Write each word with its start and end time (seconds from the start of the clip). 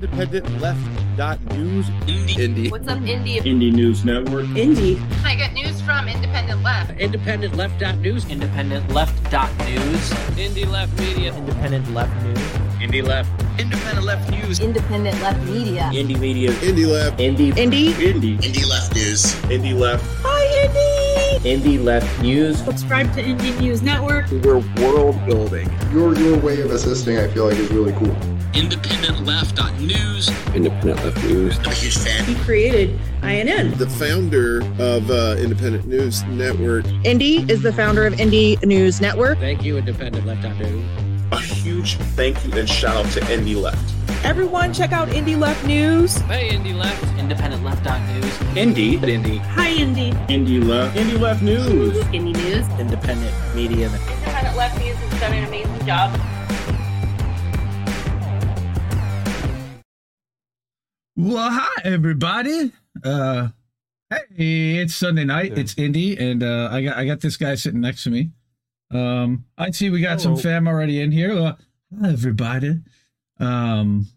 IndependentLeft.news. 0.00 1.86
Indie. 2.36 2.70
What's 2.70 2.86
up, 2.86 2.98
Indie? 2.98 3.40
Indie 3.40 3.72
News 3.72 4.04
Network. 4.04 4.44
Indie. 4.48 5.00
I 5.24 5.34
get 5.34 5.54
news 5.54 5.80
from 5.80 6.06
Independent 6.06 6.62
Left. 6.62 6.90
IndependentLeft.news. 6.98 8.26
IndependentLeft.news. 8.26 10.10
Indie 10.36 10.70
Left 10.70 10.92
Media. 11.00 11.34
Independent 11.34 11.94
Left 11.94 12.14
News. 12.24 12.38
Indie 12.78 13.02
Left. 13.02 13.30
Independent 13.58 14.04
Left 14.04 14.30
News. 14.30 14.60
Independent 14.60 15.18
Left 15.22 15.42
Media. 15.48 15.90
Indie 15.94 16.20
Media. 16.20 16.50
Indie 16.52 16.86
Left. 16.86 17.18
Indie. 17.18 17.52
Indie. 17.52 17.92
Indie. 17.94 18.36
Indie 18.38 18.68
Left 18.68 18.94
News. 18.94 19.34
Indie 19.48 19.78
Left. 19.78 20.04
Hi, 20.24 20.66
Indie. 20.66 21.40
Indie 21.56 21.82
Left 21.82 22.20
News. 22.20 22.62
Subscribe 22.62 23.10
to 23.14 23.22
Indie 23.22 23.58
News 23.62 23.80
Network. 23.80 24.30
We're 24.30 24.60
world 24.76 25.24
building. 25.24 25.70
Your 25.90 26.14
your 26.18 26.36
way 26.38 26.60
of 26.60 26.70
assisting, 26.70 27.16
I 27.16 27.28
feel 27.28 27.48
like, 27.48 27.56
is 27.56 27.70
really 27.70 27.92
cool. 27.92 28.35
IndependentLeft.news. 28.56 30.30
Independent 30.54 31.04
Left 31.04 31.22
News. 31.24 31.58
I'm 31.58 31.66
a 31.66 31.74
huge 31.74 31.98
fan. 31.98 32.24
He 32.24 32.34
created 32.36 32.98
INN. 33.22 33.76
The 33.76 33.86
founder 33.86 34.62
of 34.82 35.10
uh, 35.10 35.36
Independent 35.38 35.86
News 35.86 36.22
Network. 36.24 36.86
Indy 37.04 37.44
is 37.52 37.60
the 37.60 37.72
founder 37.72 38.06
of 38.06 38.14
Indie 38.14 38.64
News 38.64 38.98
Network. 38.98 39.38
Thank 39.40 39.62
you, 39.62 39.74
IndependentLeft.news. 39.74 41.32
A 41.32 41.38
huge 41.38 41.96
thank 42.16 42.42
you 42.46 42.52
and 42.52 42.66
shout 42.66 42.96
out 42.96 43.12
to 43.12 43.20
Indie 43.20 43.60
Left. 43.60 43.92
Everyone, 44.24 44.72
check 44.72 44.90
out 44.90 45.08
Indie 45.08 45.38
Left 45.38 45.62
News. 45.66 46.16
Hey, 46.22 46.48
Indie 46.48 46.74
Left. 46.74 47.04
Independent 47.18 47.62
Left 47.62 47.84
News. 47.84 48.24
Indie. 48.56 48.98
Indie. 49.00 49.38
Hi, 49.38 49.70
Indie. 49.70 50.14
Indie 50.28 50.64
Left. 50.64 50.96
Indie 50.96 51.20
Left 51.20 51.42
News. 51.42 52.02
Indie 52.04 52.34
News. 52.34 52.66
Independent 52.80 53.34
Media. 53.54 53.90
Independent 53.90 54.56
Left 54.56 54.78
News 54.78 54.96
has 54.96 55.20
done 55.20 55.34
an 55.34 55.44
amazing 55.44 55.86
job. 55.86 56.18
Well, 61.18 61.50
hi 61.50 61.80
everybody. 61.82 62.72
Uh 63.02 63.48
hey, 64.10 64.76
it's 64.76 64.94
Sunday 64.94 65.24
night. 65.24 65.56
It's 65.56 65.74
Indy, 65.78 66.14
and 66.18 66.42
uh 66.42 66.68
I 66.70 66.82
got 66.82 66.96
I 66.98 67.06
got 67.06 67.20
this 67.20 67.38
guy 67.38 67.54
sitting 67.54 67.80
next 67.80 68.04
to 68.04 68.10
me. 68.10 68.32
Um 68.90 69.46
I 69.56 69.70
see 69.70 69.88
we 69.88 70.02
got 70.02 70.20
some 70.20 70.36
fam 70.36 70.68
already 70.68 71.00
in 71.00 71.12
here. 71.12 71.32
Uh, 71.32 71.54
hi 71.98 72.10
everybody. 72.10 72.80
Um 73.40 74.08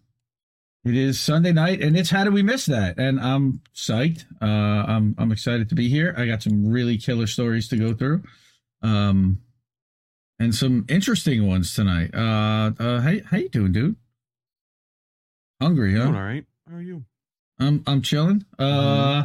it 0.84 0.94
is 0.94 1.18
Sunday 1.18 1.52
night 1.52 1.80
and 1.80 1.96
it's 1.96 2.10
how 2.10 2.24
do 2.24 2.30
we 2.32 2.42
miss 2.42 2.66
that? 2.66 2.98
And 2.98 3.18
I'm 3.18 3.62
psyched. 3.74 4.26
Uh 4.42 4.44
I'm 4.44 5.14
I'm 5.16 5.32
excited 5.32 5.70
to 5.70 5.74
be 5.74 5.88
here. 5.88 6.14
I 6.18 6.26
got 6.26 6.42
some 6.42 6.68
really 6.68 6.98
killer 6.98 7.26
stories 7.26 7.66
to 7.68 7.76
go 7.78 7.94
through. 7.94 8.24
Um 8.82 9.40
and 10.38 10.54
some 10.54 10.84
interesting 10.86 11.46
ones 11.46 11.74
tonight. 11.74 12.10
Uh 12.14 12.72
uh 12.78 13.00
how 13.00 13.14
how 13.24 13.38
you 13.38 13.48
doing, 13.48 13.72
dude? 13.72 13.96
Hungry, 15.62 15.94
huh? 15.94 16.04
Doing 16.04 16.14
all 16.16 16.22
right. 16.22 16.44
How 16.70 16.76
are 16.76 16.82
you? 16.82 17.04
I'm 17.58 17.82
I'm 17.84 18.00
chilling. 18.00 18.44
Uh, 18.56 19.24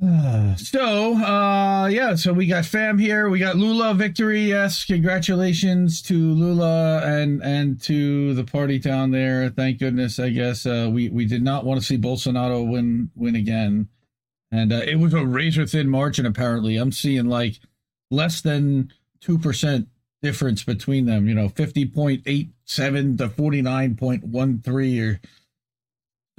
uh, 0.00 0.54
so 0.54 1.16
uh 1.16 1.88
yeah, 1.88 2.14
so 2.14 2.32
we 2.32 2.46
got 2.46 2.64
fam 2.64 2.96
here. 2.96 3.28
We 3.28 3.40
got 3.40 3.56
Lula 3.56 3.92
victory. 3.94 4.42
Yes, 4.42 4.84
congratulations 4.84 6.00
to 6.02 6.14
Lula 6.14 7.02
and 7.04 7.42
and 7.42 7.82
to 7.82 8.34
the 8.34 8.44
party 8.44 8.78
down 8.78 9.10
there. 9.10 9.48
Thank 9.48 9.80
goodness. 9.80 10.20
I 10.20 10.30
guess 10.30 10.64
uh, 10.64 10.88
we 10.92 11.08
we 11.08 11.24
did 11.26 11.42
not 11.42 11.64
want 11.64 11.80
to 11.80 11.86
see 11.86 11.98
Bolsonaro 11.98 12.70
win 12.70 13.10
win 13.16 13.34
again, 13.34 13.88
and 14.52 14.72
uh, 14.72 14.82
it 14.86 15.00
was 15.00 15.12
a 15.12 15.26
razor 15.26 15.66
thin 15.66 15.88
margin. 15.88 16.24
Apparently, 16.24 16.76
I'm 16.76 16.92
seeing 16.92 17.26
like 17.26 17.58
less 18.12 18.40
than 18.40 18.92
two 19.20 19.40
percent 19.40 19.88
difference 20.22 20.62
between 20.62 21.06
them. 21.06 21.26
You 21.26 21.34
know, 21.34 21.48
fifty 21.48 21.84
point 21.84 22.22
eight 22.26 22.50
seven 22.64 23.16
to 23.16 23.28
forty 23.28 23.60
nine 23.60 23.96
point 23.96 24.22
one 24.22 24.60
three 24.60 25.00
or 25.00 25.20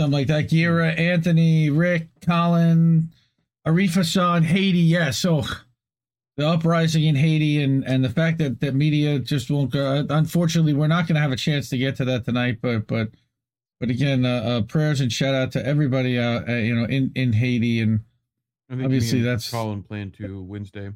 something 0.02 0.18
like 0.18 0.28
that. 0.28 0.50
Gira, 0.50 0.98
Anthony, 0.98 1.70
Rick, 1.70 2.08
Colin, 2.26 3.10
Arifa 3.68 4.04
San, 4.04 4.44
Haiti. 4.44 4.80
Yeah, 4.80 5.12
so 5.12 5.44
the 6.38 6.48
uprising 6.48 7.04
in 7.04 7.16
Haiti 7.16 7.62
and 7.64 7.84
and 7.86 8.04
the 8.04 8.10
fact 8.10 8.40
that 8.40 8.60
that 8.62 8.74
media 8.74 9.20
just 9.20 9.52
won't 9.52 9.72
go. 9.72 10.06
Unfortunately, 10.10 10.74
we're 10.74 10.88
not 10.88 11.08
going 11.08 11.16
to 11.16 11.22
have 11.22 11.32
a 11.32 11.36
chance 11.38 11.70
to 11.70 11.78
get 11.78 11.96
to 11.98 12.06
that 12.06 12.26
tonight. 12.26 12.58
But 12.62 12.88
but 12.88 13.10
but 13.80 13.90
again, 13.90 14.26
uh, 14.26 14.30
uh, 14.30 14.62
prayers 14.64 15.02
and 15.02 15.12
shout 15.12 15.36
out 15.36 15.52
to 15.54 15.66
everybody. 15.66 16.18
Uh, 16.18 16.42
uh, 16.48 16.52
you 16.54 16.76
know, 16.76 16.86
in 16.86 17.12
in 17.16 17.34
Haiti 17.34 17.80
and 17.80 18.00
Obviously, 18.72 19.22
that's- 19.22 19.52
Colin 19.52 19.84
plan 19.84 20.12
to 20.12 20.42
Wednesday. 20.42 20.92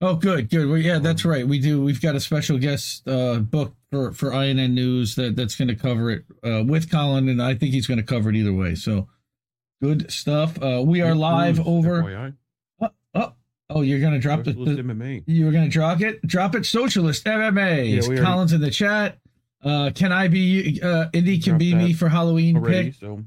Oh, 0.00 0.16
good, 0.16 0.50
good. 0.50 0.68
Well, 0.68 0.78
yeah, 0.78 0.98
that's 0.98 1.24
right. 1.24 1.46
We 1.46 1.60
do. 1.60 1.80
We've 1.80 2.00
got 2.02 2.16
a 2.16 2.20
special 2.20 2.58
guest 2.58 3.06
uh, 3.06 3.38
book 3.38 3.74
for 3.92 4.10
for 4.12 4.32
INN 4.32 4.74
News 4.74 5.14
that 5.16 5.36
that's 5.36 5.54
going 5.54 5.68
to 5.68 5.76
cover 5.76 6.10
it 6.10 6.24
uh, 6.42 6.64
with 6.66 6.90
Colin, 6.90 7.28
and 7.28 7.40
I 7.40 7.54
think 7.54 7.72
he's 7.72 7.86
going 7.86 7.98
to 7.98 8.02
cover 8.04 8.30
it 8.30 8.36
either 8.36 8.52
way. 8.52 8.74
So, 8.74 9.06
good 9.80 10.10
stuff. 10.10 10.60
Uh, 10.60 10.82
we 10.84 11.02
are 11.02 11.14
live 11.14 11.60
over. 11.66 12.32
Oh, 12.80 12.88
oh, 13.14 13.32
oh, 13.70 13.82
you're 13.82 14.00
going 14.00 14.14
to 14.14 14.18
drop 14.18 14.44
the, 14.44 14.52
Socialist 14.54 14.76
the 14.78 14.82
MMA. 14.82 15.22
you 15.26 15.44
were 15.44 15.52
going 15.52 15.64
to 15.64 15.70
drop 15.70 16.00
it. 16.00 16.26
Drop 16.26 16.54
it. 16.54 16.64
Socialist 16.66 17.24
MMA. 17.26 17.90
Yeah, 17.90 17.98
Is 17.98 18.08
we 18.08 18.16
already- 18.16 18.26
Colin's 18.32 18.52
in 18.54 18.60
the 18.62 18.70
chat. 18.70 19.18
Uh, 19.62 19.90
can 19.94 20.10
I 20.10 20.26
be 20.26 20.80
uh, 20.82 21.06
Indy? 21.12 21.38
Can 21.38 21.56
be 21.58 21.74
me 21.74 21.92
for 21.92 22.08
Halloween 22.08 22.56
already. 22.56 22.90
pick. 22.90 22.94
So 22.98 23.22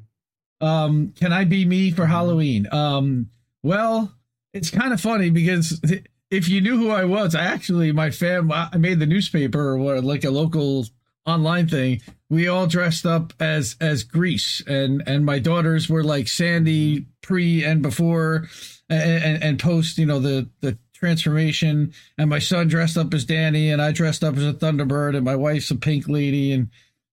Um, 0.59 1.13
can 1.17 1.31
I 1.31 1.45
be 1.45 1.63
me 1.63 1.87
Mm-hmm. 1.89 1.95
for 1.95 2.07
Halloween? 2.07 2.67
Um, 2.73 3.29
well, 3.63 4.11
it's 4.51 4.69
kind 4.71 4.91
of 4.93 4.99
funny 4.99 5.29
because 5.29 5.79
if 6.35 6.50
you 6.50 6.59
knew 6.59 6.78
who 6.78 6.90
I 6.90 7.06
was, 7.06 7.34
I 7.34 7.44
actually 7.44 7.91
my 7.91 8.12
fam 8.12 8.51
I 8.51 8.75
made 8.78 9.00
the 9.00 9.06
newspaper 9.06 9.78
or 9.78 10.01
like 10.01 10.23
a 10.23 10.29
local 10.29 10.85
online 11.25 11.68
thing. 11.68 12.01
We 12.29 12.47
all 12.47 12.68
dressed 12.68 13.06
up 13.06 13.34
as 13.40 13.75
as 13.79 14.03
Grease, 14.03 14.62
and 14.68 15.01
and 15.07 15.25
my 15.25 15.40
daughters 15.40 15.90
were 15.90 16.03
like 16.03 16.28
Sandy 16.28 17.06
pre 17.22 17.63
and 17.63 17.81
before, 17.81 18.47
and 18.90 19.24
and, 19.24 19.44
and 19.44 19.59
post. 19.59 19.97
You 19.97 20.06
know 20.06 20.19
the 20.19 20.50
the 20.59 20.78
transformation, 20.94 21.94
and 22.18 22.29
my 22.29 22.40
son 22.40 22.68
dressed 22.68 22.97
up 22.97 23.13
as 23.13 23.25
Danny, 23.25 23.72
and 23.72 23.81
I 23.81 23.91
dressed 23.91 24.24
up 24.24 24.35
as 24.35 24.45
a 24.45 24.53
Thunderbird, 24.53 25.16
and 25.16 25.25
my 25.25 25.35
wife's 25.35 25.72
a 25.72 25.75
Pink 25.75 26.07
Lady, 26.07 26.51
and 26.51 26.69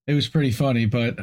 it 0.06 0.14
was 0.14 0.28
pretty 0.28 0.52
funny, 0.52 0.86
but. 0.86 1.18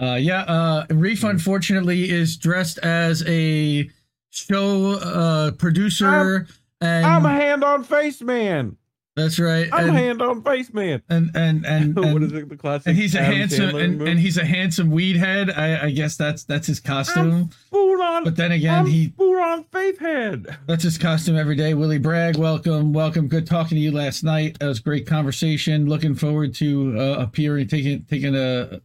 Uh, 0.00 0.14
yeah, 0.14 0.40
uh, 0.44 0.86
Reef 0.88 1.22
unfortunately 1.22 2.10
is 2.10 2.38
dressed 2.38 2.78
as 2.78 3.22
a 3.28 3.88
show 4.30 4.94
uh, 4.94 5.50
producer, 5.52 6.48
and 6.82 7.06
I'm 7.06 7.24
a 7.24 7.30
hand 7.32 7.64
on 7.64 7.84
face 7.84 8.20
man. 8.20 8.76
that's 9.16 9.38
right. 9.38 9.68
I'm 9.72 9.90
a 9.90 9.92
hand 9.92 10.20
on 10.22 10.42
face 10.42 10.72
man. 10.72 11.02
and 11.08 11.30
and 11.34 11.64
and, 11.66 11.94
what 11.96 12.06
and- 12.06 12.22
is 12.24 12.32
it? 12.32 12.48
The 12.48 12.56
classic. 12.56 12.88
and 12.88 12.96
he's 12.96 13.14
a 13.14 13.20
Adam 13.20 13.34
handsome 13.36 13.76
and, 13.76 14.02
and 14.02 14.18
he's 14.20 14.36
a 14.38 14.44
handsome 14.44 14.90
weed 14.90 15.16
head. 15.16 15.50
I, 15.50 15.86
I 15.86 15.90
guess 15.90 16.16
that's 16.16 16.44
that's 16.44 16.66
his 16.66 16.80
costume. 16.80 17.50
On. 17.72 18.24
But 18.24 18.36
then 18.36 18.52
again, 18.52 18.74
I'm 18.80 18.86
he 18.86 19.08
food 19.08 19.40
on 19.40 19.64
faith 19.64 19.98
head. 19.98 20.46
that's 20.66 20.82
his 20.84 20.98
costume 20.98 21.36
every 21.36 21.56
day. 21.56 21.74
Willie 21.74 21.98
Bragg, 21.98 22.36
welcome, 22.36 22.92
welcome. 22.92 23.28
Good 23.28 23.46
talking 23.46 23.76
to 23.76 23.80
you 23.80 23.90
last 23.92 24.22
night. 24.22 24.58
That 24.58 24.66
was 24.66 24.80
great 24.80 25.06
conversation. 25.06 25.86
Looking 25.88 26.14
forward 26.14 26.54
to 26.56 26.98
uh, 26.98 27.16
appearing, 27.22 27.68
taking 27.68 28.04
taking 28.04 28.34
a, 28.36 28.80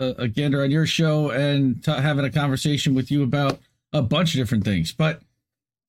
a 0.00 0.04
a 0.18 0.28
gander 0.28 0.62
on 0.62 0.70
your 0.70 0.86
show 0.86 1.30
and 1.30 1.82
t- 1.84 1.90
having 1.92 2.24
a 2.24 2.30
conversation 2.30 2.94
with 2.94 3.10
you 3.10 3.22
about 3.22 3.58
a 3.92 4.02
bunch 4.02 4.34
of 4.34 4.38
different 4.38 4.64
things. 4.64 4.92
But 4.92 5.22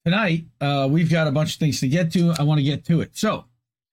tonight, 0.05 0.45
uh, 0.61 0.87
we've 0.89 1.09
got 1.09 1.27
a 1.27 1.31
bunch 1.31 1.53
of 1.53 1.59
things 1.59 1.79
to 1.81 1.87
get 1.87 2.11
to. 2.13 2.33
I 2.39 2.43
want 2.43 2.59
to 2.59 2.63
get 2.63 2.85
to 2.85 3.01
it. 3.01 3.17
So, 3.17 3.45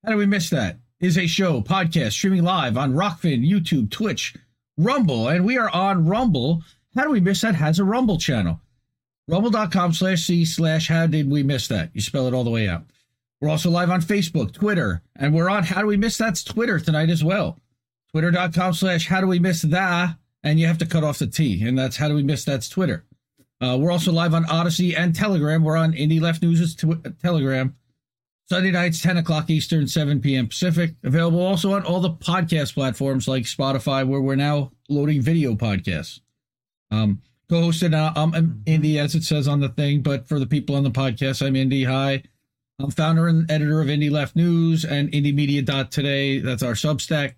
how 0.04 0.12
do 0.12 0.16
we 0.16 0.26
miss 0.26 0.50
that? 0.50 0.78
Is 0.98 1.18
a 1.18 1.26
show 1.26 1.60
podcast 1.60 2.12
streaming 2.12 2.42
live 2.42 2.76
on 2.76 2.94
Rokfin, 2.94 3.46
YouTube, 3.46 3.90
Twitch, 3.90 4.34
Rumble, 4.78 5.28
and 5.28 5.44
we 5.44 5.58
are 5.58 5.68
on 5.70 6.06
Rumble. 6.06 6.62
How 6.94 7.04
do 7.04 7.10
we 7.10 7.20
miss 7.20 7.42
that? 7.42 7.54
Has 7.54 7.78
a 7.78 7.84
Rumble 7.84 8.18
channel 8.18 8.60
rumble.com 9.28 9.92
slash 9.92 10.22
c 10.22 10.44
slash 10.44 10.88
how 10.88 11.06
did 11.06 11.28
we 11.30 11.42
miss 11.42 11.66
that 11.68 11.90
you 11.92 12.00
spell 12.00 12.28
it 12.28 12.34
all 12.34 12.44
the 12.44 12.50
way 12.50 12.68
out 12.68 12.84
we're 13.40 13.48
also 13.48 13.70
live 13.70 13.90
on 13.90 14.00
facebook 14.00 14.52
twitter 14.52 15.02
and 15.16 15.34
we're 15.34 15.50
on 15.50 15.64
how 15.64 15.80
do 15.80 15.86
we 15.86 15.96
miss 15.96 16.16
that's 16.16 16.44
twitter 16.44 16.78
tonight 16.78 17.10
as 17.10 17.24
well 17.24 17.58
twitter.com 18.12 18.72
slash 18.72 19.08
how 19.08 19.20
do 19.20 19.26
we 19.26 19.38
miss 19.38 19.62
that 19.62 20.16
and 20.44 20.60
you 20.60 20.66
have 20.66 20.78
to 20.78 20.86
cut 20.86 21.02
off 21.02 21.18
the 21.18 21.26
t 21.26 21.66
and 21.66 21.76
that's 21.76 21.96
how 21.96 22.08
do 22.08 22.14
we 22.14 22.22
miss 22.22 22.44
that's 22.44 22.68
twitter 22.68 23.04
uh, 23.60 23.76
we're 23.78 23.90
also 23.90 24.12
live 24.12 24.34
on 24.34 24.44
odysee 24.50 24.94
and 24.94 25.14
telegram 25.14 25.62
we're 25.62 25.76
on 25.76 25.92
indie 25.92 26.20
left 26.20 26.42
news' 26.42 26.74
tw- 26.74 27.20
telegram 27.22 27.74
sunday 28.48 28.70
nights 28.70 29.00
10 29.02 29.16
o'clock 29.16 29.48
eastern 29.50 29.86
7 29.86 30.20
p.m 30.20 30.48
pacific 30.48 30.94
available 31.04 31.40
also 31.40 31.72
on 31.72 31.82
all 31.84 32.00
the 32.00 32.10
podcast 32.10 32.74
platforms 32.74 33.26
like 33.26 33.44
spotify 33.44 34.06
where 34.06 34.20
we're 34.20 34.36
now 34.36 34.72
loading 34.88 35.20
video 35.20 35.54
podcasts 35.54 36.20
um, 36.90 37.20
co-hosted. 37.48 37.94
Uh, 37.94 38.12
I'm 38.16 38.34
I'm 38.34 38.62
Indy, 38.66 38.98
as 38.98 39.14
it 39.14 39.24
says 39.24 39.48
on 39.48 39.60
the 39.60 39.68
thing, 39.68 40.02
but 40.02 40.28
for 40.28 40.38
the 40.38 40.46
people 40.46 40.76
on 40.76 40.84
the 40.84 40.90
podcast, 40.90 41.44
I'm 41.44 41.56
Indy. 41.56 41.84
Hi, 41.84 42.22
I'm 42.78 42.90
founder 42.90 43.28
and 43.28 43.50
editor 43.50 43.80
of 43.80 43.88
Indie 43.88 44.10
Left 44.10 44.36
News 44.36 44.84
and 44.84 45.10
IndieMedia.today. 45.10 46.40
That's 46.40 46.62
our 46.62 46.72
Substack. 46.72 47.34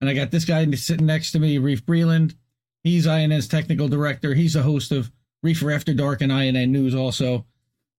And 0.00 0.08
I 0.08 0.14
got 0.14 0.30
this 0.30 0.44
guy 0.44 0.68
sitting 0.72 1.06
next 1.06 1.32
to 1.32 1.38
me, 1.38 1.58
Reef 1.58 1.84
Breland. 1.84 2.34
He's 2.82 3.06
INN's 3.06 3.48
technical 3.48 3.88
director. 3.88 4.34
He's 4.34 4.54
the 4.54 4.62
host 4.62 4.92
of 4.92 5.10
Reefer 5.42 5.70
After 5.70 5.94
Dark 5.94 6.20
and 6.20 6.32
INN 6.32 6.72
News. 6.72 6.94
Also, 6.94 7.46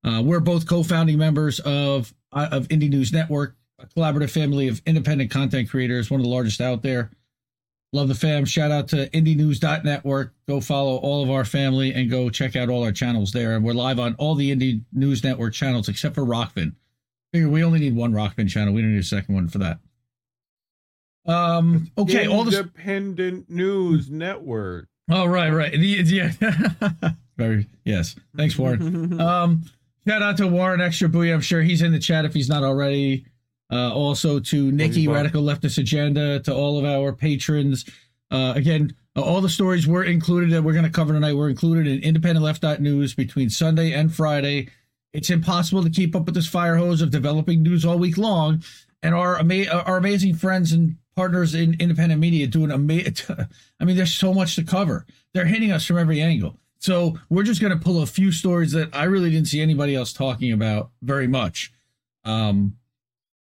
uh, 0.04 0.22
we're 0.24 0.40
both 0.40 0.68
co-founding 0.68 1.18
members 1.18 1.60
of 1.60 2.14
uh, 2.32 2.48
of 2.52 2.68
Indie 2.70 2.90
News 2.90 3.12
Network, 3.12 3.56
a 3.80 3.86
collaborative 3.88 4.32
family 4.32 4.68
of 4.68 4.82
independent 4.86 5.32
content 5.32 5.70
creators, 5.70 6.10
one 6.10 6.20
of 6.20 6.24
the 6.24 6.32
largest 6.32 6.62
out 6.62 6.82
there. 6.82 7.12
Love 7.94 8.08
the 8.08 8.16
fam. 8.16 8.46
Shout 8.46 8.72
out 8.72 8.88
to 8.90 9.10
indienews.network. 9.10 10.34
Go 10.48 10.62
follow 10.62 10.96
all 10.98 11.24
of 11.24 11.30
our 11.30 11.44
family 11.44 11.94
and 11.94 12.10
go 12.10 12.30
check 12.30 12.56
out 12.56 12.70
all 12.70 12.84
our 12.84 12.94
channels 12.94 13.34
there. 13.34 13.54
And 13.56 13.66
we're 13.66 13.74
live 13.74 14.00
on 14.00 14.16
all 14.16 14.34
the 14.34 14.56
Indie 14.56 14.84
News 14.94 15.26
Network 15.26 15.54
channels 15.54 15.90
except 15.90 16.16
for 16.16 16.22
Rokfin. 16.22 16.74
Figure 17.34 17.50
we 17.50 17.64
only 17.64 17.80
need 17.80 17.96
one 17.96 18.14
Rokfin 18.14 18.50
channel. 18.50 18.74
We 18.74 18.82
don't 18.82 18.94
need 18.94 19.00
a 19.00 19.04
second 19.04 19.36
one 19.36 19.50
for 19.50 19.58
that. 19.58 19.80
Um. 21.26 21.92
Okay. 21.98 22.28
All 22.28 22.46
the 22.46 22.58
Independent 22.58 23.50
News 23.50 24.10
Network. 24.10 24.88
Oh 25.10 25.26
right, 25.26 25.52
right. 25.52 25.74
Yeah. 25.74 26.32
Very 27.38 27.68
yes. 27.86 28.16
Thanks, 28.36 28.58
Warren. 28.58 29.20
um, 29.22 29.64
shout 30.08 30.22
out 30.22 30.38
to 30.38 30.48
Warren 30.48 30.82
Extra 30.82 31.10
Booyah. 31.10 31.34
I'm 31.34 31.42
sure 31.42 31.62
he's 31.62 31.82
in 31.82 31.92
the 31.92 32.00
chat 32.00 32.26
if 32.26 32.34
he's 32.34 32.50
not 32.50 32.64
already. 32.64 33.26
Uh, 33.72 33.94
also 33.94 34.38
to 34.38 34.70
Nikki 34.70 35.08
Radical 35.08 35.44
Leftist 35.44 35.78
Agenda, 35.78 36.42
to 36.42 36.54
all 36.54 36.78
of 36.78 36.84
our 36.84 37.14
patrons. 37.14 37.86
Uh, 38.30 38.52
again, 38.54 38.94
uh, 39.16 39.22
all 39.22 39.40
the 39.40 39.50
stories 39.50 39.88
were 39.88 40.04
included 40.04 40.52
that 40.52 40.64
we're 40.64 40.74
going 40.74 40.84
to 40.86 40.92
cover 40.92 41.14
tonight 41.14 41.34
were 41.34 41.50
included 41.50 41.88
in 41.88 42.14
IndependentLeft.news 42.14 43.14
between 43.14 43.50
Sunday 43.50 43.94
and 43.94 44.14
Friday. 44.14 44.70
It's 45.14 45.30
impossible 45.30 45.84
to 45.84 45.90
keep 45.90 46.16
up 46.16 46.26
with 46.26 46.36
this 46.36 46.48
fire 46.48 46.76
hose 46.76 47.02
of 47.02 47.12
developing 47.12 47.64
news 47.64 47.86
all 47.86 47.98
week 47.98 48.18
long, 48.18 48.64
and 49.04 49.14
our 49.14 49.38
ama- 49.40 49.68
our 49.68 49.98
amazing 49.98 50.36
friends 50.36 50.72
and 50.72 50.98
partners 51.16 51.54
in 51.54 51.76
independent 51.80 52.22
media 52.22 52.48
doing 52.48 52.72
amazing. 52.72 53.14
I 53.80 53.86
mean, 53.86 53.98
there's 53.98 54.16
so 54.16 54.34
much 54.34 54.56
to 54.56 54.64
cover. 54.64 55.06
They're 55.34 55.46
hitting 55.46 55.72
us 55.72 55.86
from 55.86 55.98
every 55.98 56.22
angle. 56.22 56.58
So 56.82 57.18
we're 57.30 57.44
just 57.44 57.62
going 57.62 57.72
to 57.78 57.80
pull 57.84 58.02
a 58.02 58.08
few 58.08 58.32
stories 58.32 58.72
that 58.72 58.90
I 58.96 59.04
really 59.04 59.30
didn't 59.30 59.48
see 59.48 59.62
anybody 59.62 59.96
else 59.96 60.12
talking 60.12 60.52
about 60.52 60.90
very 61.04 61.28
much. 61.28 61.72
Um, 62.26 62.76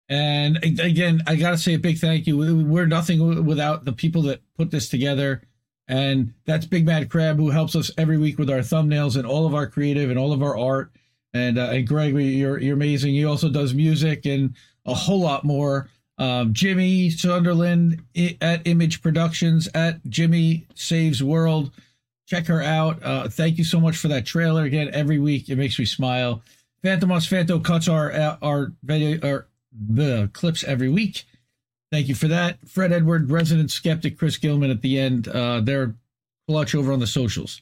and 0.09 0.59
again, 0.63 1.23
I 1.27 1.37
got 1.37 1.53
to 1.53 1.59
say 1.59 1.73
a 1.75 1.79
big 1.79 1.99
thank 1.99 2.27
you. 2.27 2.37
We- 2.37 2.53
We're 2.63 2.87
nothing 2.87 3.47
without 3.47 3.87
the 3.87 3.93
people 3.93 4.21
that 4.23 4.43
put 4.57 4.71
this 4.71 4.89
together. 4.91 5.43
And 5.89 6.35
that's 6.47 6.67
Big 6.67 6.85
Mad 6.87 7.11
Crab, 7.11 7.39
who 7.39 7.51
helps 7.51 7.75
us 7.75 7.91
every 7.97 8.19
week 8.19 8.39
with 8.39 8.51
our 8.51 8.59
thumbnails 8.59 9.17
and 9.17 9.27
all 9.27 9.47
of 9.47 9.55
our 9.55 9.67
creative 9.67 10.11
and 10.11 10.19
all 10.19 10.33
of 10.33 10.43
our 10.43 10.57
art. 10.57 10.93
And 11.35 11.59
uh, 11.59 11.71
and 11.73 11.87
Greg, 11.89 12.15
you're 12.15 12.59
you're 12.61 12.75
amazing. 12.75 13.15
He 13.15 13.25
also 13.25 13.49
does 13.49 13.73
music 13.73 14.27
and 14.27 14.55
a 14.85 14.93
whole 14.95 15.21
lot 15.21 15.45
more. 15.45 15.89
Um, 16.19 16.53
Jimmy 16.53 17.09
Sunderland 17.09 18.03
at 18.43 18.67
Image 18.67 19.03
Productions 19.03 19.69
at 19.75 20.05
Jimmy 20.09 20.67
Saves 20.75 21.23
World. 21.23 21.73
Check 22.27 22.47
her 22.47 22.63
out. 22.63 23.03
Uh, 23.03 23.29
thank 23.29 23.59
you 23.59 23.65
so 23.65 23.81
much 23.81 23.97
for 23.97 24.09
that 24.09 24.25
trailer. 24.25 24.65
Again, 24.65 24.91
every 24.93 25.19
week 25.19 25.49
it 25.49 25.57
makes 25.57 25.79
me 25.79 25.85
smile. 25.85 26.43
Phantomos 26.85 27.29
Phanto 27.29 27.59
cuts 27.59 27.89
our 27.89 28.13
our 28.43 28.73
video 28.83 29.19
our 29.29 29.47
the 29.73 30.31
clips 30.33 30.65
every 30.65 30.89
week. 30.89 31.25
Thank 31.91 32.09
you 32.09 32.15
for 32.15 32.29
that. 32.29 32.59
Fred 32.69 32.93
Edward, 32.93 33.31
resident 33.31 33.71
skeptic, 33.71 34.19
Chris 34.19 34.37
Gilman 34.39 34.71
at 34.71 34.81
the 34.83 34.99
end. 34.99 35.29
Uh, 35.29 35.61
they're 35.61 35.95
clutch 36.49 36.75
over 36.75 36.93
on 36.93 37.01
the 37.01 37.07
socials. 37.07 37.61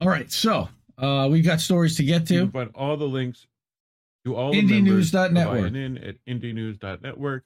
All 0.00 0.08
right, 0.08 0.30
so 0.30 0.68
uh, 0.98 1.28
we've 1.30 1.44
got 1.44 1.60
stories 1.60 1.96
to 1.96 2.04
get 2.04 2.30
You 2.30 2.38
to. 2.38 2.42
can 2.44 2.52
find 2.52 2.70
all 2.74 2.96
the 2.96 3.06
links 3.08 3.46
to 4.24 4.36
all 4.36 4.52
the 4.52 4.62
IndieNews.network. 4.62 5.74
INN 5.74 5.98
at 5.98 6.24
indienews.network. 6.26 7.44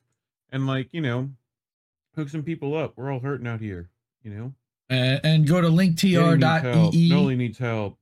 And 0.50 0.66
like, 0.66 0.88
you 0.92 1.00
know, 1.00 1.30
hook 2.16 2.28
some 2.28 2.42
people 2.42 2.76
up. 2.76 2.94
We're 2.96 3.12
all 3.12 3.20
hurting 3.20 3.46
out 3.46 3.60
here, 3.60 3.88
you 4.22 4.30
know? 4.30 4.52
Uh, 4.90 5.18
and 5.22 5.46
go 5.46 5.60
to 5.60 5.68
Danny 5.68 5.78
needs 5.86 6.02
help. 6.02 6.40
linktr.ee. 6.94 7.08
Noli 7.10 7.36
needs 7.36 7.58
help. 7.58 7.98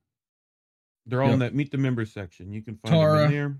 They're 1.07 1.23
all 1.23 1.33
in 1.33 1.39
that 1.41 1.55
meet 1.55 1.71
the 1.71 1.79
members 1.79 2.13
section. 2.13 2.53
You 2.53 2.63
can 2.63 2.77
find 2.77 2.93
Tara. 2.95 3.19
them 3.19 3.27
in 3.27 3.33
there. 3.33 3.57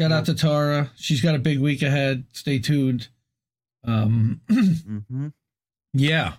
Shout 0.00 0.12
out 0.12 0.26
to 0.26 0.34
Tara. 0.34 0.90
She's 0.96 1.20
got 1.20 1.34
a 1.34 1.38
big 1.38 1.58
week 1.60 1.82
ahead. 1.82 2.24
Stay 2.32 2.58
tuned. 2.58 3.08
Um, 3.84 4.40
Mm-hmm. 4.50 5.28
yeah. 5.92 6.34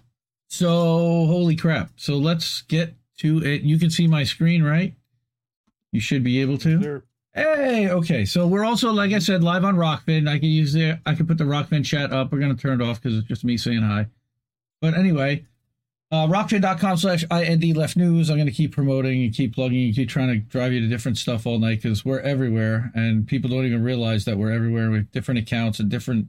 So 0.49 0.67
holy 0.67 1.55
crap. 1.55 1.91
So 1.95 2.17
let's 2.17 2.61
get 2.63 2.95
to 3.19 3.43
it. 3.43 3.61
You 3.61 3.77
can 3.77 3.89
see 3.89 4.07
my 4.07 4.23
screen, 4.23 4.63
right? 4.63 4.95
You 5.91 5.99
should 5.99 6.23
be 6.23 6.41
able 6.41 6.57
to. 6.59 6.77
There. 6.77 7.03
Hey, 7.33 7.89
okay. 7.89 8.25
So 8.25 8.47
we're 8.47 8.63
also, 8.65 8.91
like 8.91 9.11
I 9.11 9.19
said, 9.19 9.43
live 9.43 9.63
on 9.63 9.75
Rokfin. 9.75 10.27
I 10.27 10.39
can 10.39 10.49
use 10.49 10.73
the, 10.73 10.99
I 11.05 11.13
can 11.15 11.27
put 11.27 11.37
the 11.37 11.43
Rokfin 11.43 11.85
chat 11.85 12.11
up. 12.11 12.31
We're 12.31 12.39
gonna 12.39 12.55
turn 12.55 12.81
it 12.81 12.83
off 12.85 13.01
because 13.01 13.17
it's 13.17 13.27
just 13.27 13.43
me 13.43 13.57
saying 13.57 13.81
hi. 13.83 14.07
But 14.81 14.93
anyway, 14.93 15.45
uh, 16.11 16.27
rokfin.com 16.27 16.97
slash 16.97 17.25
ind 17.31 17.77
left 17.77 17.97
news. 17.97 18.29
I'm 18.29 18.37
gonna 18.37 18.51
keep 18.51 18.73
promoting 18.73 19.23
and 19.23 19.33
keep 19.33 19.55
plugging 19.55 19.85
and 19.85 19.95
keep 19.95 20.09
trying 20.09 20.29
to 20.29 20.37
drive 20.37 20.73
you 20.73 20.81
to 20.81 20.87
different 20.87 21.17
stuff 21.17 21.45
all 21.45 21.59
night 21.59 21.81
because 21.81 22.03
we're 22.03 22.19
everywhere 22.21 22.91
and 22.95 23.27
people 23.27 23.49
don't 23.49 23.65
even 23.65 23.83
realize 23.83 24.25
that 24.25 24.37
we're 24.37 24.51
everywhere 24.51 24.89
with 24.89 25.11
different 25.11 25.39
accounts 25.39 25.79
and 25.79 25.89
different 25.89 26.27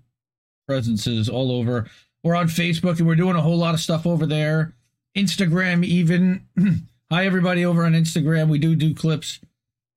presences 0.66 1.28
all 1.28 1.50
over. 1.50 1.88
We're 2.22 2.36
on 2.36 2.48
Facebook 2.48 2.98
and 2.98 3.06
we're 3.06 3.14
doing 3.14 3.36
a 3.36 3.40
whole 3.40 3.56
lot 3.56 3.74
of 3.74 3.80
stuff 3.80 4.06
over 4.06 4.26
there. 4.26 4.74
Instagram, 5.16 5.84
even. 5.84 6.46
Hi, 7.10 7.26
everybody 7.26 7.64
over 7.64 7.84
on 7.84 7.92
Instagram. 7.92 8.48
We 8.48 8.58
do 8.58 8.76
do 8.76 8.94
clips 8.94 9.40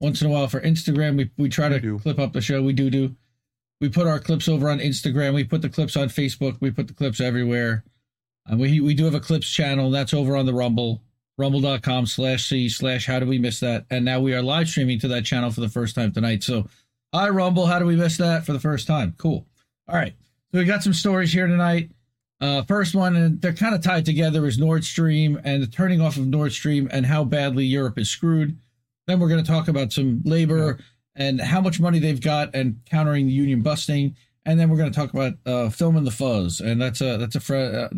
once 0.01 0.21
in 0.21 0.27
a 0.27 0.31
while 0.31 0.47
for 0.47 0.59
Instagram. 0.61 1.15
We, 1.15 1.29
we 1.38 1.47
try 1.47 1.69
to 1.69 1.94
We 1.94 2.00
clip 2.00 2.17
up 2.17 2.33
the 2.33 2.41
show. 2.41 2.63
We 2.63 2.73
do 2.73 2.89
do. 2.89 3.15
We 3.79 3.89
put 3.89 4.07
our 4.07 4.19
clips 4.19 4.47
over 4.47 4.69
on 4.69 4.79
Instagram. 4.79 5.35
We 5.35 5.44
put 5.44 5.61
the 5.61 5.69
clips 5.69 5.95
on 5.95 6.07
Facebook. 6.07 6.57
We 6.59 6.71
put 6.71 6.88
the 6.88 6.94
clips 6.94 7.21
everywhere. 7.21 7.83
And 8.45 8.59
we 8.59 8.79
we 8.79 8.93
do 8.93 9.05
have 9.05 9.15
a 9.15 9.19
clips 9.19 9.49
channel. 9.49 9.85
and 9.85 9.95
That's 9.95 10.13
over 10.13 10.35
on 10.35 10.45
the 10.45 10.53
Rumble, 10.53 11.01
rumble.com 11.37 12.05
slash 12.05 12.47
C 12.47 12.67
slash 12.69 13.05
how 13.05 13.19
do 13.19 13.25
we 13.25 13.39
miss 13.39 13.59
that? 13.61 13.85
And 13.89 14.03
now 14.03 14.19
we 14.19 14.33
are 14.33 14.41
live 14.41 14.67
streaming 14.67 14.99
to 14.99 15.07
that 15.09 15.25
channel 15.25 15.51
for 15.51 15.61
the 15.61 15.69
first 15.69 15.95
time 15.95 16.11
tonight. 16.11 16.43
So, 16.43 16.67
hi, 17.13 17.29
Rumble. 17.29 17.65
How 17.65 17.79
do 17.79 17.85
we 17.85 17.95
miss 17.95 18.17
that 18.17 18.45
for 18.45 18.53
the 18.53 18.59
first 18.59 18.87
time? 18.87 19.15
Cool. 19.17 19.45
All 19.87 19.95
right. 19.95 20.13
So 20.51 20.59
we 20.59 20.65
got 20.65 20.83
some 20.83 20.93
stories 20.93 21.33
here 21.33 21.47
tonight. 21.47 21.91
Uh, 22.41 22.61
first 22.63 22.93
one, 22.93 23.15
and 23.15 23.41
they're 23.41 23.53
kind 23.53 23.73
of 23.73 23.81
tied 23.81 24.05
together, 24.05 24.45
is 24.45 24.59
Nord 24.59 24.83
Stream 24.83 25.39
and 25.45 25.63
the 25.63 25.67
turning 25.67 26.01
off 26.01 26.17
of 26.17 26.27
Nord 26.27 26.51
Stream 26.51 26.89
and 26.91 27.05
how 27.05 27.23
badly 27.23 27.63
Europe 27.63 27.97
is 27.97 28.09
screwed. 28.09 28.57
Then 29.07 29.19
we're 29.19 29.29
going 29.29 29.43
to 29.43 29.49
talk 29.49 29.69
about 29.69 29.93
some 29.93 30.21
labor 30.25 30.77
and 31.15 31.39
how 31.39 31.61
much 31.61 31.79
money 31.79 31.99
they've 31.99 32.19
got 32.19 32.53
and 32.53 32.81
countering 32.85 33.27
the 33.27 33.33
union 33.33 33.61
busting. 33.61 34.15
And 34.45 34.59
then 34.59 34.69
we're 34.69 34.77
going 34.77 34.91
to 34.91 34.95
talk 34.99 35.13
about 35.13 35.33
uh, 35.45 35.69
filming 35.69 36.03
the 36.03 36.11
fuzz, 36.11 36.59
and 36.59 36.81
that's 36.81 36.99
a 36.99 37.17
that's 37.17 37.35
a 37.35 37.39
fr- 37.39 37.55
uh, 37.55 37.89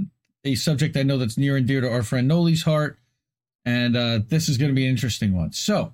a 0.45 0.55
subject 0.55 0.95
I 0.95 1.03
know 1.03 1.17
that's 1.17 1.37
near 1.37 1.57
and 1.57 1.67
dear 1.67 1.81
to 1.81 1.91
our 1.91 2.03
friend 2.03 2.29
Noli's 2.29 2.63
heart. 2.63 2.99
And 3.65 3.97
uh, 3.97 4.19
this 4.27 4.47
is 4.47 4.57
going 4.57 4.69
to 4.69 4.75
be 4.75 4.85
an 4.85 4.91
interesting 4.91 5.35
one. 5.35 5.51
So 5.51 5.91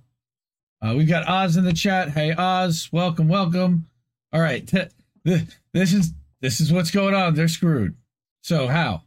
uh, 0.82 0.94
we've 0.96 1.08
got 1.08 1.28
Oz 1.28 1.56
in 1.56 1.64
the 1.64 1.74
chat. 1.74 2.10
Hey 2.10 2.36
Oz, 2.38 2.90
welcome, 2.92 3.30
welcome. 3.30 3.88
All 4.34 4.42
right, 4.42 4.68
Th- 4.68 4.92
this 5.24 5.94
is 5.94 6.14
this 6.42 6.60
is 6.60 6.74
what's 6.74 6.92
going 6.92 7.16
on. 7.16 7.34
They're 7.36 7.48
screwed. 7.48 7.96
So 8.42 8.68
how? 8.68 9.04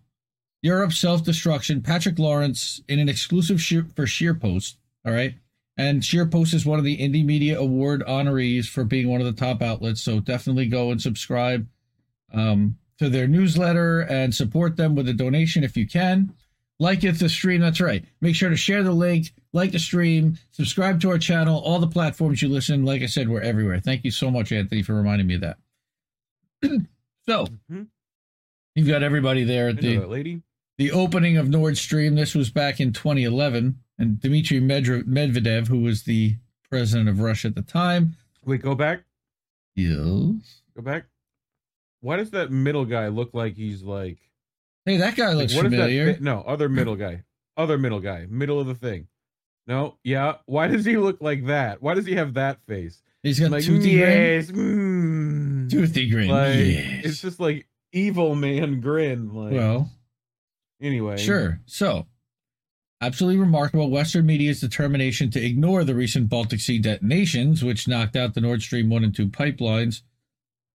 Europe 0.62 0.92
self-destruction. 0.92 1.82
Patrick 1.82 2.18
Lawrence 2.18 2.80
in 2.88 2.98
an 2.98 3.08
exclusive 3.08 3.60
sheer, 3.60 3.86
for 3.94 4.06
ScheerPost. 4.06 4.76
All 5.04 5.12
right, 5.12 5.34
and 5.76 6.00
ScheerPost 6.00 6.54
is 6.54 6.64
one 6.64 6.78
of 6.78 6.84
the 6.84 6.96
Indie 6.96 7.24
Media 7.24 7.58
Award 7.60 8.02
honorees 8.06 8.66
for 8.66 8.84
being 8.84 9.08
one 9.08 9.20
of 9.20 9.26
the 9.26 9.32
top 9.32 9.60
outlets. 9.60 10.00
So 10.00 10.20
definitely 10.20 10.66
go 10.66 10.90
and 10.90 11.02
subscribe 11.02 11.66
um, 12.32 12.78
to 12.98 13.08
their 13.08 13.26
newsletter 13.26 14.00
and 14.00 14.34
support 14.34 14.76
them 14.76 14.94
with 14.94 15.08
a 15.08 15.12
donation 15.14 15.64
if 15.64 15.76
you 15.76 15.86
can. 15.86 16.32
Like 16.80 17.04
if 17.04 17.18
the 17.18 17.28
stream, 17.28 17.60
that's 17.60 17.80
right. 17.80 18.04
Make 18.20 18.34
sure 18.34 18.50
to 18.50 18.56
share 18.56 18.82
the 18.82 18.92
link, 18.92 19.32
like 19.52 19.70
the 19.72 19.78
stream, 19.78 20.36
subscribe 20.50 21.00
to 21.02 21.10
our 21.10 21.18
channel, 21.18 21.60
all 21.60 21.78
the 21.78 21.86
platforms 21.86 22.42
you 22.42 22.48
listen. 22.48 22.84
Like 22.84 23.02
I 23.02 23.06
said, 23.06 23.28
we're 23.28 23.40
everywhere. 23.42 23.78
Thank 23.80 24.04
you 24.04 24.10
so 24.10 24.30
much, 24.30 24.50
Anthony, 24.52 24.82
for 24.82 24.94
reminding 24.94 25.26
me 25.28 25.34
of 25.36 25.40
that. 25.42 25.58
so 27.28 27.46
Mhm. 27.70 27.86
you've 28.74 28.88
got 28.88 29.02
everybody 29.04 29.44
there 29.44 29.68
at 29.68 29.80
the 29.80 29.98
lady. 29.98 30.42
the 30.78 30.90
opening 30.90 31.36
of 31.36 31.48
Nord 31.48 31.76
Stream. 31.78 32.16
This 32.16 32.34
was 32.34 32.50
back 32.50 32.80
in 32.80 32.92
2011, 32.92 33.78
and 33.98 34.20
Dmitry 34.20 34.60
Medvedev, 34.60 35.04
Medvedev, 35.04 35.68
who 35.68 35.78
was 35.80 36.02
the 36.02 36.36
president 36.68 37.08
of 37.08 37.20
Russia 37.20 37.48
at 37.48 37.54
the 37.54 37.62
time, 37.62 38.16
We 38.44 38.58
go 38.58 38.74
back. 38.74 39.04
yes. 39.76 40.62
Go 40.74 40.82
back. 40.82 41.06
Why 42.04 42.16
does 42.16 42.32
that 42.32 42.50
middle 42.50 42.84
guy 42.84 43.08
look 43.08 43.30
like 43.32 43.56
he's 43.56 43.82
like? 43.82 44.18
Hey, 44.84 44.98
that 44.98 45.16
guy 45.16 45.28
like, 45.28 45.36
looks 45.36 45.54
that 45.54 45.62
familiar. 45.62 46.12
fi- 46.12 46.20
no, 46.20 46.42
other 46.42 46.68
middle 46.68 46.96
guy. 46.96 47.22
Other 47.56 47.78
middle 47.78 48.00
guy. 48.00 48.26
Middle 48.28 48.60
of 48.60 48.66
the 48.66 48.74
thing. 48.74 49.08
No, 49.66 49.96
yeah. 50.04 50.34
Why 50.44 50.66
does 50.66 50.84
he 50.84 50.98
look 50.98 51.22
like 51.22 51.46
that? 51.46 51.80
Why 51.80 51.94
does 51.94 52.04
he 52.04 52.16
have 52.16 52.34
that 52.34 52.58
face? 52.66 53.00
He's 53.22 53.40
got 53.40 53.52
like 53.52 53.64
toothy 53.64 53.96
grin. 53.96 54.18
yes, 54.36 54.50
mm. 54.50 55.70
Toothy 55.70 56.10
grin. 56.10 56.28
Like 56.28 56.56
yes. 56.56 57.04
it's 57.06 57.22
just 57.22 57.40
like 57.40 57.66
evil 57.90 58.34
man 58.34 58.82
grin. 58.82 59.32
Like 59.32 59.54
well, 59.54 59.90
anyway, 60.82 61.16
Sure. 61.16 61.58
So, 61.64 62.06
absolutely 63.00 63.40
remarkable 63.40 63.88
Western 63.88 64.26
media's 64.26 64.60
determination 64.60 65.30
to 65.30 65.42
ignore 65.42 65.84
the 65.84 65.94
recent 65.94 66.28
Baltic 66.28 66.60
Sea 66.60 66.78
detonations, 66.78 67.64
which 67.64 67.88
knocked 67.88 68.14
out 68.14 68.34
the 68.34 68.42
Nord 68.42 68.60
Stream 68.60 68.90
1 68.90 69.04
and 69.04 69.16
2 69.16 69.28
pipelines. 69.28 70.02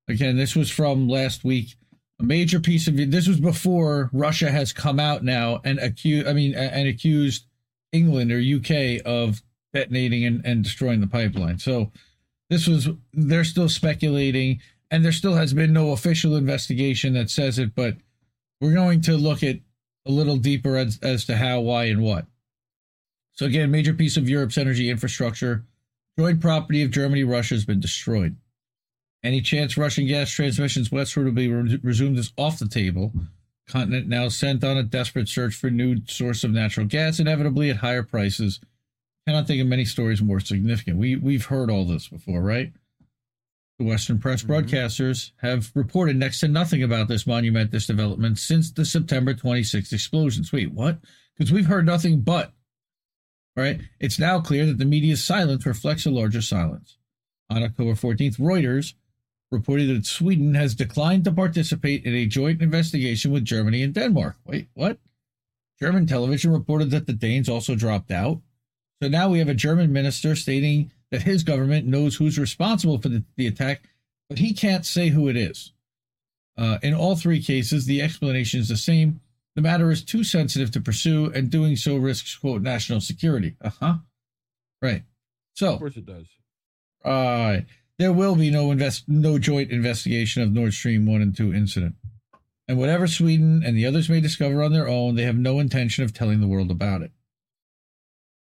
Again, 0.09 0.37
this 0.37 0.55
was 0.55 0.71
from 0.71 1.07
last 1.07 1.43
week. 1.43 1.75
A 2.19 2.23
major 2.23 2.59
piece 2.59 2.87
of 2.87 2.97
this 2.97 3.27
was 3.27 3.39
before 3.39 4.09
Russia 4.11 4.51
has 4.51 4.73
come 4.73 4.99
out 4.99 5.23
now 5.23 5.61
and 5.63 5.79
accused, 5.79 6.27
I 6.27 6.33
mean, 6.33 6.55
and 6.55 6.87
accused 6.87 7.45
England 7.93 8.31
or 8.31 8.39
UK 8.39 9.01
of 9.05 9.41
detonating 9.73 10.25
and, 10.25 10.43
and 10.43 10.63
destroying 10.63 10.99
the 10.99 11.07
pipeline. 11.07 11.59
So, 11.59 11.91
this 12.49 12.65
was, 12.65 12.89
they're 13.13 13.43
still 13.43 13.69
speculating, 13.69 14.59
and 14.89 15.05
there 15.05 15.11
still 15.11 15.35
has 15.35 15.53
been 15.53 15.71
no 15.71 15.91
official 15.91 16.35
investigation 16.35 17.13
that 17.13 17.29
says 17.29 17.59
it, 17.59 17.75
but 17.75 17.95
we're 18.59 18.73
going 18.73 19.01
to 19.01 19.15
look 19.15 19.43
at 19.43 19.59
a 20.07 20.11
little 20.11 20.37
deeper 20.37 20.75
as, 20.75 20.99
as 21.03 21.25
to 21.25 21.37
how, 21.37 21.59
why, 21.59 21.85
and 21.85 22.01
what. 22.01 22.25
So, 23.33 23.45
again, 23.45 23.69
major 23.69 23.93
piece 23.93 24.17
of 24.17 24.27
Europe's 24.27 24.57
energy 24.57 24.89
infrastructure, 24.89 25.63
joint 26.17 26.41
property 26.41 26.81
of 26.81 26.89
Germany, 26.89 27.23
Russia 27.23 27.53
has 27.53 27.65
been 27.65 27.79
destroyed. 27.79 28.35
Any 29.23 29.41
chance 29.41 29.77
Russian 29.77 30.07
gas 30.07 30.29
transmissions 30.31 30.91
westward 30.91 31.25
will 31.25 31.33
be 31.33 31.49
re- 31.49 31.79
resumed 31.83 32.17
is 32.17 32.31
off 32.37 32.59
the 32.59 32.67
table. 32.67 33.11
Continent 33.67 34.07
now 34.07 34.29
sent 34.29 34.63
on 34.63 34.77
a 34.77 34.83
desperate 34.83 35.27
search 35.27 35.53
for 35.55 35.69
new 35.69 35.97
source 36.07 36.43
of 36.43 36.51
natural 36.51 36.85
gas, 36.87 37.19
inevitably 37.19 37.69
at 37.69 37.77
higher 37.77 38.03
prices. 38.03 38.59
Cannot 39.27 39.45
think 39.45 39.61
of 39.61 39.67
many 39.67 39.85
stories 39.85 40.21
more 40.21 40.39
significant. 40.39 40.97
We 40.97 41.15
we've 41.15 41.45
heard 41.45 41.69
all 41.69 41.85
this 41.85 42.07
before, 42.07 42.41
right? 42.41 42.71
The 43.77 43.85
Western 43.85 44.19
press 44.19 44.43
Mm-hmm. 44.43 44.51
broadcasters 44.51 45.31
have 45.41 45.71
reported 45.75 46.15
next 46.15 46.39
to 46.39 46.47
nothing 46.47 46.81
about 46.81 47.07
this 47.09 47.27
monumentous 47.27 47.85
development 47.85 48.39
since 48.39 48.71
the 48.71 48.85
September 48.85 49.33
26th 49.33 49.93
explosions. 49.93 50.51
Wait, 50.51 50.71
what? 50.71 50.97
Because 51.37 51.51
we've 51.51 51.67
heard 51.67 51.85
nothing 51.85 52.21
but. 52.21 52.53
Right? 53.55 53.81
It's 53.99 54.19
now 54.19 54.39
clear 54.39 54.65
that 54.65 54.77
the 54.77 54.85
media's 54.85 55.23
silence 55.23 55.65
reflects 55.65 56.05
a 56.05 56.11
larger 56.11 56.41
silence. 56.41 56.97
On 57.49 57.61
October 57.63 57.91
14th, 57.93 58.37
Reuters 58.39 58.93
reported 59.51 59.87
that 59.89 60.05
Sweden 60.05 60.53
has 60.55 60.75
declined 60.75 61.23
to 61.25 61.31
participate 61.31 62.05
in 62.05 62.13
a 62.13 62.25
joint 62.25 62.61
investigation 62.61 63.31
with 63.31 63.45
Germany 63.45 63.81
and 63.83 63.93
Denmark. 63.93 64.35
Wait, 64.45 64.67
what? 64.73 64.99
German 65.79 66.05
television 66.05 66.51
reported 66.51 66.91
that 66.91 67.07
the 67.07 67.13
Danes 67.13 67.49
also 67.49 67.73
dropped 67.75 68.11
out. 68.11 68.41
So 69.01 69.07
now 69.09 69.29
we 69.29 69.39
have 69.39 69.47
a 69.49 69.53
German 69.53 69.93
minister 69.93 70.35
stating 70.35 70.91
that 71.09 71.23
his 71.23 71.43
government 71.43 71.87
knows 71.87 72.15
who's 72.15 72.37
responsible 72.37 72.99
for 72.99 73.09
the, 73.09 73.23
the 73.37 73.47
attack, 73.47 73.83
but 74.27 74.37
he 74.39 74.53
can't 74.53 74.85
say 74.85 75.09
who 75.09 75.27
it 75.29 75.37
is. 75.37 75.71
Uh, 76.57 76.77
in 76.83 76.93
all 76.93 77.15
three 77.15 77.41
cases, 77.41 77.85
the 77.85 78.01
explanation 78.01 78.59
is 78.59 78.67
the 78.67 78.75
same. 78.77 79.21
The 79.55 79.61
matter 79.61 79.89
is 79.89 80.03
too 80.03 80.23
sensitive 80.23 80.69
to 80.71 80.81
pursue, 80.81 81.31
and 81.33 81.49
doing 81.49 81.75
so 81.77 81.95
risks, 81.97 82.35
quote, 82.35 82.61
national 82.61 82.99
security. 83.01 83.55
Uh 83.61 83.69
huh. 83.79 83.93
Right. 84.81 85.03
So, 85.53 85.73
Of 85.73 85.79
course 85.79 85.97
it 85.97 86.05
does. 86.05 86.25
uh, 87.03 87.61
there 87.99 88.13
will 88.13 88.35
be 88.35 88.49
no 88.49 88.71
invest 88.71 89.03
no 89.07 89.37
joint 89.37 89.69
investigation 89.69 90.41
of 90.41 90.51
Nord 90.51 90.73
Stream 90.73 91.05
1 91.05 91.21
and 91.21 91.35
2 91.35 91.53
incident. 91.53 91.95
And 92.67 92.77
whatever 92.77 93.07
Sweden 93.07 93.61
and 93.63 93.77
the 93.77 93.85
others 93.85 94.09
may 94.09 94.21
discover 94.21 94.63
on 94.63 94.71
their 94.71 94.87
own, 94.87 95.15
they 95.15 95.23
have 95.23 95.37
no 95.37 95.59
intention 95.59 96.03
of 96.03 96.13
telling 96.13 96.39
the 96.39 96.47
world 96.47 96.71
about 96.71 97.01
it. 97.01 97.11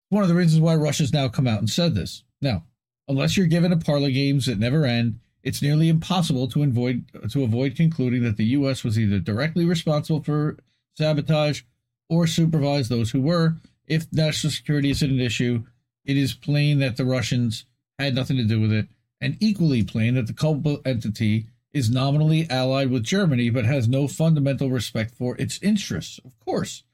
One 0.09 0.23
of 0.23 0.29
the 0.29 0.35
reasons 0.35 0.61
why 0.61 0.77
Russia's 0.77 1.13
now 1.13 1.29
come 1.29 1.47
out 1.47 1.59
and 1.59 1.69
said 1.69 1.95
this. 1.95 2.25
Now, 2.41 2.65
unless 3.07 3.37
you're 3.37 3.47
given 3.47 3.73
a 3.73 3.77
parlor 3.77 4.11
games 4.11 4.47
that 4.47 4.59
never 4.59 4.87
end, 4.87 5.19
it's 5.43 5.61
nearly 5.61 5.91
impossible 5.91 6.49
to 6.49 6.63
avoid 6.63 7.05
to 7.31 7.43
avoid 7.43 7.77
concluding 7.77 8.23
that 8.23 8.39
the 8.39 8.47
US 8.47 8.83
was 8.83 8.99
either 8.99 9.19
directly 9.19 9.67
responsible 9.67 10.23
for 10.23 10.57
sabotage 10.97 11.63
or 12.09 12.27
supervised 12.27 12.91
those 12.91 13.11
who 13.11 13.21
were. 13.21 13.57
If 13.87 14.11
national 14.11 14.53
security 14.53 14.91
isn't 14.91 15.11
an 15.11 15.21
issue, 15.21 15.65
it 16.05 16.17
is 16.17 16.33
plain 16.33 16.79
that 16.79 16.97
the 16.97 17.05
Russians 17.05 17.67
had 17.99 18.15
nothing 18.15 18.39
to 18.39 18.45
do 18.45 18.61
with 18.61 18.73
it, 18.73 18.89
and 19.25 19.39
equally 19.41 19.83
plain 19.83 20.17
that 20.17 20.27
the 20.27 20.35
culpable 20.35 20.83
entity 20.85 21.47
is 21.73 21.91
nominally 21.91 22.47
allied 22.51 22.91
with 22.91 23.03
Germany 23.03 23.49
but 23.49 23.65
has 23.65 23.89
no 23.89 24.07
fundamental 24.07 24.69
respect 24.69 25.15
for 25.15 25.35
its 25.39 25.59
interests, 25.63 26.21
of 26.27 26.39
course. 26.41 26.85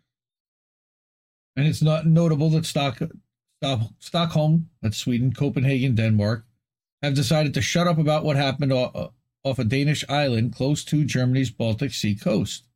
And 1.57 1.67
it's 1.67 1.83
not 1.83 2.07
notable 2.07 2.49
that 2.51 2.65
Stock, 2.65 3.03
Stock, 3.61 3.81
Stockholm, 3.99 4.71
that's 4.81 4.97
Sweden, 4.97 5.33
Copenhagen, 5.33 5.97
Denmark, 5.97 6.45
have 7.03 7.15
decided 7.15 7.53
to 7.55 7.61
shut 7.61 7.89
up 7.89 7.99
about 7.99 8.25
what 8.25 8.37
happened 8.37 8.73
o- 8.73 9.13
off 9.43 9.59
a 9.59 9.65
Danish 9.65 10.05
island 10.09 10.55
close 10.55 10.85
to 10.85 11.05
Germany's 11.05 11.51
Baltic 11.51 11.93
Sea 11.93 12.15
coast. 12.15 12.69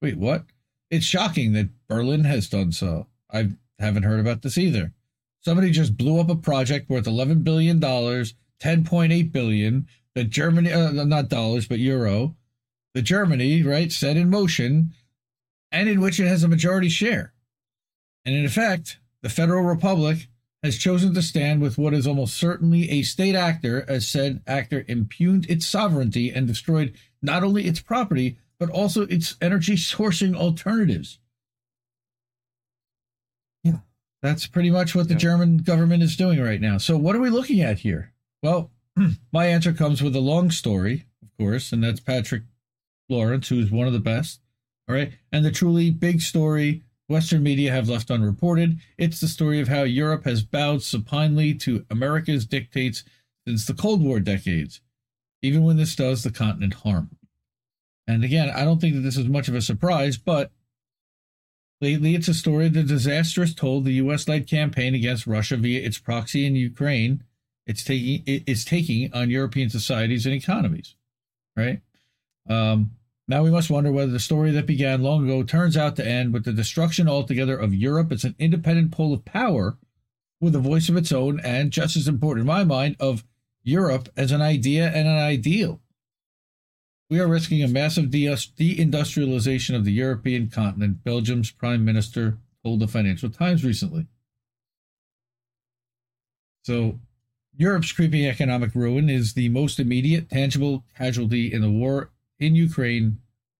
Wait, 0.00 0.16
what? 0.16 0.46
It's 0.90 1.04
shocking 1.04 1.52
that 1.52 1.68
Berlin 1.88 2.24
has 2.24 2.48
done 2.48 2.72
so. 2.72 3.08
I 3.30 3.50
haven't 3.78 4.04
heard 4.04 4.20
about 4.20 4.40
this 4.40 4.56
either. 4.56 4.94
Somebody 5.42 5.72
just 5.72 5.98
blew 5.98 6.18
up 6.18 6.30
a 6.30 6.36
project 6.36 6.88
worth 6.88 7.04
$11 7.04 7.44
billion, 7.44 7.78
$10.8 8.60 9.32
billion, 9.32 9.86
that 10.14 10.30
Germany, 10.30 10.72
uh, 10.72 10.90
not 10.92 11.28
dollars, 11.28 11.68
but 11.68 11.78
euro, 11.78 12.36
the 12.94 13.02
Germany, 13.02 13.62
right, 13.62 13.92
set 13.92 14.16
in 14.16 14.30
motion, 14.30 14.92
and 15.70 15.88
in 15.88 16.00
which 16.00 16.18
it 16.18 16.26
has 16.26 16.42
a 16.42 16.48
majority 16.48 16.88
share. 16.88 17.32
And 18.24 18.34
in 18.34 18.44
effect, 18.44 18.98
the 19.22 19.28
Federal 19.28 19.62
Republic 19.62 20.28
has 20.62 20.76
chosen 20.76 21.14
to 21.14 21.22
stand 21.22 21.62
with 21.62 21.78
what 21.78 21.94
is 21.94 22.06
almost 22.06 22.36
certainly 22.36 22.90
a 22.90 23.02
state 23.02 23.34
actor, 23.34 23.84
as 23.88 24.08
said 24.08 24.42
actor 24.46 24.84
impugned 24.88 25.46
its 25.48 25.66
sovereignty 25.66 26.32
and 26.32 26.46
destroyed 26.46 26.94
not 27.22 27.44
only 27.44 27.64
its 27.66 27.80
property, 27.80 28.38
but 28.58 28.70
also 28.70 29.02
its 29.02 29.36
energy 29.40 29.76
sourcing 29.76 30.34
alternatives. 30.34 31.20
Yeah, 33.62 33.78
that's 34.20 34.46
pretty 34.46 34.70
much 34.70 34.94
what 34.94 35.06
the 35.06 35.14
Yeah. 35.14 35.20
German 35.20 35.58
government 35.58 36.02
is 36.02 36.16
doing 36.16 36.40
right 36.40 36.60
now. 36.60 36.78
So, 36.78 36.98
what 36.98 37.14
are 37.14 37.20
we 37.20 37.30
looking 37.30 37.60
at 37.60 37.78
here? 37.80 38.12
Well, 38.42 38.70
my 39.32 39.46
answer 39.46 39.72
comes 39.72 40.02
with 40.02 40.14
a 40.14 40.20
long 40.20 40.50
story, 40.50 41.06
of 41.22 41.28
course, 41.38 41.72
and 41.72 41.82
that's 41.82 42.00
Patrick 42.00 42.42
Lawrence, 43.08 43.48
who's 43.48 43.70
one 43.70 43.86
of 43.86 43.92
the 43.92 43.98
best. 43.98 44.40
All 44.88 44.94
right. 44.94 45.12
And 45.32 45.44
the 45.44 45.50
truly 45.50 45.90
big 45.90 46.20
story 46.20 46.82
Western 47.08 47.42
media 47.42 47.72
have 47.72 47.88
left 47.88 48.10
unreported. 48.10 48.78
It's 48.96 49.20
the 49.20 49.28
story 49.28 49.60
of 49.60 49.68
how 49.68 49.82
Europe 49.82 50.24
has 50.24 50.42
bowed 50.42 50.82
supinely 50.82 51.54
to 51.54 51.84
America's 51.90 52.46
dictates 52.46 53.02
since 53.46 53.66
the 53.66 53.74
Cold 53.74 54.02
War 54.02 54.20
decades, 54.20 54.80
even 55.42 55.62
when 55.62 55.78
this 55.78 55.96
does 55.96 56.22
the 56.22 56.30
continent 56.30 56.74
harm. 56.74 57.16
And 58.06 58.24
again, 58.24 58.50
I 58.50 58.64
don't 58.64 58.80
think 58.80 58.94
that 58.94 59.00
this 59.00 59.16
is 59.16 59.26
much 59.26 59.48
of 59.48 59.54
a 59.54 59.62
surprise, 59.62 60.18
but 60.18 60.50
lately 61.80 62.14
it's 62.14 62.28
a 62.28 62.34
story 62.34 62.66
of 62.66 62.74
the 62.74 62.82
disastrous 62.82 63.54
toll 63.54 63.80
the 63.80 63.94
U.S. 63.94 64.28
led 64.28 64.46
campaign 64.46 64.94
against 64.94 65.26
Russia 65.26 65.56
via 65.56 65.80
its 65.80 65.98
proxy 65.98 66.46
in 66.46 66.56
Ukraine 66.56 67.24
it's 67.68 67.84
taking 67.84 68.24
it 68.26 68.42
is 68.46 68.64
taking 68.64 69.12
on 69.14 69.30
European 69.30 69.70
societies 69.70 70.26
and 70.26 70.34
economies. 70.34 70.96
Right? 71.56 71.80
Um, 72.48 72.92
now 73.28 73.42
we 73.42 73.50
must 73.50 73.68
wonder 73.68 73.92
whether 73.92 74.10
the 74.10 74.18
story 74.18 74.50
that 74.52 74.66
began 74.66 75.02
long 75.02 75.24
ago 75.24 75.42
turns 75.42 75.76
out 75.76 75.96
to 75.96 76.06
end 76.06 76.32
with 76.32 76.44
the 76.44 76.52
destruction 76.52 77.08
altogether 77.08 77.58
of 77.58 77.74
Europe 77.74 78.10
as 78.10 78.24
an 78.24 78.34
independent 78.38 78.90
pole 78.90 79.12
of 79.12 79.24
power 79.24 79.76
with 80.40 80.54
a 80.54 80.60
voice 80.60 80.88
of 80.88 80.96
its 80.96 81.12
own, 81.12 81.40
and 81.40 81.70
just 81.70 81.96
as 81.96 82.08
important 82.08 82.42
in 82.42 82.46
my 82.46 82.64
mind, 82.64 82.96
of 83.00 83.24
Europe 83.62 84.08
as 84.16 84.32
an 84.32 84.40
idea 84.40 84.86
and 84.86 85.06
an 85.06 85.18
ideal. 85.18 85.80
We 87.10 87.20
are 87.20 87.26
risking 87.26 87.62
a 87.62 87.68
massive 87.68 88.10
de- 88.10 88.26
deindustrialization 88.26 89.74
of 89.74 89.84
the 89.84 89.92
European 89.92 90.48
continent, 90.48 91.02
Belgium's 91.04 91.50
prime 91.50 91.84
minister 91.84 92.38
told 92.62 92.80
the 92.80 92.88
Financial 92.88 93.30
Times 93.30 93.64
recently. 93.64 94.06
So, 96.62 97.00
Europe's 97.58 97.90
creeping 97.90 98.24
economic 98.24 98.72
ruin 98.74 99.10
is 99.10 99.34
the 99.34 99.48
most 99.48 99.80
immediate, 99.80 100.30
tangible 100.30 100.84
casualty 100.96 101.52
in 101.52 101.60
the 101.60 101.68
war 101.70 102.10
in 102.38 102.54
Ukraine, 102.54 103.18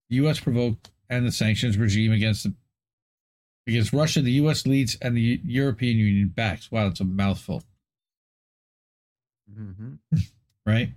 the 0.09 0.17
U.S. 0.17 0.39
provoked, 0.39 0.91
and 1.11 1.27
the 1.27 1.33
sanctions 1.33 1.77
regime 1.77 2.13
against 2.13 2.45
the, 2.45 2.55
against 3.67 3.93
Russia. 3.93 4.23
The 4.23 4.33
U.S. 4.33 4.67
leads 4.67 4.97
and 5.03 5.17
the 5.17 5.41
European 5.45 5.99
Union 5.99 6.29
backs. 6.29 6.71
Wow, 6.71 6.87
it's 6.87 7.01
a 7.01 7.05
mouthful, 7.05 7.65
Mm-hmm. 9.51 9.95
right? 10.67 10.91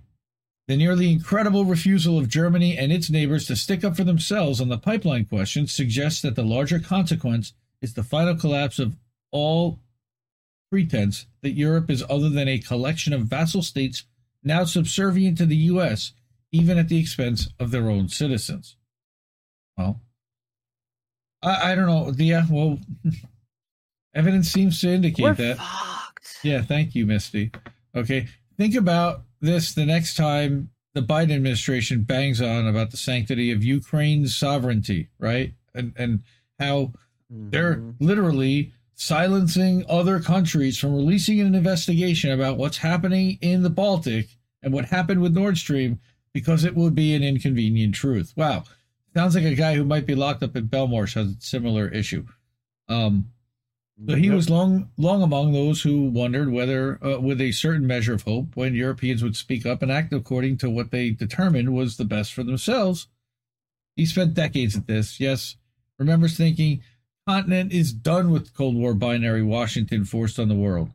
The 0.68 0.76
nearly 0.76 1.10
incredible 1.10 1.64
refusal 1.64 2.18
of 2.18 2.28
Germany 2.28 2.78
and 2.78 2.92
its 2.92 3.10
neighbors 3.10 3.46
to 3.46 3.56
stick 3.56 3.82
up 3.82 3.96
for 3.96 4.04
themselves 4.04 4.60
on 4.60 4.68
the 4.68 4.78
pipeline 4.78 5.24
question 5.24 5.66
suggests 5.66 6.22
that 6.22 6.36
the 6.36 6.44
larger 6.44 6.78
consequence 6.78 7.52
is 7.80 7.94
the 7.94 8.04
final 8.04 8.36
collapse 8.36 8.78
of 8.78 8.96
all 9.32 9.80
pretense 10.72 11.26
that 11.42 11.50
Europe 11.50 11.90
is 11.90 12.02
other 12.08 12.30
than 12.30 12.48
a 12.48 12.58
collection 12.58 13.12
of 13.12 13.22
vassal 13.26 13.60
states 13.62 14.04
now 14.42 14.64
subservient 14.64 15.36
to 15.36 15.44
the 15.44 15.56
U.S., 15.72 16.12
even 16.50 16.78
at 16.78 16.88
the 16.88 16.98
expense 16.98 17.50
of 17.60 17.70
their 17.70 17.90
own 17.90 18.08
citizens. 18.08 18.76
Well, 19.76 20.00
I, 21.42 21.72
I 21.72 21.74
don't 21.74 21.86
know. 21.86 22.10
Yeah, 22.16 22.46
well, 22.50 22.78
evidence 24.14 24.48
seems 24.50 24.80
to 24.80 24.88
indicate 24.88 25.22
We're 25.22 25.34
that. 25.34 25.58
fucked. 25.58 26.38
Yeah, 26.42 26.62
thank 26.62 26.94
you, 26.94 27.04
Misty. 27.04 27.52
Okay, 27.94 28.28
think 28.56 28.74
about 28.74 29.24
this 29.42 29.74
the 29.74 29.84
next 29.84 30.16
time 30.16 30.70
the 30.94 31.02
Biden 31.02 31.34
administration 31.34 32.02
bangs 32.02 32.40
on 32.40 32.66
about 32.66 32.90
the 32.92 32.96
sanctity 32.96 33.52
of 33.52 33.62
Ukraine's 33.62 34.34
sovereignty, 34.34 35.08
right? 35.18 35.52
And 35.74 35.92
and 35.96 36.22
how 36.58 36.92
they're 37.28 37.76
Mm-hmm. 37.76 38.04
literally 38.04 38.72
silencing 39.02 39.84
other 39.88 40.20
countries 40.20 40.78
from 40.78 40.94
releasing 40.94 41.40
an 41.40 41.56
investigation 41.56 42.30
about 42.30 42.56
what's 42.56 42.76
happening 42.78 43.36
in 43.40 43.64
the 43.64 43.70
Baltic 43.70 44.28
and 44.62 44.72
what 44.72 44.84
happened 44.84 45.20
with 45.20 45.34
Nord 45.34 45.58
Stream 45.58 45.98
because 46.32 46.64
it 46.64 46.76
would 46.76 46.94
be 46.94 47.12
an 47.12 47.22
inconvenient 47.24 47.96
truth. 47.96 48.32
Wow. 48.36 48.62
Sounds 49.12 49.34
like 49.34 49.44
a 49.44 49.56
guy 49.56 49.74
who 49.74 49.84
might 49.84 50.06
be 50.06 50.14
locked 50.14 50.44
up 50.44 50.54
in 50.54 50.68
Belmarsh 50.68 51.14
has 51.14 51.34
a 51.34 51.40
similar 51.40 51.88
issue. 51.88 52.24
Um, 52.88 53.26
so 54.08 54.14
he 54.14 54.30
was 54.30 54.48
long, 54.48 54.88
long 54.96 55.20
among 55.20 55.52
those 55.52 55.82
who 55.82 56.08
wondered 56.08 56.50
whether, 56.52 57.04
uh, 57.04 57.20
with 57.20 57.40
a 57.40 57.52
certain 57.52 57.86
measure 57.86 58.14
of 58.14 58.22
hope, 58.22 58.56
when 58.56 58.74
Europeans 58.74 59.22
would 59.22 59.36
speak 59.36 59.66
up 59.66 59.82
and 59.82 59.90
act 59.90 60.12
according 60.12 60.58
to 60.58 60.70
what 60.70 60.92
they 60.92 61.10
determined 61.10 61.74
was 61.74 61.96
the 61.96 62.04
best 62.04 62.32
for 62.32 62.44
themselves, 62.44 63.08
He 63.96 64.06
spent 64.06 64.34
decades 64.34 64.76
at 64.76 64.86
this. 64.86 65.20
Yes, 65.20 65.56
remembers 65.98 66.36
thinking 66.36 66.82
continent 67.26 67.72
is 67.72 67.92
done 67.92 68.30
with 68.30 68.54
Cold 68.54 68.76
War 68.76 68.94
binary 68.94 69.42
Washington 69.42 70.04
forced 70.04 70.38
on 70.38 70.48
the 70.48 70.54
world. 70.54 70.90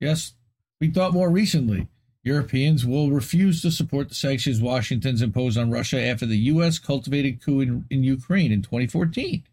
Yes, 0.00 0.34
we 0.80 0.90
thought 0.90 1.12
more 1.12 1.30
recently 1.30 1.88
Europeans 2.22 2.86
will 2.86 3.10
refuse 3.10 3.60
to 3.62 3.70
support 3.70 4.08
the 4.08 4.14
sanctions 4.14 4.60
Washington's 4.60 5.20
imposed 5.20 5.58
on 5.58 5.70
Russia 5.70 6.00
after 6.00 6.24
the 6.24 6.38
U.S. 6.38 6.78
cultivated 6.78 7.42
coup 7.42 7.60
in, 7.60 7.84
in 7.90 8.02
Ukraine 8.02 8.50
in 8.50 8.62
2014. 8.62 9.44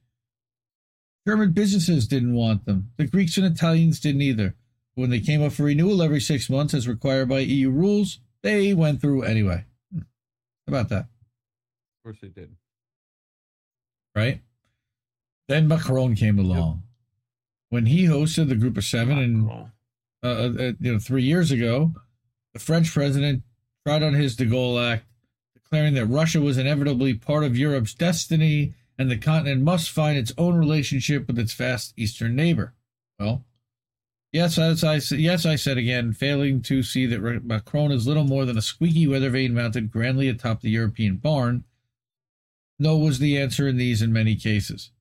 German 1.27 1.51
businesses 1.51 2.07
didn't 2.07 2.33
want 2.33 2.65
them. 2.65 2.91
The 2.97 3.07
Greeks 3.07 3.37
and 3.37 3.45
Italians 3.45 3.99
didn't 3.99 4.21
either. 4.21 4.55
When 4.95 5.09
they 5.09 5.19
came 5.19 5.43
up 5.43 5.51
for 5.51 5.63
renewal 5.63 6.01
every 6.01 6.21
six 6.21 6.49
months 6.49 6.73
as 6.73 6.87
required 6.87 7.29
by 7.29 7.39
EU 7.39 7.69
rules, 7.69 8.19
they 8.41 8.73
went 8.73 9.01
through 9.01 9.23
anyway. 9.23 9.65
Hmm. 9.93 9.99
How 10.67 10.73
about 10.73 10.89
that? 10.89 11.03
Of 11.03 12.03
course 12.03 12.17
they 12.21 12.29
did. 12.29 12.55
Right? 14.15 14.41
Then 15.51 15.67
Macron 15.67 16.15
came 16.15 16.39
along. 16.39 16.83
When 17.67 17.87
he 17.87 18.05
hosted 18.05 18.47
the 18.47 18.55
Group 18.55 18.77
of 18.77 18.85
Seven, 18.85 19.17
and 19.17 19.49
uh, 20.23 20.27
uh, 20.27 20.71
you 20.79 20.93
know, 20.93 20.97
three 20.97 21.23
years 21.23 21.51
ago, 21.51 21.91
the 22.53 22.59
French 22.59 22.93
president 22.93 23.43
tried 23.85 24.01
on 24.01 24.13
his 24.13 24.37
De 24.37 24.45
Gaulle 24.45 24.93
Act, 24.93 25.03
declaring 25.53 25.93
that 25.95 26.05
Russia 26.05 26.39
was 26.39 26.57
inevitably 26.57 27.15
part 27.15 27.43
of 27.43 27.57
Europe's 27.57 27.93
destiny 27.93 28.75
and 28.97 29.11
the 29.11 29.17
continent 29.17 29.61
must 29.61 29.91
find 29.91 30.17
its 30.17 30.31
own 30.37 30.55
relationship 30.55 31.27
with 31.27 31.37
its 31.37 31.53
vast 31.53 31.93
eastern 31.97 32.33
neighbor. 32.33 32.73
Well, 33.19 33.43
yes, 34.31 34.57
as 34.57 34.85
I 34.85 35.01
yes, 35.17 35.45
I 35.45 35.57
said 35.57 35.77
again, 35.77 36.13
failing 36.13 36.61
to 36.61 36.81
see 36.81 37.05
that 37.07 37.43
Macron 37.43 37.91
is 37.91 38.07
little 38.07 38.23
more 38.23 38.45
than 38.45 38.57
a 38.57 38.61
squeaky 38.61 39.05
weather 39.05 39.29
vane 39.29 39.53
mounted 39.53 39.91
grandly 39.91 40.29
atop 40.29 40.61
the 40.61 40.69
European 40.69 41.17
barn. 41.17 41.65
No 42.79 42.97
was 42.97 43.19
the 43.19 43.37
answer 43.37 43.67
in 43.67 43.75
these 43.75 44.01
in 44.01 44.13
many 44.13 44.37
cases. 44.37 44.91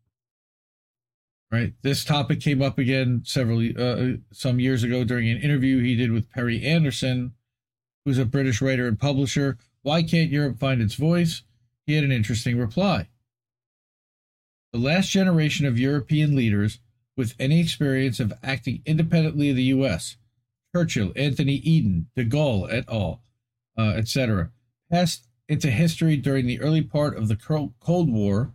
Right, 1.52 1.74
this 1.82 2.04
topic 2.04 2.40
came 2.40 2.62
up 2.62 2.78
again 2.78 3.22
several 3.24 3.60
uh, 3.76 4.18
some 4.32 4.60
years 4.60 4.84
ago 4.84 5.02
during 5.02 5.28
an 5.28 5.38
interview 5.38 5.82
he 5.82 5.96
did 5.96 6.12
with 6.12 6.30
Perry 6.30 6.64
Anderson, 6.64 7.32
who's 8.04 8.18
a 8.18 8.24
British 8.24 8.62
writer 8.62 8.86
and 8.86 8.98
publisher. 8.98 9.58
Why 9.82 10.04
can't 10.04 10.30
Europe 10.30 10.60
find 10.60 10.80
its 10.80 10.94
voice? 10.94 11.42
He 11.86 11.94
had 11.94 12.04
an 12.04 12.12
interesting 12.12 12.56
reply. 12.56 13.08
The 14.72 14.78
last 14.78 15.08
generation 15.08 15.66
of 15.66 15.76
European 15.76 16.36
leaders 16.36 16.78
with 17.16 17.34
any 17.40 17.60
experience 17.60 18.20
of 18.20 18.32
acting 18.44 18.82
independently 18.86 19.50
of 19.50 19.56
the 19.56 19.64
U.S., 19.64 20.16
Churchill, 20.74 21.12
Anthony 21.16 21.54
Eden, 21.54 22.06
de 22.14 22.24
Gaulle, 22.24 22.68
et 22.70 22.84
al., 22.88 23.22
uh, 23.76 23.94
etc., 23.96 24.52
passed 24.88 25.26
into 25.48 25.68
history 25.68 26.16
during 26.16 26.46
the 26.46 26.60
early 26.60 26.82
part 26.82 27.16
of 27.16 27.26
the 27.26 27.34
Cold 27.34 28.12
War. 28.12 28.54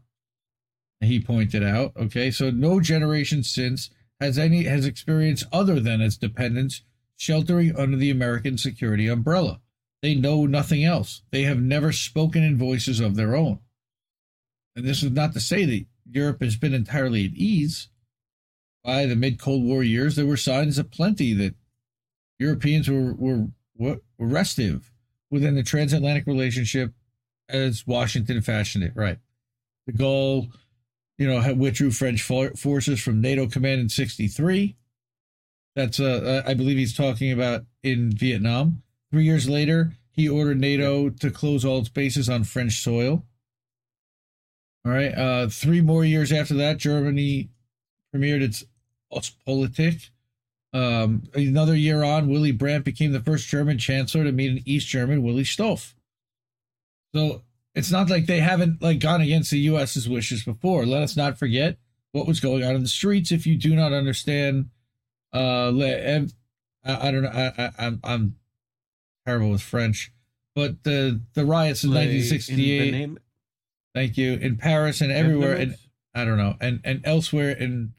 He 1.05 1.19
pointed 1.19 1.63
out. 1.63 1.93
Okay, 1.97 2.31
so 2.31 2.50
no 2.50 2.79
generation 2.79 3.43
since 3.43 3.89
has 4.19 4.38
any 4.38 4.63
has 4.63 4.85
experienced 4.85 5.45
other 5.51 5.79
than 5.79 6.01
its 6.01 6.17
dependents 6.17 6.81
sheltering 7.17 7.75
under 7.75 7.97
the 7.97 8.09
American 8.09 8.57
security 8.57 9.07
umbrella. 9.07 9.62
They 10.01 10.15
know 10.15 10.45
nothing 10.45 10.83
else. 10.83 11.21
They 11.31 11.43
have 11.43 11.59
never 11.59 11.91
spoken 11.91 12.43
in 12.43 12.57
voices 12.57 13.00
of 13.00 13.15
their 13.15 13.35
own. 13.35 13.59
And 14.75 14.85
this 14.85 15.01
is 15.01 15.12
not 15.12 15.33
to 15.33 15.39
say 15.39 15.65
that 15.65 15.85
Europe 16.12 16.41
has 16.41 16.57
been 16.57 16.74
entirely 16.74 17.25
at 17.25 17.33
ease. 17.33 17.89
By 18.83 19.07
the 19.07 19.15
mid 19.15 19.39
Cold 19.39 19.63
War 19.63 19.83
years, 19.83 20.15
there 20.15 20.27
were 20.27 20.38
signs 20.38 20.77
aplenty 20.77 21.33
that 21.33 21.55
Europeans 22.38 22.88
were, 22.88 23.13
were, 23.13 23.47
were 23.79 24.00
restive 24.19 24.91
within 25.31 25.55
the 25.55 25.63
transatlantic 25.63 26.27
relationship 26.27 26.93
as 27.50 27.88
Washington 27.88 28.41
fashioned 28.41 28.83
it. 28.83 28.91
Right. 28.95 29.17
De 29.88 29.93
Gaulle, 29.93 30.51
you 31.17 31.27
know, 31.27 31.53
withdrew 31.53 31.91
French 31.91 32.22
forces 32.22 33.00
from 33.00 33.22
NATO 33.22 33.48
command 33.48 33.81
in 33.81 33.89
63. 33.89 34.75
That's, 35.75 36.00
uh, 36.00 36.44
I 36.46 36.53
believe 36.53 36.77
he's 36.77 36.96
talking 36.96 37.31
about 37.31 37.66
in 37.83 38.11
Vietnam. 38.11 38.83
Three 39.11 39.25
years 39.25 39.48
later, 39.48 39.94
he 40.11 40.27
ordered 40.27 40.59
NATO 40.59 41.09
to 41.09 41.31
close 41.31 41.66
all 41.66 41.79
its 41.79 41.90
bases 41.90 42.29
on 42.29 42.44
French 42.44 42.81
soil. 42.81 43.25
All 44.85 44.92
right. 44.92 45.13
Uh, 45.13 45.48
three 45.50 45.81
more 45.81 46.05
years 46.05 46.31
after 46.31 46.53
that, 46.55 46.77
Germany 46.77 47.50
premiered 48.13 48.42
its 48.42 48.63
Ostpolitik. 49.11 50.09
Um, 50.74 51.24
another 51.33 51.75
year 51.75 52.03
on, 52.03 52.29
Willy 52.29 52.51
Brandt 52.51 52.85
became 52.85 53.13
the 53.13 53.22
first 53.22 53.48
German 53.48 53.77
chancellor 53.77 54.25
to 54.25 54.31
meet 54.31 54.51
an 54.51 54.63
East 54.66 54.87
German, 54.87 55.24
Willy 55.24 55.44
Stoph. 55.44 55.94
So 57.13 57.44
it's 57.75 57.92
not 57.92 58.09
like 58.09 58.25
they 58.25 58.40
haven't 58.40 58.81
like 58.81 59.00
gone 59.00 59.22
against 59.22 59.51
the 59.51 59.59
U.S.'s 59.59 60.07
wishes 60.07 60.44
before. 60.44 60.85
Let 60.85 61.03
us 61.03 61.18
not 61.18 61.38
forget 61.38 61.77
what 62.14 62.25
was 62.25 62.40
going 62.40 62.64
on 62.64 62.75
in 62.75 62.81
the 62.81 62.88
streets. 62.88 63.31
If 63.33 63.46
you 63.46 63.57
do 63.57 63.75
not 63.75 63.92
understand, 63.92 64.70
uh, 65.33 65.68
I, 65.68 66.27
I 66.85 67.11
don't 67.11 67.24
know. 67.24 67.29
I, 67.29 67.53
I, 67.57 67.72
I'm 67.77 68.00
I'm 68.03 68.35
terrible 69.25 69.50
with 69.50 69.61
French, 69.61 70.14
but 70.55 70.83
the 70.83 71.22
the 71.33 71.46
riots 71.46 71.83
in 71.83 71.92
1968. 71.92 73.18
Thank 73.94 74.18
you. 74.18 74.33
In 74.33 74.55
Paris 74.55 75.01
and 75.01 75.11
everywhere, 75.11 75.55
and 75.55 75.75
I 76.14 76.24
don't 76.24 76.38
know, 76.38 76.55
and 76.61 76.79
and 76.85 77.01
elsewhere 77.03 77.51
in 77.51 77.94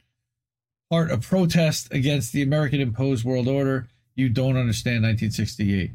part 0.91 1.11
a 1.11 1.19
protest 1.19 1.93
against 1.93 2.33
the 2.33 2.43
American 2.43 2.81
imposed 2.81 3.25
world 3.25 3.47
order. 3.47 3.89
You 4.15 4.31
don't 4.31 4.57
understand 4.57 5.03
1968. 5.03 5.91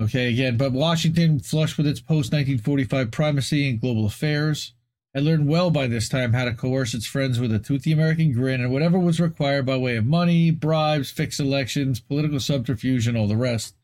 Okay, 0.00 0.32
again, 0.32 0.56
but 0.56 0.72
Washington, 0.72 1.40
flush 1.40 1.76
with 1.76 1.86
its 1.86 2.00
post 2.00 2.32
1945 2.32 3.10
primacy 3.10 3.68
in 3.68 3.78
global 3.78 4.06
affairs, 4.06 4.72
had 5.12 5.24
learned 5.24 5.46
well 5.46 5.70
by 5.70 5.86
this 5.86 6.08
time 6.08 6.32
how 6.32 6.46
to 6.46 6.54
coerce 6.54 6.94
its 6.94 7.04
friends 7.04 7.38
with 7.38 7.52
a 7.52 7.58
toothy 7.58 7.92
American 7.92 8.32
grin 8.32 8.62
and 8.62 8.72
whatever 8.72 8.98
was 8.98 9.20
required 9.20 9.66
by 9.66 9.76
way 9.76 9.96
of 9.96 10.06
money, 10.06 10.50
bribes, 10.50 11.10
fixed 11.10 11.38
elections, 11.38 12.00
political 12.00 12.40
subterfuge, 12.40 13.06
and 13.06 13.16
all 13.16 13.28
the 13.28 13.36
rest. 13.36 13.74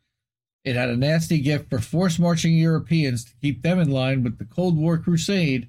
It 0.64 0.74
had 0.74 0.88
a 0.88 0.96
nasty 0.96 1.38
gift 1.38 1.68
for 1.68 1.80
force 1.80 2.18
marching 2.18 2.54
Europeans 2.54 3.24
to 3.24 3.36
keep 3.42 3.62
them 3.62 3.78
in 3.78 3.90
line 3.90 4.22
with 4.22 4.38
the 4.38 4.46
Cold 4.46 4.78
War 4.78 4.96
crusade, 4.96 5.68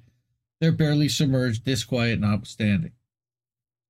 their 0.60 0.72
barely 0.72 1.10
submerged 1.10 1.64
disquiet 1.64 2.20
notwithstanding. 2.20 2.92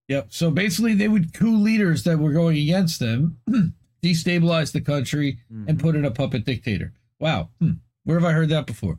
Yep. 0.09 0.29
So 0.31 0.51
basically, 0.51 0.95
they 0.95 1.09
would 1.09 1.33
coup 1.33 1.57
leaders 1.57 2.03
that 2.05 2.19
were 2.19 2.33
going 2.33 2.59
against 2.59 2.99
them, 2.99 3.39
destabilize 4.03 4.73
the 4.73 4.81
country, 4.81 5.39
mm-hmm. 5.53 5.69
and 5.69 5.81
put 5.81 5.97
in 5.97 6.05
a 6.05 6.11
puppet 6.11 6.45
dictator. 6.45 6.93
Wow. 7.19 7.51
Hmm. 7.61 7.73
Where 8.05 8.19
have 8.19 8.29
I 8.29 8.33
heard 8.33 8.49
that 8.51 8.67
before? 8.67 8.99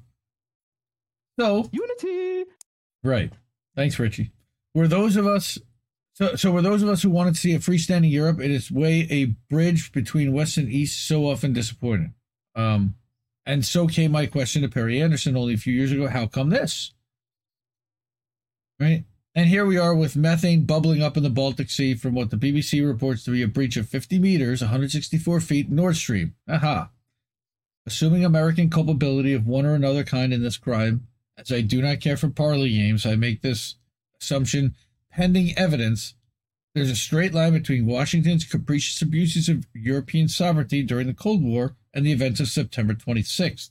So, 1.40 1.70
unity. 1.72 2.50
Right. 3.04 3.32
Thanks, 3.76 3.98
Richie. 3.98 4.32
Were 4.76 4.88
those 4.88 5.16
of 5.16 5.26
us 5.26 5.58
so, 6.20 6.36
so 6.36 6.52
were 6.52 6.62
those 6.62 6.84
of 6.84 6.90
us 6.90 7.02
who 7.02 7.10
wanted 7.10 7.36
to 7.36 7.40
see 7.40 7.54
a 7.54 7.60
freestanding 7.60 8.12
Europe 8.12 8.42
in 8.42 8.52
its 8.52 8.70
way 8.70 9.08
a 9.10 9.28
bridge 9.50 9.94
between 9.94 10.34
West 10.34 10.58
and 10.58 10.70
East 10.70 11.08
so 11.08 11.26
often 11.26 11.54
disappointed? 11.54 12.12
Um, 12.56 12.96
and 13.46 13.66
so 13.66 13.88
came 13.88 14.12
my 14.12 14.26
question 14.26 14.62
to 14.62 14.68
Perry 14.68 15.02
Anderson 15.02 15.38
only 15.38 15.54
a 15.54 15.58
few 15.58 15.74
years 15.74 15.94
ago. 15.94 16.08
How 16.08 16.28
come 16.28 16.50
this? 16.50 16.94
Right. 18.82 19.06
And 19.40 19.48
here 19.48 19.66
we 19.66 19.78
are 19.78 19.96
with 19.96 20.18
methane 20.18 20.66
bubbling 20.66 21.02
up 21.02 21.16
in 21.16 21.24
the 21.24 21.30
Baltic 21.30 21.70
Sea 21.70 21.96
from 21.96 22.14
what 22.14 22.30
the 22.30 22.36
BBC 22.36 22.86
reports 22.86 23.24
to 23.24 23.32
be 23.32 23.42
a 23.42 23.48
breach 23.48 23.78
of 23.78 23.88
50 23.88 24.20
meters, 24.20 24.60
164 24.60 25.40
feet 25.40 25.72
Nord 25.72 25.96
Stream. 25.96 26.36
Aha. 26.50 26.90
Assuming 27.88 28.26
American 28.26 28.70
culpability 28.70 29.32
of 29.32 29.48
one 29.48 29.66
or 29.66 29.76
another 29.76 30.04
kind 30.04 30.34
in 30.34 30.44
this 30.44 30.58
crime, 30.58 31.08
as 31.38 31.54
I 31.54 31.62
do 31.62 31.82
not 31.82 32.02
care 32.02 32.18
for 32.18 32.28
parley 32.28 32.72
games, 32.72 33.06
I 33.06 33.16
make 33.16 33.42
this 33.42 33.76
assumption 34.22 34.76
pending 35.10 35.58
evidence, 35.58 36.16
there's 36.76 36.92
a 36.92 36.96
straight 36.98 37.34
line 37.34 37.54
between 37.54 37.86
Washington's 37.86 38.44
capricious 38.44 39.02
abuses 39.02 39.48
of 39.48 39.66
European 39.74 40.28
sovereignty 40.28 40.84
during 40.84 41.08
the 41.08 41.14
Cold 41.14 41.42
War 41.42 41.78
and 41.94 42.06
the 42.06 42.12
events 42.12 42.42
of 42.42 42.50
September 42.50 42.94
26th. 42.94 43.70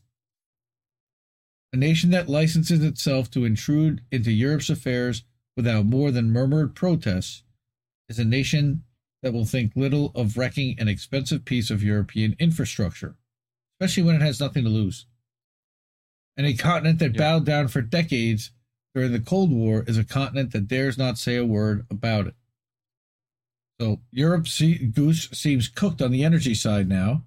A 1.74 1.76
nation 1.76 2.08
that 2.12 2.30
licenses 2.30 2.82
itself 2.82 3.30
to 3.32 3.44
intrude 3.44 4.00
into 4.10 4.32
Europe's 4.32 4.70
affairs 4.70 5.24
without 5.58 5.84
more 5.84 6.12
than 6.12 6.30
murmured 6.30 6.76
protests 6.76 7.42
is 8.08 8.20
a 8.20 8.24
nation 8.24 8.84
that 9.24 9.32
will 9.32 9.44
think 9.44 9.72
little 9.74 10.12
of 10.14 10.36
wrecking 10.36 10.76
an 10.78 10.86
expensive 10.86 11.44
piece 11.44 11.68
of 11.68 11.82
European 11.82 12.36
infrastructure, 12.38 13.16
especially 13.74 14.04
when 14.04 14.14
it 14.14 14.22
has 14.22 14.38
nothing 14.38 14.62
to 14.62 14.70
lose. 14.70 15.06
And 16.36 16.46
a 16.46 16.54
continent 16.54 17.00
that 17.00 17.16
yeah. 17.16 17.18
bowed 17.18 17.44
down 17.44 17.66
for 17.66 17.82
decades 17.82 18.52
during 18.94 19.10
the 19.10 19.18
Cold 19.18 19.50
War 19.50 19.82
is 19.88 19.98
a 19.98 20.04
continent 20.04 20.52
that 20.52 20.68
dares 20.68 20.96
not 20.96 21.18
say 21.18 21.34
a 21.34 21.44
word 21.44 21.84
about 21.90 22.28
it. 22.28 22.34
So 23.80 23.98
Europe's 24.12 24.62
goose 24.92 25.28
seems 25.32 25.66
cooked 25.66 26.00
on 26.00 26.12
the 26.12 26.22
energy 26.22 26.54
side 26.54 26.88
now. 26.88 27.24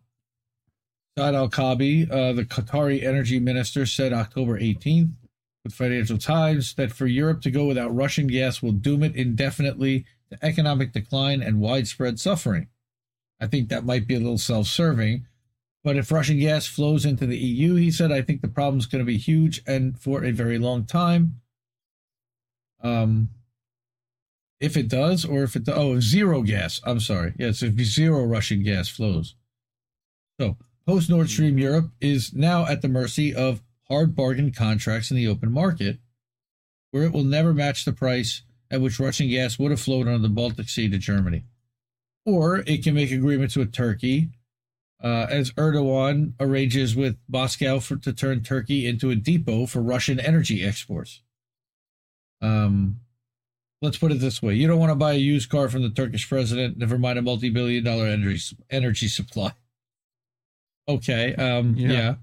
Saad 1.18 1.36
Al 1.36 1.50
Kaabi, 1.50 2.10
uh, 2.10 2.32
the 2.32 2.46
Qatari 2.46 3.04
energy 3.04 3.40
minister, 3.42 3.86
said 3.86 4.14
October 4.14 4.58
18th 4.58 5.12
with 5.64 5.74
Financial 5.74 6.18
Times 6.18 6.74
that 6.76 6.92
for 6.92 7.06
Europe 7.08 7.42
to 7.42 7.52
go 7.52 7.66
without 7.66 7.96
Russian 7.96 8.28
gas 8.28 8.62
will 8.62 8.72
doom 8.72 9.04
it 9.04 9.16
indefinitely 9.16 10.06
to 10.32 10.46
economic 10.46 10.92
decline 10.94 11.42
and 11.42 11.60
widespread 11.60 12.20
suffering. 12.20 12.68
I 13.40 13.48
think 13.48 13.70
that 13.70 13.86
might 13.86 14.08
be 14.08 14.16
a 14.16 14.20
little 14.20 14.38
self 14.38 14.68
serving, 14.68 15.26
But 15.84 15.98
if 15.98 16.12
Russian 16.12 16.40
gas 16.40 16.68
flows 16.68 17.06
into 17.06 17.26
the 17.26 17.38
EU, 17.38 17.76
he 17.76 17.90
said, 17.92 18.12
I 18.12 18.22
think 18.22 18.42
the 18.42 18.48
problem's 18.48 18.86
going 18.86 19.04
to 19.04 19.06
be 19.06 19.18
huge 19.18 19.62
and 19.66 19.98
for 20.00 20.24
a 20.24 20.32
very 20.32 20.60
long 20.60 20.86
time. 20.86 21.42
Um, 22.84 23.30
if 24.60 24.78
it 24.78 24.88
does, 24.88 25.26
or 25.26 25.44
if 25.44 25.56
it 25.56 25.68
oh 25.68 26.00
zero 26.00 26.44
gas. 26.44 26.82
I'm 26.84 27.00
sorry. 27.00 27.34
Yes, 27.38 27.64
if 27.64 27.74
zero 27.82 28.24
Russian 28.26 28.64
gas 28.64 28.90
flows. 28.90 29.36
So 30.40 30.58
post 30.86 31.10
Nord 31.10 31.30
Stream 31.30 31.58
Europe 31.58 31.90
is 32.00 32.34
now 32.34 32.68
at 32.68 32.82
the 32.82 32.88
mercy 32.88 33.34
of 33.34 33.62
hard 33.92 34.16
bargain 34.16 34.52
contracts 34.52 35.12
in 35.12 35.18
the 35.18 35.28
open 35.28 35.52
market, 35.52 36.00
where 36.92 37.04
it 37.04 37.12
will 37.12 37.24
never 37.24 37.54
match 37.54 37.84
the 37.84 37.92
price 37.92 38.44
at 38.72 38.80
which 38.80 39.00
Russian 39.00 39.30
gas 39.30 39.60
would 39.60 39.72
have 39.72 39.82
flowed 39.82 40.08
under 40.08 40.20
the 40.20 40.30
Baltic 40.30 40.70
Sea 40.70 40.88
to 40.90 40.98
Germany. 40.98 41.44
Or 42.26 42.60
it 42.60 42.84
can 42.84 42.94
make 42.94 43.12
agreements 43.12 43.56
with 43.56 43.74
Turkey, 43.74 44.30
uh, 45.04 45.28
as 45.30 45.52
Erdogan 45.52 46.34
arranges 46.40 46.96
with 46.96 47.18
Moscow 47.28 47.80
for, 47.80 47.98
to 47.98 48.14
turn 48.14 48.44
Turkey 48.44 48.88
into 48.88 49.10
a 49.10 49.16
depot 49.16 49.66
for 49.66 49.82
Russian 49.82 50.20
energy 50.20 50.64
exports. 50.64 51.22
Um, 52.42 53.02
let's 53.82 53.98
put 53.98 54.12
it 54.12 54.20
this 54.20 54.42
way: 54.42 54.54
you 54.54 54.68
don't 54.68 54.80
want 54.80 54.92
to 54.92 54.96
buy 54.96 55.14
a 55.14 55.18
used 55.18 55.50
car 55.50 55.68
from 55.68 55.82
the 55.82 55.90
Turkish 55.90 56.30
president, 56.30 56.78
never 56.78 56.98
mind 56.98 57.20
a 57.20 57.22
multi-billion-dollar 57.22 58.06
energy 58.08 58.56
energy 58.70 59.08
supply. 59.08 59.54
Okay, 60.88 61.36
um, 61.36 61.76
yeah. 61.78 61.92
Yeah. 61.92 62.16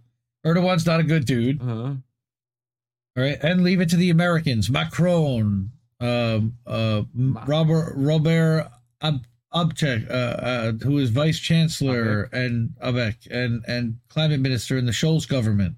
Erdogan's 0.48 0.86
not 0.86 1.00
a 1.00 1.04
good 1.04 1.26
dude. 1.26 1.60
Uh-huh. 1.60 1.94
All 3.16 3.24
right, 3.24 3.38
and 3.42 3.64
leave 3.64 3.80
it 3.80 3.88
to 3.90 3.96
the 3.96 4.10
Americans. 4.10 4.70
Macron, 4.70 5.72
um, 6.00 6.54
uh, 6.66 7.02
Robert 7.14 7.92
Robert 7.96 8.70
Ab- 9.00 9.26
uh, 9.52 10.12
uh, 10.12 10.72
who 10.72 10.98
is 10.98 11.10
vice 11.10 11.38
chancellor 11.38 12.24
and 12.32 12.74
Abeck 12.82 13.26
and 13.30 13.64
and 13.66 13.98
climate 14.08 14.40
minister 14.40 14.76
in 14.76 14.86
the 14.86 14.92
Scholz 14.92 15.26
government, 15.26 15.76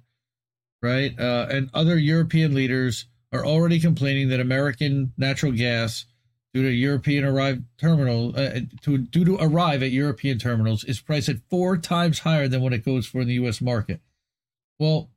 right? 0.82 1.18
Uh, 1.18 1.46
and 1.50 1.70
other 1.72 1.96
European 1.96 2.52
leaders 2.54 3.06
are 3.32 3.46
already 3.46 3.78
complaining 3.78 4.28
that 4.28 4.40
American 4.40 5.12
natural 5.16 5.52
gas, 5.52 6.04
due 6.52 6.62
to 6.62 6.70
European 6.70 7.24
arrive 7.24 7.62
terminal, 7.78 8.34
uh, 8.36 8.60
to 8.82 8.98
due 8.98 9.24
to 9.24 9.36
arrive 9.40 9.82
at 9.82 9.92
European 9.92 10.38
terminals, 10.38 10.84
is 10.84 11.00
priced 11.00 11.28
at 11.28 11.36
four 11.48 11.76
times 11.78 12.18
higher 12.18 12.48
than 12.48 12.60
what 12.60 12.72
it 12.72 12.84
goes 12.84 13.06
for 13.06 13.20
in 13.20 13.28
the 13.28 13.34
U.S. 13.34 13.60
market. 13.60 14.00
Well, 14.80 15.10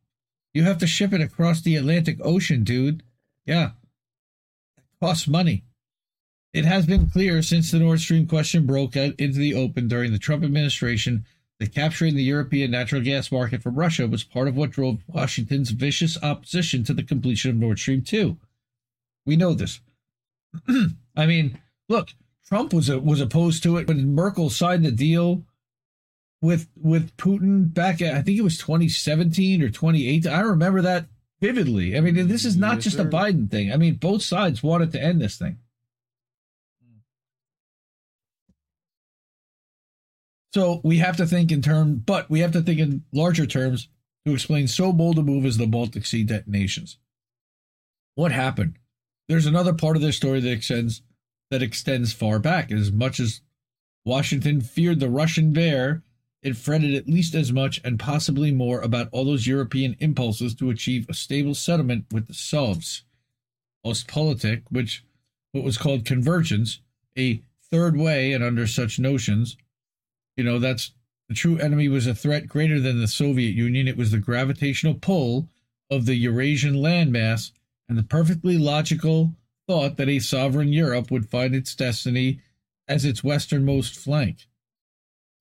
you 0.54 0.64
have 0.64 0.78
to 0.80 0.88
ship 0.88 1.14
it 1.14 1.22
across 1.22 1.62
the 1.62 1.78
Atlantic 1.78 2.18
Ocean, 2.22 2.66
dude. 2.66 3.02
Yeah, 3.46 3.72
it 4.78 4.84
costs 5.02 5.26
money. 5.26 5.64
It 6.52 6.66
has 6.66 6.86
been 6.86 7.10
clear 7.10 7.42
since 7.42 7.72
the 7.72 7.80
Nord 7.80 8.02
Stream 8.02 8.28
question 8.28 8.66
broke 8.66 8.98
out 8.98 9.16
into 9.18 9.40
the 9.40 9.56
open 9.56 9.88
during 9.88 10.12
the 10.12 10.20
Trump 10.20 10.44
administration 10.44 11.26
that 11.60 11.74
capturing 11.74 12.16
the 12.16 12.24
European 12.24 12.72
natural 12.72 13.02
gas 13.02 13.32
market 13.32 13.64
from 13.64 13.76
Russia 13.76 14.06
was 14.06 14.26
part 14.26 14.50
of 14.50 14.58
what 14.58 14.72
drove 14.72 15.02
Washington's 15.08 15.72
vicious 15.72 16.22
opposition 16.22 16.84
to 16.84 16.94
the 16.94 17.02
completion 17.02 17.50
of 17.50 17.58
Nord 17.58 17.80
Stream 17.80 18.02
2. 18.02 18.38
We 19.26 19.38
know 19.38 19.54
this. 19.54 19.80
I 21.16 21.26
mean, 21.26 21.58
look, 21.88 22.10
Trump 22.46 22.74
was 22.74 22.90
a, 22.90 23.00
was 23.00 23.22
opposed 23.22 23.64
to 23.64 23.78
it 23.78 23.88
when 23.88 24.14
Merkel 24.14 24.50
signed 24.50 24.84
the 24.84 24.92
deal 24.92 25.46
with 26.44 26.68
with 26.76 27.16
Putin 27.16 27.74
back 27.74 28.02
at 28.02 28.14
I 28.16 28.22
think 28.22 28.38
it 28.38 28.44
was 28.44 28.58
2017 28.58 29.62
or 29.64 29.70
2018. 29.70 30.30
I 30.30 30.42
remember 30.42 30.82
that 30.82 31.06
vividly. 31.40 31.98
I 31.98 32.02
mean, 32.02 32.28
this 32.28 32.44
is 32.44 32.58
not 32.58 32.76
Yes, 32.76 32.84
just 32.84 32.98
sir. 32.98 33.04
a 33.08 33.10
Biden 33.10 33.50
thing. 33.50 33.72
I 33.72 33.78
mean, 33.78 33.96
both 33.96 34.22
sides 34.22 34.62
wanted 34.62 34.92
to 34.92 35.02
end 35.02 35.22
this 35.22 35.38
thing. 35.38 35.58
So 40.54 40.82
we 40.84 40.98
have 40.98 41.16
to 41.18 41.26
think 41.26 41.52
in 41.52 41.62
terms, 41.62 42.02
but 42.06 42.30
we 42.30 42.42
have 42.42 42.52
to 42.52 42.62
think 42.62 42.80
in 42.80 43.04
larger 43.14 43.46
terms 43.46 43.88
to 44.26 44.34
explain 44.34 44.68
so 44.68 44.92
bold 44.94 45.18
a 45.18 45.24
move 45.24 45.46
as 45.46 45.58
the 45.58 45.66
Baltic 45.66 46.06
Sea 46.06 46.24
detonations. 46.24 46.98
What 48.16 48.32
happened? 48.34 48.78
There's 49.30 49.46
another 49.46 49.74
part 49.74 49.96
of 49.96 50.02
this 50.02 50.18
story 50.18 50.42
that 50.42 50.52
extends 50.52 51.02
that 51.50 51.64
extends 51.64 52.12
far 52.12 52.38
back. 52.40 52.70
As 52.72 52.92
much 52.92 53.20
as 53.20 53.42
Washington 54.06 54.60
feared 54.60 55.00
the 55.00 55.10
Russian 55.10 55.54
bear, 55.54 56.04
it 56.44 56.58
fretted 56.58 56.94
at 56.94 57.08
least 57.08 57.34
as 57.34 57.52
much 57.52 57.82
and 57.84 58.00
possibly 58.00 58.52
more 58.52 58.82
about 58.82 59.08
all 59.12 59.26
those 59.26 59.48
European 59.48 59.96
impulses 60.00 60.54
to 60.56 60.70
achieve 60.70 61.10
a 61.10 61.14
stable 61.14 61.56
settlement 61.56 62.06
with 62.12 62.28
the 62.28 62.34
Sovs. 62.34 63.02
Ostpolitik, 63.86 64.64
which 64.70 65.04
what 65.54 65.64
was 65.64 65.78
called 65.78 66.06
convergence, 66.06 66.80
a 67.18 67.42
third 67.72 67.98
way, 67.98 68.34
and 68.34 68.44
under 68.44 68.68
such 68.68 69.00
notions, 69.00 69.58
you 70.36 70.44
know, 70.44 70.60
that's 70.60 70.92
the 71.30 71.36
true 71.36 71.58
enemy 71.58 71.88
was 71.88 72.08
a 72.08 72.16
threat 72.16 72.48
greater 72.48 72.80
than 72.80 73.00
the 73.00 73.08
Soviet 73.08 73.56
Union. 73.56 73.88
It 73.88 73.98
was 73.98 74.12
the 74.12 74.18
gravitational 74.18 74.96
pull 74.96 75.48
of 75.90 76.06
the 76.06 76.16
Eurasian 76.16 76.76
landmass 76.76 77.52
and 77.88 77.98
the 77.98 78.04
perfectly 78.04 78.58
logical 78.58 79.34
thought 79.68 79.98
that 79.98 80.10
a 80.10 80.20
sovereign 80.20 80.74
Europe 80.74 81.12
would 81.12 81.30
find 81.30 81.56
its 81.56 81.76
destiny 81.76 82.42
as 82.88 83.06
its 83.06 83.24
westernmost 83.24 83.96
flank. 83.96 84.48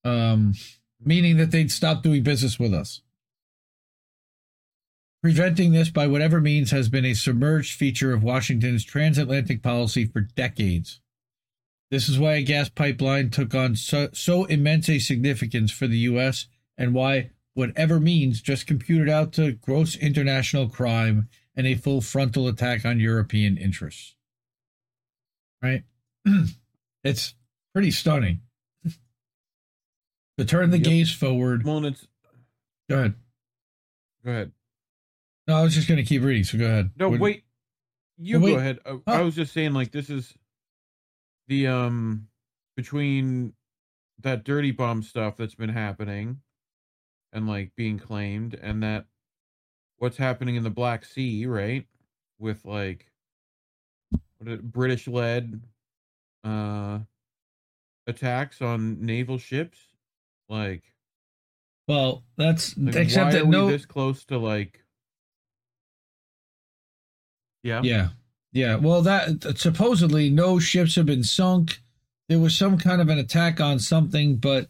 Um, 0.05 0.53
meaning 1.05 1.37
that 1.37 1.51
they'd 1.51 1.71
stop 1.71 2.03
doing 2.03 2.23
business 2.23 2.59
with 2.59 2.73
us. 2.73 3.01
Preventing 5.21 5.71
this 5.71 5.89
by 5.89 6.05
whatever 6.05 6.41
means 6.41 6.71
has 6.71 6.89
been 6.89 7.05
a 7.05 7.13
submerged 7.13 7.77
feature 7.77 8.11
of 8.11 8.23
Washington's 8.23 8.83
transatlantic 8.83 9.63
policy 9.63 10.05
for 10.05 10.19
decades. 10.19 10.99
This 11.89 12.09
is 12.09 12.19
why 12.19 12.33
a 12.33 12.43
gas 12.43 12.69
pipeline 12.69 13.29
took 13.29 13.55
on 13.55 13.75
so, 13.75 14.09
so 14.13 14.45
immense 14.45 14.89
a 14.89 14.99
significance 14.99 15.71
for 15.71 15.87
the 15.87 15.99
U.S. 15.99 16.47
and 16.77 16.93
why 16.93 17.29
whatever 17.53 17.99
means 17.99 18.41
just 18.41 18.67
computed 18.67 19.07
out 19.07 19.31
to 19.33 19.53
gross 19.53 19.95
international 19.95 20.67
crime 20.67 21.29
and 21.55 21.67
a 21.67 21.75
full 21.75 22.01
frontal 22.01 22.47
attack 22.47 22.83
on 22.83 22.99
European 22.99 23.57
interests. 23.57 24.15
Right? 25.61 25.83
it's 27.03 27.35
pretty 27.73 27.91
stunning. 27.91 28.41
To 30.37 30.45
turn 30.45 30.71
the 30.71 30.77
Yep. 30.77 30.85
gaze 30.85 31.13
forward. 31.13 31.63
Well, 31.63 31.85
it's 31.85 32.07
Go 32.89 32.99
ahead. 32.99 33.15
go 34.25 34.31
ahead. 34.31 34.51
No, 35.47 35.55
I 35.57 35.61
was 35.63 35.73
just 35.75 35.87
going 35.87 35.97
to 35.97 36.03
keep 36.03 36.21
reading, 36.21 36.43
so 36.43 36.57
go 36.57 36.65
ahead. 36.65 36.91
No, 36.97 37.09
What- 37.09 37.19
wait. 37.19 37.43
You 38.17 38.39
wait. 38.39 38.51
go 38.53 38.57
ahead. 38.59 38.79
Uh, 38.85 38.97
I 39.07 39.21
was 39.21 39.35
just 39.35 39.53
saying, 39.53 39.73
like, 39.73 39.91
this 39.91 40.09
is 40.09 40.33
the 41.47 41.67
um 41.67 42.27
between 42.77 43.53
that 44.19 44.43
dirty 44.45 44.71
bomb 44.71 45.01
stuff 45.03 45.35
that's 45.35 45.55
been 45.55 45.69
happening 45.69 46.41
and 47.33 47.47
like 47.47 47.75
being 47.75 47.97
claimed, 47.99 48.53
and 48.53 48.83
that 48.83 49.07
what's 49.97 50.17
happening 50.17 50.55
in 50.55 50.63
the 50.63 50.69
Black 50.69 51.03
Sea, 51.05 51.45
right? 51.47 51.87
With 52.39 52.63
like 52.65 53.11
what 54.37 54.47
it, 54.49 54.61
British 54.71 55.07
led 55.07 55.61
uh 56.43 56.99
attacks 58.07 58.61
on 58.61 59.03
naval 59.05 59.37
ships, 59.39 59.79
like, 60.49 60.83
Well, 61.87 62.23
that's 62.37 62.77
like 62.77 62.95
except 62.95 63.25
why 63.25 63.31
that 63.31 63.41
are 63.41 63.45
we 63.45 63.51
no. 63.51 63.67
this 63.67 63.85
close 63.85 64.23
to 64.25 64.37
like 64.37 64.79
yeah 67.63 67.81
Yeah. 67.83 68.09
Yeah. 68.51 68.75
Well, 68.75 69.01
that 69.01 69.57
supposedly 69.57 70.29
no 70.29 70.59
ships 70.59 70.95
have 70.95 71.07
been 71.07 71.23
sunk. 71.23 71.79
There 72.29 72.39
was 72.39 72.55
some 72.55 72.77
kind 72.77 73.01
of 73.01 73.09
an 73.09 73.17
attack 73.17 73.59
on 73.59 73.79
something, 73.79 74.35
but 74.37 74.69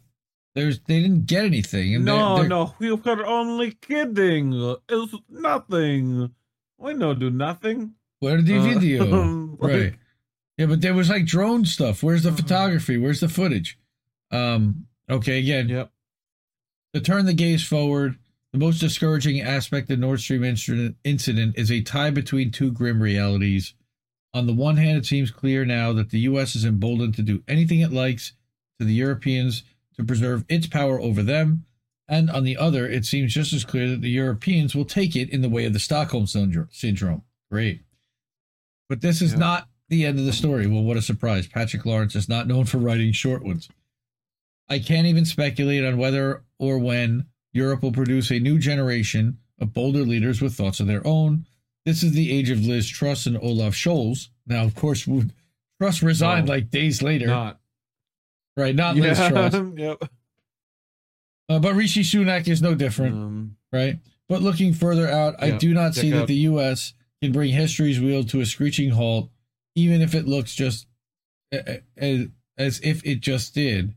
there's 0.56 0.80
they 0.82 1.02
didn't 1.02 1.26
get 1.26 1.44
anything. 1.46 1.96
And 1.96 2.06
no, 2.06 2.36
they're, 2.36 2.44
they're, 2.44 2.50
no, 2.50 2.74
we 2.80 2.92
were 2.94 3.26
only 3.26 3.72
kidding. 3.72 4.54
It's 4.90 5.14
nothing. 5.30 6.32
We 6.78 6.94
no 6.94 7.14
do 7.14 7.30
nothing. 7.30 7.94
Where's 8.20 8.46
the 8.46 8.58
Uh, 8.58 8.64
video? 8.64 9.06
like- 9.60 9.72
right. 9.72 9.94
Yeah, 10.58 10.68
but 10.68 10.82
there 10.82 10.94
was 10.94 11.10
like 11.10 11.26
drone 11.26 11.66
stuff. 11.66 12.04
Where's 12.04 12.24
the 12.24 12.30
Uh-huh. 12.30 12.38
photography? 12.38 12.98
Where's 12.98 13.20
the 13.20 13.28
footage? 13.30 13.78
Um. 14.32 14.86
Okay. 15.10 15.40
Again, 15.40 15.70
Yep. 15.70 15.92
to 16.94 17.02
turn 17.02 17.26
the 17.26 17.34
gaze 17.34 17.64
forward, 17.64 18.18
the 18.52 18.60
most 18.60 18.80
discouraging 18.80 19.42
aspect 19.42 19.90
of 19.90 20.00
Nord 20.00 20.20
Stream 20.22 20.44
incident, 20.44 21.56
is 21.58 21.72
a 21.72 21.82
tie 21.82 22.12
between 22.12 22.52
two 22.52 22.72
grim 22.72 23.02
realities. 23.02 23.74
On 24.34 24.48
the 24.48 24.54
one 24.54 24.78
hand, 24.78 24.98
it 24.98 25.06
seems 25.06 25.32
clear 25.32 25.66
now 25.66 25.94
that 25.94 26.10
the 26.10 26.20
U.S. 26.22 26.56
is 26.56 26.66
emboldened 26.66 27.16
to 27.16 27.22
do 27.22 27.44
anything 27.48 27.80
it 27.82 27.92
likes 27.92 28.34
to 28.80 28.86
the 28.86 28.94
Europeans 28.94 29.64
to 29.96 30.04
preserve 30.04 30.44
its 30.50 30.68
power 30.68 31.00
over 31.00 31.22
them. 31.22 31.66
And 32.08 32.30
on 32.30 32.44
the 32.44 32.58
other, 32.58 32.88
it 32.88 33.06
seems 33.06 33.34
just 33.34 33.54
as 33.54 33.64
clear 33.64 33.90
that 33.90 34.02
the 34.02 34.10
Europeans 34.10 34.76
will 34.76 34.86
take 34.86 35.16
it 35.16 35.30
in 35.30 35.42
the 35.42 35.50
way 35.50 35.66
of 35.66 35.74
the 35.74 35.80
Stockholm 35.80 36.28
syndrome. 36.28 37.22
Great. 37.52 37.82
But 38.90 39.02
this 39.02 39.22
is 39.22 39.34
Yeah. 39.34 39.40
not 39.40 39.70
the 39.90 40.06
end 40.06 40.20
of 40.20 40.26
the 40.26 40.34
story. 40.34 40.68
Well, 40.68 40.84
what 40.84 40.98
a 40.98 41.02
surprise. 41.02 41.48
Patrick 41.48 41.86
Lawrence 41.86 42.16
is 42.16 42.28
not 42.28 42.48
known 42.48 42.66
for 42.66 42.78
writing 42.80 43.12
short 43.14 43.44
ones. 43.44 43.70
I 44.74 44.80
can't 44.80 45.06
even 45.06 45.24
speculate 45.24 45.86
on 45.86 45.98
whether 45.98 46.44
or 46.58 46.80
when 46.80 47.28
Europe 47.52 47.84
will 47.84 47.92
produce 47.92 48.32
a 48.32 48.40
new 48.40 48.58
generation 48.58 49.38
of 49.60 49.72
bolder 49.72 50.00
leaders 50.00 50.42
with 50.42 50.56
thoughts 50.56 50.80
of 50.80 50.88
their 50.88 51.06
own. 51.06 51.46
This 51.86 52.02
is 52.02 52.14
the 52.14 52.32
age 52.32 52.50
of 52.50 52.66
Liz 52.66 52.90
Truss 52.90 53.28
and 53.28 53.38
Olaf 53.38 53.76
Scholz. 53.76 54.30
Now, 54.48 54.64
of 54.64 54.74
course, 54.74 55.08
Truss 55.80 56.02
resigned 56.02 56.48
No, 56.48 56.54
like 56.54 56.72
days 56.72 57.04
later, 57.04 57.28
Not. 57.28 57.60
right? 58.58 58.74
Not 58.74 58.96
Liz 58.96 59.20
Truss. 59.20 59.54
yep. 59.76 60.04
Uh, 61.48 61.60
but 61.60 61.76
Rishi 61.76 62.02
Sunak 62.02 62.48
is 62.48 62.64
no 62.64 62.74
different, 62.74 63.14
Um, 63.14 63.58
right? 63.72 64.00
But 64.28 64.42
looking 64.42 64.74
further 64.74 65.08
out, 65.08 65.36
I 65.38 65.52
do 65.52 65.72
not 65.76 65.94
see 65.94 66.10
that 66.10 66.26
the 66.26 66.48
U.S. 66.50 66.94
can 67.22 67.32
bring 67.32 67.52
history's 67.52 68.00
wheel 68.00 68.24
to 68.24 68.42
a 68.42 68.46
screeching 68.48 68.90
halt, 68.90 69.30
even 69.76 70.02
if 70.02 70.16
it 70.16 70.28
looks 70.28 70.56
just 70.56 70.88
as, 71.52 72.28
as 72.58 72.80
if 72.82 73.06
it 73.06 73.20
just 73.20 73.54
did. 73.54 73.94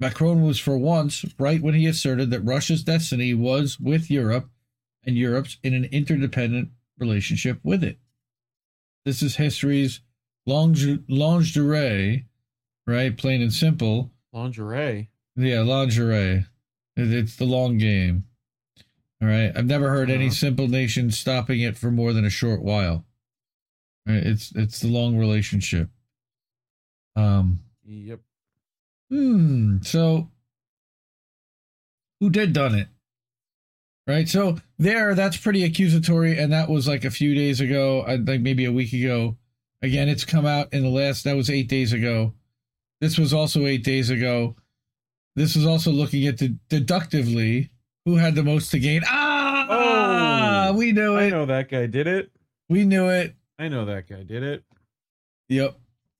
Macron 0.00 0.42
was 0.42 0.58
for 0.58 0.76
once 0.76 1.24
right 1.38 1.62
when 1.62 1.74
he 1.74 1.86
asserted 1.86 2.30
that 2.30 2.40
Russia's 2.44 2.82
destiny 2.84 3.32
was 3.34 3.80
with 3.80 4.10
Europe 4.10 4.50
and 5.04 5.16
Europe's 5.16 5.56
in 5.62 5.72
an 5.74 5.84
interdependent 5.86 6.70
relationship 6.98 7.60
with 7.62 7.82
it. 7.82 7.98
This 9.04 9.22
is 9.22 9.36
history's 9.36 10.00
longe- 10.44 11.00
lingerie, 11.08 12.26
right? 12.86 13.16
Plain 13.16 13.40
and 13.42 13.52
simple. 13.52 14.12
lingerie. 14.32 15.08
Yeah, 15.36 15.60
lingerie. 15.60 16.44
It's 16.96 17.36
the 17.36 17.44
long 17.44 17.78
game. 17.78 18.24
All 19.22 19.28
right. 19.28 19.52
I've 19.56 19.66
never 19.66 19.88
heard 19.90 20.10
any 20.10 20.26
Uh-huh. 20.26 20.34
simple 20.34 20.68
nation 20.68 21.10
stopping 21.10 21.60
it 21.60 21.76
for 21.78 21.90
more 21.90 22.12
than 22.12 22.24
a 22.26 22.30
short 22.30 22.62
while. 22.62 23.06
Right, 24.06 24.22
It's 24.24 24.52
it's 24.54 24.80
the 24.80 24.88
long 24.88 25.16
relationship. 25.16 25.90
Um. 27.16 27.60
Yep. 27.84 28.20
Hmm. 29.10 29.78
So, 29.82 30.30
who 32.20 32.30
did 32.30 32.52
done 32.52 32.74
it? 32.74 32.88
Right. 34.06 34.28
So 34.28 34.58
there, 34.78 35.14
that's 35.14 35.36
pretty 35.36 35.64
accusatory, 35.64 36.38
and 36.38 36.52
that 36.52 36.68
was 36.68 36.86
like 36.86 37.04
a 37.04 37.10
few 37.10 37.34
days 37.34 37.60
ago. 37.60 38.04
I 38.06 38.16
think 38.22 38.42
maybe 38.42 38.64
a 38.64 38.72
week 38.72 38.92
ago. 38.92 39.36
Again, 39.82 40.08
it's 40.08 40.24
come 40.24 40.46
out 40.46 40.72
in 40.72 40.82
the 40.82 40.88
last. 40.88 41.24
That 41.24 41.36
was 41.36 41.50
eight 41.50 41.68
days 41.68 41.92
ago. 41.92 42.32
This 43.00 43.18
was 43.18 43.34
also 43.34 43.66
eight 43.66 43.84
days 43.84 44.08
ago. 44.10 44.56
This 45.34 45.54
is 45.56 45.66
also 45.66 45.90
looking 45.90 46.26
at 46.26 46.38
the 46.38 46.56
deductively 46.70 47.70
who 48.06 48.16
had 48.16 48.34
the 48.36 48.42
most 48.42 48.70
to 48.70 48.78
gain. 48.78 49.02
Ah, 49.06 50.68
Oh, 50.68 50.72
we 50.74 50.92
knew 50.92 51.16
it. 51.16 51.26
I 51.26 51.30
know 51.30 51.46
that 51.46 51.68
guy 51.70 51.86
did 51.86 52.06
it. 52.06 52.30
We 52.68 52.84
knew 52.84 53.08
it. 53.08 53.34
I 53.58 53.68
know 53.68 53.84
that 53.84 54.08
guy 54.08 54.22
did 54.22 54.42
it. 54.42 54.64
Yep. 55.48 55.76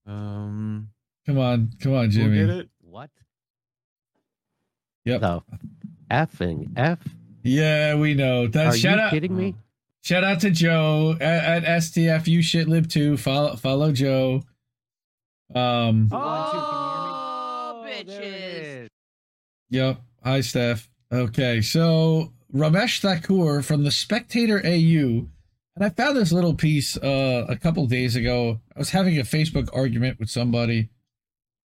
Um, 0.07 0.91
Come 1.27 1.39
on, 1.39 1.71
come 1.81 1.95
on, 1.95 2.05
who 2.07 2.11
Jimmy. 2.11 2.39
did 2.39 2.51
it? 2.51 2.69
What 2.97 3.11
Yep. 5.05 5.21
the 5.21 5.43
effing 6.11 6.73
f? 6.79 6.99
Yeah, 7.43 7.95
we 7.97 8.15
know. 8.15 8.47
That, 8.47 8.69
Are 8.69 8.73
shout 8.75 8.97
you 8.97 9.03
out, 9.03 9.11
kidding 9.11 9.37
me? 9.37 9.55
Shout 10.01 10.25
out 10.25 10.41
to 10.41 10.51
Joe 10.51 11.15
at, 11.21 11.63
at 11.63 11.83
STF. 11.83 12.27
You 12.27 12.41
shitlib 12.41 12.91
too. 12.91 13.19
Follow 13.19 13.57
follow 13.57 13.93
Joe. 13.93 14.45
Um. 15.55 16.09
Oh, 16.11 17.85
bitches. 17.87 18.89
Yep. 19.69 20.01
Hi, 20.25 20.41
Steph. 20.41 20.89
Okay, 21.13 21.61
so 21.61 22.33
Ramesh 22.55 23.01
Thakur 23.03 23.61
from 23.61 23.85
the 23.85 23.91
Spectator 23.91 24.65
AU, 24.65 25.29
and 25.77 25.85
I 25.85 25.91
found 25.91 26.17
this 26.17 26.33
little 26.33 26.55
piece 26.55 26.97
uh, 26.97 27.45
a 27.47 27.57
couple 27.57 27.87
days 27.89 28.17
ago. 28.17 28.63
I 28.75 28.79
was 28.79 28.89
having 28.89 29.19
a 29.19 29.23
Facebook 29.23 29.69
argument 29.75 30.19
with 30.19 30.31
somebody, 30.31 30.89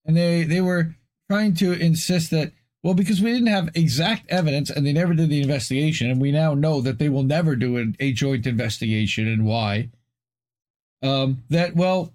and 0.06 0.16
they 0.16 0.44
they 0.44 0.62
were 0.62 0.94
trying 1.30 1.54
to 1.56 1.74
insist 1.74 2.32
that 2.32 2.52
well 2.84 2.94
because 2.94 3.22
we 3.22 3.32
didn't 3.32 3.48
have 3.48 3.70
exact 3.74 4.30
evidence 4.30 4.70
and 4.70 4.86
they 4.86 4.94
never 4.94 5.14
did 5.14 5.30
the 5.30 5.42
investigation, 5.42 6.10
and 6.10 6.22
we 6.22 6.32
now 6.32 6.54
know 6.54 6.82
that 6.82 7.00
they 7.00 7.10
will 7.10 7.24
never 7.24 7.56
do 7.56 7.78
an, 7.78 7.96
a 8.00 8.12
joint 8.12 8.46
investigation 8.46 9.28
and 9.28 9.46
why. 9.46 9.90
Um, 11.02 11.44
that 11.50 11.76
well, 11.76 12.14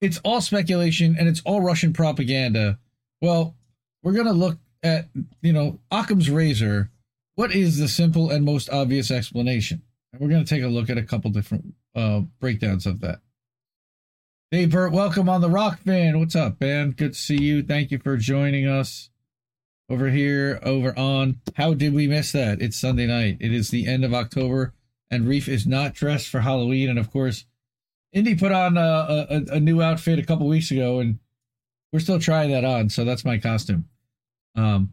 it's 0.00 0.18
all 0.18 0.40
speculation 0.40 1.16
and 1.18 1.28
it's 1.28 1.42
all 1.44 1.60
Russian 1.60 1.92
propaganda. 1.92 2.78
Well, 3.20 3.54
we're 4.02 4.12
gonna 4.12 4.32
look 4.32 4.58
at 4.82 5.08
you 5.42 5.52
know 5.52 5.78
Occam's 5.90 6.30
razor. 6.30 6.90
What 7.34 7.54
is 7.54 7.78
the 7.78 7.88
simple 7.88 8.30
and 8.30 8.44
most 8.44 8.70
obvious 8.70 9.10
explanation? 9.10 9.82
And 10.12 10.20
we're 10.20 10.28
gonna 10.28 10.44
take 10.44 10.62
a 10.62 10.68
look 10.68 10.88
at 10.90 10.98
a 10.98 11.02
couple 11.02 11.30
different 11.30 11.74
uh, 11.94 12.20
breakdowns 12.40 12.86
of 12.86 13.00
that. 13.00 13.20
Dave 14.52 14.70
Burt, 14.70 14.92
welcome 14.92 15.28
on 15.28 15.40
the 15.40 15.48
Rokfin. 15.48 16.20
What's 16.20 16.36
up, 16.36 16.60
man? 16.60 16.92
Good 16.92 17.14
to 17.14 17.18
see 17.18 17.42
you. 17.42 17.64
Thank 17.64 17.90
you 17.90 17.98
for 17.98 18.16
joining 18.16 18.64
us 18.64 19.10
over 19.90 20.08
here, 20.08 20.60
over 20.62 20.96
on. 20.96 21.40
How 21.56 21.74
did 21.74 21.92
we 21.92 22.06
miss 22.06 22.30
that? 22.30 22.62
It's 22.62 22.78
Sunday 22.78 23.06
night. 23.06 23.38
It 23.40 23.52
is 23.52 23.70
the 23.70 23.88
end 23.88 24.04
of 24.04 24.14
October, 24.14 24.72
and 25.10 25.26
Reef 25.26 25.48
is 25.48 25.66
not 25.66 25.94
dressed 25.94 26.28
for 26.28 26.38
Halloween. 26.38 26.88
And 26.88 26.96
of 26.96 27.10
course, 27.10 27.44
Indy 28.12 28.36
put 28.36 28.52
on 28.52 28.76
a, 28.76 29.26
a, 29.28 29.54
a 29.54 29.60
new 29.60 29.82
outfit 29.82 30.20
a 30.20 30.24
couple 30.24 30.46
weeks 30.46 30.70
ago, 30.70 31.00
and 31.00 31.18
we're 31.92 31.98
still 31.98 32.20
trying 32.20 32.52
that 32.52 32.64
on. 32.64 32.88
So 32.88 33.04
that's 33.04 33.24
my 33.24 33.38
costume. 33.38 33.88
Um, 34.54 34.92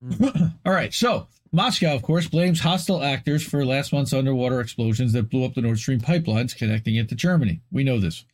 all 0.64 0.72
right. 0.72 0.94
So 0.94 1.26
Moscow, 1.50 1.92
of 1.96 2.02
course, 2.02 2.28
blames 2.28 2.60
hostile 2.60 3.02
actors 3.02 3.42
for 3.44 3.66
last 3.66 3.92
month's 3.92 4.12
underwater 4.12 4.60
explosions 4.60 5.12
that 5.14 5.28
blew 5.28 5.44
up 5.44 5.54
the 5.54 5.60
Nord 5.60 5.80
Stream 5.80 6.00
pipelines 6.00 6.56
connecting 6.56 6.94
it 6.94 7.08
to 7.08 7.16
Germany. 7.16 7.62
We 7.72 7.82
know 7.82 7.98
this. 7.98 8.24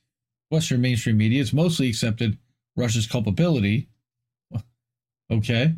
Western 0.50 0.80
mainstream 0.80 1.16
media 1.16 1.38
has 1.38 1.52
mostly 1.52 1.88
accepted 1.88 2.38
Russia's 2.76 3.06
culpability. 3.06 3.88
Okay. 5.28 5.74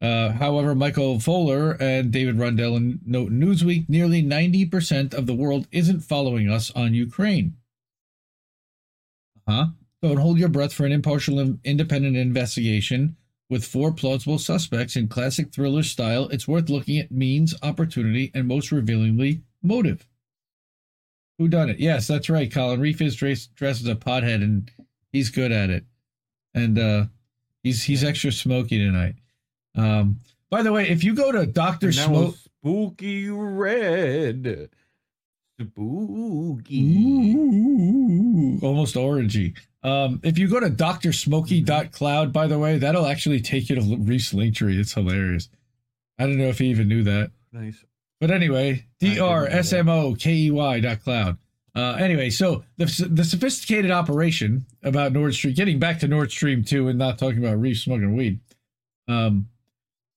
Uh, 0.00 0.30
however, 0.30 0.72
Michael 0.72 1.18
Fuller 1.18 1.72
and 1.80 2.12
David 2.12 2.38
Rundell 2.38 2.78
Note 2.78 3.32
Newsweek, 3.32 3.88
nearly 3.88 4.22
90% 4.22 5.12
of 5.12 5.26
the 5.26 5.34
world 5.34 5.66
isn't 5.72 6.02
following 6.02 6.48
us 6.48 6.70
on 6.76 6.94
Ukraine. 6.94 7.56
Huh? 9.48 9.66
Don't 10.00 10.18
hold 10.18 10.38
your 10.38 10.48
breath 10.48 10.72
for 10.72 10.86
an 10.86 10.92
impartial 10.92 11.56
independent 11.64 12.16
investigation 12.16 13.16
with 13.50 13.64
four 13.64 13.92
plausible 13.92 14.38
suspects 14.38 14.94
in 14.96 15.08
classic 15.08 15.52
thriller 15.52 15.82
style. 15.82 16.28
It's 16.28 16.46
worth 16.46 16.68
looking 16.68 16.98
at 16.98 17.10
means, 17.10 17.54
opportunity, 17.62 18.30
and 18.34 18.46
most 18.46 18.70
revealingly, 18.70 19.42
motive. 19.62 20.06
Who 21.38 21.48
done 21.48 21.70
it? 21.70 21.80
Yes, 21.80 22.06
that's 22.06 22.30
right. 22.30 22.52
Colin 22.52 22.80
Reef 22.80 23.00
is 23.00 23.16
dressed, 23.16 23.54
dressed 23.54 23.82
as 23.82 23.88
a 23.88 23.96
pothead, 23.96 24.42
and 24.42 24.70
he's 25.12 25.30
good 25.30 25.50
at 25.52 25.70
it. 25.70 25.84
And 26.54 26.78
uh, 26.78 27.06
he's 27.62 27.82
he's 27.82 28.04
extra 28.04 28.30
smoky 28.30 28.78
tonight. 28.78 29.16
Um, 29.74 30.20
by 30.50 30.62
the 30.62 30.72
way, 30.72 30.88
if 30.88 31.02
you 31.02 31.14
go 31.14 31.32
to 31.32 31.46
Doctor 31.46 31.90
Smoke, 31.90 32.36
spooky 32.36 33.28
red. 33.28 34.70
Spooky. 35.60 36.80
Ooh, 36.80 38.60
almost 38.62 38.94
orangey. 38.94 39.56
Um, 39.82 40.20
if 40.22 40.38
you 40.38 40.48
go 40.48 40.60
to 40.60 40.70
drsmokey.cloud, 40.70 42.32
by 42.32 42.46
the 42.46 42.58
way, 42.58 42.78
that'll 42.78 43.06
actually 43.06 43.40
take 43.40 43.68
you 43.68 43.76
to 43.76 43.96
Reese 43.98 44.32
Linktree. 44.32 44.78
It's 44.78 44.94
hilarious. 44.94 45.48
I 46.18 46.26
don't 46.26 46.38
know 46.38 46.48
if 46.48 46.58
he 46.58 46.66
even 46.66 46.88
knew 46.88 47.02
that. 47.02 47.32
Nice. 47.52 47.84
But 48.20 48.30
anyway, 48.30 48.86
D 49.00 49.18
R 49.18 49.46
S 49.46 49.72
M 49.72 49.88
O 49.88 50.14
K 50.14 50.32
E 50.32 50.50
Y 50.50 50.80
dot 50.80 51.00
cloud. 51.02 51.38
Uh, 51.74 51.96
anyway, 51.98 52.30
so 52.30 52.64
the 52.76 52.86
the 53.10 53.24
sophisticated 53.24 53.90
operation 53.90 54.66
about 54.82 55.12
Nord 55.12 55.34
Stream, 55.34 55.54
getting 55.54 55.80
back 55.80 55.98
to 56.00 56.08
Nord 56.08 56.30
Stream 56.30 56.62
two, 56.64 56.88
and 56.88 56.98
not 56.98 57.18
talking 57.18 57.38
about 57.44 57.58
Reef 57.58 57.80
smoking 57.80 58.16
weed. 58.16 58.40
Um, 59.08 59.48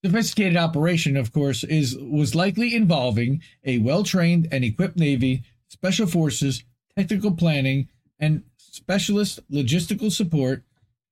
sophisticated 0.05 0.55
operation, 0.55 1.17
of 1.17 1.33
course, 1.33 1.63
is 1.63 1.97
was 1.97 2.35
likely 2.35 2.75
involving 2.75 3.41
a 3.65 3.79
well 3.79 4.03
trained 4.03 4.47
and 4.51 4.63
equipped 4.63 4.97
navy, 4.97 5.43
special 5.67 6.05
forces, 6.05 6.63
technical 6.95 7.31
planning, 7.31 7.89
and 8.19 8.43
specialist 8.57 9.39
logistical 9.51 10.11
support. 10.11 10.63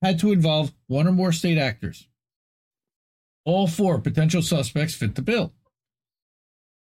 Had 0.02 0.19
to 0.19 0.32
involve 0.32 0.71
one 0.86 1.08
or 1.08 1.12
more 1.12 1.32
state 1.32 1.58
actors. 1.58 2.08
All 3.43 3.65
four 3.65 4.00
potential 4.00 4.43
suspects 4.43 4.93
fit 4.93 5.15
the 5.15 5.24
bill. 5.24 5.54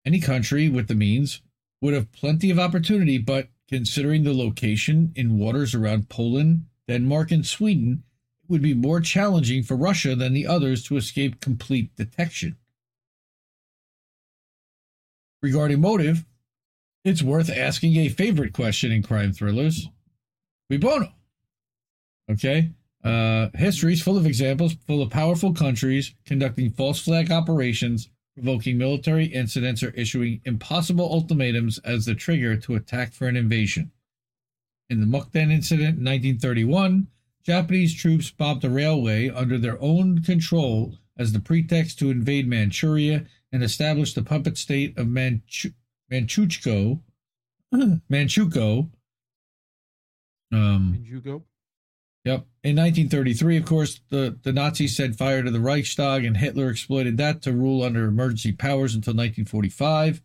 Any 0.05 0.21
country 0.21 0.69
with 0.69 0.89
the 0.89 0.95
means 0.95 1.41
would 1.81 1.95
have 1.95 2.13
plenty 2.13 2.51
of 2.51 2.59
opportunity, 2.59 3.19
but 3.19 3.49
considering 3.69 4.23
the 4.23 4.35
location 4.35 5.13
in 5.17 5.39
waters 5.39 5.75
around 5.75 6.09
Poland, 6.09 6.67
Denmark, 6.89 7.31
and 7.31 7.47
Sweden, 7.47 8.05
it 8.43 8.51
would 8.51 8.63
be 8.63 8.75
more 8.75 9.01
challenging 9.01 9.63
for 9.63 9.77
Russia 9.77 10.15
than 10.15 10.35
the 10.35 10.47
others 10.47 10.85
to 10.85 10.97
escape 10.97 11.41
complete 11.41 11.95
detection. 11.97 12.57
Regarding 15.43 15.81
motive, 15.81 16.25
it's 17.05 17.23
worth 17.23 17.51
asking 17.51 17.97
a 17.97 18.09
favorite 18.09 18.53
question 18.53 18.91
in 18.93 19.03
crime 19.03 19.33
thrillers. 19.33 19.89
Cui 20.69 20.79
bono? 20.79 21.13
Okay. 22.31 22.71
Uh, 23.03 23.51
history 23.55 23.93
is 23.93 24.03
full 24.03 24.17
of 24.17 24.25
examples, 24.25 24.75
full 24.87 25.03
of 25.03 25.11
powerful 25.11 25.53
countries 25.53 26.15
conducting 26.25 26.71
false 26.71 26.99
flag 27.01 27.31
operations, 27.31 28.09
provoking 28.35 28.77
military 28.77 29.27
incidents, 29.27 29.83
or 29.83 29.91
issuing 29.91 30.41
impossible 30.45 31.11
ultimatums 31.11 31.79
as 31.79 32.05
the 32.05 32.15
trigger 32.15 32.57
to 32.57 32.75
attack 32.75 33.13
for 33.13 33.29
an 33.29 33.37
invasion. 33.37 33.91
In 34.91 35.01
the 35.01 35.07
Mukden 35.07 35.51
incident 35.51 35.99
in 35.99 36.05
1931, 36.05 37.07
Japanese 37.45 37.95
troops 37.95 38.31
bombed 38.31 38.65
a 38.65 38.71
railway 38.71 39.29
under 39.29 39.59
their 39.59 39.81
own 39.81 40.23
control 40.23 40.97
as 41.17 41.33
the 41.33 41.41
pretext 41.41 41.99
to 41.99 42.11
invade 42.11 42.49
Manchuria 42.49 43.27
and 43.53 43.63
establish 43.63 44.15
the 44.15 44.23
puppet 44.23 44.59
state 44.59 44.99
of 44.99 45.07
Manchu- 45.09 45.73
Manchukuo. 46.11 47.01
Manchukuo. 48.11 48.91
Um, 50.53 51.05
go? 51.23 51.43
Yep. 52.25 52.47
In 52.63 52.77
1933, 52.77 53.59
of 53.59 53.65
course, 53.67 54.01
the, 54.09 54.39
the 54.43 54.53
Nazis 54.53 54.97
set 54.97 55.15
fire 55.15 55.43
to 55.43 55.51
the 55.51 55.61
Reichstag, 55.61 56.25
and 56.25 56.37
Hitler 56.39 56.71
exploited 56.71 57.19
that 57.19 57.43
to 57.43 57.53
rule 57.53 57.83
under 57.83 58.07
emergency 58.07 58.53
powers 58.53 58.95
until 58.95 59.13
1945. 59.13 60.23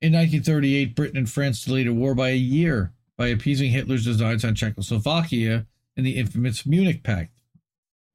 In 0.00 0.12
1938, 0.12 0.96
Britain 0.96 1.16
and 1.16 1.30
France 1.30 1.64
delayed 1.64 1.86
a 1.86 1.94
war 1.94 2.14
by 2.14 2.30
a 2.30 2.36
year 2.36 2.92
by 3.16 3.28
appeasing 3.28 3.70
Hitler's 3.70 4.04
designs 4.04 4.44
on 4.44 4.56
Czechoslovakia 4.56 5.66
in 5.96 6.02
the 6.04 6.16
infamous 6.16 6.66
Munich 6.66 7.04
Pact. 7.04 7.30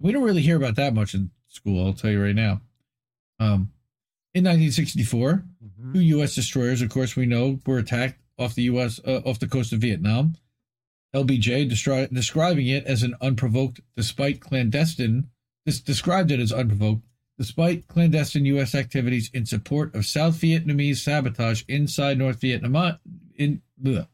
We 0.02 0.12
don't 0.12 0.24
really 0.24 0.42
hear 0.42 0.58
about 0.58 0.76
that 0.76 0.94
much 0.94 1.14
in 1.14 1.32
school, 1.48 1.86
I'll 1.86 1.94
tell 1.94 2.12
you 2.12 2.22
right 2.22 2.36
now. 2.36 2.62
Um, 3.40 3.72
in 4.34 4.44
1964, 4.44 5.46
Mhm. 5.64 5.94
two 5.94 6.02
U.S. 6.02 6.36
destroyers, 6.36 6.82
of 6.82 6.90
course, 6.90 7.16
we 7.16 7.26
know, 7.26 7.60
were 7.66 7.80
attacked 7.80 8.20
off 8.38 8.54
the 8.54 8.64
U.S. 8.64 9.00
Uh, 9.06 9.22
off 9.26 9.40
the 9.40 9.48
coast 9.48 9.72
of 9.74 9.80
Vietnam. 9.80 10.36
LBJ 11.16 11.70
destri- 11.70 12.14
describing 12.14 12.68
it 12.68 12.86
as 12.86 13.04
an 13.04 13.16
unprovoked, 13.22 13.82
despite 13.96 14.40
clandestine, 14.40 15.30
this 15.66 15.80
described 15.80 16.32
it 16.32 16.40
as 16.40 16.52
unprovoked, 16.52 17.04
despite 17.38 17.88
clandestine 17.88 18.46
U.S. 18.46 18.76
activities 18.76 19.30
in 19.34 19.46
support 19.46 19.96
of 19.96 20.06
South 20.06 20.36
Vietnamese 20.36 20.98
sabotage 20.98 21.64
inside 21.68 22.18
North 22.18 22.42
Vietnam. 22.42 23.00
In 23.36 23.62
bleh, 23.82 24.08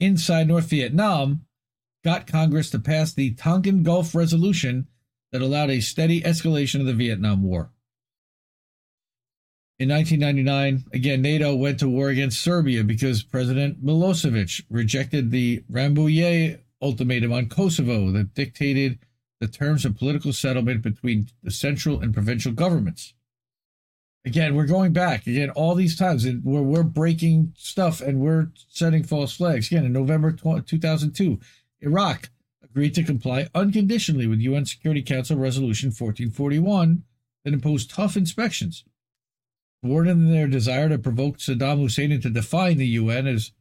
inside 0.00 0.48
North 0.48 0.68
Vietnam, 0.68 1.46
got 2.04 2.26
Congress 2.26 2.70
to 2.70 2.78
pass 2.78 3.12
the 3.12 3.34
Tonkin 3.34 3.82
Gulf 3.82 4.14
Resolution 4.14 4.88
that 5.32 5.42
allowed 5.42 5.70
a 5.70 5.80
steady 5.80 6.20
escalation 6.20 6.80
of 6.80 6.86
the 6.86 6.92
Vietnam 6.92 7.42
War. 7.42 7.70
In 9.78 9.90
1999, 9.90 10.84
again, 10.94 11.20
NATO 11.20 11.54
went 11.54 11.78
to 11.80 11.88
war 11.88 12.08
against 12.08 12.40
Serbia 12.40 12.82
because 12.82 13.22
President 13.22 13.84
Milosevic 13.84 14.62
rejected 14.70 15.30
the 15.30 15.64
Rambouillet 15.70 16.60
ultimatum 16.80 17.30
on 17.30 17.50
Kosovo 17.50 18.10
that 18.12 18.32
dictated 18.32 18.98
the 19.38 19.48
terms 19.48 19.84
of 19.84 19.98
political 19.98 20.32
settlement 20.32 20.80
between 20.80 21.28
the 21.42 21.50
central 21.50 22.00
and 22.00 22.14
provincial 22.14 22.52
governments. 22.52 23.12
Again, 24.24 24.54
we're 24.54 24.64
going 24.64 24.94
back 24.94 25.26
again 25.26 25.50
all 25.50 25.74
these 25.74 25.96
times 25.98 26.24
and 26.24 26.42
where 26.42 26.62
we're 26.62 26.82
breaking 26.82 27.52
stuff 27.54 28.00
and 28.00 28.18
we're 28.18 28.48
setting 28.68 29.02
false 29.02 29.36
flags. 29.36 29.66
Again, 29.66 29.84
in 29.84 29.92
November 29.92 30.32
2002, 30.32 31.38
Iraq 31.82 32.30
agreed 32.64 32.94
to 32.94 33.04
comply 33.04 33.48
unconditionally 33.54 34.26
with 34.26 34.40
UN 34.40 34.64
Security 34.64 35.02
Council 35.02 35.36
Resolution 35.36 35.88
1441 35.88 37.02
that 37.44 37.52
imposed 37.52 37.90
tough 37.90 38.16
inspections 38.16 38.82
thwarted 39.82 40.12
in 40.12 40.30
their 40.30 40.48
desire 40.48 40.88
to 40.88 40.98
provoke 40.98 41.38
Saddam 41.38 41.80
Hussein 41.80 42.12
into 42.12 42.30
defying 42.30 42.78
the 42.78 42.86
UN 42.86 43.26
as 43.26 43.52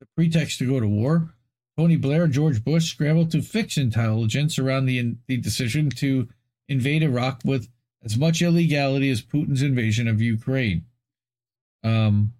the 0.00 0.06
pretext 0.16 0.58
to 0.58 0.68
go 0.68 0.80
to 0.80 0.88
war. 0.88 1.34
Tony 1.78 1.96
Blair 1.96 2.26
George 2.26 2.62
Bush 2.62 2.90
scrambled 2.90 3.30
to 3.30 3.40
fix 3.40 3.76
intelligence 3.76 4.58
around 4.58 4.86
the, 4.86 5.16
the 5.26 5.38
decision 5.38 5.88
to 5.90 6.28
invade 6.68 7.02
Iraq 7.02 7.40
with 7.44 7.68
as 8.04 8.16
much 8.16 8.42
illegality 8.42 9.08
as 9.10 9.22
Putin's 9.22 9.62
invasion 9.62 10.06
of 10.08 10.20
Ukraine. 10.20 10.84
Um, 11.82 12.34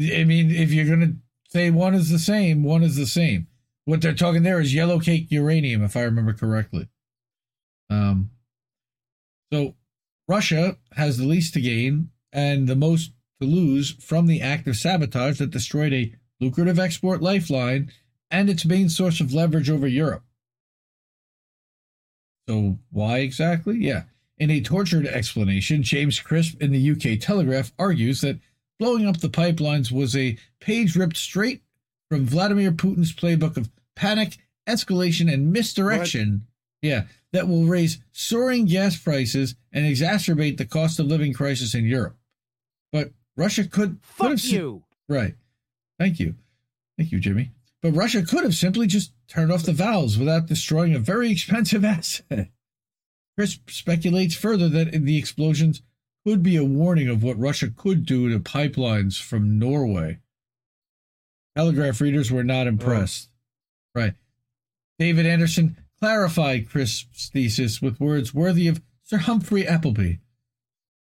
I 0.00 0.24
mean, 0.24 0.50
if 0.50 0.72
you're 0.72 0.86
going 0.86 1.00
to 1.00 1.16
say 1.48 1.70
one 1.70 1.94
is 1.94 2.10
the 2.10 2.18
same, 2.18 2.62
one 2.62 2.82
is 2.82 2.96
the 2.96 3.06
same. 3.06 3.48
What 3.84 4.00
they're 4.00 4.14
talking 4.14 4.42
there 4.42 4.60
is 4.60 4.74
yellow 4.74 5.00
cake 5.00 5.26
uranium, 5.30 5.82
if 5.82 5.96
I 5.96 6.02
remember 6.02 6.32
correctly. 6.32 6.88
Um, 7.90 8.30
so 9.52 9.74
Russia 10.32 10.78
has 10.92 11.18
the 11.18 11.26
least 11.26 11.52
to 11.52 11.60
gain 11.60 12.08
and 12.32 12.66
the 12.66 12.74
most 12.74 13.12
to 13.38 13.46
lose 13.46 13.90
from 14.00 14.26
the 14.26 14.40
act 14.40 14.66
of 14.66 14.76
sabotage 14.76 15.38
that 15.38 15.50
destroyed 15.50 15.92
a 15.92 16.10
lucrative 16.40 16.78
export 16.78 17.20
lifeline 17.20 17.92
and 18.30 18.48
its 18.48 18.64
main 18.64 18.88
source 18.88 19.20
of 19.20 19.34
leverage 19.34 19.68
over 19.68 19.86
Europe. 19.86 20.24
So, 22.48 22.78
why 22.90 23.18
exactly? 23.18 23.76
Yeah. 23.76 24.04
In 24.38 24.50
a 24.50 24.62
tortured 24.62 25.06
explanation, 25.06 25.82
James 25.82 26.18
Crisp 26.18 26.62
in 26.62 26.72
the 26.72 26.90
UK 26.92 27.20
Telegraph 27.20 27.70
argues 27.78 28.22
that 28.22 28.40
blowing 28.78 29.06
up 29.06 29.18
the 29.18 29.28
pipelines 29.28 29.92
was 29.92 30.16
a 30.16 30.38
page 30.60 30.96
ripped 30.96 31.18
straight 31.18 31.60
from 32.08 32.24
Vladimir 32.24 32.72
Putin's 32.72 33.12
playbook 33.12 33.58
of 33.58 33.68
panic, 33.96 34.38
escalation, 34.66 35.30
and 35.30 35.52
misdirection. 35.52 36.46
What? 36.80 36.88
Yeah, 36.88 37.02
that 37.32 37.48
will 37.48 37.64
raise 37.64 37.98
soaring 38.12 38.66
gas 38.66 38.96
prices 38.96 39.54
and 39.72 39.86
exacerbate 39.86 40.58
the 40.58 40.66
cost 40.66 40.98
of 40.98 41.06
living 41.06 41.32
crisis 41.32 41.74
in 41.74 41.84
Europe. 41.84 42.16
But 42.92 43.12
Russia 43.36 43.64
could 43.64 43.98
fuck 44.02 44.28
could 44.28 44.40
have, 44.40 44.50
you. 44.50 44.82
Right. 45.08 45.34
Thank 45.98 46.20
you. 46.20 46.34
Thank 46.98 47.12
you, 47.12 47.20
Jimmy. 47.20 47.50
But 47.80 47.92
Russia 47.92 48.22
could 48.22 48.44
have 48.44 48.54
simply 48.54 48.86
just 48.86 49.12
turned 49.28 49.50
off 49.50 49.64
the 49.64 49.72
valves 49.72 50.18
without 50.18 50.46
destroying 50.46 50.94
a 50.94 51.00
very 51.00 51.30
expensive 51.32 51.84
asset. 51.84 52.50
Chris 53.36 53.58
speculates 53.66 54.34
further 54.34 54.68
that 54.68 54.92
the 54.92 55.18
explosions 55.18 55.82
could 56.24 56.42
be 56.42 56.56
a 56.56 56.64
warning 56.64 57.08
of 57.08 57.22
what 57.22 57.38
Russia 57.38 57.68
could 57.74 58.04
do 58.04 58.28
to 58.28 58.38
pipelines 58.38 59.20
from 59.20 59.58
Norway. 59.58 60.18
Telegraph 61.56 62.00
readers 62.00 62.30
were 62.30 62.44
not 62.44 62.66
impressed. 62.66 63.28
Oh. 63.96 64.00
Right. 64.00 64.14
David 64.98 65.26
Anderson 65.26 65.76
clarified 66.02 66.68
Crisp's 66.68 67.28
thesis 67.28 67.80
with 67.80 68.00
words 68.00 68.34
worthy 68.34 68.66
of 68.66 68.82
Sir 69.04 69.18
Humphrey 69.18 69.64
Appleby. 69.64 70.14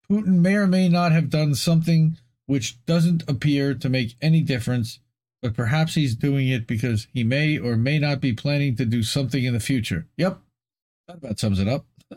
Putin 0.09 0.39
may 0.39 0.55
or 0.55 0.67
may 0.67 0.87
not 0.87 1.11
have 1.11 1.29
done 1.29 1.53
something 1.53 2.17
which 2.45 2.83
doesn't 2.85 3.21
appear 3.27 3.73
to 3.73 3.89
make 3.89 4.15
any 4.21 4.39
difference, 4.39 4.99
but 5.41 5.53
perhaps 5.53 5.95
he's 5.95 6.15
doing 6.15 6.47
it 6.47 6.65
because 6.65 7.07
he 7.13 7.25
may 7.25 7.57
or 7.57 7.75
may 7.75 7.99
not 7.99 8.21
be 8.21 8.31
planning 8.31 8.77
to 8.77 8.85
do 8.85 9.03
something 9.03 9.43
in 9.43 9.53
the 9.53 9.59
future. 9.59 10.07
Yep. 10.15 10.39
That 11.09 11.17
about 11.17 11.39
sums 11.39 11.59
it 11.59 11.67
up. 11.67 11.85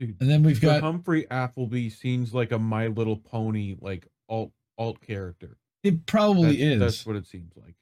Dude, 0.00 0.16
and 0.20 0.30
then 0.30 0.42
we've 0.42 0.56
Sir 0.56 0.68
got 0.68 0.80
Humphrey 0.80 1.30
Appleby 1.30 1.90
seems 1.90 2.32
like 2.32 2.50
a 2.50 2.58
My 2.58 2.86
Little 2.86 3.18
Pony 3.18 3.76
like 3.78 4.08
alt 4.30 4.52
alt 4.78 5.02
character. 5.02 5.58
It 5.82 6.06
probably 6.06 6.56
that's, 6.56 6.60
is. 6.60 6.80
That's 6.80 7.06
what 7.06 7.16
it 7.16 7.26
seems 7.26 7.52
like. 7.56 7.74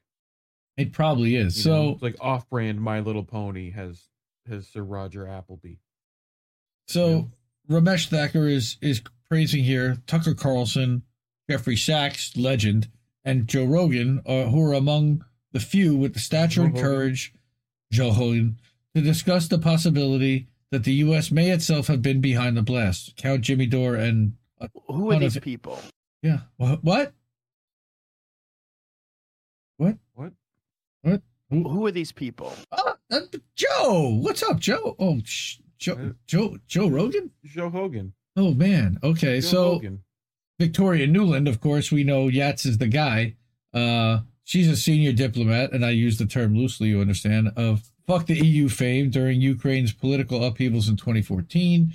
It 0.76 0.92
probably 0.92 1.36
is. 1.36 1.56
You 1.58 1.62
so 1.62 1.70
know, 1.70 1.90
it's 1.92 2.02
like 2.02 2.16
off-brand 2.20 2.80
My 2.80 3.00
Little 3.00 3.24
Pony 3.24 3.70
has 3.70 4.08
has 4.48 4.66
Sir 4.66 4.82
Roger 4.82 5.26
Appleby. 5.26 5.74
So 6.88 7.30
yeah. 7.68 7.78
Ramesh 7.78 8.08
Thakur 8.08 8.48
is 8.48 8.78
is 8.80 9.02
praising 9.28 9.64
here 9.64 9.98
Tucker 10.06 10.34
Carlson, 10.34 11.02
Jeffrey 11.48 11.76
Sachs, 11.76 12.36
legend, 12.36 12.88
and 13.24 13.46
Joe 13.46 13.64
Rogan, 13.64 14.22
uh, 14.26 14.44
who 14.44 14.62
are 14.62 14.74
among 14.74 15.24
the 15.52 15.60
few 15.60 15.96
with 15.96 16.14
the 16.14 16.20
stature 16.20 16.60
Joe 16.60 16.66
and 16.66 16.76
Hogan. 16.76 16.90
courage, 16.90 17.34
Joe 17.90 18.10
Hogan, 18.10 18.58
to 18.94 19.02
discuss 19.02 19.48
the 19.48 19.58
possibility 19.58 20.48
that 20.70 20.84
the 20.84 20.94
U.S. 20.94 21.30
may 21.30 21.50
itself 21.50 21.86
have 21.88 22.00
been 22.00 22.20
behind 22.20 22.56
the 22.56 22.62
blast. 22.62 23.16
Count 23.16 23.42
Jimmy 23.42 23.66
Dore 23.66 23.94
and 23.94 24.34
who 24.86 25.12
are 25.12 25.18
these 25.18 25.38
people? 25.38 25.78
Yeah. 26.22 26.40
What? 26.56 26.82
What? 26.82 27.12
What? 29.76 30.32
What? 31.02 31.12
What? 31.12 31.22
Who, 31.50 31.68
who 31.68 31.86
are 31.86 31.92
these 31.92 32.12
people? 32.12 32.52
Uh, 32.70 32.92
uh, 33.10 33.20
Joe, 33.56 34.18
what's 34.22 34.42
up, 34.42 34.58
Joe? 34.58 34.96
Oh, 34.98 35.20
sh- 35.24 35.58
Joe, 35.78 36.14
Joe, 36.26 36.56
Joe 36.66 36.88
Rogan. 36.88 37.30
Joe 37.44 37.68
Hogan. 37.68 38.12
Oh 38.36 38.54
man. 38.54 38.98
Okay, 39.02 39.40
Joe 39.40 39.46
so 39.46 39.64
Hogan. 39.72 40.02
Victoria 40.58 41.06
Nuland, 41.06 41.48
of 41.48 41.60
course, 41.60 41.90
we 41.90 42.04
know 42.04 42.28
Yats 42.28 42.64
is 42.64 42.78
the 42.78 42.86
guy. 42.86 43.34
Uh, 43.74 44.20
she's 44.44 44.68
a 44.68 44.76
senior 44.76 45.12
diplomat, 45.12 45.72
and 45.72 45.84
I 45.84 45.90
use 45.90 46.18
the 46.18 46.26
term 46.26 46.54
loosely, 46.54 46.88
you 46.88 47.00
understand, 47.00 47.50
of 47.56 47.90
fuck 48.06 48.26
the 48.26 48.38
EU 48.38 48.68
fame 48.68 49.10
during 49.10 49.40
Ukraine's 49.40 49.92
political 49.92 50.44
upheavals 50.44 50.88
in 50.88 50.96
2014. 50.96 51.92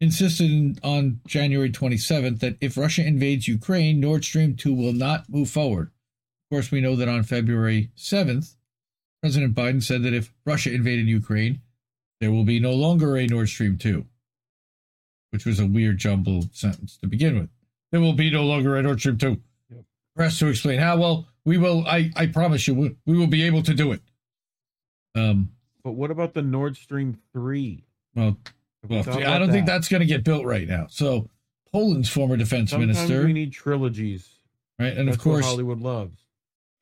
Insisted 0.00 0.78
on 0.82 1.20
January 1.26 1.70
27th 1.70 2.40
that 2.40 2.58
if 2.60 2.76
Russia 2.76 3.06
invades 3.06 3.48
Ukraine, 3.48 4.00
Nord 4.00 4.24
Stream 4.24 4.54
2 4.54 4.74
will 4.74 4.92
not 4.92 5.30
move 5.30 5.48
forward. 5.48 5.90
Of 6.54 6.58
course, 6.58 6.70
we 6.70 6.80
know 6.80 6.94
that 6.94 7.08
on 7.08 7.24
February 7.24 7.90
7th, 7.96 8.54
President 9.20 9.56
Biden 9.56 9.82
said 9.82 10.04
that 10.04 10.14
if 10.14 10.32
Russia 10.44 10.72
invaded 10.72 11.08
Ukraine, 11.08 11.60
there 12.20 12.30
will 12.30 12.44
be 12.44 12.60
no 12.60 12.72
longer 12.72 13.16
a 13.16 13.26
Nord 13.26 13.48
Stream 13.48 13.76
2, 13.76 14.06
which 15.30 15.44
was 15.44 15.58
a 15.58 15.66
weird 15.66 15.98
jumbled 15.98 16.54
sentence 16.54 16.96
to 16.98 17.08
begin 17.08 17.40
with. 17.40 17.48
There 17.90 18.00
will 18.00 18.12
be 18.12 18.30
no 18.30 18.44
longer 18.44 18.76
a 18.76 18.82
Nord 18.82 19.00
Stream 19.00 19.18
2. 19.18 19.30
Yep. 19.70 19.84
Press 20.14 20.38
to 20.38 20.46
explain 20.46 20.78
how 20.78 20.96
well 20.96 21.26
we 21.44 21.58
will, 21.58 21.84
I, 21.88 22.12
I 22.14 22.26
promise 22.26 22.68
you, 22.68 22.76
we, 22.76 22.94
we 23.04 23.18
will 23.18 23.26
be 23.26 23.42
able 23.42 23.64
to 23.64 23.74
do 23.74 23.90
it. 23.90 24.00
Um, 25.16 25.50
but 25.82 25.94
what 25.94 26.12
about 26.12 26.34
the 26.34 26.42
Nord 26.42 26.76
Stream 26.76 27.18
3? 27.32 27.82
Well, 28.14 28.36
well 28.88 29.00
I 29.00 29.40
don't 29.40 29.48
that? 29.48 29.52
think 29.52 29.66
that's 29.66 29.88
going 29.88 30.02
to 30.02 30.06
get 30.06 30.22
built 30.22 30.44
right 30.44 30.68
now. 30.68 30.86
So, 30.88 31.28
Poland's 31.72 32.08
former 32.08 32.36
defense 32.36 32.70
Sometimes 32.70 32.96
minister. 32.96 33.26
we 33.26 33.32
need 33.32 33.52
trilogies. 33.52 34.28
Right. 34.78 34.96
And 34.96 35.08
that's 35.08 35.16
of 35.16 35.22
course, 35.24 35.44
Hollywood 35.44 35.80
loves. 35.80 36.23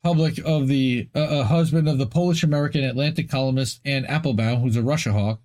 Public 0.02 0.38
of 0.44 0.66
the 0.68 1.08
uh, 1.14 1.18
uh, 1.20 1.44
husband 1.44 1.88
of 1.88 1.98
the 1.98 2.06
Polish 2.06 2.42
American 2.42 2.82
Atlantic 2.82 3.30
columnist 3.30 3.80
Anne 3.84 4.04
Applebaum, 4.06 4.60
who's 4.60 4.76
a 4.76 4.82
Russia 4.82 5.12
hawk, 5.12 5.40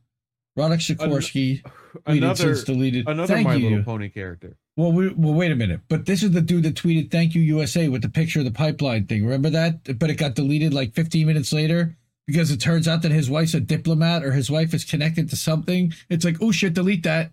Radek 0.57 0.79
Sikorski, 0.79 1.63
An- 2.07 2.17
another, 2.17 2.55
since 2.55 2.63
deleted. 2.63 3.07
Another 3.07 3.35
Thank 3.35 3.47
My 3.47 3.55
you. 3.55 3.69
Little 3.69 3.83
Pony 3.83 4.09
character. 4.09 4.57
Well, 4.75 4.91
we, 4.91 5.09
well, 5.09 5.33
wait 5.33 5.51
a 5.51 5.55
minute. 5.55 5.81
But 5.87 6.05
this 6.05 6.23
is 6.23 6.31
the 6.31 6.41
dude 6.41 6.63
that 6.63 6.75
tweeted 6.75 7.11
"Thank 7.11 7.35
you 7.35 7.41
USA" 7.41 7.87
with 7.87 8.01
the 8.01 8.09
picture 8.09 8.39
of 8.39 8.45
the 8.45 8.51
pipeline 8.51 9.05
thing. 9.05 9.23
Remember 9.25 9.49
that? 9.51 9.99
But 9.99 10.09
it 10.09 10.15
got 10.15 10.35
deleted 10.35 10.73
like 10.73 10.93
15 10.93 11.27
minutes 11.27 11.53
later 11.53 11.95
because 12.25 12.51
it 12.51 12.57
turns 12.57 12.87
out 12.87 13.01
that 13.03 13.11
his 13.11 13.29
wife's 13.29 13.53
a 13.53 13.59
diplomat 13.59 14.23
or 14.23 14.33
his 14.33 14.51
wife 14.51 14.73
is 14.73 14.83
connected 14.83 15.29
to 15.29 15.35
something. 15.35 15.93
It's 16.09 16.25
like, 16.25 16.37
oh 16.41 16.51
shit, 16.51 16.73
delete 16.73 17.03
that. 17.03 17.31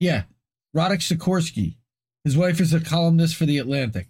Yeah. 0.00 0.22
Roderick 0.72 1.00
Sikorski. 1.00 1.76
His 2.24 2.36
wife 2.36 2.60
is 2.60 2.72
a 2.72 2.80
columnist 2.80 3.36
for 3.36 3.46
The 3.46 3.58
Atlantic. 3.58 4.08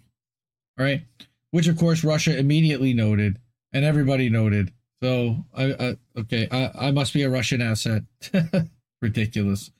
Right? 0.77 1.03
Which, 1.51 1.67
of 1.67 1.77
course, 1.77 2.03
Russia 2.03 2.37
immediately 2.37 2.93
noted 2.93 3.39
and 3.71 3.85
everybody 3.85 4.29
noted. 4.29 4.71
So, 5.01 5.45
I, 5.55 5.65
I 5.73 5.97
okay, 6.19 6.47
I, 6.51 6.87
I 6.87 6.91
must 6.91 7.13
be 7.13 7.23
a 7.23 7.29
Russian 7.29 7.61
asset. 7.61 8.03
Ridiculous. 9.01 9.71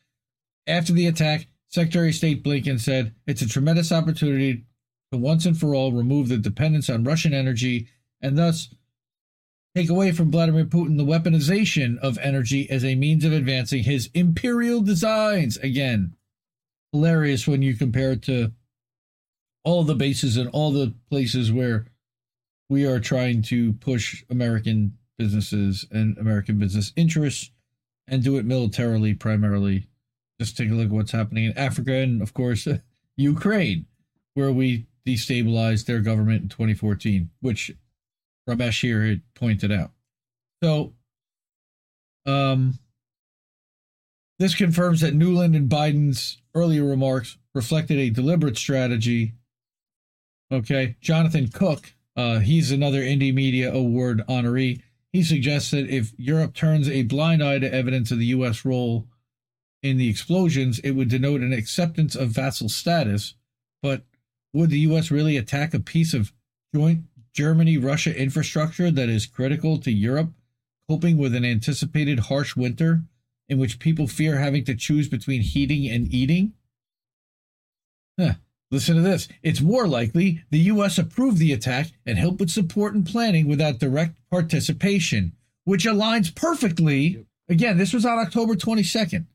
After 0.67 0.93
the 0.93 1.07
attack, 1.07 1.47
Secretary 1.69 2.09
of 2.09 2.15
State 2.15 2.43
Blinken 2.43 2.79
said 2.79 3.13
it's 3.25 3.41
a 3.41 3.47
tremendous 3.47 3.91
opportunity 3.91 4.65
to 5.11 5.17
once 5.17 5.45
and 5.45 5.57
for 5.57 5.73
all 5.73 5.91
remove 5.91 6.29
the 6.29 6.37
dependence 6.37 6.89
on 6.89 7.03
Russian 7.03 7.33
energy 7.33 7.87
and 8.21 8.37
thus 8.37 8.69
take 9.75 9.89
away 9.89 10.11
from 10.11 10.31
Vladimir 10.31 10.65
Putin 10.65 10.97
the 10.97 11.05
weaponization 11.05 11.97
of 11.99 12.17
energy 12.19 12.69
as 12.69 12.83
a 12.83 12.95
means 12.95 13.23
of 13.23 13.31
advancing 13.31 13.83
his 13.83 14.09
imperial 14.13 14.81
designs. 14.81 15.57
Again, 15.57 16.15
hilarious 16.91 17.47
when 17.47 17.61
you 17.61 17.75
compare 17.75 18.13
it 18.13 18.21
to 18.23 18.51
all 19.67 19.83
the 19.83 19.95
bases 19.95 20.37
and 20.37 20.49
all 20.51 20.71
the 20.71 20.93
places 21.09 21.51
where 21.51 21.85
we 22.69 22.85
are 22.85 23.01
trying 23.01 23.41
to 23.41 23.73
push 23.73 24.23
American 24.29 24.97
businesses 25.17 25.85
and 25.91 26.17
American 26.17 26.57
business 26.57 26.93
interests 26.95 27.51
and 28.07 28.23
do 28.23 28.37
it 28.37 28.45
militarily 28.45 29.13
primarily. 29.13 29.89
Just 30.39 30.55
take 30.55 30.69
a 30.69 30.73
look 30.73 30.85
at 30.85 30.91
what's 30.91 31.11
happening 31.11 31.43
in 31.43 31.57
Africa 31.57 31.91
and, 31.91 32.21
of 32.21 32.33
course, 32.33 32.65
Ukraine, 33.17 33.87
where 34.35 34.53
we 34.53 34.85
destabilized 35.05 35.85
their 35.85 35.99
government 35.99 36.43
in 36.43 36.47
2014, 36.47 37.29
which 37.41 37.69
Ramesh 38.49 38.81
here 38.81 39.05
had 39.05 39.21
pointed 39.35 39.73
out. 39.73 39.91
So, 40.63 40.93
um, 42.25 42.79
this 44.39 44.55
confirms 44.55 45.01
that 45.01 45.13
Nuland 45.13 45.57
and 45.57 45.69
Biden's 45.69 46.41
earlier 46.55 46.85
remarks 46.85 47.37
reflected 47.53 47.97
a 47.97 48.09
deliberate 48.09 48.55
strategy. 48.55 49.33
Okay, 50.51 50.95
Jonathan 51.01 51.49
Cook, 51.49 51.93
uh, 52.15 52.39
he's 52.39 52.71
another 52.71 53.01
Indie 53.01 53.33
Media 53.33 53.73
Award 53.73 54.23
honoree. 54.29 54.81
He 55.11 55.23
suggests 55.23 55.71
that 55.71 55.89
if 55.89 56.13
Europe 56.17 56.53
turns 56.53 56.89
a 56.89 57.03
blind 57.03 57.43
eye 57.43 57.59
to 57.59 57.73
evidence 57.73 58.11
of 58.11 58.19
the 58.19 58.27
U.S. 58.27 58.63
role 58.63 59.07
in 59.83 59.97
the 59.97 60.09
explosions, 60.09 60.79
it 60.79 60.91
would 60.91 61.09
denote 61.09 61.41
an 61.41 61.53
acceptance 61.53 62.15
of 62.15 62.29
vassal 62.29 62.69
status. 62.69 63.35
But 63.81 64.03
would 64.53 64.69
the 64.69 64.79
U.S. 64.79 65.11
really 65.11 65.37
attack 65.37 65.73
a 65.73 65.79
piece 65.79 66.13
of 66.13 66.31
joint 66.73 67.03
Germany 67.33 67.77
Russia 67.77 68.17
infrastructure 68.17 68.89
that 68.89 69.09
is 69.09 69.25
critical 69.25 69.77
to 69.79 69.91
Europe 69.91 70.31
coping 70.89 71.17
with 71.17 71.35
an 71.35 71.45
anticipated 71.45 72.19
harsh 72.19 72.55
winter 72.55 73.03
in 73.49 73.57
which 73.57 73.79
people 73.79 74.07
fear 74.07 74.37
having 74.37 74.63
to 74.65 74.75
choose 74.75 75.07
between 75.07 75.41
heating 75.41 75.87
and 75.89 76.13
eating? 76.13 76.53
Huh. 78.19 78.33
Listen 78.69 78.95
to 78.95 79.01
this. 79.01 79.29
It's 79.43 79.61
more 79.61 79.87
likely 79.87 80.43
the 80.49 80.59
U.S. 80.59 80.97
approved 80.97 81.37
the 81.37 81.53
attack 81.53 81.87
and 82.05 82.17
helped 82.17 82.39
with 82.39 82.49
support 82.49 82.93
and 82.93 83.05
planning 83.05 83.47
without 83.47 83.79
direct 83.79 84.17
participation, 84.29 85.33
which 85.63 85.85
aligns 85.85 86.35
perfectly. 86.35 87.25
Again, 87.47 87.77
this 87.77 87.93
was 87.93 88.05
on 88.05 88.19
October 88.19 88.55
22nd. 88.55 89.25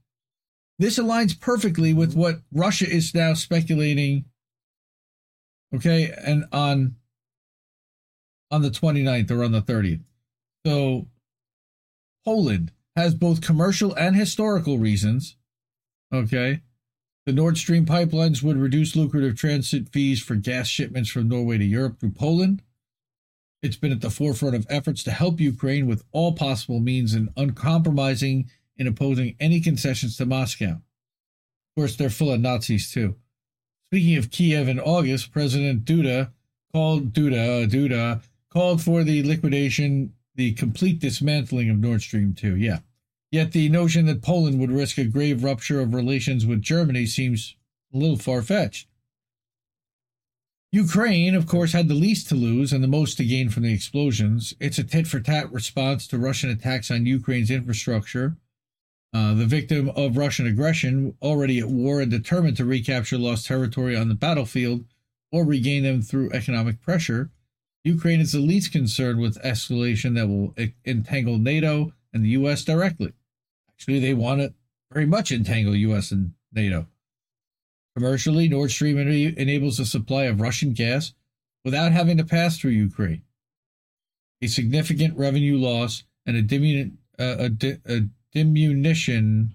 This 0.78 0.99
aligns 0.99 1.39
perfectly 1.39 1.95
with 1.95 2.11
mm-hmm. 2.11 2.20
what 2.20 2.43
Russia 2.53 2.89
is 2.89 3.14
now 3.14 3.33
speculating. 3.35 4.26
Okay, 5.74 6.12
and 6.22 6.45
on 6.53 6.97
on 8.51 8.61
the 8.61 8.70
29th 8.70 9.30
or 9.30 9.45
on 9.45 9.53
the 9.53 9.62
30th. 9.62 10.03
So 10.66 11.07
Poland 12.24 12.72
has 12.95 13.14
both 13.14 13.41
commercial 13.41 13.95
and 13.95 14.14
historical 14.14 14.78
reasons. 14.78 15.37
Okay. 16.12 16.61
The 17.25 17.33
Nord 17.33 17.57
Stream 17.57 17.87
pipelines 17.87 18.43
would 18.43 18.57
reduce 18.57 18.97
lucrative 18.97 19.37
transit 19.37 19.89
fees 19.91 20.20
for 20.20 20.35
gas 20.35 20.66
shipments 20.66 21.09
from 21.09 21.29
Norway 21.29 21.57
to 21.59 21.64
Europe 21.64 22.01
through 22.01 22.12
Poland. 22.12 22.62
It's 23.62 23.77
been 23.77 23.93
at 23.93 24.01
the 24.01 24.11
forefront 24.11 24.57
of 24.57 24.66
efforts 24.68 25.05
to 25.05 25.12
help 25.12 25.39
Ukraine 25.39 25.87
with 25.87 26.03
all 26.11 26.33
possible 26.33 26.81
means 26.81 27.14
and 27.14 27.29
uncompromising 27.37 28.51
in 28.77 28.89
opposing 28.89 29.37
any 29.39 29.61
concessions 29.61 30.16
to 30.16 30.27
Moscow. 30.27 30.70
Of 30.70 31.77
course, 31.77 31.95
they're 31.95 32.11
full 32.11 32.33
of 32.33 32.41
Nazis 32.41 32.91
too. 32.91 33.14
Speaking 33.87 34.16
of 34.16 34.33
Kiev 34.33 34.68
in 34.68 34.81
August, 34.81 35.31
President 35.31 35.85
Duda 35.85 36.33
called 36.73 37.12
Duda 37.12 37.64
uh, 37.64 37.68
Duda 37.68 38.23
called 38.51 38.83
for 38.83 39.05
the 39.05 39.23
liquidation, 39.23 40.12
the 40.35 40.53
complete 40.55 40.99
dismantling 40.99 41.70
of 41.70 41.79
Nord 41.79 42.03
Stream 42.03 42.35
2. 42.35 42.57
Yeah. 42.57 42.81
Yet 43.33 43.53
the 43.53 43.70
notion 43.70 44.05
that 44.07 44.20
Poland 44.20 44.61
would 44.61 44.70
risk 44.70 44.99
a 44.99 45.05
grave 45.05 45.43
rupture 45.43 45.80
of 45.80 45.95
relations 45.95 46.45
with 46.45 46.61
Germany 46.61 47.07
seems 47.07 47.57
a 47.93 47.97
little 47.97 48.18
far 48.18 48.43
fetched. 48.43 48.87
Ukraine, 50.70 51.35
of 51.35 51.47
course, 51.47 51.72
had 51.72 51.89
the 51.89 51.95
least 51.95 52.28
to 52.28 52.35
lose 52.35 52.74
and 52.74 52.85
the 52.85 52.89
most 52.89 53.16
to 53.16 53.24
gain 53.24 53.49
from 53.49 53.62
the 53.62 53.72
explosions. 53.72 54.55
It's 54.61 54.78
a 54.78 54.85
tit 54.85 55.07
for 55.07 55.18
tat 55.18 55.51
response 55.51 56.07
to 56.09 56.18
Russian 56.18 56.51
attacks 56.51 56.91
on 56.91 57.07
Ukraine's 57.07 57.51
infrastructure. 57.51 58.37
Uh, 59.14 59.33
the 59.33 59.47
victim 59.47 59.91
of 59.91 60.18
Russian 60.18 60.47
aggression, 60.47 61.16
already 61.22 61.59
at 61.59 61.68
war 61.68 62.03
and 62.03 62.11
determined 62.11 62.59
to 62.59 62.66
recapture 62.66 63.18
lost 63.18 63.47
territory 63.47 63.97
on 63.97 64.09
the 64.09 64.14
battlefield 64.14 64.85
or 65.30 65.45
regain 65.47 65.85
them 65.85 66.03
through 66.03 66.33
economic 66.33 66.83
pressure, 66.83 67.30
Ukraine 67.83 68.20
is 68.20 68.33
the 68.33 68.41
least 68.41 68.72
concerned 68.72 69.20
with 69.20 69.43
escalation 69.43 70.14
that 70.16 70.28
will 70.28 70.55
entangle 70.85 71.39
NATO 71.39 71.93
and 72.12 72.24
the 72.24 72.30
U.S. 72.30 72.62
directly. 72.62 73.12
Actually, 73.83 73.99
they 73.99 74.14
want 74.14 74.41
to 74.41 74.55
very 74.93 75.07
much 75.07 75.33
entangle 75.33 75.74
U.S. 75.74 76.12
and 76.12 76.35
NATO. 76.53 76.87
Commercially, 77.97 78.49
Nord 78.49 78.70
Stream 78.70 78.97
enables 78.97 79.76
the 79.76 79.85
supply 79.85 80.24
of 80.26 80.41
Russian 80.41 80.72
gas 80.72 81.14
without 81.64 81.91
having 81.91 82.16
to 82.18 82.24
pass 82.24 82.57
through 82.57 82.70
Ukraine. 82.70 83.22
A 84.41 84.47
significant 84.47 85.18
revenue 85.18 85.57
loss 85.57 86.05
and 86.26 86.37
a, 86.37 86.91
uh, 87.18 87.49
a, 87.61 87.78
a 87.93 88.01
diminution. 88.30 89.53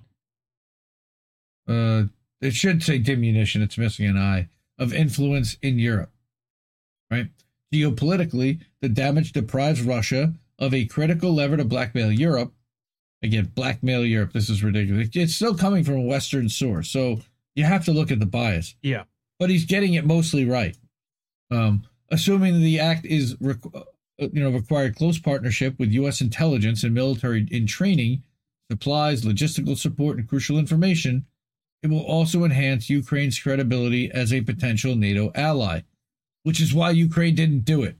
Uh, 1.66 2.04
it 2.42 2.54
should 2.54 2.84
say 2.84 3.00
diminution. 3.00 3.62
It's 3.62 3.78
missing 3.78 4.08
an 4.08 4.18
I 4.18 4.50
of 4.78 4.94
influence 4.94 5.56
in 5.62 5.80
Europe. 5.80 6.12
Right. 7.10 7.30
Geopolitically, 7.74 8.60
the 8.82 8.90
damage 8.90 9.32
deprives 9.32 9.84
Russia 9.84 10.34
of 10.60 10.74
a 10.74 10.84
critical 10.84 11.34
lever 11.34 11.56
to 11.56 11.64
blackmail 11.64 12.12
Europe. 12.12 12.52
Again, 13.24 13.52
blackmail 13.56 14.06
Europe. 14.06 14.34
This 14.34 14.50
is 14.50 14.64
ridiculous. 14.64 15.10
It's 15.14 15.36
still 15.36 15.56
coming 15.56 15.84
from 15.84 15.96
a 15.96 16.02
Western 16.02 16.50
source, 16.50 16.90
so 16.90 17.22
you 17.56 17.64
have 17.64 17.86
to 17.86 17.92
look 17.92 18.12
at 18.12 18.20
the 18.20 18.26
bias. 18.26 18.76
Yeah, 18.82 19.04
but 19.40 19.50
he's 19.50 19.66
getting 19.66 19.96
it 19.96 20.06
mostly 20.06 20.46
right. 20.46 20.78
Um, 21.50 21.84
assuming 22.12 22.62
the 22.62 22.80
act 22.80 23.06
is, 23.06 23.36
uh, 23.44 23.82
you 24.20 24.44
know, 24.44 24.52
required 24.52 24.96
close 24.96 25.18
partnership 25.18 25.80
with 25.80 25.92
U.S. 25.94 26.22
intelligence 26.22 26.84
and 26.84 26.94
military 26.94 27.48
in 27.50 27.66
training, 27.66 28.24
supplies, 28.72 29.24
logistical 29.24 29.78
support, 29.78 30.18
and 30.18 30.28
crucial 30.28 30.60
information, 30.60 31.26
it 31.82 31.90
will 31.90 32.06
also 32.06 32.44
enhance 32.44 32.90
Ukraine's 32.90 33.40
credibility 33.40 34.12
as 34.12 34.32
a 34.32 34.42
potential 34.42 34.96
NATO 34.96 35.32
ally 35.34 35.82
which 36.48 36.62
is 36.62 36.74
why 36.74 36.92
Ukraine 36.92 37.36
didn't 37.36 37.66
do 37.66 37.84
it. 37.84 37.98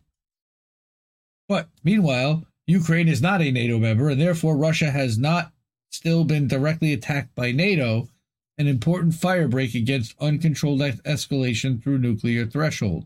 But 1.50 1.68
meanwhile, 1.84 2.46
Ukraine 2.68 3.08
is 3.08 3.22
not 3.22 3.42
a 3.42 3.52
NATO 3.52 3.80
member, 3.80 4.10
and 4.10 4.20
therefore 4.20 4.58
Russia 4.58 4.92
has 4.92 5.18
not 5.18 5.52
still 5.90 6.26
been 6.26 6.48
directly 6.48 6.94
attacked 6.94 7.34
by 7.34 7.52
NATO, 7.52 8.10
an 8.58 8.68
important 8.68 9.14
firebreak 9.14 9.74
against 9.74 10.16
uncontrolled 10.20 10.82
escalation 10.82 11.82
through 11.82 12.00
nuclear 12.00 12.46
threshold. 12.46 13.06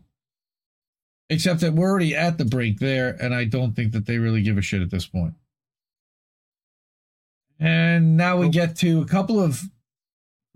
Except 1.30 1.60
that 1.60 1.74
we're 1.74 1.88
already 1.88 2.14
at 2.14 2.36
the 2.38 2.44
brink 2.44 2.80
there, 2.80 3.16
and 3.20 3.34
I 3.34 3.44
don't 3.44 3.74
think 3.74 3.92
that 3.92 4.06
they 4.06 4.18
really 4.18 4.42
give 4.42 4.58
a 4.58 4.62
shit 4.62 4.82
at 4.82 4.90
this 4.90 5.06
point. 5.06 5.34
And 7.58 8.16
now 8.16 8.38
we 8.38 8.48
get 8.48 8.76
to 8.78 9.00
a 9.00 9.06
couple 9.06 9.40
of 9.40 9.62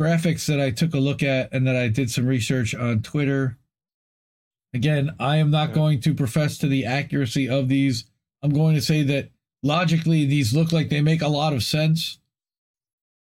graphics 0.01 0.47
that 0.47 0.61
I 0.61 0.73
took 0.73 0.93
a 0.93 0.99
look 0.99 1.23
at 1.23 1.51
and 1.53 1.67
that 1.67 1.77
I 1.77 1.89
did 1.89 2.11
some 2.11 2.27
research 2.27 2.75
on 2.75 3.03
Twitter 3.03 3.57
Again, 4.77 5.15
I 5.19 5.37
am 5.39 5.51
not 5.51 5.73
going 5.73 6.01
to 6.03 6.13
profess 6.13 6.59
to 6.59 6.67
the 6.67 6.85
accuracy 6.85 7.49
of 7.49 7.71
these. 7.71 8.05
I'm 8.47 8.53
going 8.53 8.77
to 8.77 8.81
say 8.81 9.03
that 9.03 9.31
logically, 9.65 10.25
these 10.25 10.55
look 10.55 10.71
like 10.71 10.89
they 10.89 11.01
make 11.01 11.21
a 11.21 11.27
lot 11.27 11.53
of 11.53 11.65
sense. 11.65 12.21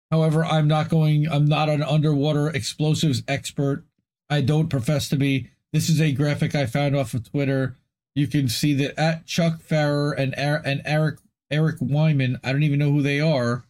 However, 0.09 0.43
I'm 0.43 0.67
not 0.67 0.89
going, 0.89 1.28
I'm 1.32 1.45
not 1.45 1.69
an 1.69 1.84
underwater 1.84 2.49
explosives 2.49 3.22
expert. 3.28 3.86
I 4.32 4.41
don't 4.41 4.67
profess 4.67 5.09
to 5.09 5.17
be. 5.17 5.51
This 5.74 5.89
is 5.89 6.01
a 6.01 6.11
graphic 6.11 6.55
I 6.55 6.65
found 6.65 6.95
off 6.95 7.13
of 7.13 7.30
Twitter. 7.30 7.78
You 8.15 8.26
can 8.26 8.49
see 8.49 8.74
that 8.74 8.99
at 8.99 9.28
Chuck 9.28 9.61
Farrer 9.61 10.11
and, 10.11 10.34
and 10.36 10.82
Eric 10.86 11.19
Eric 11.51 11.76
Wyman, 11.80 12.39
I 12.43 12.51
don't 12.51 12.63
even 12.63 12.80
know 12.80 12.91
who 12.91 13.03
they 13.03 13.19
are. 13.19 13.65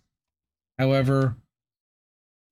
However, 0.79 1.35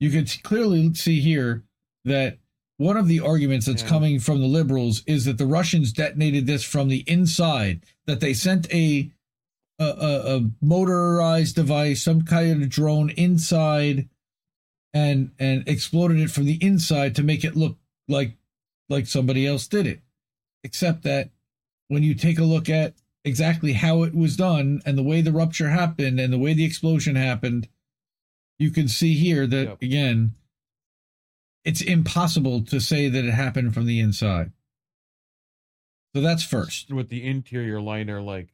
you 0.02 0.10
can 0.10 0.26
clearly 0.44 0.94
see 0.94 1.22
here 1.22 1.64
that 2.04 2.39
one 2.80 2.96
of 2.96 3.10
the 3.10 3.20
arguments 3.20 3.66
that's 3.66 3.84
yeah. 3.84 3.90
coming 3.90 4.20
from 4.22 4.40
the 4.40 4.48
liberals 4.48 5.04
is 5.06 5.26
that 5.26 5.38
the 5.38 5.46
Russians 5.46 5.92
detonated 5.92 6.48
this 6.48 6.64
from 6.64 6.88
the 6.88 7.04
inside, 7.08 7.84
that 8.08 8.22
they 8.22 8.34
sent 8.34 8.74
a 8.74 9.12
a, 9.78 9.86
a, 9.86 10.38
a 10.38 10.50
motorized 10.62 11.56
device, 11.56 12.02
some 12.02 12.22
kind 12.22 12.64
of 12.64 12.70
drone 12.70 13.10
inside, 13.12 14.08
and 14.94 15.32
and 15.38 15.68
exploded 15.68 16.22
it 16.22 16.32
from 16.32 16.46
the 16.46 16.58
inside 16.64 17.16
to 17.16 17.24
make 17.24 17.44
it 17.44 17.58
look 17.58 17.78
like 18.08 18.38
like 18.88 19.08
somebody 19.08 19.46
else 19.46 19.68
did 19.68 19.86
it. 19.86 20.00
Except 20.64 21.04
that 21.04 21.32
when 21.90 22.02
you 22.02 22.16
take 22.16 22.40
a 22.40 22.46
look 22.46 22.70
at 22.70 22.94
exactly 23.26 23.74
how 23.74 24.04
it 24.04 24.16
was 24.16 24.38
done 24.38 24.82
and 24.86 24.98
the 24.98 25.04
way 25.04 25.20
the 25.20 25.34
rupture 25.34 25.70
happened 25.70 26.18
and 26.18 26.32
the 26.32 26.40
way 26.40 26.54
the 26.54 26.64
explosion 26.64 27.18
happened, 27.18 27.68
you 28.58 28.72
can 28.72 28.88
see 28.88 29.16
here 29.16 29.46
that 29.48 29.68
Yep. 29.68 29.82
again, 29.82 30.32
it's 31.66 31.82
impossible 31.82 32.64
to 32.66 32.80
say 32.80 33.10
that 33.10 33.26
it 33.26 33.32
happened 33.34 33.74
from 33.74 33.86
the 33.86 34.00
inside. 34.00 34.52
So 36.16 36.22
that's 36.22 36.44
first. 36.44 36.92
with 36.92 37.10
the 37.10 37.24
interior 37.26 37.80
liner 37.82 38.22
like 38.22 38.50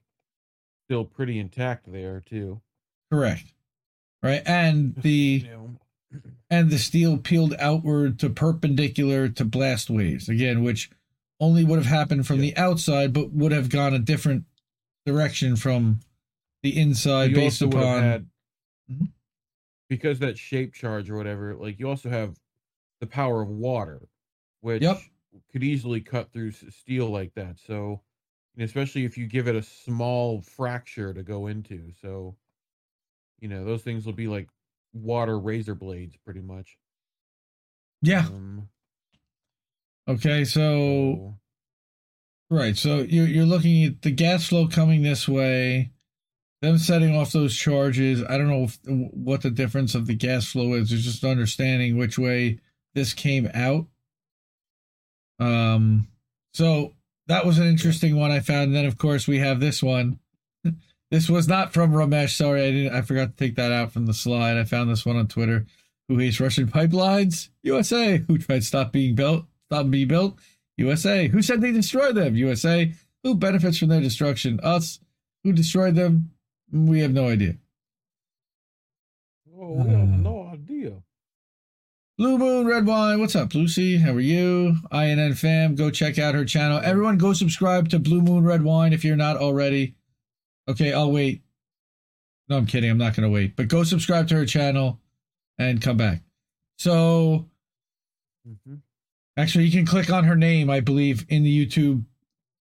still 0.87 1.05
pretty 1.05 1.39
intact 1.39 1.91
there 1.91 2.21
too. 2.25 2.61
Correct. 3.11 3.53
Right. 4.21 4.41
And 4.45 4.95
the 4.95 5.45
You 5.47 5.79
and 6.49 6.69
the 6.69 6.77
steel 6.79 7.17
peeled 7.17 7.55
outward 7.59 8.19
to 8.19 8.29
perpendicular 8.29 9.29
to 9.29 9.45
blast 9.45 9.89
waves 9.89 10.27
again, 10.29 10.63
which 10.63 10.89
only 11.39 11.63
would 11.63 11.77
have 11.77 11.85
happened 11.87 12.25
from 12.27 12.39
the 12.39 12.55
outside, 12.57 13.13
but 13.13 13.31
would 13.31 13.51
have 13.51 13.69
gone 13.69 13.93
a 13.93 13.99
different 13.99 14.45
direction 15.05 15.55
from 15.55 15.99
the 16.63 16.77
inside 16.79 17.29
you 17.31 17.35
based 17.35 17.61
also 17.61 17.67
would 17.67 17.83
have 17.83 17.83
upon 17.97 18.03
had 18.03 18.29
Mhm. 18.91 19.11
because 19.89 20.19
that 20.19 20.37
shape 20.37 20.73
charge 20.73 21.09
or 21.09 21.15
whatever. 21.17 21.55
Like 21.55 21.79
you 21.79 21.87
also 21.89 22.09
have 22.09 22.37
the 23.05 23.11
power 23.11 23.41
of 23.41 23.49
water, 23.49 24.01
which 24.61 24.81
Yep. 24.81 25.01
could 25.51 25.63
easily 25.63 26.01
cut 26.01 26.31
through 26.31 26.51
steel 26.51 27.09
like 27.09 27.33
that. 27.35 27.59
So, 27.59 28.01
especially 28.57 29.05
if 29.05 29.17
you 29.17 29.27
give 29.27 29.47
it 29.47 29.55
a 29.55 29.63
small 29.63 30.41
fracture 30.41 31.13
to 31.13 31.23
go 31.23 31.47
into, 31.47 31.91
so 32.01 32.37
you 33.39 33.47
know 33.47 33.65
those 33.65 33.83
things 33.83 34.05
will 34.05 34.13
be 34.13 34.27
like 34.27 34.49
water 34.93 35.39
razor 35.39 35.75
blades, 35.75 36.15
pretty 36.25 36.41
much. 36.41 36.77
yeah. 38.01 38.27
Um, 38.27 38.69
Okay, 40.07 40.45
so 40.45 41.23
so 41.25 41.37
right, 42.49 42.77
so 42.77 42.99
you're 42.99 43.27
you're 43.27 43.45
looking 43.45 43.83
at 43.85 44.01
the 44.01 44.11
gas 44.11 44.47
flow 44.47 44.67
coming 44.67 45.01
this 45.01 45.27
way, 45.27 45.91
them 46.61 46.77
setting 46.77 47.15
off 47.15 47.31
those 47.31 47.55
charges. 47.55 48.23
I 48.23 48.37
don't 48.37 48.49
know 48.49 48.65
if, 48.65 48.79
what 48.85 49.41
the 49.43 49.51
difference 49.51 49.95
of 49.95 50.07
the 50.07 50.15
gas 50.15 50.47
flow 50.51 50.73
is. 50.75 50.91
It's 50.91 51.03
just 51.03 51.23
understanding 51.23 51.97
which 51.97 52.19
way 52.19 52.59
this 52.95 53.13
came 53.13 53.49
out. 53.53 53.85
Um, 55.39 56.07
so 56.53 56.93
that 57.27 57.45
was 57.45 57.59
an 57.59 57.67
interesting 57.67 58.17
one 58.17 58.31
I 58.31 58.39
found. 58.39 58.67
And 58.67 58.75
then 58.75 58.85
of 58.85 58.97
course 58.97 59.27
we 59.27 59.39
have 59.39 59.59
this 59.59 59.83
one. 59.83 60.19
This 61.11 61.29
was 61.29 61.47
not 61.47 61.71
from 61.71 61.91
Ramesh. 61.93 62.35
Sorry, 62.35 62.65
I 62.65 62.71
didn't. 62.71 62.95
I 62.95 63.01
forgot 63.03 63.29
to 63.29 63.35
take 63.37 63.55
that 63.57 63.71
out 63.71 63.91
from 63.91 64.07
the 64.07 64.13
slide. 64.13 64.57
I 64.57 64.63
found 64.63 64.89
this 64.89 65.05
one 65.05 65.15
on 65.15 65.27
Twitter. 65.27 65.67
Who 66.09 66.17
hates 66.17 66.39
Russian 66.39 66.67
pipelines? 66.67 67.49
USA. 67.61 68.17
Who 68.27 68.39
tried 68.39 68.61
to 68.61 68.65
stop 68.65 68.91
being 68.91 69.13
built? 69.13 69.45
Stop 69.67 69.91
being 69.91 70.07
built? 70.07 70.39
USA. 70.77 71.27
Who 71.27 71.43
said 71.43 71.61
they 71.61 71.71
destroyed 71.71 72.15
them? 72.15 72.35
USA. 72.35 72.91
Who 73.23 73.35
benefits 73.35 73.77
from 73.77 73.89
their 73.89 74.01
destruction? 74.01 74.59
Us. 74.61 74.99
Who 75.43 75.53
destroyed 75.53 75.95
them? 75.95 76.31
We 76.71 77.01
have 77.01 77.13
no 77.13 77.29
idea. 77.29 77.57
oh, 79.57 79.73
we 79.73 79.91
have 79.91 80.09
no 80.09 80.39
idea. 80.41 80.44
Blue 82.17 82.37
Moon 82.37 82.65
Red 82.65 82.85
Wine. 82.85 83.19
What's 83.19 83.35
up, 83.35 83.53
Lucy? 83.53 83.97
How 83.97 84.13
are 84.13 84.19
you? 84.21 84.77
INN 84.91 85.33
fam, 85.33 85.75
go 85.75 85.89
check 85.91 86.17
out 86.17 86.33
her 86.33 86.45
channel. 86.45 86.79
Everyone 86.81 87.17
go 87.17 87.33
subscribe 87.33 87.89
to 87.89 87.99
Blue 87.99 88.21
Moon 88.21 88.45
Red 88.45 88.63
Wine 88.63 88.93
if 88.93 89.03
you're 89.03 89.17
not 89.17 89.35
already. 89.35 89.95
Okay, 90.67 90.93
I'll 90.93 91.11
wait. 91.11 91.41
No, 92.47 92.57
I'm 92.57 92.65
kidding. 92.67 92.89
I'm 92.89 92.97
not 92.97 93.15
going 93.15 93.27
to 93.27 93.33
wait. 93.33 93.55
But 93.57 93.67
go 93.67 93.83
subscribe 93.83 94.29
to 94.29 94.35
her 94.35 94.45
channel 94.45 95.01
and 95.57 95.81
come 95.81 95.97
back. 95.97 96.21
So, 96.77 97.49
Mhm. 98.47 98.81
actually, 99.35 99.65
you 99.65 99.71
can 99.71 99.85
click 99.85 100.09
on 100.09 100.23
her 100.23 100.35
name, 100.37 100.69
I 100.69 100.79
believe, 100.79 101.25
in 101.27 101.43
the 101.43 101.65
YouTube 101.65 102.05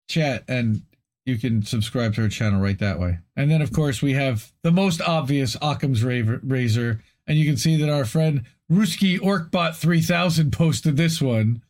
chat 0.08 0.44
and 0.48 0.82
you 1.26 1.36
can 1.36 1.62
subscribe 1.62 2.14
to 2.14 2.22
her 2.22 2.28
channel 2.28 2.60
right 2.60 2.78
that 2.78 2.98
way. 3.00 3.18
And 3.34 3.50
then, 3.50 3.60
of 3.60 3.72
course, 3.72 4.00
we 4.00 4.12
have 4.14 4.52
the 4.62 4.70
most 4.72 5.00
obvious 5.02 5.56
Occam's 5.60 6.02
Ra- 6.02 6.38
Razor. 6.42 7.02
And 7.26 7.38
you 7.38 7.44
can 7.44 7.56
see 7.56 7.76
that 7.76 7.90
our 7.90 8.04
friend 8.04 8.44
Ruski 8.70 9.18
Orkbot 9.18 9.76
3000 9.76 10.52
posted 10.52 10.96
this 10.96 11.20
one, 11.20 11.62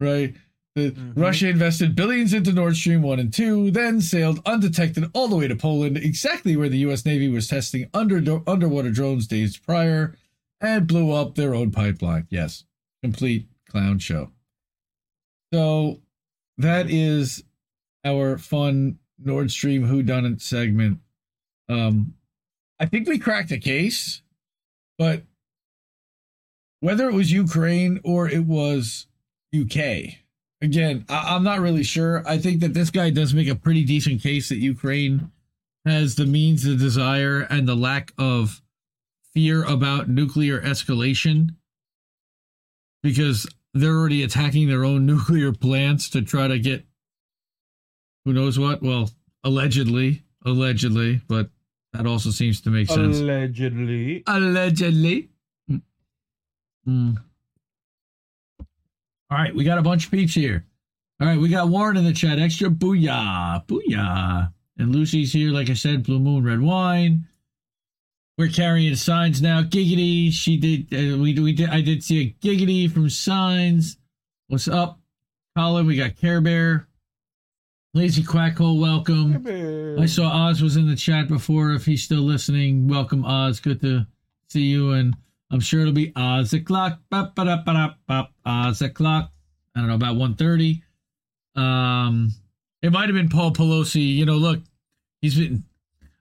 right? 0.00 0.34
The 0.74 0.94
Russia 1.16 1.48
invested 1.48 1.96
billions 1.96 2.32
into 2.32 2.52
Nord 2.52 2.76
Stream 2.76 3.02
1 3.02 3.18
and 3.18 3.32
2, 3.32 3.72
then 3.72 4.00
sailed 4.00 4.40
undetected 4.46 5.10
all 5.12 5.26
the 5.26 5.34
way 5.34 5.48
to 5.48 5.56
Poland, 5.56 5.96
exactly 5.96 6.56
where 6.56 6.68
the 6.68 6.78
U.S. 6.78 7.04
Navy 7.04 7.28
was 7.28 7.48
testing 7.48 7.90
under 7.92 8.40
underwater 8.46 8.90
drones 8.90 9.26
days 9.26 9.56
prior, 9.56 10.14
and 10.60 10.86
blew 10.86 11.10
up 11.10 11.34
their 11.34 11.54
own 11.54 11.72
pipeline. 11.72 12.28
Yes, 12.30 12.64
complete 13.02 13.48
clown 13.68 13.98
show. 13.98 14.30
So 15.52 16.00
that 16.58 16.90
is 16.90 17.42
our 18.04 18.38
fun 18.38 18.98
Nord 19.18 19.50
Stream 19.50 19.84
whodunit 19.84 20.40
segment. 20.40 21.00
Um, 21.68 22.14
I 22.78 22.86
think 22.86 23.08
we 23.08 23.18
cracked 23.18 23.50
a 23.50 23.58
case, 23.58 24.22
but 24.98 25.22
whether 26.80 27.08
it 27.08 27.14
was 27.14 27.32
Ukraine 27.32 28.00
or 28.04 28.28
it 28.28 28.44
was 28.44 29.06
UK, 29.54 30.18
again, 30.60 31.04
I- 31.08 31.34
I'm 31.34 31.42
not 31.44 31.60
really 31.60 31.82
sure. 31.82 32.26
I 32.28 32.38
think 32.38 32.60
that 32.60 32.74
this 32.74 32.90
guy 32.90 33.10
does 33.10 33.34
make 33.34 33.48
a 33.48 33.54
pretty 33.54 33.84
decent 33.84 34.22
case 34.22 34.48
that 34.48 34.58
Ukraine 34.58 35.30
has 35.84 36.16
the 36.16 36.26
means, 36.26 36.64
the 36.64 36.76
desire, 36.76 37.40
and 37.42 37.66
the 37.66 37.76
lack 37.76 38.12
of 38.18 38.62
fear 39.32 39.62
about 39.64 40.08
nuclear 40.08 40.60
escalation 40.60 41.54
because 43.02 43.46
they're 43.74 43.96
already 43.96 44.22
attacking 44.22 44.68
their 44.68 44.84
own 44.84 45.06
nuclear 45.06 45.52
plants 45.52 46.08
to 46.10 46.22
try 46.22 46.48
to 46.48 46.58
get 46.58 46.84
who 48.24 48.32
knows 48.32 48.58
what. 48.58 48.82
Well, 48.82 49.10
allegedly, 49.42 50.22
allegedly, 50.44 51.22
but 51.28 51.50
that 51.98 52.06
also 52.06 52.30
seems 52.30 52.60
to 52.60 52.70
make 52.70 52.88
sense. 52.88 53.18
Allegedly. 53.18 54.22
Allegedly. 54.26 55.28
Mm. 55.70 55.82
Mm. 56.88 57.16
All 59.30 59.38
right, 59.38 59.54
we 59.54 59.64
got 59.64 59.78
a 59.78 59.82
bunch 59.82 60.06
of 60.06 60.10
peeps 60.12 60.34
here. 60.34 60.64
All 61.20 61.26
right, 61.26 61.38
we 61.38 61.48
got 61.48 61.68
Warren 61.68 61.96
in 61.96 62.04
the 62.04 62.12
chat. 62.12 62.38
Extra 62.38 62.70
booyah, 62.70 63.66
booyah. 63.66 64.52
And 64.78 64.94
Lucy's 64.94 65.32
here, 65.32 65.50
like 65.50 65.68
I 65.68 65.74
said, 65.74 66.04
Blue 66.04 66.20
Moon 66.20 66.44
Red 66.44 66.60
Wine. 66.60 67.26
We're 68.38 68.48
carrying 68.48 68.94
signs 68.94 69.42
now. 69.42 69.62
Giggity, 69.62 70.32
she 70.32 70.56
did. 70.56 70.94
Uh, 70.94 71.18
we 71.18 71.38
we 71.38 71.52
did. 71.52 71.70
I 71.70 71.80
did 71.80 72.04
see 72.04 72.20
a 72.20 72.46
giggity 72.46 72.88
from 72.90 73.10
signs. 73.10 73.98
What's 74.46 74.68
up, 74.68 75.00
Colin? 75.56 75.86
We 75.86 75.96
got 75.96 76.16
Care 76.16 76.40
Bear, 76.40 76.87
Lazy 77.94 78.22
Quackhole. 78.22 78.80
Welcome. 78.80 79.98
I 80.00 80.06
saw 80.06 80.48
Oz 80.48 80.62
was 80.62 80.76
in 80.76 80.88
the 80.88 80.96
chat 80.96 81.26
before. 81.28 81.72
If 81.72 81.86
he's 81.86 82.02
still 82.02 82.20
listening, 82.20 82.86
welcome 82.86 83.24
Oz. 83.24 83.60
Good 83.60 83.80
to 83.80 84.06
see 84.48 84.62
you, 84.62 84.92
and 84.92 85.16
I'm 85.50 85.60
sure 85.60 85.80
it'll 85.80 85.92
be 85.92 86.12
Oz 86.14 86.52
o'clock. 86.52 87.00
Bop, 87.10 87.34
ba, 87.34 87.44
da, 87.46 87.62
ba, 87.64 87.96
bop, 88.06 88.32
Oz 88.44 88.82
o'clock. 88.82 89.32
I 89.74 89.80
don't 89.80 89.88
know 89.88 89.94
about 89.94 90.16
1:30. 90.16 90.82
Um, 91.56 92.30
it 92.82 92.92
might 92.92 93.06
have 93.08 93.14
been 93.14 93.30
Paul 93.30 93.52
Pelosi. 93.52 94.14
You 94.14 94.26
know, 94.26 94.36
look, 94.36 94.60
he's 95.22 95.36
been. 95.36 95.64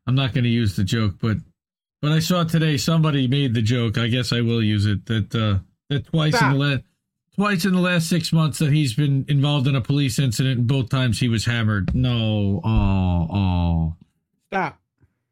I'm 0.07 0.15
not 0.15 0.33
going 0.33 0.45
to 0.45 0.49
use 0.49 0.77
the 0.77 0.85
joke, 0.85 1.15
but 1.19 1.37
but 2.01 2.13
I 2.13 2.19
saw 2.19 2.45
today 2.45 2.77
somebody 2.77 3.27
made 3.27 3.53
the 3.53 3.61
joke. 3.61 3.97
I 3.97 4.07
guess 4.07 4.31
I 4.31 4.39
will 4.39 4.63
use 4.63 4.85
it. 4.85 5.05
That 5.07 5.35
uh, 5.35 5.59
that 5.89 6.05
twice 6.05 6.33
in 6.33 6.37
Stop. 6.37 6.53
the 6.53 6.59
last 6.59 6.83
twice 7.37 7.65
in 7.65 7.73
the 7.73 7.79
last 7.79 8.09
six 8.09 8.33
months 8.33 8.59
that 8.59 8.71
he's 8.71 8.93
been 8.93 9.25
involved 9.27 9.67
in 9.67 9.75
a 9.75 9.81
police 9.81 10.19
incident, 10.19 10.59
and 10.59 10.67
both 10.67 10.89
times 10.89 11.19
he 11.19 11.29
was 11.29 11.45
hammered. 11.45 11.93
No, 11.93 12.61
oh, 12.63 13.27
oh. 13.31 13.95
Stop. 14.47 14.79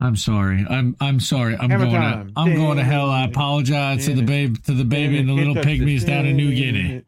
I'm 0.01 0.15
sorry. 0.15 0.65
I'm 0.69 0.95
I'm 0.99 1.19
sorry. 1.19 1.55
I'm 1.55 1.69
Hammer 1.69 1.85
going 1.85 2.01
time. 2.01 2.27
to 2.27 2.33
I'm 2.35 2.53
going 2.53 2.77
to 2.77 2.83
hell. 2.83 3.09
I 3.09 3.21
Damn 3.21 3.29
apologize 3.29 4.05
to 4.05 4.11
the 4.11 4.17
Damn 4.17 4.25
babe 4.25 4.63
to 4.65 4.73
the 4.73 4.83
baby 4.83 5.17
and 5.17 5.29
the 5.29 5.33
Damn 5.33 5.47
little 5.47 5.63
pygmies 5.63 6.05
down 6.05 6.25
in 6.25 6.35
New 6.35 6.53
Guinea. 6.53 7.03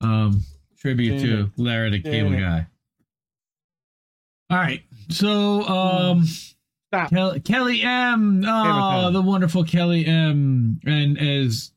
Um, 0.00 0.42
tribute 0.78 1.20
Damn 1.20 1.26
to 1.26 1.50
Larry 1.56 1.90
the 1.90 2.02
Cable. 2.02 2.32
Guy. 2.32 2.66
All 4.50 4.58
right. 4.58 4.82
So 5.10 5.62
um. 5.62 6.26
Kelly, 7.10 7.40
Kelly 7.40 7.82
M. 7.82 8.44
Oh, 8.46 9.10
the 9.10 9.20
wonderful 9.20 9.64
Kelly 9.64 10.06
M. 10.06 10.78
And 10.86 11.18
as 11.18 11.72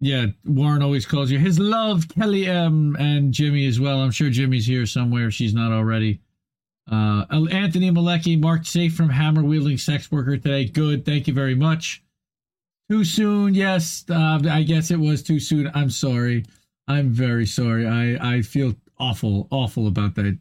yeah, 0.00 0.26
Warren 0.44 0.82
always 0.82 1.04
calls 1.06 1.30
you 1.30 1.38
his 1.38 1.58
love, 1.58 2.08
Kelly 2.08 2.46
M. 2.46 2.96
And 2.98 3.32
Jimmy 3.32 3.66
as 3.66 3.78
well. 3.78 4.00
I'm 4.00 4.10
sure 4.10 4.30
Jimmy's 4.30 4.66
here 4.66 4.86
somewhere. 4.86 5.28
if 5.28 5.34
She's 5.34 5.54
not 5.54 5.72
already. 5.72 6.20
Uh, 6.90 7.24
Anthony 7.50 7.90
Malecki 7.90 8.40
marked 8.40 8.66
safe 8.66 8.94
from 8.96 9.10
hammer 9.10 9.42
wielding 9.44 9.78
sex 9.78 10.10
worker 10.10 10.36
today. 10.36 10.64
Good. 10.64 11.04
Thank 11.04 11.28
you 11.28 11.34
very 11.34 11.54
much. 11.54 12.02
Too 12.90 13.04
soon. 13.04 13.54
Yes. 13.54 14.04
Uh, 14.10 14.40
I 14.50 14.62
guess 14.64 14.90
it 14.90 14.98
was 14.98 15.22
too 15.22 15.38
soon. 15.38 15.70
I'm 15.74 15.90
sorry. 15.90 16.44
I'm 16.88 17.10
very 17.10 17.46
sorry. 17.46 17.86
I, 17.86 18.36
I 18.38 18.42
feel 18.42 18.74
awful, 18.98 19.46
awful 19.52 19.86
about 19.86 20.16
that. 20.16 20.36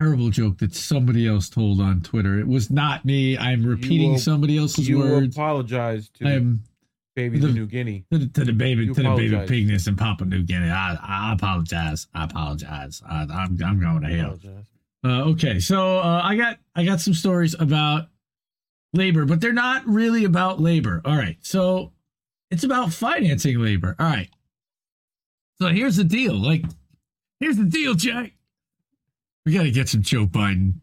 terrible 0.00 0.30
joke 0.30 0.58
that 0.58 0.72
somebody 0.74 1.26
else 1.26 1.48
told 1.48 1.80
on 1.80 2.00
Twitter. 2.02 2.38
It 2.38 2.46
was 2.46 2.70
not 2.70 3.04
me. 3.04 3.36
I'm 3.36 3.64
repeating 3.66 4.12
will- 4.12 4.18
somebody 4.18 4.56
else's 4.58 4.88
you 4.88 4.98
words. 5.00 5.34
apologize 5.34 6.08
to 6.10 6.28
I 6.28 6.32
am 6.34 6.62
babies 7.18 7.42
the- 7.42 7.48
New 7.48 7.66
Guinea. 7.66 8.04
to 8.12 8.18
the, 8.18 8.28
to 8.28 8.44
the 8.44 8.52
baby 8.52 8.84
You 8.84 8.94
to 8.94 9.02
the 9.02 9.14
baby 9.16 9.34
pigness 9.34 9.88
in 9.88 9.96
Papua 9.96 10.28
New 10.28 10.44
Guinea. 10.44 10.70
I, 10.70 10.96
I 11.02 11.32
apologize. 11.32 12.06
I 12.14 12.24
apologize. 12.24 13.02
I, 13.04 13.22
I'm 13.22 13.58
I'm 13.64 13.80
going 13.80 14.02
to 14.02 14.08
hell. 14.08 14.38
Uh, 15.04 15.30
okay, 15.30 15.58
so 15.58 15.98
uh, 15.98 16.20
I 16.22 16.36
got 16.36 16.58
I 16.76 16.84
got 16.84 17.00
some 17.00 17.14
stories 17.14 17.56
about 17.58 18.06
labor, 18.92 19.24
but 19.24 19.40
they're 19.40 19.52
not 19.52 19.84
really 19.86 20.24
about 20.24 20.60
labor. 20.60 21.02
All 21.04 21.16
right, 21.16 21.38
so 21.40 21.92
it's 22.52 22.62
about 22.62 22.92
financing 22.92 23.58
labor. 23.58 23.96
All 23.98 24.06
right, 24.06 24.30
so 25.60 25.68
here's 25.68 25.96
the 25.96 26.04
deal. 26.04 26.34
Like, 26.34 26.64
here's 27.40 27.56
the 27.56 27.64
deal, 27.64 27.94
Jay. 27.94 28.34
We 29.44 29.52
got 29.54 29.64
to 29.64 29.72
get 29.72 29.88
some 29.88 30.02
Joe 30.02 30.26
Biden. 30.26 30.74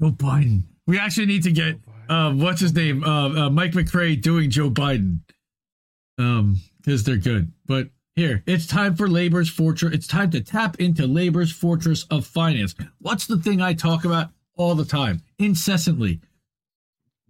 Joe 0.00 0.10
Biden. 0.10 0.64
We 0.86 0.98
actually 0.98 1.26
need 1.26 1.44
to 1.44 1.52
get 1.52 1.76
uh, 2.08 2.32
what's 2.32 2.60
his 2.60 2.74
name, 2.74 3.04
uh, 3.04 3.46
uh, 3.46 3.50
Mike 3.50 3.72
McRae 3.72 4.20
doing 4.20 4.50
Joe 4.50 4.70
Biden, 4.70 5.20
um, 6.18 6.60
because 6.78 7.04
they're 7.04 7.16
good. 7.16 7.52
But 7.66 7.88
here, 8.16 8.42
it's 8.46 8.66
time 8.66 8.96
for 8.96 9.08
labor's 9.08 9.48
fortress. 9.48 9.94
It's 9.94 10.06
time 10.06 10.30
to 10.30 10.40
tap 10.40 10.80
into 10.80 11.06
labor's 11.06 11.52
fortress 11.52 12.04
of 12.10 12.26
finance. 12.26 12.74
What's 13.00 13.26
the 13.26 13.38
thing 13.38 13.60
I 13.60 13.74
talk 13.74 14.04
about 14.04 14.30
all 14.56 14.74
the 14.74 14.84
time, 14.84 15.22
incessantly? 15.38 16.20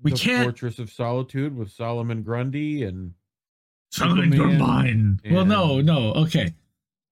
We 0.02 0.12
the 0.12 0.18
can't. 0.18 0.44
Fortress 0.44 0.78
of 0.78 0.90
Solitude 0.90 1.56
with 1.56 1.70
Solomon 1.70 2.22
Grundy 2.22 2.84
and 2.84 3.12
Solomon 3.90 4.30
Grundy. 4.30 5.30
Well, 5.30 5.44
no, 5.44 5.80
no, 5.80 6.12
okay. 6.14 6.54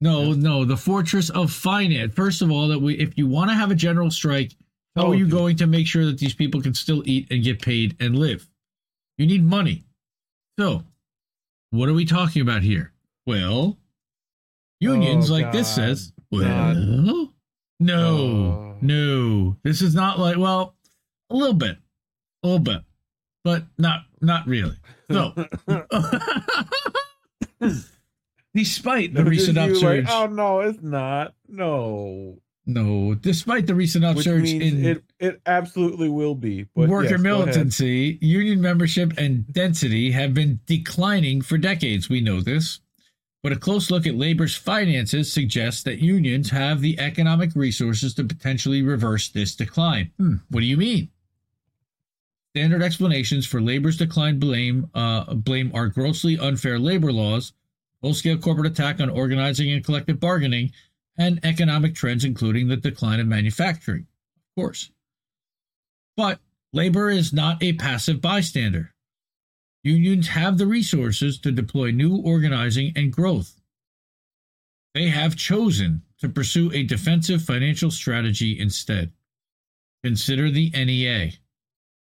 No, 0.01 0.33
no, 0.33 0.65
the 0.65 0.77
fortress 0.77 1.31
of 1.31 1.51
finance. 1.51 2.15
First 2.15 2.43
of 2.43 2.51
all, 2.51 2.69
that 2.69 2.81
we 2.81 2.95
if 2.95 3.17
you 3.17 3.27
want 3.27 3.51
to 3.51 3.55
have 3.57 3.71
a 3.71 3.75
general 3.75 4.11
strike, 4.11 4.53
how 4.95 5.11
are 5.11 5.15
you 5.15 5.29
going 5.29 5.57
to 5.57 5.67
make 5.67 5.87
sure 5.87 6.05
that 6.07 6.19
these 6.19 6.35
people 6.35 6.61
can 6.61 6.75
still 6.75 7.03
eat 7.07 7.27
and 7.31 7.43
get 7.43 7.63
paid 7.63 7.97
and 8.01 8.19
live? 8.19 8.49
You 9.19 9.27
need 9.27 9.45
money. 9.45 9.85
So, 10.59 10.85
what 11.71 11.89
are 11.89 11.95
we 11.95 12.05
talking 12.05 12.43
about 12.43 12.63
here? 12.63 12.93
Well, 13.27 13.79
unions 14.81 15.31
Oh, 15.31 15.35
like 15.35 15.53
this 15.53 15.73
says, 15.75 16.13
well, 16.31 16.43
God. 16.75 17.29
no, 17.81 17.99
Oh. 17.99 18.77
no. 18.81 19.57
This 19.65 19.83
is 19.83 19.95
not 19.95 20.19
like, 20.19 20.37
well, 20.37 20.75
a 21.31 21.37
little 21.37 21.55
bit. 21.55 21.79
A 22.43 22.47
little 22.47 22.59
bit. 22.61 22.83
But 23.45 23.65
not 23.79 24.03
not 24.21 24.47
really. 24.47 24.77
So, 25.11 25.33
despite 28.55 29.15
the 29.15 29.21
Just 29.23 29.31
recent 29.31 29.59
upsurge, 29.59 30.05
Like, 30.07 30.15
oh 30.15 30.27
no, 30.27 30.61
it's 30.61 30.83
not. 30.83 31.35
No, 31.49 32.39
no, 32.67 33.15
despite 33.15 33.67
the 33.67 33.75
recent 33.75 34.05
upsurge 34.05 34.51
in 34.53 34.85
it 34.85 35.05
it 35.19 35.41
absolutely 35.47 36.09
will 36.09 36.35
be. 36.35 36.67
But 36.75 36.89
worker 36.89 37.11
yes, 37.11 37.21
militancy, 37.21 38.19
union 38.21 38.61
membership 38.61 39.15
and 39.17 39.51
density 39.53 40.11
have 40.13 40.35
been 40.35 40.61
declining 40.67 41.43
for 41.43 41.59
decades. 41.59 42.09
We 42.09 42.21
know 42.21 42.41
this. 42.41 42.81
But 43.43 43.53
a 43.53 43.57
close 43.57 43.91
look 43.91 44.07
at 44.07 44.17
labor's 44.17 44.57
finances 44.57 45.33
suggests 45.33 45.85
that 45.85 46.01
unions 46.01 46.51
have 46.51 46.81
the 46.81 46.99
economic 46.99 47.55
resources 47.55 48.13
to 48.15 48.25
potentially 48.25 48.83
reverse 48.83 49.29
this 49.29 49.55
decline. 49.55 50.11
Hmm, 50.19 50.37
what 50.51 50.61
do 50.61 50.67
you 50.67 50.77
mean? 50.77 51.11
Standard 52.57 52.83
explanations 52.83 53.47
for 53.47 53.61
labor's 53.61 53.99
decline 53.99 54.41
blame 54.41 54.91
uh, 54.95 55.33
blame 55.35 55.71
are 55.75 55.89
grossly 55.89 56.39
unfair 56.39 56.79
labor 56.79 57.13
laws, 57.13 57.53
full-scale 58.01 58.39
corporate 58.39 58.67
attack 58.67 58.99
on 58.99 59.11
organizing 59.11 59.71
and 59.71 59.85
collective 59.85 60.19
bargaining, 60.19 60.73
and 61.19 61.39
economic 61.45 61.95
trends, 61.95 62.25
including 62.25 62.67
the 62.67 62.77
decline 62.77 63.21
of 63.21 63.27
manufacturing. 63.27 64.07
Of 64.57 64.61
course. 64.61 64.91
But 66.17 66.41
labor 66.73 67.11
is 67.11 67.33
not 67.33 67.63
a 67.63 67.75
passive 67.75 68.21
bystander. 68.21 68.95
Unions 69.83 70.29
have 70.29 70.59
the 70.59 70.67
resources 70.67 71.39
to 71.41 71.53
deploy 71.53 71.91
new 71.91 72.17
organizing 72.17 72.93
and 72.97 73.13
growth. 73.13 73.61
They 74.95 75.09
have 75.11 75.37
chosen 75.37 76.03
to 76.21 76.29
pursue 76.29 76.73
a 76.73 76.83
defensive 76.83 77.43
financial 77.43 77.91
strategy 77.91 78.59
instead. 78.59 79.13
Consider 80.03 80.51
the 80.51 80.71
NEA. 80.71 81.33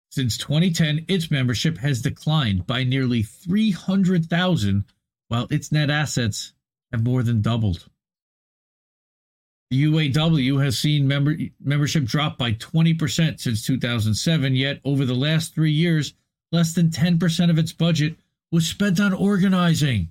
Since 0.09 0.37
2010, 0.37 1.05
its 1.07 1.29
membership 1.29 1.77
has 1.79 2.01
declined 2.01 2.65
by 2.65 2.83
nearly 2.83 3.23
300,000, 3.23 4.85
while 5.27 5.47
its 5.49 5.71
net 5.71 5.89
assets 5.89 6.53
have 6.91 7.03
more 7.03 7.23
than 7.23 7.41
doubled. 7.41 7.89
The 9.69 9.83
UAW 9.83 10.63
has 10.63 10.79
seen 10.79 11.07
member, 11.07 11.35
membership 11.61 12.05
drop 12.05 12.37
by 12.37 12.53
20% 12.53 13.39
since 13.39 13.65
2007, 13.65 14.55
yet 14.55 14.79
over 14.85 15.05
the 15.05 15.13
last 15.13 15.53
three 15.53 15.71
years, 15.71 16.13
less 16.51 16.73
than 16.73 16.89
10% 16.89 17.49
of 17.49 17.59
its 17.59 17.73
budget 17.73 18.15
was 18.51 18.65
spent 18.65 18.99
on 18.99 19.11
organizing. 19.13 20.09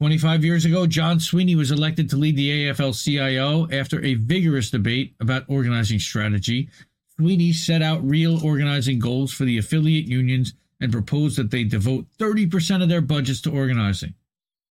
25 0.00 0.42
years 0.42 0.64
ago, 0.64 0.86
John 0.86 1.20
Sweeney 1.20 1.54
was 1.54 1.70
elected 1.70 2.08
to 2.08 2.16
lead 2.16 2.34
the 2.36 2.68
AFL 2.68 2.94
CIO 3.04 3.68
after 3.70 4.02
a 4.02 4.14
vigorous 4.14 4.70
debate 4.70 5.14
about 5.20 5.44
organizing 5.48 5.98
strategy. 5.98 6.70
Sweeney 7.16 7.52
set 7.52 7.82
out 7.82 8.08
real 8.08 8.42
organizing 8.42 8.98
goals 8.98 9.30
for 9.30 9.44
the 9.44 9.58
affiliate 9.58 10.06
unions 10.06 10.54
and 10.80 10.90
proposed 10.90 11.36
that 11.36 11.50
they 11.50 11.64
devote 11.64 12.06
30% 12.18 12.82
of 12.82 12.88
their 12.88 13.02
budgets 13.02 13.42
to 13.42 13.50
organizing. 13.50 14.14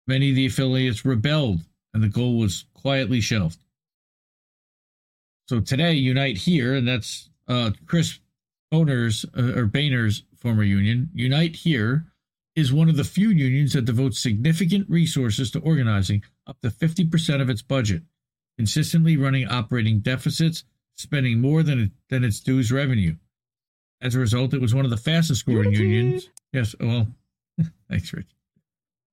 Many 0.07 0.29
of 0.29 0.37
the 0.37 0.45
affiliates 0.45 1.07
rebelled, 1.07 1.63
and 1.95 2.03
the 2.03 2.09
goal 2.09 2.37
was 2.37 2.67
quietly 2.75 3.21
shelved. 3.21 3.61
So 5.49 5.61
today, 5.61 5.93
Unite 5.93 6.39
Here, 6.39 6.75
and 6.75 6.87
that's 6.87 7.31
uh, 7.49 7.71
Chris 7.87 8.19
Bohner's 8.73 9.25
uh, 9.37 9.59
or 9.59 9.67
Boehner's 9.67 10.25
former 10.37 10.65
union, 10.65 11.11
Unite 11.15 11.57
Here 11.57 12.07
is 12.57 12.73
one 12.73 12.89
of 12.89 12.97
the 12.97 13.05
few 13.05 13.31
unions 13.31 13.73
that 13.73 13.85
devotes 13.85 14.19
significant 14.19 14.89
resources 14.89 15.51
to 15.51 15.61
organizing, 15.61 16.23
up 16.47 16.61
to 16.61 16.71
50% 16.71 17.41
of 17.41 17.51
its 17.51 17.63
budget, 17.63 18.03
consistently 18.57 19.17
running 19.17 19.47
operating 19.49 20.01
deficits, 20.01 20.65
spending 20.97 21.41
more 21.41 21.63
than 21.63 21.93
than 22.09 22.25
its 22.25 22.41
dues 22.41 22.71
revenue. 22.71 23.17
As 24.01 24.15
a 24.15 24.21
result, 24.21 24.55
it 24.55 24.61
was 24.61 24.75
one 24.75 24.85
of 24.85 24.91
the 24.91 24.97
fastest 24.97 25.47
growing 25.47 25.73
unions. 25.73 26.29
Yes, 26.53 26.75
well, 26.79 27.09
thanks, 27.89 28.13
Rich. 28.13 28.29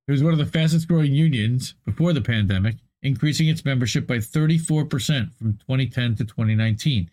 It 0.08 0.12
was 0.12 0.24
one 0.24 0.34
of 0.34 0.40
the 0.40 0.46
fastest 0.46 0.88
growing 0.88 1.14
unions 1.14 1.76
before 1.86 2.14
the 2.14 2.22
pandemic, 2.22 2.76
increasing 3.02 3.48
its 3.48 3.66
membership 3.66 4.08
by 4.08 4.18
34% 4.18 5.34
from 5.34 5.54
2010 5.54 6.16
to 6.16 6.26
2019. 6.26 7.10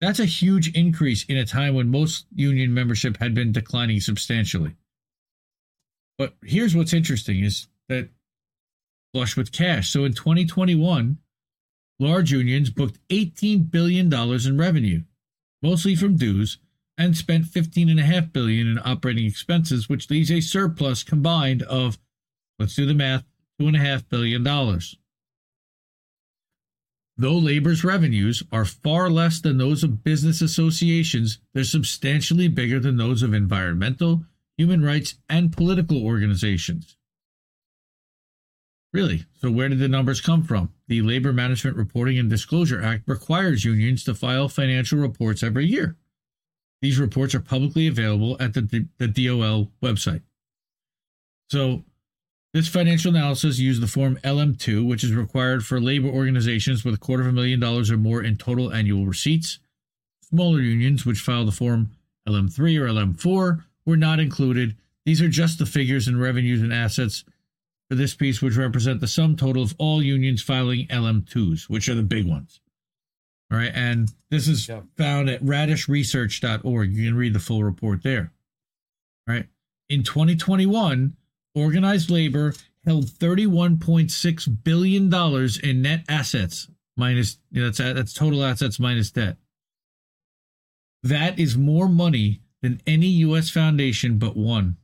That's 0.00 0.18
a 0.18 0.24
huge 0.24 0.74
increase 0.74 1.24
in 1.24 1.36
a 1.36 1.44
time 1.44 1.74
when 1.74 1.90
most 1.90 2.26
union 2.34 2.72
membership 2.72 3.18
had 3.18 3.34
been 3.34 3.52
declining 3.52 4.00
substantially. 4.00 4.76
But 6.16 6.34
here's 6.42 6.74
what's 6.74 6.94
interesting 6.94 7.44
is 7.44 7.68
that 7.88 8.08
flush 9.12 9.36
with 9.36 9.52
cash. 9.52 9.90
So 9.90 10.04
in 10.04 10.14
2021, 10.14 11.18
large 11.98 12.32
unions 12.32 12.70
booked 12.70 12.98
$18 13.08 13.70
billion 13.70 14.12
in 14.12 14.58
revenue, 14.58 15.02
mostly 15.62 15.94
from 15.94 16.16
dues, 16.16 16.58
and 17.00 17.16
spent 17.16 17.46
15.5 17.46 18.30
billion 18.30 18.66
in 18.66 18.78
operating 18.84 19.24
expenses, 19.24 19.88
which 19.88 20.10
leaves 20.10 20.30
a 20.30 20.42
surplus 20.42 21.02
combined 21.02 21.62
of, 21.62 21.98
let's 22.58 22.74
do 22.74 22.84
the 22.84 22.92
math, 22.92 23.24
$2.5 23.58 24.06
billion. 24.10 24.44
Though 27.16 27.38
labor's 27.38 27.84
revenues 27.84 28.42
are 28.52 28.66
far 28.66 29.08
less 29.08 29.40
than 29.40 29.56
those 29.56 29.82
of 29.82 30.04
business 30.04 30.42
associations, 30.42 31.38
they're 31.54 31.64
substantially 31.64 32.48
bigger 32.48 32.78
than 32.78 32.98
those 32.98 33.22
of 33.22 33.32
environmental, 33.32 34.26
human 34.58 34.84
rights, 34.84 35.14
and 35.26 35.56
political 35.56 36.04
organizations. 36.04 36.98
Really? 38.92 39.24
So, 39.40 39.50
where 39.50 39.70
did 39.70 39.78
the 39.78 39.88
numbers 39.88 40.20
come 40.20 40.42
from? 40.42 40.74
The 40.88 41.00
Labor 41.00 41.32
Management 41.32 41.78
Reporting 41.78 42.18
and 42.18 42.28
Disclosure 42.28 42.82
Act 42.82 43.04
requires 43.06 43.64
unions 43.64 44.04
to 44.04 44.14
file 44.14 44.50
financial 44.50 44.98
reports 44.98 45.42
every 45.42 45.64
year. 45.64 45.96
These 46.82 46.98
reports 46.98 47.34
are 47.34 47.40
publicly 47.40 47.86
available 47.86 48.36
at 48.40 48.54
the, 48.54 48.86
the 48.98 49.08
DOL 49.08 49.70
website. 49.82 50.22
So, 51.50 51.84
this 52.52 52.66
financial 52.66 53.14
analysis 53.14 53.60
used 53.60 53.80
the 53.80 53.86
form 53.86 54.18
LM2, 54.24 54.84
which 54.84 55.04
is 55.04 55.12
required 55.12 55.64
for 55.64 55.80
labor 55.80 56.08
organizations 56.08 56.84
with 56.84 56.94
a 56.94 56.98
quarter 56.98 57.22
of 57.22 57.28
a 57.28 57.32
million 57.32 57.60
dollars 57.60 57.92
or 57.92 57.96
more 57.96 58.22
in 58.22 58.36
total 58.36 58.72
annual 58.72 59.06
receipts. 59.06 59.60
Smaller 60.22 60.60
unions, 60.60 61.06
which 61.06 61.20
file 61.20 61.44
the 61.44 61.52
form 61.52 61.92
LM3 62.28 62.78
or 62.78 62.88
LM4, 62.88 63.64
were 63.86 63.96
not 63.96 64.18
included. 64.18 64.76
These 65.04 65.22
are 65.22 65.28
just 65.28 65.58
the 65.58 65.66
figures 65.66 66.08
in 66.08 66.18
revenues 66.18 66.60
and 66.60 66.72
assets 66.72 67.24
for 67.88 67.94
this 67.94 68.14
piece, 68.14 68.42
which 68.42 68.56
represent 68.56 69.00
the 69.00 69.08
sum 69.08 69.36
total 69.36 69.62
of 69.62 69.74
all 69.78 70.02
unions 70.02 70.42
filing 70.42 70.86
LM2s, 70.88 71.68
which 71.68 71.88
are 71.88 71.94
the 71.94 72.02
big 72.02 72.26
ones. 72.26 72.60
All 73.52 73.58
right, 73.58 73.72
and 73.74 74.08
this 74.30 74.46
is 74.46 74.70
found 74.96 75.28
at 75.28 75.42
radishresearch.org. 75.42 76.96
You 76.96 77.08
can 77.08 77.16
read 77.16 77.34
the 77.34 77.40
full 77.40 77.64
report 77.64 78.02
there. 78.02 78.32
All 79.28 79.34
right. 79.34 79.46
In 79.88 80.04
2021, 80.04 81.16
organized 81.54 82.10
labor 82.10 82.54
held 82.84 83.06
$31.6 83.06 84.64
billion 84.64 85.12
in 85.64 85.82
net 85.82 86.04
assets, 86.08 86.68
minus, 86.96 87.38
you 87.50 87.60
know, 87.60 87.70
that's, 87.70 87.78
that's 87.78 88.12
total 88.14 88.44
assets 88.44 88.78
minus 88.78 89.10
debt. 89.10 89.36
That 91.02 91.38
is 91.38 91.56
more 91.56 91.88
money 91.88 92.40
than 92.62 92.80
any 92.86 93.06
U.S. 93.06 93.50
foundation 93.50 94.18
but 94.18 94.36
one, 94.36 94.76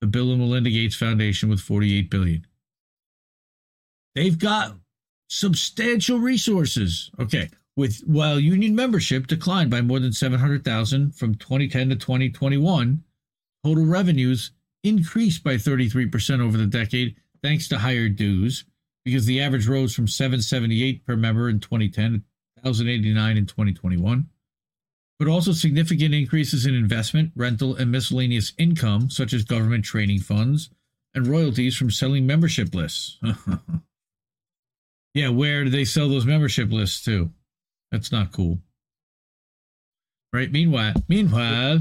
the 0.00 0.06
Bill 0.06 0.30
and 0.30 0.40
Melinda 0.40 0.70
Gates 0.70 0.94
Foundation 0.94 1.48
with 1.48 1.60
48 1.60 2.10
billion. 2.10 2.46
They've 4.14 4.38
got 4.38 4.76
substantial 5.28 6.18
resources. 6.18 7.10
Okay, 7.18 7.50
with 7.78 8.00
while 8.00 8.40
union 8.40 8.74
membership 8.74 9.28
declined 9.28 9.70
by 9.70 9.80
more 9.80 10.00
than 10.00 10.12
700,000 10.12 11.14
from 11.14 11.36
2010 11.36 11.90
to 11.90 11.94
2021, 11.94 13.04
total 13.64 13.86
revenues 13.86 14.50
increased 14.82 15.44
by 15.44 15.54
33% 15.54 16.40
over 16.40 16.58
the 16.58 16.66
decade 16.66 17.14
thanks 17.40 17.68
to 17.68 17.78
higher 17.78 18.08
dues 18.08 18.64
because 19.04 19.26
the 19.26 19.40
average 19.40 19.68
rose 19.68 19.94
from 19.94 20.08
778 20.08 21.06
per 21.06 21.14
member 21.14 21.48
in 21.48 21.60
2010 21.60 22.24
to 22.56 22.62
1089 22.62 23.36
in 23.36 23.46
2021 23.46 24.26
but 25.20 25.28
also 25.28 25.52
significant 25.52 26.14
increases 26.14 26.64
in 26.64 26.76
investment, 26.76 27.32
rental, 27.34 27.74
and 27.74 27.90
miscellaneous 27.90 28.52
income, 28.56 29.10
such 29.10 29.32
as 29.32 29.42
government 29.42 29.84
training 29.84 30.20
funds 30.20 30.70
and 31.12 31.26
royalties 31.26 31.76
from 31.76 31.90
selling 31.90 32.24
membership 32.24 32.72
lists. 32.72 33.18
yeah, 35.14 35.28
where 35.28 35.64
do 35.64 35.70
they 35.70 35.84
sell 35.84 36.08
those 36.08 36.24
membership 36.24 36.70
lists 36.70 37.04
to? 37.04 37.32
That's 37.90 38.12
not 38.12 38.32
cool. 38.32 38.58
Right? 40.32 40.50
Meanwhile, 40.52 40.94
meanwhile, 41.08 41.80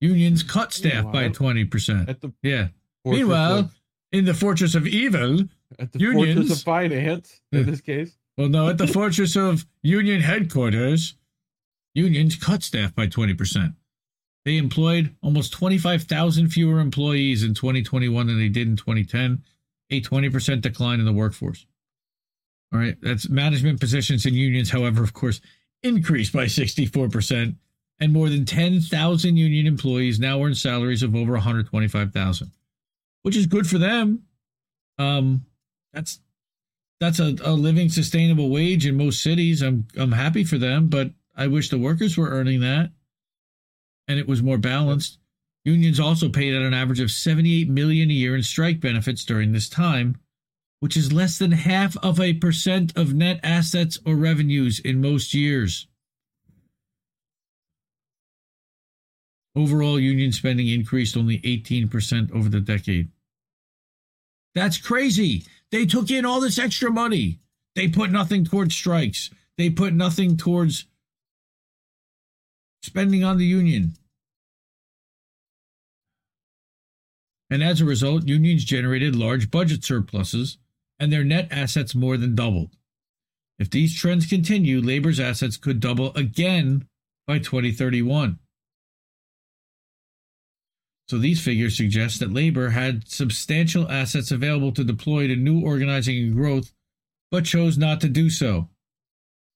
unions 0.00 0.42
cut 0.42 0.72
staff 0.72 1.10
by 1.10 1.28
twenty 1.28 1.64
percent. 1.64 2.08
At 2.08 2.20
the 2.20 2.32
Yeah. 2.42 2.68
Meanwhile, 3.04 3.58
of- 3.58 3.80
in 4.12 4.24
the 4.26 4.34
Fortress 4.34 4.74
of 4.74 4.86
Evil, 4.86 5.40
at 5.78 5.92
the 5.92 5.98
unions- 5.98 6.34
fortress 6.36 6.58
of 6.58 6.64
finance 6.64 7.40
in 7.52 7.66
this 7.66 7.80
case. 7.80 8.16
well, 8.36 8.48
no, 8.48 8.68
at 8.68 8.78
the 8.78 8.86
Fortress 8.98 9.34
of 9.36 9.66
Union 9.82 10.20
headquarters, 10.20 11.14
unions 11.94 12.36
cut 12.36 12.62
staff 12.62 12.94
by 12.94 13.06
20%. 13.06 13.74
They 14.44 14.56
employed 14.58 15.14
almost 15.22 15.52
25,000 15.52 16.48
fewer 16.50 16.78
employees 16.80 17.42
in 17.42 17.54
2021 17.54 18.26
than 18.26 18.38
they 18.38 18.48
did 18.50 18.68
in 18.68 18.76
2010, 18.76 19.42
a 19.90 20.00
20% 20.02 20.60
decline 20.60 21.00
in 21.00 21.06
the 21.06 21.12
workforce. 21.12 21.66
All 22.72 22.80
right, 22.80 22.96
that's 23.00 23.28
management 23.28 23.80
positions 23.80 24.26
in 24.26 24.34
unions, 24.34 24.70
however, 24.70 25.02
of 25.02 25.12
course, 25.12 25.40
increased 25.82 26.32
by 26.32 26.46
64%, 26.46 27.56
and 28.00 28.12
more 28.12 28.28
than 28.28 28.44
10,000 28.44 29.36
union 29.36 29.66
employees 29.66 30.18
now 30.18 30.42
earn 30.42 30.54
salaries 30.54 31.02
of 31.02 31.14
over 31.14 31.32
125,000, 31.32 32.50
which 33.22 33.36
is 33.36 33.46
good 33.46 33.66
for 33.66 33.78
them. 33.78 34.24
Um, 34.98 35.44
that's 35.92 36.20
that's 37.00 37.18
a, 37.18 37.36
a 37.44 37.52
living 37.52 37.88
sustainable 37.88 38.50
wage 38.50 38.86
in 38.86 38.96
most 38.96 39.22
cities. 39.22 39.62
I'm 39.62 39.86
I'm 39.96 40.12
happy 40.12 40.44
for 40.44 40.58
them, 40.58 40.88
but 40.88 41.10
I 41.36 41.46
wish 41.46 41.68
the 41.68 41.78
workers 41.78 42.16
were 42.16 42.30
earning 42.30 42.60
that 42.60 42.90
and 44.08 44.18
it 44.18 44.28
was 44.28 44.42
more 44.42 44.58
balanced. 44.58 45.18
Unions 45.64 45.98
also 45.98 46.28
paid 46.28 46.54
out 46.54 46.62
an 46.62 46.74
average 46.74 47.00
of 47.00 47.10
78 47.10 47.68
million 47.68 48.10
a 48.10 48.12
year 48.12 48.36
in 48.36 48.42
strike 48.42 48.80
benefits 48.80 49.24
during 49.24 49.52
this 49.52 49.68
time, 49.68 50.16
which 50.80 50.96
is 50.96 51.12
less 51.12 51.38
than 51.38 51.52
half 51.52 51.96
of 51.98 52.20
a 52.20 52.34
percent 52.34 52.96
of 52.96 53.14
net 53.14 53.40
assets 53.42 53.98
or 54.04 54.14
revenues 54.14 54.80
in 54.80 55.00
most 55.00 55.32
years. 55.32 55.86
Overall, 59.56 60.00
union 60.00 60.32
spending 60.32 60.68
increased 60.68 61.16
only 61.16 61.38
18% 61.40 62.34
over 62.34 62.48
the 62.48 62.60
decade. 62.60 63.08
That's 64.54 64.78
crazy. 64.78 65.44
They 65.70 65.86
took 65.86 66.10
in 66.10 66.24
all 66.24 66.40
this 66.40 66.58
extra 66.58 66.90
money. 66.90 67.38
They 67.74 67.88
put 67.88 68.10
nothing 68.10 68.44
towards 68.44 68.74
strikes. 68.74 69.30
They 69.56 69.70
put 69.70 69.92
nothing 69.94 70.36
towards 70.36 70.86
spending 72.82 73.24
on 73.24 73.38
the 73.38 73.46
union. 73.46 73.94
And 77.50 77.62
as 77.62 77.80
a 77.80 77.84
result, 77.84 78.26
unions 78.26 78.64
generated 78.64 79.14
large 79.14 79.50
budget 79.50 79.84
surpluses 79.84 80.58
and 81.04 81.12
their 81.12 81.22
net 81.22 81.46
assets 81.50 81.94
more 81.94 82.16
than 82.16 82.34
doubled. 82.34 82.70
If 83.58 83.68
these 83.70 83.94
trends 83.94 84.26
continue, 84.26 84.80
labor's 84.80 85.20
assets 85.20 85.58
could 85.58 85.78
double 85.78 86.14
again 86.14 86.88
by 87.26 87.38
2031. 87.38 88.38
So 91.08 91.18
these 91.18 91.44
figures 91.44 91.76
suggest 91.76 92.20
that 92.20 92.32
labor 92.32 92.70
had 92.70 93.06
substantial 93.06 93.86
assets 93.90 94.30
available 94.30 94.72
to 94.72 94.82
deploy 94.82 95.26
to 95.28 95.36
new 95.36 95.60
organizing 95.60 96.16
and 96.16 96.34
growth, 96.34 96.72
but 97.30 97.44
chose 97.44 97.76
not 97.76 98.00
to 98.00 98.08
do 98.08 98.30
so. 98.30 98.70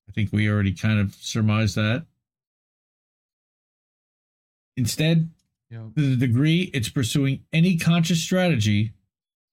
I 0.07 0.13
think 0.13 0.31
we 0.31 0.49
already 0.51 0.75
kind 0.75 1.01
of 1.01 1.15
surmised 1.15 1.75
that. 1.77 2.07
Instead, 4.77 5.31
Yeah. 5.71 5.89
to 5.97 6.11
the 6.11 6.17
degree 6.17 6.71
it's 6.75 6.91
pursuing 6.91 7.45
any 7.55 7.79
conscious 7.79 8.23
strategy, 8.23 8.93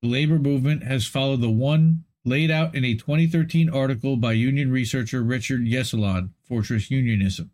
the 0.05 0.11
labor 0.11 0.37
movement 0.37 0.83
has 0.83 1.07
followed 1.07 1.41
the 1.41 1.49
one 1.49 2.03
laid 2.23 2.51
out 2.51 2.75
in 2.75 2.85
a 2.85 2.95
2013 2.95 3.69
article 3.69 4.17
by 4.17 4.33
union 4.33 4.71
researcher 4.71 5.23
Richard 5.23 5.61
Yeselson, 5.61 6.29
Fortress 6.43 6.91
Unionism. 6.91 7.49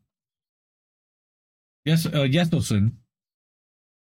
Yes, 1.85 2.05
uh, 2.05 2.27
Yeselson, 2.27 2.93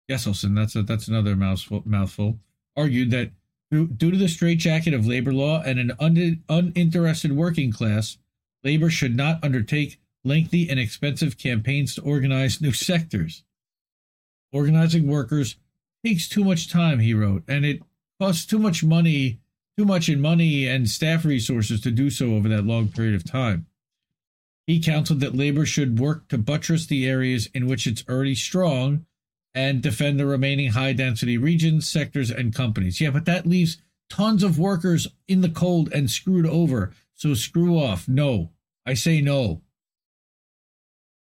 Yeselson, 0.09 0.55
that's 0.55 0.75
a, 0.75 0.83
that's 0.83 1.07
another 1.07 1.35
mouthful, 1.35 1.83
mouthful, 1.85 2.39
argued 2.75 3.11
that 3.11 3.31
due, 3.71 3.87
to 3.87 4.17
the 4.17 4.27
straitjacket 4.27 4.93
of 4.93 5.05
labor 5.05 5.33
law 5.33 5.61
and 5.61 5.79
an 5.79 5.91
un, 5.99 6.43
uninterested 6.49 7.33
working 7.33 7.71
class, 7.71 8.17
labor 8.63 8.89
should 8.89 9.15
not 9.15 9.43
undertake 9.43 9.99
lengthy 10.23 10.69
and 10.69 10.79
expensive 10.79 11.37
campaigns 11.37 11.95
to 11.95 12.01
organize 12.01 12.61
new 12.61 12.71
sectors. 12.71 13.43
Organizing 14.51 15.07
workers 15.07 15.57
takes 16.05 16.27
too 16.27 16.43
much 16.43 16.69
time, 16.69 16.99
he 16.99 17.13
wrote, 17.13 17.43
and 17.47 17.65
it 17.65 17.81
costs 18.19 18.45
too 18.45 18.59
much 18.59 18.83
money, 18.83 19.39
too 19.77 19.85
much 19.85 20.09
in 20.09 20.19
money 20.19 20.67
and 20.67 20.89
staff 20.89 21.23
resources 21.25 21.81
to 21.81 21.91
do 21.91 22.09
so 22.09 22.35
over 22.35 22.49
that 22.49 22.65
long 22.65 22.87
period 22.89 23.15
of 23.15 23.29
time. 23.29 23.65
He 24.67 24.79
counseled 24.79 25.21
that 25.21 25.35
labor 25.35 25.65
should 25.65 25.99
work 25.99 26.27
to 26.27 26.37
buttress 26.37 26.85
the 26.85 27.07
areas 27.07 27.49
in 27.53 27.65
which 27.65 27.87
it's 27.87 28.03
already 28.07 28.35
strong 28.35 29.05
and 29.55 29.81
defend 29.81 30.19
the 30.19 30.27
remaining 30.27 30.71
high 30.71 30.93
density 30.93 31.37
regions, 31.37 31.89
sectors, 31.89 32.29
and 32.29 32.53
companies. 32.53 33.01
Yeah, 33.01 33.09
but 33.09 33.25
that 33.25 33.47
leaves 33.47 33.77
tons 34.09 34.43
of 34.43 34.59
workers 34.59 35.07
in 35.27 35.41
the 35.41 35.49
cold 35.49 35.91
and 35.91 36.09
screwed 36.09 36.45
over. 36.45 36.93
So 37.15 37.33
screw 37.33 37.77
off. 37.77 38.07
No. 38.07 38.51
I 38.85 38.93
say 38.93 39.21
no. 39.21 39.61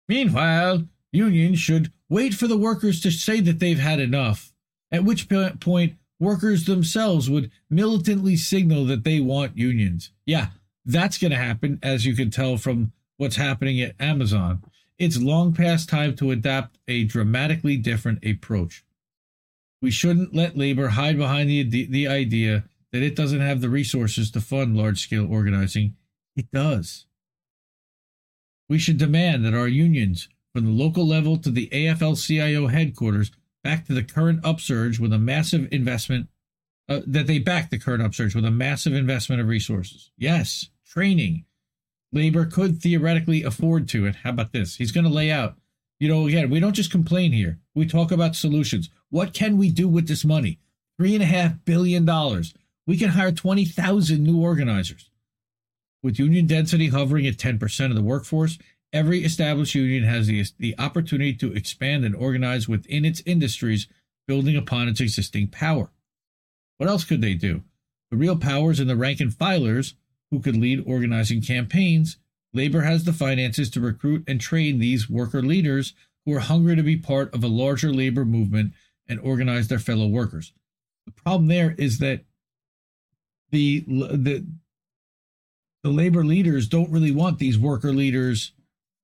Meanwhile, 0.09 0.83
unions 1.11 1.59
should 1.59 1.91
wait 2.09 2.33
for 2.33 2.47
the 2.47 2.57
workers 2.57 3.01
to 3.01 3.11
say 3.11 3.39
that 3.41 3.59
they've 3.59 3.79
had 3.79 3.99
enough, 3.99 4.53
at 4.91 5.03
which 5.03 5.27
point 5.29 5.95
workers 6.19 6.65
themselves 6.65 7.29
would 7.29 7.51
militantly 7.69 8.35
signal 8.35 8.85
that 8.85 9.03
they 9.03 9.19
want 9.19 9.57
unions. 9.57 10.11
Yeah, 10.25 10.47
that's 10.85 11.17
going 11.17 11.31
to 11.31 11.37
happen, 11.37 11.79
as 11.83 12.05
you 12.05 12.15
can 12.15 12.31
tell 12.31 12.57
from 12.57 12.93
what's 13.17 13.35
happening 13.35 13.81
at 13.81 13.95
Amazon. 13.99 14.63
It's 14.97 15.21
long 15.21 15.53
past 15.53 15.89
time 15.89 16.15
to 16.15 16.31
adopt 16.31 16.77
a 16.87 17.03
dramatically 17.03 17.77
different 17.77 18.25
approach. 18.25 18.83
We 19.81 19.91
shouldn't 19.91 20.33
let 20.33 20.57
labor 20.57 20.89
hide 20.89 21.17
behind 21.17 21.49
the, 21.49 21.63
the 21.63 22.07
idea 22.07 22.63
that 22.91 23.03
it 23.03 23.15
doesn't 23.15 23.41
have 23.41 23.61
the 23.61 23.69
resources 23.69 24.31
to 24.31 24.41
fund 24.41 24.75
large 24.75 25.01
scale 25.01 25.31
organizing. 25.31 25.95
It 26.35 26.51
does. 26.51 27.05
We 28.69 28.79
should 28.79 28.97
demand 28.97 29.45
that 29.45 29.53
our 29.53 29.67
unions, 29.67 30.29
from 30.53 30.65
the 30.65 30.71
local 30.71 31.07
level 31.07 31.37
to 31.37 31.51
the 31.51 31.67
AFL 31.67 32.25
CIO 32.25 32.67
headquarters, 32.67 33.31
back 33.63 33.85
to 33.85 33.93
the 33.93 34.03
current 34.03 34.41
upsurge 34.43 34.99
with 34.99 35.13
a 35.13 35.19
massive 35.19 35.67
investment, 35.71 36.29
uh, 36.89 37.01
that 37.05 37.27
they 37.27 37.39
back 37.39 37.69
the 37.69 37.79
current 37.79 38.03
upsurge 38.03 38.33
with 38.35 38.45
a 38.45 38.51
massive 38.51 38.93
investment 38.93 39.41
of 39.41 39.47
resources. 39.47 40.11
Yes, 40.17 40.69
training. 40.85 41.45
Labor 42.13 42.45
could 42.45 42.81
theoretically 42.81 43.43
afford 43.43 43.89
to 43.89 44.05
it. 44.05 44.17
How 44.23 44.29
about 44.29 44.53
this? 44.53 44.77
He's 44.77 44.91
going 44.91 45.03
to 45.03 45.09
lay 45.09 45.29
out, 45.29 45.55
you 45.99 46.07
know, 46.07 46.27
again, 46.27 46.49
we 46.49 46.59
don't 46.59 46.73
just 46.73 46.91
complain 46.91 47.31
here. 47.31 47.59
We 47.75 47.85
talk 47.85 48.11
about 48.11 48.35
solutions. 48.35 48.89
What 49.09 49.33
can 49.33 49.57
we 49.57 49.69
do 49.69 49.87
with 49.87 50.07
this 50.07 50.23
money? 50.23 50.59
Three 50.97 51.13
and 51.13 51.23
a 51.23 51.27
half 51.27 51.63
billion 51.65 52.05
dollars. 52.05 52.53
We 52.85 52.97
can 52.97 53.09
hire 53.09 53.31
20,000 53.31 54.23
new 54.23 54.41
organizers. 54.41 55.09
With 56.01 56.19
union 56.19 56.47
density 56.47 56.87
hovering 56.87 57.27
at 57.27 57.35
10% 57.35 57.89
of 57.89 57.95
the 57.95 58.03
workforce, 58.03 58.57
every 58.93 59.23
established 59.23 59.75
union 59.75 60.03
has 60.03 60.27
the, 60.27 60.43
the 60.57 60.75
opportunity 60.77 61.33
to 61.33 61.53
expand 61.53 62.05
and 62.05 62.15
organize 62.15 62.67
within 62.67 63.05
its 63.05 63.21
industries, 63.25 63.87
building 64.27 64.55
upon 64.55 64.87
its 64.87 64.99
existing 64.99 65.47
power. 65.47 65.89
What 66.77 66.89
else 66.89 67.03
could 67.03 67.21
they 67.21 67.33
do? 67.33 67.63
The 68.11 68.17
real 68.17 68.37
powers 68.37 68.79
in 68.79 68.87
the 68.87 68.95
rank 68.95 69.19
and 69.19 69.31
filers 69.31 69.93
who 70.31 70.39
could 70.39 70.55
lead 70.55 70.83
organizing 70.85 71.41
campaigns. 71.41 72.17
Labor 72.53 72.81
has 72.81 73.03
the 73.03 73.13
finances 73.13 73.69
to 73.71 73.81
recruit 73.81 74.23
and 74.27 74.39
train 74.39 74.79
these 74.79 75.09
worker 75.09 75.41
leaders 75.41 75.93
who 76.25 76.33
are 76.33 76.39
hungry 76.39 76.75
to 76.75 76.83
be 76.83 76.97
part 76.97 77.33
of 77.33 77.43
a 77.43 77.47
larger 77.47 77.91
labor 77.91 78.25
movement 78.25 78.73
and 79.07 79.19
organize 79.19 79.67
their 79.67 79.79
fellow 79.79 80.07
workers. 80.07 80.53
The 81.05 81.11
problem 81.11 81.47
there 81.47 81.75
is 81.77 81.99
that 81.99 82.25
the 83.51 83.85
the 83.87 84.45
the 85.83 85.89
labor 85.89 86.25
leaders 86.25 86.67
don't 86.67 86.91
really 86.91 87.11
want 87.11 87.39
these 87.39 87.57
worker 87.57 87.93
leaders, 87.93 88.51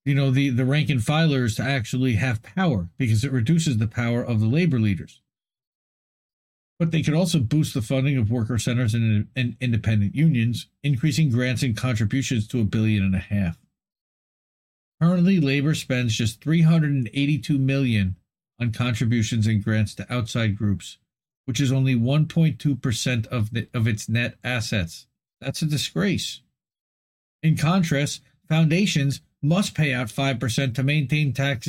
you 0.05 0.13
know, 0.13 0.31
the 0.31 0.49
the 0.49 0.65
rank 0.65 0.89
and 0.89 0.99
filers 0.99 1.55
to 1.57 1.63
actually 1.63 2.13
have 2.15 2.43
power 2.43 2.89
because 2.97 3.23
it 3.23 3.31
reduces 3.31 3.77
the 3.77 3.87
power 3.87 4.23
of 4.23 4.39
the 4.39 4.47
labor 4.47 4.79
leaders. 4.79 5.21
But 6.79 6.91
they 6.91 7.03
could 7.03 7.13
also 7.13 7.39
boost 7.39 7.73
the 7.73 7.81
funding 7.81 8.17
of 8.17 8.31
worker 8.31 8.57
centers 8.57 8.93
and, 8.93 9.27
and 9.35 9.55
independent 9.61 10.15
unions, 10.15 10.67
increasing 10.83 11.29
grants 11.29 11.63
and 11.63 11.77
contributions 11.77 12.47
to 12.49 12.59
a 12.59 12.65
billion 12.65 13.03
and 13.03 13.15
a 13.15 13.19
half. 13.19 13.57
Currently, 15.01 15.39
labor 15.39 15.75
spends 15.75 16.17
just 16.17 16.41
382 16.41 17.57
million 17.57 18.17
on 18.59 18.71
contributions 18.71 19.47
and 19.47 19.63
grants 19.63 19.95
to 19.95 20.13
outside 20.13 20.57
groups, 20.57 20.97
which 21.45 21.61
is 21.61 21.71
only 21.71 21.95
1.2% 21.95 23.27
of 23.27 23.51
the, 23.51 23.67
of 23.73 23.87
its 23.87 24.09
net 24.09 24.35
assets. 24.43 25.07
That's 25.39 25.61
a 25.61 25.65
disgrace. 25.65 26.41
In 27.41 27.57
contrast, 27.57 28.21
foundations 28.47 29.21
must 29.43 29.75
pay 29.75 29.93
out 29.93 30.07
5% 30.07 30.75
to 30.75 30.83
maintain 30.83 31.33
tax, 31.33 31.67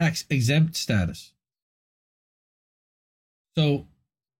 tax 0.00 0.24
exempt 0.30 0.76
status. 0.76 1.32
So 3.56 3.86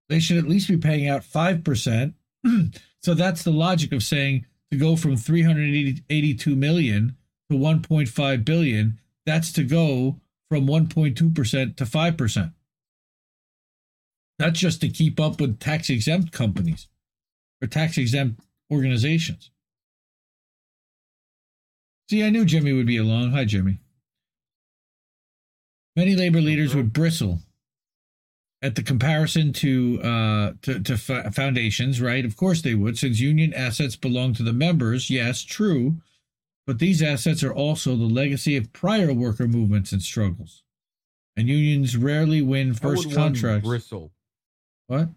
they 0.09 0.19
should 0.19 0.39
at 0.39 0.49
least 0.49 0.69
be 0.69 0.79
paying 0.79 1.09
out 1.09 1.23
5%. 1.23 2.15
so 3.03 3.15
that's 3.15 3.43
the 3.43 3.51
logic 3.51 3.93
of 3.93 4.03
saying 4.03 4.47
to 4.71 4.79
go 4.79 4.97
from 4.97 5.17
382 5.17 6.57
million 6.57 7.17
to 7.51 7.57
1.5 7.57 8.45
billion, 8.45 8.99
that's 9.27 9.53
to 9.53 9.65
go 9.65 10.19
from 10.49 10.67
1.2% 10.67 11.77
to 11.77 11.85
5%. 11.85 12.53
That's 14.39 14.59
just 14.59 14.81
to 14.81 14.89
keep 14.89 15.21
up 15.21 15.41
with 15.41 15.61
tax 15.61 15.91
exempt 15.91 16.33
companies 16.33 16.89
or 17.63 17.69
tax 17.69 17.97
exempt 17.99 18.41
organizations. 18.73 19.51
See, 22.13 22.23
I 22.23 22.29
knew 22.29 22.45
Jimmy 22.45 22.75
would 22.75 22.85
be 22.85 22.99
along. 22.99 23.31
Hi, 23.31 23.47
Jimmy. 23.47 23.79
Many 25.97 26.15
labor 26.15 26.43
leaders 26.43 26.75
would 26.75 26.93
bristle 26.93 27.39
at 28.61 28.75
the 28.75 28.83
comparison 28.83 29.55
to 29.55 29.99
uh, 30.03 30.53
to, 30.61 30.81
to 30.81 30.93
f- 30.93 31.35
foundations, 31.35 32.03
right? 32.03 32.27
Of 32.27 32.37
course 32.37 32.61
they 32.61 32.75
would, 32.75 32.99
since 32.99 33.19
union 33.19 33.55
assets 33.55 33.97
belong 33.97 34.35
to 34.35 34.43
the 34.43 34.53
members. 34.53 35.09
Yes, 35.09 35.41
true, 35.41 36.03
but 36.67 36.81
these 36.81 37.03
assets 37.03 37.43
are 37.43 37.55
also 37.55 37.97
the 37.97 38.05
legacy 38.05 38.59
of 38.59 38.75
prior 38.75 39.15
worker 39.15 39.49
movements 39.49 39.91
and 39.91 40.03
struggles. 40.03 40.65
And 41.35 41.49
unions 41.49 41.97
rarely 41.97 42.43
win 42.43 42.75
first 42.75 43.11
contracts. 43.15 43.67
Bristle. 43.67 44.13
What? 44.87 45.09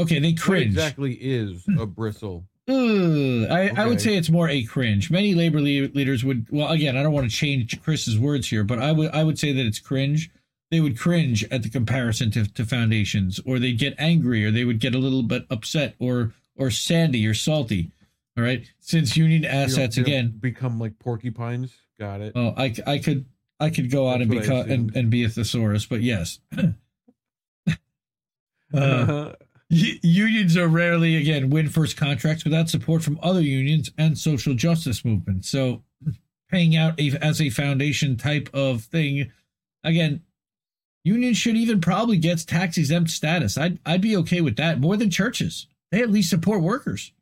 Okay, 0.00 0.18
they 0.18 0.32
cringe. 0.32 0.74
What 0.74 0.82
exactly 0.82 1.12
is 1.12 1.64
a 1.78 1.86
bristle? 1.86 2.49
Ugh, 2.70 3.50
I, 3.50 3.70
okay. 3.70 3.82
I 3.82 3.86
would 3.86 4.00
say 4.00 4.16
it's 4.16 4.30
more 4.30 4.48
a 4.48 4.62
cringe. 4.62 5.10
Many 5.10 5.34
labor 5.34 5.58
le- 5.58 5.90
leaders 5.92 6.24
would. 6.24 6.46
Well, 6.50 6.68
again, 6.68 6.96
I 6.96 7.02
don't 7.02 7.12
want 7.12 7.28
to 7.28 7.36
change 7.36 7.82
Chris's 7.82 8.18
words 8.18 8.48
here, 8.48 8.62
but 8.62 8.78
I 8.78 8.92
would 8.92 9.10
I 9.12 9.24
would 9.24 9.38
say 9.38 9.52
that 9.52 9.66
it's 9.66 9.80
cringe. 9.80 10.30
They 10.70 10.78
would 10.78 10.96
cringe 10.96 11.44
at 11.50 11.64
the 11.64 11.68
comparison 11.68 12.30
to, 12.30 12.46
to 12.46 12.64
foundations, 12.64 13.40
or 13.44 13.58
they'd 13.58 13.78
get 13.78 13.96
angry, 13.98 14.46
or 14.46 14.52
they 14.52 14.64
would 14.64 14.78
get 14.78 14.94
a 14.94 14.98
little 14.98 15.24
bit 15.24 15.46
upset, 15.50 15.96
or 15.98 16.32
or 16.54 16.70
sandy 16.70 17.26
or 17.26 17.34
salty. 17.34 17.90
All 18.38 18.44
right, 18.44 18.64
since 18.78 19.16
union 19.16 19.44
assets 19.44 19.96
you 19.96 20.04
again 20.04 20.38
become 20.38 20.78
like 20.78 20.96
porcupines. 21.00 21.74
Got 21.98 22.20
it. 22.20 22.32
Oh, 22.36 22.54
I, 22.56 22.72
I 22.86 22.98
could 22.98 23.24
I 23.58 23.70
could 23.70 23.90
go 23.90 24.08
out 24.08 24.20
and 24.20 24.30
become 24.30 24.70
and, 24.70 24.94
and 24.94 25.10
be 25.10 25.24
a 25.24 25.28
thesaurus, 25.28 25.86
but 25.86 26.02
yes. 26.02 26.38
uh, 28.74 29.32
unions 29.70 30.56
are 30.56 30.68
rarely 30.68 31.16
again 31.16 31.48
win 31.48 31.68
first 31.68 31.96
contracts 31.96 32.44
without 32.44 32.68
support 32.68 33.02
from 33.02 33.18
other 33.22 33.40
unions 33.40 33.90
and 33.96 34.18
social 34.18 34.54
justice 34.54 35.04
movements. 35.04 35.48
So, 35.48 35.82
paying 36.50 36.76
out 36.76 36.98
a, 37.00 37.12
as 37.22 37.40
a 37.40 37.50
foundation 37.50 38.16
type 38.16 38.50
of 38.52 38.82
thing, 38.82 39.30
again, 39.84 40.22
unions 41.04 41.36
should 41.36 41.56
even 41.56 41.80
probably 41.80 42.16
get 42.16 42.44
tax 42.46 42.76
exempt 42.76 43.10
status. 43.10 43.56
I'd 43.56 43.78
I'd 43.86 44.00
be 44.00 44.16
okay 44.18 44.40
with 44.40 44.56
that 44.56 44.80
more 44.80 44.96
than 44.96 45.10
churches. 45.10 45.68
They 45.92 46.02
at 46.02 46.10
least 46.10 46.30
support 46.30 46.62
workers. 46.62 47.12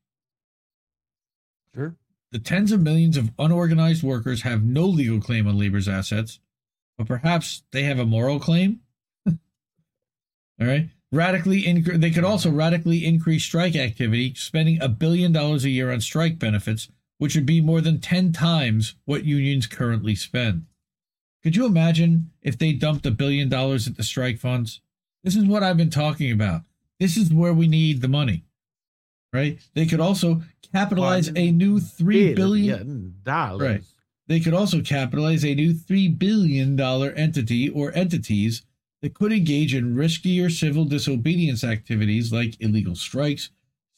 Sure. 1.75 1.97
The 2.33 2.39
tens 2.39 2.73
of 2.73 2.81
millions 2.81 3.17
of 3.17 3.31
unorganized 3.39 4.03
workers 4.03 4.43
have 4.43 4.63
no 4.63 4.85
legal 4.85 5.21
claim 5.21 5.47
on 5.47 5.59
labor's 5.59 5.89
assets, 5.89 6.41
but 6.97 7.07
perhaps 7.07 7.63
they 7.73 7.85
have 7.85 7.99
a 7.99 8.05
moral 8.05 8.39
claim. 8.41 8.81
All 9.27 9.37
right. 10.61 10.89
Radically, 11.11 11.63
inc- 11.63 12.01
they 12.01 12.11
could 12.11 12.25
also 12.25 12.51
radically 12.51 13.05
increase 13.05 13.45
strike 13.45 13.77
activity, 13.77 14.35
spending 14.35 14.81
a 14.81 14.89
billion 14.89 15.33
dollars 15.33 15.65
a 15.65 15.71
year 15.71 15.91
on 15.91 16.01
strike 16.01 16.39
benefits, 16.39 16.89
which 17.19 17.35
would 17.35 17.47
be 17.47 17.61
more 17.61 17.81
than 17.81 18.01
10 18.01 18.33
times 18.33 18.95
what 19.05 19.25
unions 19.25 19.67
currently 19.67 20.15
spend. 20.15 20.67
Could 21.43 21.57
you 21.57 21.67
imagine 21.67 22.31
if 22.43 22.59
they 22.59 22.73
dumped 22.73 23.07
a 23.07 23.11
billion 23.11 23.49
dollars 23.49 23.87
into 23.87 24.03
strike 24.03 24.39
funds? 24.39 24.81
This 25.25 25.37
is 25.37 25.45
what 25.45 25.63
I've 25.63 25.77
been 25.77 25.91
talking 25.91 26.31
about. 26.31 26.63
This 27.01 27.17
is 27.17 27.33
where 27.33 27.55
we 27.55 27.69
need 27.69 28.03
the 28.03 28.09
money 28.09 28.45
right? 29.33 29.59
They 29.75 29.87
could 29.87 30.01
also 30.01 30.43
capitalize 30.73 31.29
a 31.35 31.51
new 31.51 31.81
three 31.81 32.35
billion 32.35 33.17
dollars. 33.23 33.69
Right. 33.69 33.83
They 34.27 34.41
could 34.41 34.55
also 34.55 34.83
capitalize 34.83 35.45
a 35.45 35.55
new 35.55 35.73
three 35.73 36.09
billion 36.09 36.77
dollar 36.77 37.13
entity 37.13 37.69
or 37.69 37.93
entities 37.95 38.63
that 39.03 39.15
could 39.15 39.33
engage 39.33 39.75
in 39.75 39.95
riskier 39.95 40.51
civil 40.51 40.85
disobedience 40.85 41.65
activities 41.65 42.33
like 42.33 42.61
illegal 42.61 42.95
strikes, 42.95 43.51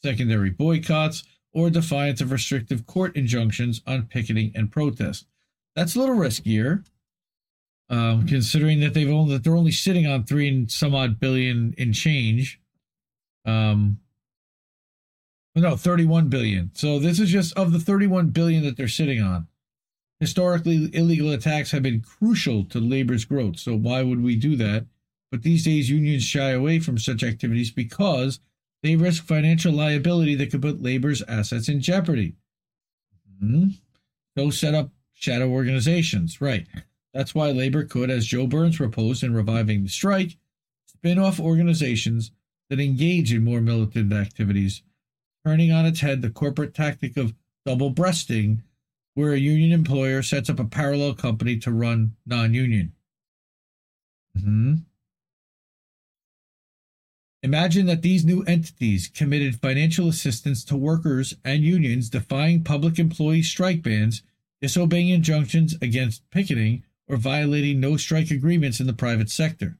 secondary 0.03 0.49
boycotts, 0.49 1.23
or 1.53 1.69
defiance 1.69 2.21
of 2.21 2.31
restrictive 2.31 2.85
court 2.85 3.15
injunctions 3.15 3.81
on 3.85 4.03
picketing 4.03 4.51
and 4.55 4.71
protest. 4.71 5.25
That's 5.75 5.95
a 5.95 5.99
little 5.99 6.15
riskier, 6.15 6.85
um, 7.89 8.25
considering 8.27 8.79
that 8.81 8.93
they've 8.93 9.09
only 9.09 9.33
that 9.33 9.43
they're 9.43 9.55
only 9.55 9.71
sitting 9.71 10.05
on 10.07 10.23
three 10.23 10.47
and 10.47 10.71
some 10.71 10.95
odd 10.95 11.19
billion 11.19 11.73
in 11.77 11.93
change. 11.93 12.59
Um, 13.45 13.99
no, 15.55 15.75
31 15.75 16.29
billion. 16.29 16.71
So 16.73 16.99
this 16.99 17.19
is 17.19 17.29
just 17.29 17.57
of 17.57 17.73
the 17.73 17.79
31 17.79 18.29
billion 18.29 18.63
that 18.63 18.77
they're 18.77 18.87
sitting 18.87 19.21
on. 19.21 19.47
Historically, 20.21 20.89
illegal 20.93 21.31
attacks 21.31 21.71
have 21.71 21.81
been 21.81 21.99
crucial 21.99 22.63
to 22.65 22.79
labor's 22.79 23.25
growth. 23.25 23.59
So 23.59 23.75
why 23.75 24.03
would 24.03 24.23
we 24.23 24.35
do 24.35 24.55
that? 24.55 24.85
But 25.31 25.41
these 25.41 25.65
days, 25.65 25.89
unions 25.89 26.23
shy 26.23 26.51
away 26.51 26.79
from 26.79 26.97
such 26.97 27.23
activities 27.23 27.71
because 27.71 28.39
they 28.83 28.95
risk 28.95 29.25
financial 29.25 29.73
liability 29.73 30.35
that 30.35 30.51
could 30.51 30.61
put 30.61 30.81
labor's 30.81 31.23
assets 31.23 31.67
in 31.67 31.81
jeopardy. 31.81 32.35
Mm-hmm. 33.43 33.69
So 34.37 34.51
set 34.51 34.75
up 34.75 34.91
shadow 35.13 35.49
organizations. 35.49 36.39
Right. 36.39 36.67
That's 37.13 37.33
why 37.33 37.51
labor 37.51 37.83
could, 37.83 38.09
as 38.09 38.27
Joe 38.27 38.45
Burns 38.47 38.77
proposed 38.77 39.23
in 39.23 39.33
reviving 39.33 39.83
the 39.83 39.89
strike, 39.89 40.37
spin 40.85 41.17
off 41.17 41.39
organizations 41.39 42.31
that 42.69 42.79
engage 42.79 43.33
in 43.33 43.43
more 43.43 43.59
militant 43.59 44.13
activities 44.13 44.83
turning 45.45 45.71
on 45.71 45.87
its 45.87 46.01
head 46.01 46.21
the 46.21 46.29
corporate 46.29 46.75
tactic 46.75 47.17
of 47.17 47.33
double 47.65 47.89
breasting, 47.89 48.61
where 49.13 49.33
a 49.33 49.37
union 49.37 49.71
employer 49.71 50.21
sets 50.21 50.49
up 50.49 50.59
a 50.59 50.65
parallel 50.65 51.13
company 51.13 51.57
to 51.57 51.71
run 51.71 52.15
non 52.25 52.53
union. 52.53 52.93
Mm-hmm. 54.37 54.73
Imagine 57.43 57.87
that 57.87 58.03
these 58.03 58.23
new 58.23 58.43
entities 58.43 59.07
committed 59.07 59.59
financial 59.59 60.07
assistance 60.07 60.63
to 60.65 60.77
workers 60.77 61.35
and 61.43 61.63
unions 61.63 62.09
defying 62.09 62.63
public 62.63 62.99
employee 62.99 63.41
strike 63.41 63.81
bans, 63.81 64.21
disobeying 64.61 65.09
injunctions 65.09 65.75
against 65.81 66.29
picketing, 66.29 66.83
or 67.07 67.17
violating 67.17 67.79
no 67.79 67.97
strike 67.97 68.29
agreements 68.29 68.79
in 68.79 68.85
the 68.87 68.93
private 68.93 69.29
sector. 69.29 69.77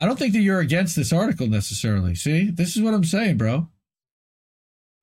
I 0.00 0.06
don't 0.06 0.18
think 0.18 0.32
that 0.32 0.40
you're 0.40 0.60
against 0.60 0.96
this 0.96 1.12
article 1.12 1.46
necessarily. 1.46 2.14
See, 2.14 2.50
this 2.50 2.76
is 2.76 2.82
what 2.82 2.94
I'm 2.94 3.04
saying, 3.04 3.36
bro. 3.36 3.54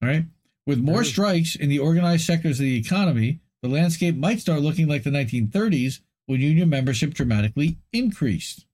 All 0.02 0.10
right. 0.10 0.26
With 0.66 0.80
more 0.80 1.04
strikes 1.04 1.56
in 1.56 1.70
the 1.70 1.80
organized 1.80 2.26
sectors 2.26 2.60
of 2.60 2.64
the 2.66 2.78
economy, 2.78 3.40
the 3.62 3.68
landscape 3.68 4.16
might 4.16 4.40
start 4.40 4.62
looking 4.62 4.88
like 4.88 5.04
the 5.04 5.10
1930s 5.10 6.00
when 6.26 6.40
union 6.40 6.70
membership 6.70 7.14
dramatically 7.14 7.80
increased. 7.92 8.66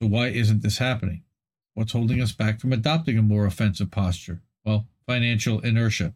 So, 0.00 0.08
why 0.08 0.28
isn't 0.28 0.62
this 0.62 0.78
happening? 0.78 1.22
What's 1.74 1.92
holding 1.92 2.20
us 2.20 2.32
back 2.32 2.60
from 2.60 2.72
adopting 2.72 3.16
a 3.16 3.22
more 3.22 3.46
offensive 3.46 3.90
posture? 3.90 4.42
Well, 4.64 4.86
financial 5.06 5.60
inertia. 5.60 6.14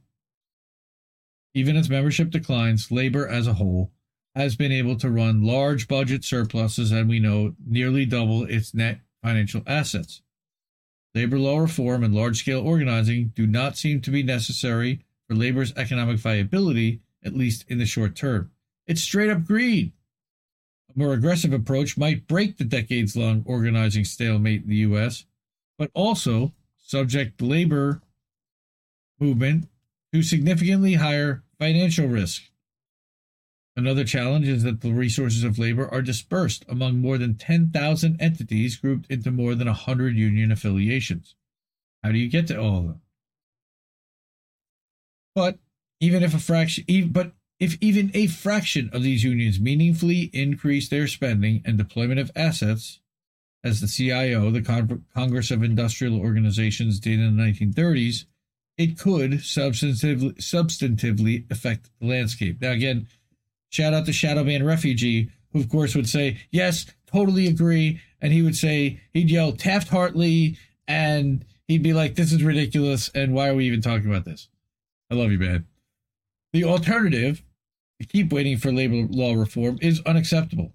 Even 1.54 1.76
as 1.76 1.90
membership 1.90 2.30
declines, 2.30 2.90
labor 2.90 3.26
as 3.26 3.46
a 3.46 3.54
whole 3.54 3.92
has 4.34 4.56
been 4.56 4.72
able 4.72 4.96
to 4.96 5.10
run 5.10 5.42
large 5.42 5.88
budget 5.88 6.24
surpluses 6.24 6.92
and 6.92 7.08
we 7.08 7.18
know 7.18 7.54
nearly 7.66 8.06
double 8.06 8.44
its 8.44 8.74
net 8.74 9.00
financial 9.22 9.62
assets. 9.66 10.22
Labor 11.14 11.38
law 11.38 11.58
reform 11.58 12.04
and 12.04 12.14
large 12.14 12.38
scale 12.38 12.60
organizing 12.60 13.32
do 13.34 13.46
not 13.46 13.76
seem 13.76 14.00
to 14.02 14.10
be 14.10 14.22
necessary 14.22 15.04
for 15.26 15.34
labor's 15.34 15.72
economic 15.76 16.18
viability, 16.18 17.00
at 17.24 17.36
least 17.36 17.64
in 17.68 17.78
the 17.78 17.86
short 17.86 18.14
term. 18.14 18.50
It's 18.86 19.02
straight 19.02 19.30
up 19.30 19.44
greed. 19.44 19.92
A 20.94 20.98
more 20.98 21.12
aggressive 21.12 21.52
approach 21.52 21.96
might 21.96 22.26
break 22.26 22.56
the 22.56 22.64
decades 22.64 23.16
long 23.16 23.42
organizing 23.46 24.04
stalemate 24.04 24.62
in 24.62 24.68
the 24.68 24.76
U.S., 24.76 25.24
but 25.78 25.90
also 25.94 26.52
subject 26.78 27.38
the 27.38 27.44
labor 27.44 28.02
movement 29.18 29.68
to 30.12 30.22
significantly 30.22 30.94
higher 30.94 31.42
financial 31.58 32.06
risk. 32.06 32.49
Another 33.80 34.04
challenge 34.04 34.46
is 34.46 34.62
that 34.62 34.82
the 34.82 34.92
resources 34.92 35.42
of 35.42 35.58
labor 35.58 35.88
are 35.88 36.02
dispersed 36.02 36.66
among 36.68 36.98
more 36.98 37.16
than 37.16 37.34
10,000 37.34 38.20
entities 38.20 38.76
grouped 38.76 39.10
into 39.10 39.30
more 39.30 39.54
than 39.54 39.68
100 39.68 40.14
union 40.14 40.52
affiliations. 40.52 41.34
How 42.04 42.12
do 42.12 42.18
you 42.18 42.28
get 42.28 42.46
to 42.48 42.60
all 42.60 42.76
of 42.76 42.86
them? 42.88 43.00
But 45.34 45.58
even 45.98 46.22
if 46.22 46.34
a 46.34 46.38
fraction, 46.38 46.84
but 47.10 47.32
if 47.58 47.78
even 47.80 48.10
a 48.12 48.26
fraction 48.26 48.90
of 48.92 49.02
these 49.02 49.24
unions 49.24 49.58
meaningfully 49.58 50.28
increase 50.34 50.90
their 50.90 51.06
spending 51.06 51.62
and 51.64 51.78
deployment 51.78 52.20
of 52.20 52.30
assets, 52.36 53.00
as 53.64 53.80
the 53.80 53.88
CIO, 53.88 54.50
the 54.50 54.60
Con- 54.60 55.06
Congress 55.14 55.50
of 55.50 55.62
Industrial 55.62 56.20
Organizations, 56.20 57.00
did 57.00 57.18
in 57.18 57.38
the 57.38 57.42
1930s, 57.42 58.26
it 58.76 58.98
could 58.98 59.32
substantively, 59.40 60.36
substantively 60.36 61.50
affect 61.50 61.88
the 61.98 62.08
landscape. 62.08 62.60
Now, 62.60 62.72
again, 62.72 63.06
shout 63.70 63.94
out 63.94 64.04
to 64.06 64.12
Shadowban 64.12 64.66
Refugee, 64.66 65.30
who, 65.52 65.60
of 65.60 65.68
course, 65.68 65.94
would 65.94 66.08
say, 66.08 66.38
Yes, 66.50 66.86
totally 67.06 67.46
agree. 67.46 68.00
And 68.20 68.32
he 68.32 68.42
would 68.42 68.56
say, 68.56 69.00
he'd 69.14 69.30
yell 69.30 69.52
Taft 69.52 69.88
Hartley, 69.88 70.58
and 70.86 71.44
he'd 71.66 71.82
be 71.82 71.94
like, 71.94 72.14
This 72.14 72.32
is 72.32 72.44
ridiculous. 72.44 73.10
And 73.14 73.32
why 73.34 73.48
are 73.48 73.54
we 73.54 73.66
even 73.66 73.80
talking 73.80 74.08
about 74.08 74.24
this? 74.24 74.48
I 75.10 75.14
love 75.14 75.32
you, 75.32 75.38
man. 75.38 75.66
The 76.52 76.64
alternative, 76.64 77.42
to 78.00 78.06
keep 78.06 78.32
waiting 78.32 78.58
for 78.58 78.72
labor 78.72 79.06
law 79.10 79.34
reform, 79.34 79.78
is 79.80 80.02
unacceptable. 80.04 80.72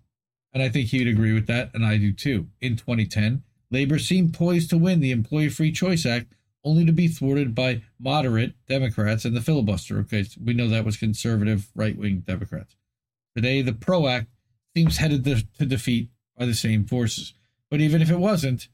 And 0.54 0.64
I 0.64 0.70
think 0.70 0.88
he'd 0.88 1.08
agree 1.08 1.34
with 1.34 1.48
that, 1.48 1.72
and 1.74 1.86
I 1.86 1.98
do 1.98 2.14
too. 2.14 2.48
In 2.62 2.78
2010, 2.78 3.44
labor 3.72 4.00
seemed 4.00 4.34
poised 4.34 4.70
to 4.70 4.78
win 4.78 5.02
the 5.02 5.12
Employee 5.12 5.50
Free 5.50 5.72
Choice 5.72 6.06
Act, 6.06 6.34
only 6.64 6.86
to 6.86 6.94
be 6.94 7.10
thwarted 7.10 7.54
by 7.54 7.82
moderate 8.00 8.54
Democrats 8.68 9.26
and 9.26 9.36
the 9.36 9.42
filibuster. 9.42 10.00
Okay, 10.00 10.24
so 10.24 10.40
we 10.44 10.54
know 10.54 10.70
that 10.70 10.86
was 10.86 10.98
conservative 10.98 11.70
right 11.76 11.98
wing 11.98 12.24
Democrats. 12.26 12.76
Today, 13.36 13.62
the 13.62 13.74
PRO 13.74 14.08
Act 14.08 14.28
seems 14.76 14.98
headed 14.98 15.24
to, 15.26 15.44
to 15.60 15.66
defeat 15.66 16.10
by 16.38 16.46
the 16.46 16.54
same 16.54 16.86
forces. 16.86 17.34
But 17.70 17.82
even 17.82 18.02
if 18.02 18.10
it 18.10 18.20
wasn't, 18.20 18.70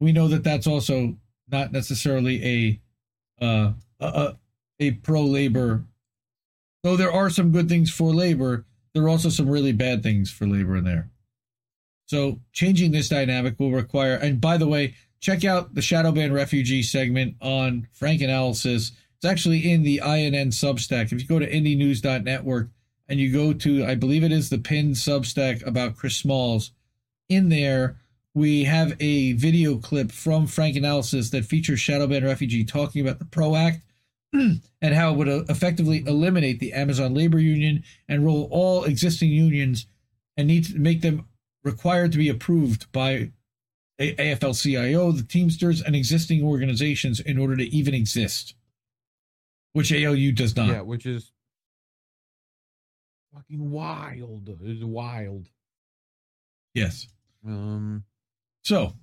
we 0.00 0.12
know 0.12 0.28
that 0.28 0.44
that's 0.44 0.66
also 0.66 1.16
not 1.50 1.72
necessarily 1.72 2.80
a 3.40 3.44
uh, 3.44 3.72
a, 4.00 4.36
a 4.80 4.90
pro 4.92 5.22
labor. 5.22 5.84
Though 6.82 6.96
there 6.96 7.12
are 7.12 7.30
some 7.30 7.52
good 7.52 7.68
things 7.68 7.90
for 7.90 8.14
labor, 8.14 8.64
there 8.94 9.02
are 9.04 9.08
also 9.08 9.28
some 9.28 9.48
really 9.48 9.72
bad 9.72 10.02
things 10.02 10.30
for 10.30 10.46
labor 10.46 10.76
in 10.76 10.84
there. 10.84 11.10
So 12.06 12.40
changing 12.52 12.92
this 12.92 13.08
dynamic 13.08 13.58
will 13.58 13.70
require, 13.70 14.14
and 14.14 14.40
by 14.40 14.56
the 14.56 14.66
way, 14.66 14.94
check 15.20 15.44
out 15.44 15.74
the 15.74 15.80
Shadowban 15.80 16.32
Refugee 16.32 16.82
segment 16.82 17.36
on 17.40 17.88
Frank 17.92 18.22
Analysis. 18.22 18.92
It's 19.16 19.24
actually 19.24 19.70
in 19.70 19.82
the 19.82 19.98
INN 19.98 20.50
Substack. 20.50 21.12
If 21.12 21.20
you 21.20 21.26
go 21.26 21.38
to 21.38 21.50
indienews.network 21.50 22.70
and 23.08 23.18
you 23.18 23.32
go 23.32 23.52
to, 23.52 23.84
I 23.84 23.94
believe 23.94 24.24
it 24.24 24.32
is 24.32 24.50
the 24.50 24.58
pinned 24.58 24.96
Substack 24.96 25.66
about 25.66 25.96
Chris 25.96 26.16
Smalls, 26.16 26.72
in 27.28 27.48
there 27.48 27.96
we 28.34 28.64
have 28.64 28.94
a 29.00 29.32
video 29.32 29.76
clip 29.76 30.12
from 30.12 30.46
Frank 30.46 30.76
Analysis 30.76 31.30
that 31.30 31.44
features 31.44 31.80
Shadowban 31.80 32.24
Refugee 32.24 32.64
talking 32.64 33.02
about 33.02 33.18
the 33.18 33.24
PRO 33.24 33.56
Act 33.56 33.80
and 34.32 34.94
how 34.94 35.12
it 35.12 35.16
would 35.16 35.28
uh, 35.28 35.44
effectively 35.48 36.04
eliminate 36.06 36.60
the 36.60 36.72
Amazon 36.72 37.14
labor 37.14 37.40
union 37.40 37.82
and 38.08 38.24
roll 38.24 38.48
all 38.52 38.84
existing 38.84 39.30
unions 39.30 39.86
and 40.36 40.46
need 40.46 40.66
to 40.66 40.78
make 40.78 41.00
them 41.00 41.26
required 41.64 42.12
to 42.12 42.18
be 42.18 42.28
approved 42.28 42.90
by 42.92 43.32
AFL-CIO, 43.98 45.10
the 45.12 45.24
Teamsters, 45.24 45.82
and 45.82 45.96
existing 45.96 46.44
organizations 46.44 47.18
in 47.18 47.38
order 47.38 47.56
to 47.56 47.64
even 47.64 47.94
exist, 47.94 48.54
which 49.72 49.92
ALU 49.92 50.30
does 50.30 50.54
not. 50.54 50.68
Yeah, 50.68 50.82
which 50.82 51.06
is 51.06 51.32
fucking 53.34 53.70
wild. 53.70 54.48
It's 54.62 54.84
wild. 54.84 55.48
Yes. 56.74 57.08
Um. 57.46 58.04
So, 58.62 58.94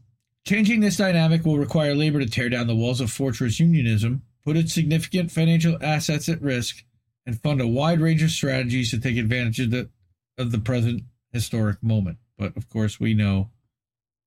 changing 0.45 0.81
this 0.81 0.97
dynamic 0.97 1.45
will 1.45 1.57
require 1.57 1.95
labor 1.95 2.19
to 2.19 2.25
tear 2.29 2.49
down 2.49 2.67
the 2.67 2.75
walls 2.75 3.01
of 3.01 3.11
fortress 3.11 3.59
unionism, 3.59 4.21
put 4.43 4.57
its 4.57 4.73
significant 4.73 5.31
financial 5.31 5.77
assets 5.81 6.29
at 6.29 6.41
risk, 6.41 6.83
and 7.25 7.41
fund 7.41 7.61
a 7.61 7.67
wide 7.67 7.99
range 7.99 8.21
of 8.23 8.31
strategies 8.31 8.91
to 8.91 8.99
take 8.99 9.17
advantage 9.17 9.59
of 9.59 9.71
the 9.71 9.89
of 10.37 10.51
the 10.51 10.59
present 10.59 11.03
historic 11.31 11.81
moment. 11.81 12.17
But 12.37 12.55
of 12.57 12.69
course, 12.69 12.99
we 12.99 13.13
know 13.13 13.49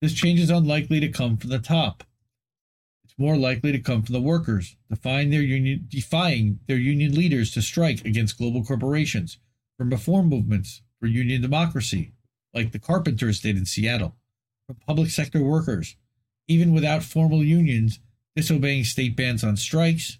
this 0.00 0.14
change 0.14 0.40
is 0.40 0.50
unlikely 0.50 1.00
to 1.00 1.08
come 1.08 1.36
from 1.36 1.50
the 1.50 1.58
top. 1.58 2.04
It's 3.04 3.18
more 3.18 3.36
likely 3.36 3.72
to 3.72 3.78
come 3.78 4.02
from 4.02 4.12
the 4.12 4.20
workers, 4.20 4.76
defying 4.90 5.30
their 5.30 5.42
union, 5.42 5.86
defying 5.88 6.60
their 6.66 6.76
union 6.76 7.14
leaders 7.14 7.52
to 7.52 7.62
strike 7.62 8.04
against 8.04 8.38
global 8.38 8.64
corporations, 8.64 9.38
from 9.78 9.90
reform 9.90 10.28
movements 10.28 10.82
for 11.00 11.06
union 11.06 11.40
democracy, 11.40 12.12
like 12.52 12.72
the 12.72 12.78
carpenters 12.78 13.40
did 13.40 13.56
in 13.56 13.64
Seattle, 13.64 14.16
from 14.66 14.76
public 14.86 15.10
sector 15.10 15.42
workers, 15.42 15.96
even 16.48 16.74
without 16.74 17.02
formal 17.02 17.44
unions, 17.44 18.00
disobeying 18.34 18.84
state 18.84 19.16
bans 19.16 19.44
on 19.44 19.56
strikes, 19.56 20.18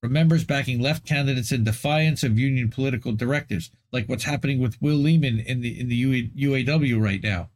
from 0.00 0.12
members 0.12 0.44
backing 0.44 0.80
left 0.80 1.06
candidates 1.06 1.52
in 1.52 1.62
defiance 1.62 2.22
of 2.22 2.38
union 2.38 2.68
political 2.68 3.12
directives, 3.12 3.70
like 3.92 4.08
what's 4.08 4.24
happening 4.24 4.58
with 4.58 4.80
Will 4.80 4.96
Lehman 4.96 5.40
in 5.40 5.60
the 5.60 5.78
in 5.78 5.88
the 5.88 6.30
UAW 6.36 7.00
right 7.00 7.22
now, 7.22 7.50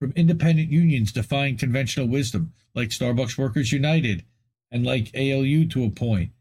from 0.00 0.12
independent 0.16 0.70
unions 0.70 1.12
defying 1.12 1.56
conventional 1.56 2.08
wisdom, 2.08 2.52
like 2.74 2.88
Starbucks 2.88 3.38
Workers 3.38 3.70
United 3.70 4.24
and 4.70 4.84
like 4.84 5.14
ALU 5.14 5.66
to 5.68 5.84
a 5.84 5.90
point, 5.90 6.32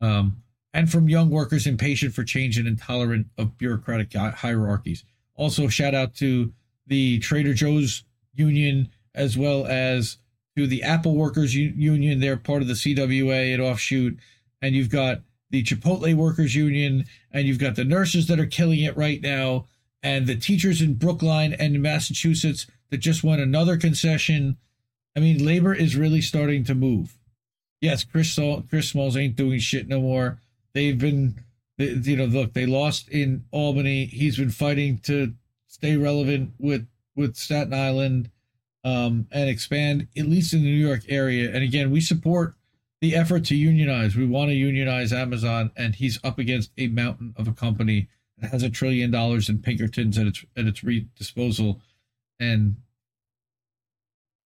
um, 0.00 0.42
and 0.76 0.90
from 0.92 1.08
young 1.08 1.30
workers 1.30 1.66
impatient 1.66 2.12
for 2.12 2.22
change 2.22 2.58
and 2.58 2.68
intolerant 2.68 3.28
of 3.38 3.56
bureaucratic 3.56 4.12
hierarchies. 4.12 5.04
Also, 5.34 5.68
shout 5.68 5.94
out 5.94 6.14
to 6.16 6.52
the 6.86 7.18
Trader 7.20 7.54
Joe's 7.54 8.04
union 8.34 8.90
as 9.14 9.38
well 9.38 9.64
as 9.66 10.18
to 10.54 10.66
the 10.66 10.82
Apple 10.82 11.16
Workers 11.16 11.54
Union. 11.54 12.20
They're 12.20 12.36
part 12.36 12.60
of 12.60 12.68
the 12.68 12.74
CWA, 12.74 13.54
an 13.54 13.60
offshoot. 13.62 14.18
And 14.60 14.74
you've 14.74 14.90
got 14.90 15.22
the 15.48 15.62
Chipotle 15.62 16.14
Workers 16.14 16.54
Union, 16.54 17.06
and 17.32 17.46
you've 17.46 17.58
got 17.58 17.76
the 17.76 17.84
nurses 17.84 18.26
that 18.26 18.38
are 18.38 18.44
killing 18.44 18.80
it 18.80 18.98
right 18.98 19.22
now, 19.22 19.64
and 20.02 20.26
the 20.26 20.36
teachers 20.36 20.82
in 20.82 20.94
Brookline 20.94 21.54
and 21.54 21.80
Massachusetts 21.80 22.66
that 22.90 22.98
just 22.98 23.24
won 23.24 23.40
another 23.40 23.78
concession. 23.78 24.58
I 25.16 25.20
mean, 25.20 25.42
labor 25.42 25.72
is 25.72 25.96
really 25.96 26.20
starting 26.20 26.64
to 26.64 26.74
move. 26.74 27.16
Yes, 27.80 28.04
Chris 28.04 28.38
Chris 28.68 28.90
Smalls 28.90 29.16
ain't 29.16 29.36
doing 29.36 29.58
shit 29.58 29.88
no 29.88 30.02
more. 30.02 30.38
They've 30.76 30.98
been, 30.98 31.42
you 31.78 32.18
know, 32.18 32.26
look, 32.26 32.52
they 32.52 32.66
lost 32.66 33.08
in 33.08 33.46
Albany. 33.50 34.04
He's 34.04 34.36
been 34.36 34.50
fighting 34.50 34.98
to 35.04 35.32
stay 35.68 35.96
relevant 35.96 36.52
with 36.58 36.86
with 37.14 37.34
Staten 37.34 37.72
Island 37.72 38.30
um, 38.84 39.26
and 39.32 39.48
expand 39.48 40.08
at 40.18 40.26
least 40.26 40.52
in 40.52 40.62
the 40.62 40.70
New 40.70 40.86
York 40.86 41.00
area. 41.08 41.50
And 41.50 41.64
again, 41.64 41.90
we 41.90 42.02
support 42.02 42.56
the 43.00 43.16
effort 43.16 43.46
to 43.46 43.56
unionize. 43.56 44.16
We 44.16 44.26
want 44.26 44.50
to 44.50 44.54
unionize 44.54 45.14
Amazon, 45.14 45.70
and 45.78 45.94
he's 45.94 46.20
up 46.22 46.38
against 46.38 46.72
a 46.76 46.88
mountain 46.88 47.32
of 47.38 47.48
a 47.48 47.54
company 47.54 48.08
that 48.36 48.50
has 48.50 48.62
a 48.62 48.68
trillion 48.68 49.10
dollars 49.10 49.48
in 49.48 49.60
Pinkertons 49.60 50.18
at 50.18 50.26
its 50.26 50.44
at 50.58 50.66
its 50.66 50.82
disposal, 51.16 51.80
and 52.38 52.76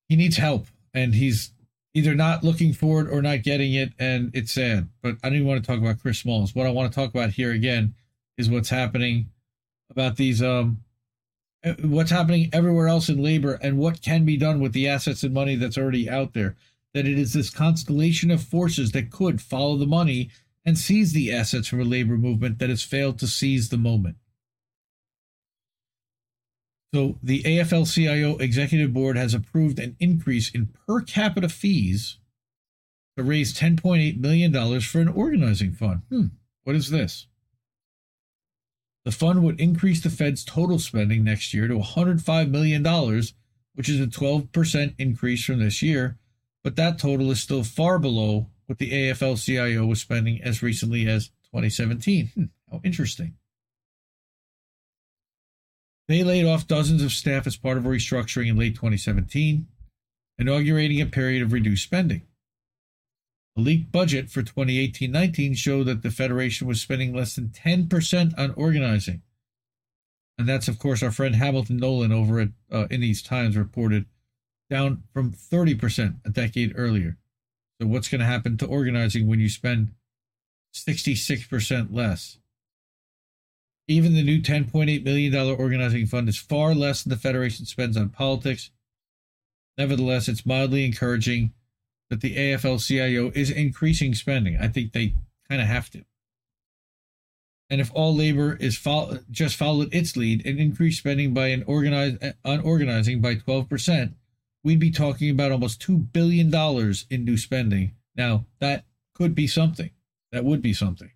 he 0.09 0.14
needs 0.14 0.37
help. 0.37 0.68
And 0.95 1.12
he's 1.16 1.51
either 1.95 2.14
not 2.14 2.45
looking 2.45 2.72
for 2.72 3.01
it 3.01 3.11
or 3.11 3.20
not 3.20 3.43
getting 3.43 3.74
it, 3.74 3.93
and 3.99 4.30
it's 4.34 4.53
sad. 4.53 4.88
But 5.03 5.16
I 5.22 5.28
don't 5.28 5.36
even 5.36 5.49
want 5.49 5.62
to 5.62 5.66
talk 5.66 5.80
about 5.80 6.01
Chris 6.01 6.18
Smalls. 6.18 6.55
What 6.55 6.66
I 6.66 6.70
want 6.70 6.93
to 6.93 6.99
talk 6.99 7.11
about 7.11 7.30
here 7.30 7.53
again 7.53 7.95
is 8.38 8.49
what's 8.49 8.70
happening 8.70 9.30
about 9.91 10.16
these 10.16 10.43
um 10.43 10.78
what's 11.82 12.11
happening 12.11 12.49
everywhere 12.53 12.88
else 12.88 13.09
in 13.09 13.22
labor 13.22 13.59
and 13.61 13.76
what 13.76 14.01
can 14.01 14.24
be 14.24 14.36
done 14.36 14.61
with 14.61 14.72
the 14.72 14.88
assets 14.88 15.22
and 15.22 15.34
money 15.34 15.57
that's 15.57 15.76
already 15.76 16.09
out 16.09 16.32
there 16.32 16.57
that 16.95 17.07
it 17.07 17.18
is 17.18 17.32
this 17.32 17.51
constellation 17.51 18.30
of 18.30 18.43
forces 18.43 18.93
that 18.93 19.11
could 19.11 19.41
follow 19.41 19.76
the 19.76 19.86
money 19.86 20.30
and 20.64 20.78
seize 20.78 21.12
the 21.12 21.32
assets 21.32 21.68
from 21.68 21.80
a 21.80 21.84
labor 21.84 22.16
movement 22.16 22.59
that 22.59 22.70
has 22.70 22.82
failed 22.82 23.18
to 23.18 23.26
seize 23.26 23.68
the 23.68 23.76
moment. 23.76 24.16
So, 26.93 27.18
the 27.22 27.43
AFL 27.45 27.93
CIO 27.93 28.36
executive 28.38 28.93
board 28.93 29.16
has 29.16 29.32
approved 29.32 29.78
an 29.78 29.97
increase 30.01 30.51
in 30.51 30.70
per 30.86 31.01
capita 31.01 31.49
fees 31.49 32.18
to 33.16 33.22
raise 33.22 33.55
$10.8 33.55 34.18
million 34.18 34.80
for 34.80 35.01
an 35.01 35.09
organizing 35.09 35.72
fund. 35.72 36.03
Hmm, 36.09 36.26
what 36.64 36.74
is 36.74 36.91
this? 36.91 37.26
The 39.05 39.12
fund 39.12 39.45
would 39.45 39.61
increase 39.61 40.03
the 40.03 40.11
Fed's 40.11 40.45
total 40.45 40.78
spending 40.78 41.24
next 41.24 41.55
year 41.55 41.68
to 41.68 41.74
$105 41.74 42.51
million, 42.51 42.84
which 43.74 43.88
is 43.88 44.01
a 44.01 44.07
12% 44.07 44.95
increase 44.99 45.45
from 45.45 45.61
this 45.61 45.80
year 45.80 46.18
but 46.62 46.76
that 46.76 46.99
total 46.99 47.30
is 47.30 47.41
still 47.41 47.64
far 47.64 47.99
below 47.99 48.47
what 48.66 48.78
the 48.78 48.91
AFL 48.91 49.43
CIO 49.43 49.86
was 49.86 50.01
spending 50.01 50.43
as 50.43 50.62
recently 50.62 51.09
as 51.09 51.28
2017. 51.53 52.30
Hmm, 52.34 52.45
how 52.70 52.80
interesting. 52.84 53.34
They 56.11 56.25
laid 56.25 56.45
off 56.45 56.67
dozens 56.67 57.05
of 57.05 57.13
staff 57.13 57.47
as 57.47 57.57
part 57.57 57.79
of 57.79 57.87
a 57.87 57.89
restructuring 57.89 58.49
in 58.49 58.59
late 58.59 58.75
2017, 58.75 59.69
inaugurating 60.41 61.01
a 61.01 61.07
period 61.07 61.41
of 61.41 61.53
reduced 61.53 61.85
spending. 61.85 62.23
A 63.57 63.61
leaked 63.61 63.93
budget 63.93 64.29
for 64.29 64.43
2018 64.43 65.13
19 65.13 65.55
showed 65.55 65.85
that 65.85 66.03
the 66.03 66.11
Federation 66.11 66.67
was 66.67 66.81
spending 66.81 67.15
less 67.15 67.37
than 67.37 67.51
10% 67.51 68.37
on 68.37 68.51
organizing. 68.57 69.23
And 70.37 70.49
that's, 70.49 70.67
of 70.67 70.81
course, 70.81 71.01
our 71.01 71.13
friend 71.13 71.37
Hamilton 71.37 71.77
Nolan 71.77 72.11
over 72.11 72.41
at 72.41 72.49
uh, 72.73 72.89
in 72.91 73.01
these 73.01 73.23
times 73.23 73.57
reported 73.57 74.07
down 74.69 75.05
from 75.15 75.31
30% 75.31 76.17
a 76.25 76.31
decade 76.31 76.73
earlier. 76.75 77.19
So, 77.81 77.87
what's 77.87 78.09
going 78.09 78.19
to 78.19 78.27
happen 78.27 78.57
to 78.57 78.67
organizing 78.67 79.29
when 79.29 79.39
you 79.39 79.49
spend 79.49 79.93
66% 80.75 81.95
less? 81.95 82.39
Even 83.91 84.14
the 84.14 84.22
new 84.22 84.41
$10.8 84.41 85.03
million 85.03 85.34
organizing 85.34 86.07
fund 86.07 86.28
is 86.28 86.38
far 86.38 86.76
less 86.76 87.03
than 87.03 87.11
the 87.11 87.16
Federation 87.16 87.66
spends 87.66 87.97
on 87.97 88.09
politics. 88.09 88.70
Nevertheless, 89.76 90.28
it's 90.28 90.47
mildly 90.47 90.84
encouraging 90.84 91.55
that 92.09 92.20
the 92.20 92.36
AFL 92.36 92.86
CIO 92.86 93.32
is 93.34 93.51
increasing 93.51 94.14
spending. 94.14 94.57
I 94.61 94.68
think 94.68 94.93
they 94.93 95.14
kind 95.49 95.61
of 95.61 95.66
have 95.66 95.91
to. 95.91 96.05
And 97.68 97.80
if 97.80 97.91
all 97.93 98.14
labor 98.14 98.57
is 98.61 98.76
fo- 98.76 99.18
just 99.28 99.57
followed 99.57 99.93
its 99.93 100.16
lead 100.16 100.47
and 100.47 100.61
increased 100.61 101.01
spending 101.01 101.34
by 101.34 101.49
an 101.49 101.64
organize 101.66 102.16
uh, 102.22 102.30
on 102.45 102.61
organizing 102.61 103.20
by 103.20 103.34
12%, 103.34 104.14
we'd 104.62 104.78
be 104.78 104.93
talking 104.93 105.30
about 105.30 105.51
almost 105.51 105.84
$2 105.84 106.12
billion 106.12 106.55
in 107.11 107.24
new 107.24 107.36
spending. 107.36 107.97
Now, 108.14 108.47
that 108.61 108.84
could 109.16 109.34
be 109.34 109.49
something. 109.49 109.91
That 110.30 110.45
would 110.45 110.62
be 110.62 110.74
something. 110.74 111.11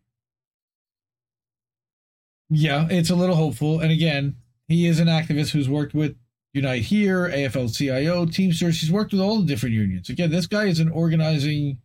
Yeah, 2.51 2.87
it's 2.91 3.11
a 3.11 3.15
little 3.15 3.37
hopeful. 3.37 3.81
And 3.81 3.91
again, 3.91 4.37
he 4.69 4.87
is 4.87 5.01
an 5.01 5.09
activist 5.09 5.51
who's 5.51 5.69
worked 5.69 5.95
with 5.95 6.17
Unite 6.53 6.83
Here, 6.83 7.29
AFL 7.29 7.77
CIO, 7.77 8.27
Teamsters. 8.27 8.81
He's 8.81 8.93
worked 8.93 9.13
with 9.13 9.21
all 9.21 9.41
the 9.41 9.47
different 9.47 9.75
unions. 9.75 10.09
Again, 10.09 10.31
this 10.31 10.47
guy 10.47 10.65
is 10.65 10.79
an 10.79 10.91
organizing 10.91 11.79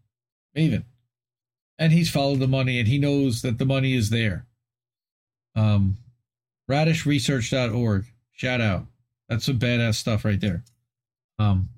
maven. 0.56 0.86
And 1.78 1.94
he's 1.94 2.10
followed 2.10 2.40
the 2.40 2.48
money 2.48 2.78
and 2.78 2.88
he 2.88 2.98
knows 2.98 3.42
that 3.42 3.58
the 3.58 3.66
money 3.66 3.96
is 3.96 4.10
there. 4.10 4.46
Um, 5.56 5.98
radishresearch.org. 6.70 8.06
Shout 8.34 8.62
out. 8.62 8.86
That's 9.28 9.46
some 9.46 9.60
badass 9.60 9.96
stuff 9.96 10.26
right 10.26 10.40
there. 10.40 10.64
Um, 11.40 11.70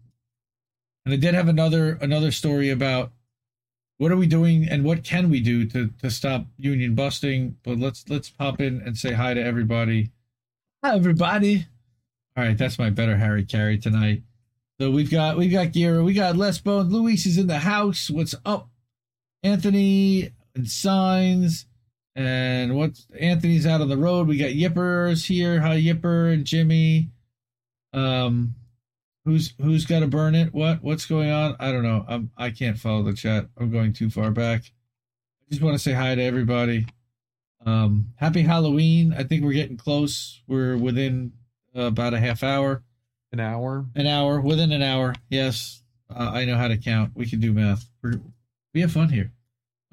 and 1.06 1.14
I 1.14 1.18
did 1.18 1.34
have 1.34 1.48
another 1.48 1.98
another 2.02 2.32
story 2.32 2.70
about 2.70 3.12
what 4.02 4.12
are 4.12 4.18
we 4.18 4.26
doing 4.26 4.68
and 4.68 4.84
what 4.84 5.04
can 5.04 5.30
we 5.30 5.40
do 5.40 5.64
to 5.64 5.92
to 6.02 6.10
stop 6.10 6.48
union 6.58 6.96
busting. 6.96 7.56
But 7.62 7.78
let's 7.78 8.04
let's 8.10 8.32
pop 8.32 8.60
in 8.60 8.82
and 8.82 8.98
say 8.98 9.12
hi 9.12 9.36
to 9.36 9.44
everybody. 9.44 10.10
Hi 10.84 10.96
everybody. 10.96 11.68
All 12.36 12.44
right, 12.44 12.58
that's 12.58 12.80
my 12.80 12.90
better 12.90 13.18
Harry 13.18 13.46
Caray 13.46 13.80
tonight. 13.80 14.24
So 14.80 14.90
we've 14.90 15.12
got 15.12 15.38
we've 15.38 15.52
got 15.52 15.68
Gira, 15.68 16.04
we 16.04 16.16
got 16.16 16.36
Les 16.36 16.58
Bone, 16.58 16.90
Luis 16.90 17.28
is 17.28 17.38
in 17.38 17.46
the 17.46 17.60
house. 17.60 18.10
What's 18.10 18.34
up? 18.44 18.70
Anthony 19.44 20.32
and 20.56 20.68
Signs. 20.68 21.68
And 22.16 22.76
what's 22.76 23.06
Anthony's 23.20 23.68
out 23.68 23.82
on 23.82 23.90
the 23.90 23.98
road. 23.98 24.28
We 24.28 24.38
got 24.38 24.50
Yippers 24.50 25.28
here. 25.28 25.62
Hi 25.62 25.80
Yipper 25.80 26.34
and 26.34 26.44
Jimmy. 26.44 27.12
Um 27.94 28.56
who's 29.26 29.54
who's 29.62 29.86
got 29.86 30.00
to 30.00 30.08
burn 30.08 30.36
it? 30.36 30.54
What 30.54 30.84
what's 30.84 31.06
going 31.06 31.30
on? 31.30 31.56
I 31.60 31.72
don't 31.72 31.84
know. 31.84 32.06
I'm 32.08 32.32
I 32.38 32.50
can't 32.52 32.78
follow 32.78 33.04
the 33.04 33.14
chat. 33.14 33.48
I'm 33.58 33.72
going 33.72 33.94
too 33.94 34.10
far 34.10 34.32
back. 34.32 34.62
I 34.64 35.50
just 35.50 35.62
want 35.62 35.76
to 35.76 35.80
say 35.80 35.94
hi 35.94 36.16
to 36.16 36.22
everybody. 36.22 36.88
Um 37.66 38.08
happy 38.16 38.42
Halloween. 38.42 39.14
I 39.14 39.24
think 39.24 39.44
we're 39.44 39.54
getting 39.54 39.78
close. 39.78 40.42
We're 40.48 40.78
within 40.78 41.34
uh, 41.76 41.84
about 41.84 42.14
a 42.14 42.20
half 42.20 42.44
hour. 42.44 42.84
An 43.32 43.40
hour? 43.40 43.86
An 43.96 44.08
hour. 44.08 44.42
Within 44.42 44.72
an 44.72 44.82
hour. 44.82 45.16
Yes. 45.30 45.84
Uh, 46.14 46.32
I 46.34 46.46
know 46.46 46.58
how 46.58 46.68
to 46.68 46.78
count. 46.78 47.12
We 47.16 47.26
can 47.26 47.40
do 47.40 47.54
math. 47.54 47.88
We're, 48.04 48.20
we 48.74 48.82
have 48.82 48.92
fun 48.92 49.10
here. 49.10 49.32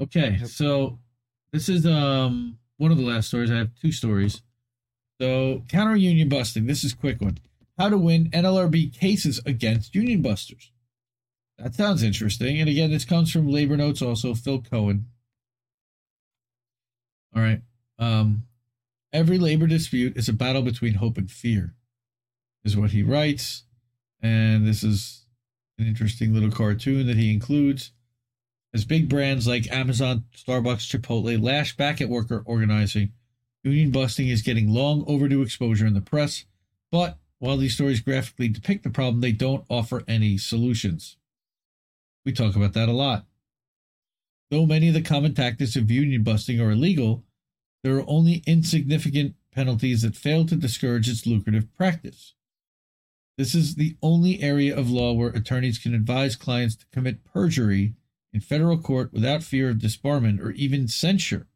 Okay. 0.00 0.38
So 0.46 0.98
this 1.52 1.68
is 1.68 1.86
um 1.86 2.58
one 2.78 2.90
of 2.90 2.98
the 2.98 3.04
last 3.04 3.28
stories. 3.28 3.50
I 3.50 3.56
have 3.56 3.70
two 3.80 3.92
stories. 3.92 4.42
So 5.20 5.64
counter 5.68 5.96
union 5.96 6.28
busting. 6.28 6.66
This 6.66 6.84
is 6.84 6.92
a 6.92 6.96
quick 6.96 7.20
one. 7.20 7.38
How 7.78 7.88
to 7.88 7.96
win 7.96 8.30
NLRB 8.30 8.92
cases 8.98 9.40
against 9.46 9.94
union 9.94 10.20
busters. 10.20 10.72
That 11.58 11.74
sounds 11.74 12.02
interesting. 12.02 12.60
And 12.60 12.68
again, 12.68 12.90
this 12.90 13.04
comes 13.04 13.30
from 13.32 13.48
Labor 13.48 13.76
Notes, 13.76 14.02
also 14.02 14.34
Phil 14.34 14.60
Cohen. 14.60 15.06
All 17.34 17.42
right. 17.42 17.62
Um, 17.98 18.44
every 19.12 19.38
labor 19.38 19.66
dispute 19.66 20.16
is 20.16 20.28
a 20.28 20.32
battle 20.32 20.62
between 20.62 20.94
hope 20.94 21.18
and 21.18 21.30
fear, 21.30 21.74
is 22.64 22.76
what 22.76 22.90
he 22.90 23.02
writes. 23.02 23.64
And 24.20 24.66
this 24.66 24.82
is 24.82 25.26
an 25.78 25.86
interesting 25.86 26.34
little 26.34 26.50
cartoon 26.50 27.06
that 27.06 27.16
he 27.16 27.32
includes. 27.32 27.92
As 28.74 28.84
big 28.84 29.08
brands 29.08 29.46
like 29.46 29.70
Amazon, 29.70 30.24
Starbucks, 30.36 30.86
Chipotle 30.88 31.42
lash 31.42 31.76
back 31.76 32.00
at 32.00 32.08
worker 32.08 32.42
organizing, 32.44 33.12
union 33.62 33.90
busting 33.90 34.28
is 34.28 34.42
getting 34.42 34.68
long 34.68 35.04
overdue 35.06 35.42
exposure 35.42 35.86
in 35.86 35.94
the 35.94 36.00
press. 36.00 36.44
But 36.90 37.18
while 37.38 37.56
these 37.56 37.74
stories 37.74 38.00
graphically 38.00 38.48
depict 38.48 38.84
the 38.84 38.90
problem, 38.90 39.20
they 39.20 39.32
don't 39.32 39.64
offer 39.68 40.02
any 40.08 40.36
solutions. 40.38 41.16
We 42.24 42.32
talk 42.32 42.56
about 42.56 42.72
that 42.74 42.88
a 42.88 42.92
lot. 42.92 43.26
Though 44.50 44.66
many 44.66 44.88
of 44.88 44.94
the 44.94 45.02
common 45.02 45.34
tactics 45.34 45.76
of 45.76 45.90
union 45.90 46.22
busting 46.22 46.60
are 46.60 46.70
illegal, 46.70 47.24
there 47.84 47.96
are 47.96 48.08
only 48.08 48.42
insignificant 48.46 49.34
penalties 49.52 50.02
that 50.02 50.16
fail 50.16 50.46
to 50.46 50.56
discourage 50.56 51.08
its 51.08 51.26
lucrative 51.26 51.72
practice. 51.76 52.34
This 53.36 53.54
is 53.54 53.76
the 53.76 53.96
only 54.02 54.42
area 54.42 54.76
of 54.76 54.90
law 54.90 55.12
where 55.12 55.28
attorneys 55.28 55.78
can 55.78 55.94
advise 55.94 56.34
clients 56.34 56.74
to 56.76 56.86
commit 56.92 57.24
perjury 57.24 57.94
in 58.32 58.40
federal 58.40 58.78
court 58.78 59.12
without 59.12 59.42
fear 59.42 59.70
of 59.70 59.76
disbarment 59.76 60.40
or 60.40 60.50
even 60.52 60.88
censure. 60.88 61.46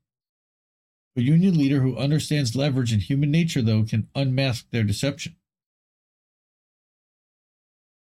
A 1.17 1.23
union 1.23 1.59
leader 1.59 1.81
who 1.81 1.97
understands 1.97 2.57
leverage 2.57 2.93
and 2.93 3.03
human 3.03 3.31
nature, 3.31 3.63
though, 3.63 3.83
can 3.83 4.09
unmask 4.15 4.71
their 4.71 4.85
deception. 4.85 5.37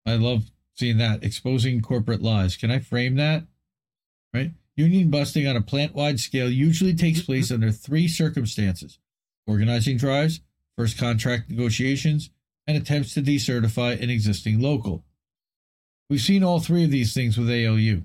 I 0.10 0.16
love 0.16 0.51
seeing 0.76 0.97
that, 0.97 1.24
exposing 1.24 1.82
corporate 1.82 2.22
lies. 2.22 2.57
Can 2.57 2.72
I 2.72 2.80
frame 2.80 3.16
that? 3.16 3.43
Right? 4.34 4.51
Union 4.76 5.10
busting 5.10 5.45
on 5.45 5.55
a 5.55 5.62
plant 5.62 5.93
wide 5.93 6.20
scale 6.20 6.49
usually 6.49 6.93
takes 6.95 7.22
place 7.22 7.51
under 7.51 7.72
three 7.72 8.07
circumstances 8.07 8.99
organizing 9.45 9.97
drives, 9.97 10.41
first 10.78 10.97
contract 10.97 11.49
negotiations, 11.49 12.30
and 12.68 12.78
attempts 12.78 13.16
to 13.16 13.22
decertify 13.22 13.99
an 14.01 14.12
existing 14.12 14.60
local. 14.62 15.03
We've 16.10 16.22
seen 16.22 16.43
all 16.43 16.60
three 16.60 16.84
of 16.84 16.91
these 16.91 17.14
things 17.14 17.38
with 17.38 17.49
ALU. 17.49 18.03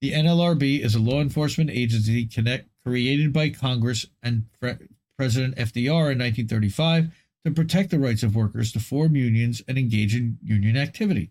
The 0.00 0.12
NLRB 0.12 0.84
is 0.84 0.94
a 0.94 1.00
law 1.00 1.20
enforcement 1.20 1.70
agency 1.70 2.26
connect, 2.26 2.68
created 2.84 3.32
by 3.32 3.50
Congress 3.50 4.06
and 4.22 4.46
Pre- 4.60 4.88
President 5.16 5.56
FDR 5.56 6.12
in 6.12 6.18
1935 6.18 7.10
to 7.44 7.50
protect 7.50 7.90
the 7.90 7.98
rights 7.98 8.22
of 8.22 8.36
workers 8.36 8.72
to 8.72 8.80
form 8.80 9.16
unions 9.16 9.62
and 9.66 9.76
engage 9.76 10.14
in 10.14 10.38
union 10.42 10.76
activity. 10.76 11.30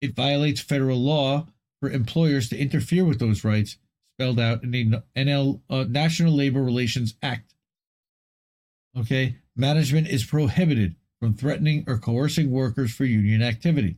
It 0.00 0.14
violates 0.14 0.60
federal 0.60 0.98
law 0.98 1.46
for 1.80 1.90
employers 1.90 2.48
to 2.48 2.58
interfere 2.58 3.04
with 3.04 3.18
those 3.18 3.44
rights 3.44 3.76
spelled 4.14 4.38
out 4.38 4.62
in 4.62 4.70
the 4.70 5.02
NL 5.16 5.60
uh, 5.68 5.84
National 5.88 6.32
Labor 6.32 6.62
Relations 6.62 7.14
Act. 7.22 7.54
Okay, 8.96 9.36
management 9.56 10.08
is 10.08 10.24
prohibited 10.24 10.94
from 11.18 11.34
threatening 11.34 11.84
or 11.86 11.98
coercing 11.98 12.50
workers 12.50 12.94
for 12.94 13.04
union 13.04 13.42
activity. 13.42 13.96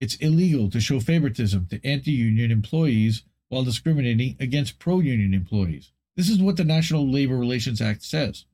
It's 0.00 0.16
illegal 0.16 0.70
to 0.70 0.80
show 0.80 1.00
favoritism 1.00 1.68
to 1.70 1.86
anti-union 1.86 2.50
employees 2.50 3.22
while 3.48 3.64
discriminating 3.64 4.36
against 4.38 4.78
pro-union 4.78 5.32
employees. 5.32 5.92
This 6.16 6.28
is 6.28 6.42
what 6.42 6.56
the 6.56 6.64
National 6.64 7.08
Labor 7.10 7.36
Relations 7.36 7.80
Act 7.80 8.02
says. 8.02 8.44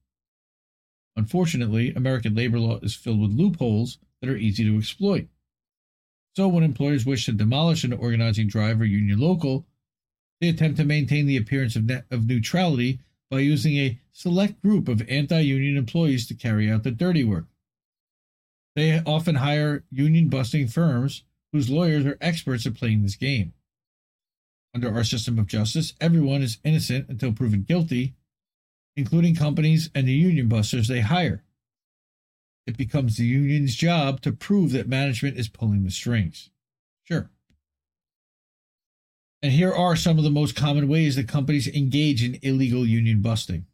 Unfortunately, 1.16 1.92
American 1.94 2.34
labor 2.34 2.58
law 2.58 2.78
is 2.80 2.94
filled 2.94 3.20
with 3.20 3.32
loopholes 3.32 3.98
that 4.20 4.30
are 4.30 4.36
easy 4.36 4.64
to 4.64 4.78
exploit. 4.78 5.28
So, 6.36 6.48
when 6.48 6.62
employers 6.62 7.04
wish 7.04 7.26
to 7.26 7.32
demolish 7.32 7.84
an 7.84 7.92
organizing 7.92 8.48
drive 8.48 8.80
or 8.80 8.84
union 8.84 9.18
local, 9.18 9.66
they 10.40 10.48
attempt 10.48 10.78
to 10.78 10.84
maintain 10.84 11.26
the 11.26 11.36
appearance 11.36 11.76
of, 11.76 11.90
of 12.10 12.26
neutrality 12.26 13.00
by 13.30 13.40
using 13.40 13.76
a 13.76 13.98
select 14.12 14.60
group 14.62 14.88
of 14.88 15.08
anti 15.08 15.40
union 15.40 15.76
employees 15.76 16.26
to 16.28 16.34
carry 16.34 16.70
out 16.70 16.82
the 16.82 16.90
dirty 16.90 17.24
work. 17.24 17.46
They 18.76 19.00
often 19.00 19.36
hire 19.36 19.84
union 19.90 20.28
busting 20.28 20.68
firms 20.68 21.24
whose 21.52 21.70
lawyers 21.70 22.06
are 22.06 22.18
experts 22.20 22.66
at 22.66 22.74
playing 22.74 23.02
this 23.02 23.16
game. 23.16 23.52
Under 24.74 24.94
our 24.94 25.04
system 25.04 25.38
of 25.38 25.48
justice, 25.48 25.94
everyone 26.00 26.42
is 26.42 26.58
innocent 26.64 27.08
until 27.08 27.32
proven 27.32 27.62
guilty, 27.62 28.14
including 28.96 29.34
companies 29.34 29.90
and 29.94 30.06
the 30.06 30.12
union 30.12 30.48
busters 30.48 30.88
they 30.88 31.00
hire. 31.00 31.42
It 32.66 32.76
becomes 32.76 33.16
the 33.16 33.24
union's 33.24 33.74
job 33.74 34.20
to 34.22 34.32
prove 34.32 34.72
that 34.72 34.88
management 34.88 35.36
is 35.36 35.48
pulling 35.48 35.84
the 35.84 35.90
strings. 35.90 36.50
Sure. 37.04 37.30
And 39.42 39.52
here 39.52 39.72
are 39.72 39.96
some 39.96 40.18
of 40.18 40.24
the 40.24 40.30
most 40.30 40.54
common 40.54 40.86
ways 40.86 41.16
that 41.16 41.26
companies 41.26 41.66
engage 41.66 42.22
in 42.22 42.38
illegal 42.42 42.86
union 42.86 43.22
busting. 43.22 43.66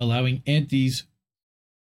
Allowing 0.00 0.42
antis 0.46 1.04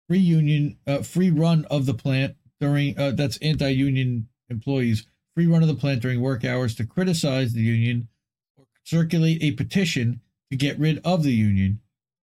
free 0.09 0.19
union 0.19 0.77
uh, 0.85 1.01
free 1.03 1.29
run 1.29 1.65
of 1.69 1.85
the 1.85 1.93
plant 1.93 2.35
during 2.59 2.97
uh, 2.99 3.11
that's 3.11 3.37
anti-union 3.37 4.27
employees 4.49 5.05
free 5.33 5.47
run 5.47 5.61
of 5.61 5.69
the 5.69 5.73
plant 5.73 6.01
during 6.01 6.19
work 6.19 6.43
hours 6.43 6.75
to 6.75 6.85
criticize 6.85 7.53
the 7.53 7.61
union 7.61 8.09
or 8.57 8.65
circulate 8.83 9.41
a 9.41 9.51
petition 9.51 10.19
to 10.51 10.57
get 10.57 10.77
rid 10.77 10.99
of 11.03 11.23
the 11.23 11.33
union, 11.33 11.79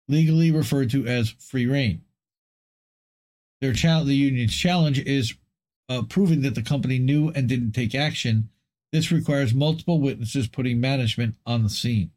legally 0.08 0.52
referred 0.52 0.92
to 0.92 1.08
as 1.08 1.30
free 1.30 1.66
reign. 1.66 2.02
Their 3.62 3.74
challenge, 3.74 4.08
the 4.08 4.16
union's 4.16 4.56
challenge 4.56 5.00
is 5.00 5.34
uh, 5.88 6.04
proving 6.04 6.42
that 6.42 6.56
the 6.56 6.62
company 6.62 7.00
knew 7.00 7.30
and 7.30 7.48
didn't 7.48 7.72
take 7.72 7.96
action. 7.96 8.50
This 8.92 9.12
requires 9.12 9.54
multiple 9.54 10.02
witnesses 10.02 10.48
putting 10.48 10.82
management 10.82 11.36
on 11.46 11.64
the 11.64 11.70
scene. 11.70 12.12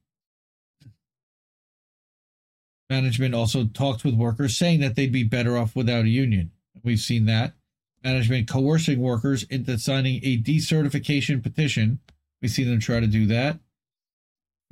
Management 2.90 3.34
also 3.34 3.64
talked 3.64 4.04
with 4.04 4.14
workers, 4.14 4.56
saying 4.56 4.80
that 4.80 4.96
they'd 4.96 5.12
be 5.12 5.24
better 5.24 5.56
off 5.56 5.76
without 5.76 6.04
a 6.04 6.08
union. 6.08 6.50
We've 6.82 6.98
seen 6.98 7.26
that. 7.26 7.54
Management 8.02 8.48
coercing 8.48 9.00
workers 9.00 9.44
into 9.44 9.78
signing 9.78 10.20
a 10.22 10.42
decertification 10.42 11.42
petition. 11.42 12.00
We 12.42 12.48
see 12.48 12.64
them 12.64 12.80
try 12.80 13.00
to 13.00 13.06
do 13.06 13.26
that. 13.26 13.58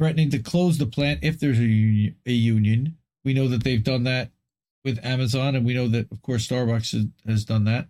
Threatening 0.02 0.30
to 0.30 0.40
close 0.40 0.78
the 0.78 0.86
plant 0.86 1.20
if 1.22 1.38
there's 1.38 1.60
a 1.60 1.62
union. 1.62 2.16
A 2.26 2.32
union. 2.32 2.96
We 3.24 3.34
know 3.34 3.46
that 3.46 3.62
they've 3.62 3.84
done 3.84 4.02
that 4.02 4.32
with 4.84 4.98
Amazon, 5.04 5.54
and 5.54 5.64
we 5.64 5.74
know 5.74 5.86
that, 5.86 6.10
of 6.10 6.20
course, 6.22 6.48
Starbucks 6.48 6.90
has, 6.90 7.04
has 7.24 7.44
done 7.44 7.62
that. 7.66 7.86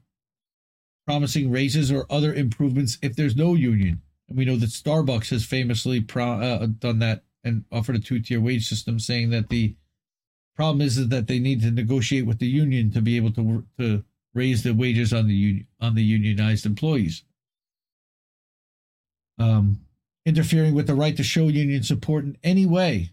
Promising 1.06 1.50
raises 1.50 1.90
or 1.90 2.04
other 2.10 2.34
improvements 2.34 2.98
if 3.00 3.16
there's 3.16 3.34
no 3.34 3.54
union. 3.54 4.02
And 4.28 4.36
we 4.36 4.44
know 4.44 4.56
that 4.56 4.68
Starbucks 4.68 5.30
has 5.30 5.46
famously 5.46 6.02
pro- 6.02 6.38
uh, 6.38 6.66
done 6.66 6.98
that 6.98 7.22
and 7.44 7.64
offered 7.72 7.96
a 7.96 7.98
two 7.98 8.20
tier 8.20 8.42
wage 8.42 8.68
system, 8.68 8.98
saying 8.98 9.30
that 9.30 9.48
the 9.48 9.74
problem 10.54 10.82
is, 10.82 11.08
that 11.08 11.28
they 11.28 11.38
need 11.38 11.62
to 11.62 11.70
negotiate 11.70 12.26
with 12.26 12.40
the 12.40 12.46
union 12.46 12.90
to 12.90 13.00
be 13.00 13.16
able 13.16 13.32
to 13.32 13.64
to 13.78 14.04
raise 14.34 14.62
the 14.62 14.74
wages 14.74 15.14
on 15.14 15.28
the 15.28 15.64
on 15.80 15.94
the 15.94 16.04
unionized 16.04 16.66
employees. 16.66 17.24
Um, 19.38 19.80
interfering 20.24 20.74
with 20.74 20.86
the 20.86 20.94
right 20.94 21.16
to 21.16 21.22
show 21.22 21.48
union 21.48 21.82
support 21.82 22.24
in 22.24 22.36
any 22.42 22.66
way, 22.66 23.10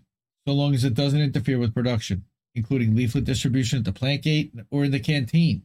so 0.48 0.54
long 0.54 0.74
as 0.74 0.84
it 0.84 0.94
doesn't 0.94 1.22
interfere 1.22 1.58
with 1.58 1.74
production, 1.74 2.26
including 2.56 2.96
leaflet 2.96 3.26
distribution 3.26 3.80
at 3.80 3.86
the 3.86 3.92
plant 3.92 4.24
gate 4.24 4.54
or 4.70 4.84
in 4.84 4.92
the 4.92 5.00
canteen, 5.00 5.64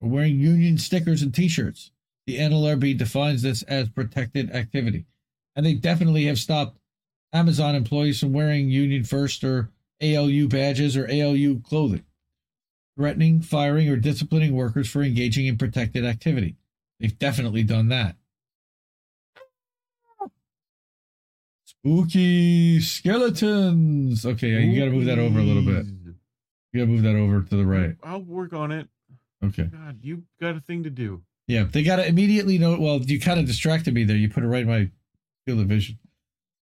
or 0.00 0.08
wearing 0.08 0.38
union 0.38 0.78
stickers 0.78 1.22
and 1.22 1.34
T-shirts. 1.34 1.90
The 2.26 2.38
NLRB 2.38 2.96
defines 2.96 3.42
this 3.42 3.62
as 3.64 3.90
protected 3.90 4.50
activity, 4.50 5.04
and 5.54 5.66
they 5.66 5.74
definitely 5.74 6.24
have 6.24 6.38
stopped 6.38 6.78
Amazon 7.32 7.74
employees 7.74 8.20
from 8.20 8.32
wearing 8.32 8.70
Union 8.70 9.04
First 9.04 9.44
or 9.44 9.70
ALU 10.00 10.48
badges 10.48 10.96
or 10.96 11.06
ALU 11.10 11.60
clothing, 11.60 12.04
threatening, 12.96 13.42
firing, 13.42 13.88
or 13.88 13.96
disciplining 13.96 14.54
workers 14.54 14.88
for 14.88 15.02
engaging 15.02 15.46
in 15.46 15.58
protected 15.58 16.04
activity. 16.04 16.56
They've 17.00 17.18
definitely 17.18 17.64
done 17.64 17.88
that. 17.88 18.16
Spooky 21.84 22.80
skeletons. 22.80 24.24
Okay, 24.24 24.62
you 24.62 24.78
got 24.78 24.86
to 24.86 24.90
move 24.90 25.04
that 25.04 25.18
over 25.18 25.38
a 25.38 25.42
little 25.42 25.62
bit. 25.62 25.84
You 26.72 26.80
got 26.80 26.86
to 26.86 26.86
move 26.86 27.02
that 27.02 27.14
over 27.14 27.42
to 27.42 27.56
the 27.56 27.66
right. 27.66 27.94
I'll 28.02 28.22
work 28.22 28.54
on 28.54 28.72
it. 28.72 28.88
Okay. 29.44 29.64
God, 29.64 29.98
you 30.00 30.22
got 30.40 30.56
a 30.56 30.60
thing 30.60 30.84
to 30.84 30.90
do. 30.90 31.22
Yeah, 31.46 31.64
they 31.64 31.82
got 31.82 31.96
to 31.96 32.06
immediately 32.06 32.56
know. 32.56 32.78
Well, 32.80 33.00
you 33.02 33.20
kind 33.20 33.38
of 33.38 33.44
distracted 33.44 33.92
me 33.92 34.04
there. 34.04 34.16
You 34.16 34.30
put 34.30 34.44
it 34.44 34.46
right 34.46 34.62
in 34.62 34.68
my 34.68 34.90
field 35.44 35.60
of 35.60 35.66
vision. 35.66 35.98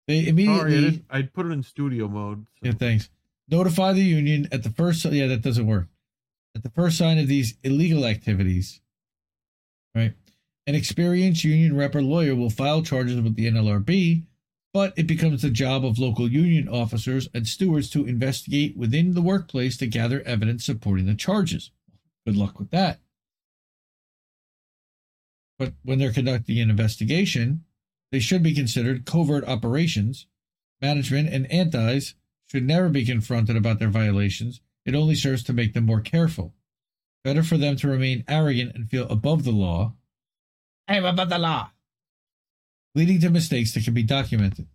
They 0.08 0.26
immediately. 0.26 0.90
Sorry, 0.90 1.04
I, 1.08 1.18
I 1.18 1.22
put 1.22 1.46
it 1.46 1.50
in 1.50 1.62
studio 1.62 2.08
mode. 2.08 2.44
So. 2.60 2.66
Yeah, 2.66 2.72
thanks. 2.72 3.08
Notify 3.48 3.92
the 3.92 4.02
union 4.02 4.48
at 4.50 4.64
the 4.64 4.70
first. 4.70 5.04
Yeah, 5.04 5.28
that 5.28 5.42
doesn't 5.42 5.68
work. 5.68 5.86
At 6.56 6.64
the 6.64 6.70
first 6.70 6.98
sign 6.98 7.18
of 7.18 7.28
these 7.28 7.54
illegal 7.62 8.04
activities, 8.04 8.80
right? 9.94 10.14
An 10.66 10.74
experienced 10.74 11.44
union 11.44 11.76
rep 11.76 11.94
or 11.94 12.02
lawyer 12.02 12.34
will 12.34 12.50
file 12.50 12.82
charges 12.82 13.20
with 13.20 13.36
the 13.36 13.48
NLRB, 13.48 14.24
but 14.72 14.94
it 14.96 15.06
becomes 15.06 15.42
the 15.42 15.50
job 15.50 15.84
of 15.84 15.98
local 15.98 16.30
union 16.30 16.68
officers 16.68 17.28
and 17.34 17.46
stewards 17.46 17.90
to 17.90 18.06
investigate 18.06 18.76
within 18.76 19.14
the 19.14 19.22
workplace 19.22 19.76
to 19.76 19.86
gather 19.86 20.22
evidence 20.22 20.64
supporting 20.64 21.06
the 21.06 21.14
charges. 21.14 21.70
Good 22.26 22.36
luck 22.36 22.58
with 22.58 22.70
that. 22.70 23.00
But 25.58 25.74
when 25.84 25.98
they're 25.98 26.12
conducting 26.12 26.58
an 26.58 26.70
investigation, 26.70 27.64
they 28.10 28.20
should 28.20 28.42
be 28.42 28.54
considered 28.54 29.04
covert 29.04 29.44
operations. 29.44 30.26
Management 30.80 31.28
and 31.32 31.50
antis 31.52 32.14
should 32.46 32.66
never 32.66 32.88
be 32.88 33.04
confronted 33.04 33.56
about 33.56 33.78
their 33.78 33.88
violations. 33.88 34.60
It 34.84 34.94
only 34.94 35.14
serves 35.14 35.42
to 35.44 35.52
make 35.52 35.74
them 35.74 35.86
more 35.86 36.00
careful. 36.00 36.54
Better 37.24 37.42
for 37.42 37.56
them 37.56 37.76
to 37.76 37.88
remain 37.88 38.24
arrogant 38.26 38.74
and 38.74 38.90
feel 38.90 39.06
above 39.08 39.44
the 39.44 39.52
law. 39.52 39.94
I'm 40.88 41.04
above 41.04 41.28
the 41.28 41.38
law. 41.38 41.70
Leading 42.94 43.20
to 43.20 43.30
mistakes 43.30 43.72
that 43.72 43.84
can 43.84 43.94
be 43.94 44.02
documented. 44.02 44.66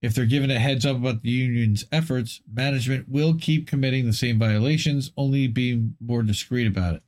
If 0.00 0.14
they're 0.14 0.26
given 0.26 0.50
a 0.50 0.58
heads 0.60 0.86
up 0.86 0.96
about 0.96 1.22
the 1.22 1.30
union's 1.30 1.84
efforts, 1.90 2.40
management 2.52 3.08
will 3.08 3.34
keep 3.34 3.66
committing 3.66 4.06
the 4.06 4.12
same 4.12 4.38
violations, 4.38 5.10
only 5.16 5.48
being 5.48 5.96
more 6.00 6.22
discreet 6.22 6.68
about 6.68 6.94
it. 6.94 7.02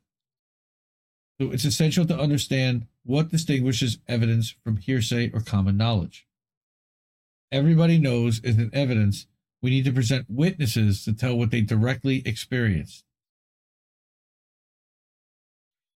So 1.40 1.52
it's 1.52 1.64
essential 1.64 2.04
to 2.06 2.18
understand 2.18 2.86
what 3.04 3.30
distinguishes 3.30 3.98
evidence 4.08 4.54
from 4.64 4.78
hearsay 4.78 5.30
or 5.32 5.40
common 5.40 5.76
knowledge. 5.76 6.26
Everybody 7.52 7.98
knows 7.98 8.40
is 8.40 8.56
an 8.56 8.70
evidence 8.72 9.26
we 9.62 9.70
need 9.70 9.84
to 9.84 9.92
present 9.92 10.26
witnesses 10.28 11.04
to 11.04 11.12
tell 11.12 11.36
what 11.36 11.50
they 11.50 11.60
directly 11.60 12.22
experienced. 12.26 13.04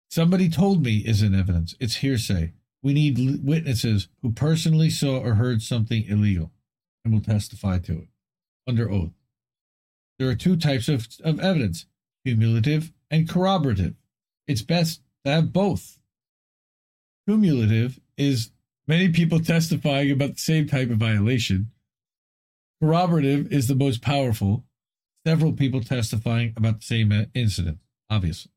Somebody 0.10 0.50
told 0.50 0.84
me 0.84 0.98
is 0.98 1.22
an 1.22 1.34
evidence. 1.34 1.76
It's 1.80 1.98
hearsay. 1.98 2.54
We 2.84 2.94
need 2.94 3.44
witnesses 3.44 4.08
who 4.22 4.32
personally 4.32 4.90
saw 4.90 5.20
or 5.20 5.36
heard 5.36 5.62
something 5.62 6.04
illegal 6.06 6.52
and 7.04 7.14
will 7.14 7.22
testify 7.22 7.78
to 7.80 7.94
it 7.94 8.08
under 8.68 8.90
oath. 8.90 9.12
There 10.18 10.30
are 10.30 10.36
two 10.36 10.56
types 10.56 10.88
of, 10.88 11.08
of 11.24 11.40
evidence 11.40 11.86
cumulative 12.26 12.92
and 13.10 13.28
corroborative. 13.28 13.96
It's 14.48 14.62
best 14.62 15.02
to 15.26 15.32
have 15.32 15.54
both. 15.54 16.00
Cumulative 17.28 18.00
is 18.18 18.52
many 18.88 19.10
people 19.10 19.40
testifying 19.40 20.12
about 20.12 20.36
the 20.36 20.42
same 20.42 20.68
type 20.68 20.90
of 20.90 20.98
violation. 20.98 21.72
Corroborative 22.82 23.52
is 23.52 23.68
the 23.68 23.76
most 23.76 24.02
powerful, 24.02 24.66
several 25.26 25.54
people 25.54 25.82
testifying 25.82 26.54
about 26.56 26.80
the 26.80 26.86
same 26.86 27.12
uh, 27.12 27.26
incident, 27.34 27.80
obviously. 28.10 28.51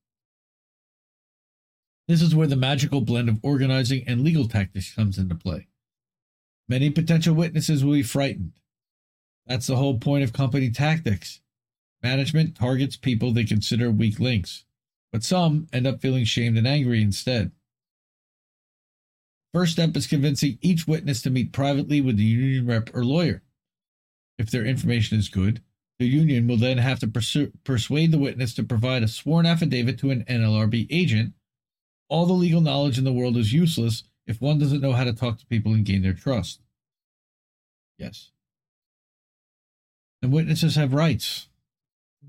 This 2.06 2.20
is 2.20 2.34
where 2.34 2.46
the 2.46 2.56
magical 2.56 3.00
blend 3.00 3.28
of 3.28 3.38
organizing 3.42 4.04
and 4.06 4.22
legal 4.22 4.46
tactics 4.46 4.94
comes 4.94 5.18
into 5.18 5.34
play. 5.34 5.68
Many 6.68 6.90
potential 6.90 7.34
witnesses 7.34 7.84
will 7.84 7.94
be 7.94 8.02
frightened. 8.02 8.52
That's 9.46 9.66
the 9.66 9.76
whole 9.76 9.98
point 9.98 10.24
of 10.24 10.32
company 10.32 10.70
tactics. 10.70 11.40
Management 12.02 12.54
targets 12.54 12.96
people 12.96 13.32
they 13.32 13.44
consider 13.44 13.90
weak 13.90 14.20
links, 14.20 14.64
but 15.12 15.22
some 15.22 15.66
end 15.72 15.86
up 15.86 16.00
feeling 16.00 16.24
shamed 16.24 16.58
and 16.58 16.66
angry 16.66 17.00
instead. 17.00 17.52
First 19.54 19.72
step 19.72 19.96
is 19.96 20.06
convincing 20.06 20.58
each 20.60 20.86
witness 20.86 21.22
to 21.22 21.30
meet 21.30 21.52
privately 21.52 22.00
with 22.00 22.16
the 22.16 22.24
union 22.24 22.66
rep 22.66 22.90
or 22.94 23.04
lawyer. 23.04 23.42
If 24.38 24.50
their 24.50 24.64
information 24.64 25.18
is 25.18 25.28
good, 25.28 25.62
the 25.98 26.06
union 26.06 26.48
will 26.48 26.56
then 26.56 26.78
have 26.78 26.98
to 27.00 27.06
persu- 27.06 27.52
persuade 27.62 28.10
the 28.10 28.18
witness 28.18 28.52
to 28.54 28.64
provide 28.64 29.02
a 29.02 29.08
sworn 29.08 29.46
affidavit 29.46 29.98
to 30.00 30.10
an 30.10 30.24
NLRB 30.24 30.88
agent. 30.90 31.34
All 32.08 32.26
the 32.26 32.32
legal 32.32 32.60
knowledge 32.60 32.98
in 32.98 33.04
the 33.04 33.12
world 33.12 33.36
is 33.36 33.52
useless 33.52 34.04
if 34.26 34.40
one 34.40 34.58
doesn't 34.58 34.80
know 34.80 34.92
how 34.92 35.04
to 35.04 35.12
talk 35.12 35.38
to 35.38 35.46
people 35.46 35.72
and 35.72 35.84
gain 35.84 36.02
their 36.02 36.12
trust. 36.12 36.60
Yes. 37.98 38.30
And 40.22 40.32
witnesses 40.32 40.76
have 40.76 40.94
rights. 40.94 41.48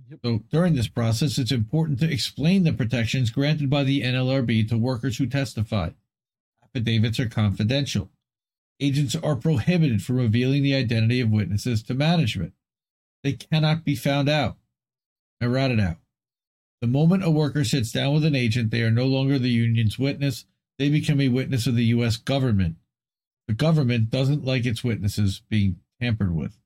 Yep. 0.09 0.19
So 0.23 0.43
during 0.51 0.75
this 0.75 0.87
process, 0.87 1.37
it's 1.37 1.51
important 1.51 1.99
to 1.99 2.11
explain 2.11 2.63
the 2.63 2.73
protections 2.73 3.29
granted 3.29 3.69
by 3.69 3.83
the 3.83 4.01
NLRB 4.01 4.67
to 4.69 4.77
workers 4.77 5.17
who 5.17 5.25
testify. 5.25 5.91
Affidavits 6.63 7.19
are 7.19 7.29
confidential. 7.29 8.09
Agents 8.79 9.15
are 9.15 9.37
prohibited 9.37 10.03
from 10.03 10.17
revealing 10.17 10.61
the 10.61 10.75
identity 10.75 11.21
of 11.21 11.31
witnesses 11.31 11.81
to 11.83 11.93
management. 11.93 12.53
They 13.23 13.33
cannot 13.33 13.85
be 13.85 13.95
found 13.95 14.27
out. 14.27 14.57
I 15.41 15.45
rat 15.45 15.71
it 15.71 15.79
out. 15.79 15.97
The 16.85 16.91
moment 16.91 17.23
a 17.23 17.31
worker 17.31 17.63
sits 17.63 17.91
down 17.91 18.13
with 18.13 18.25
an 18.25 18.35
agent, 18.35 18.69
they 18.69 18.83
are 18.83 18.91
no 18.91 19.07
longer 19.07 19.39
the 19.39 19.49
union's 19.49 19.97
witness. 19.97 20.45
They 20.77 20.87
become 20.87 21.19
a 21.19 21.29
witness 21.29 21.65
of 21.65 21.73
the 21.73 21.85
U.S. 21.85 22.15
government. 22.15 22.75
The 23.47 23.55
government 23.55 24.11
doesn't 24.11 24.45
like 24.45 24.67
its 24.67 24.83
witnesses 24.83 25.41
being 25.49 25.79
tampered 25.99 26.35
with. 26.35 26.59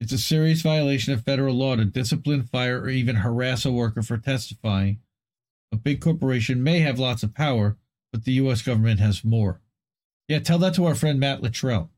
It's 0.00 0.14
a 0.14 0.16
serious 0.16 0.62
violation 0.62 1.12
of 1.12 1.22
federal 1.22 1.54
law 1.54 1.76
to 1.76 1.84
discipline, 1.84 2.44
fire, 2.44 2.80
or 2.80 2.88
even 2.88 3.16
harass 3.16 3.66
a 3.66 3.70
worker 3.70 4.02
for 4.02 4.16
testifying. 4.16 5.00
A 5.70 5.76
big 5.76 6.00
corporation 6.00 6.62
may 6.62 6.80
have 6.80 6.98
lots 6.98 7.22
of 7.22 7.34
power, 7.34 7.76
but 8.10 8.24
the 8.24 8.32
U.S. 8.32 8.62
government 8.62 9.00
has 9.00 9.22
more. 9.22 9.60
Yeah, 10.28 10.38
tell 10.38 10.60
that 10.60 10.72
to 10.76 10.86
our 10.86 10.94
friend 10.94 11.20
Matt 11.20 11.42
Luttrell. 11.42 11.90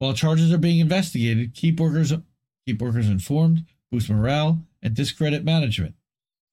While 0.00 0.12
charges 0.12 0.52
are 0.52 0.58
being 0.58 0.80
investigated, 0.80 1.54
keep 1.54 1.80
workers 1.80 2.12
keep 2.66 2.82
workers 2.82 3.08
informed, 3.08 3.64
boost 3.90 4.10
morale, 4.10 4.60
and 4.82 4.94
discredit 4.94 5.44
management. 5.44 5.94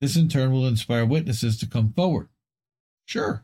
This 0.01 0.15
in 0.15 0.27
turn 0.27 0.51
will 0.51 0.67
inspire 0.67 1.05
witnesses 1.05 1.57
to 1.59 1.67
come 1.67 1.93
forward. 1.93 2.29
Sure, 3.05 3.43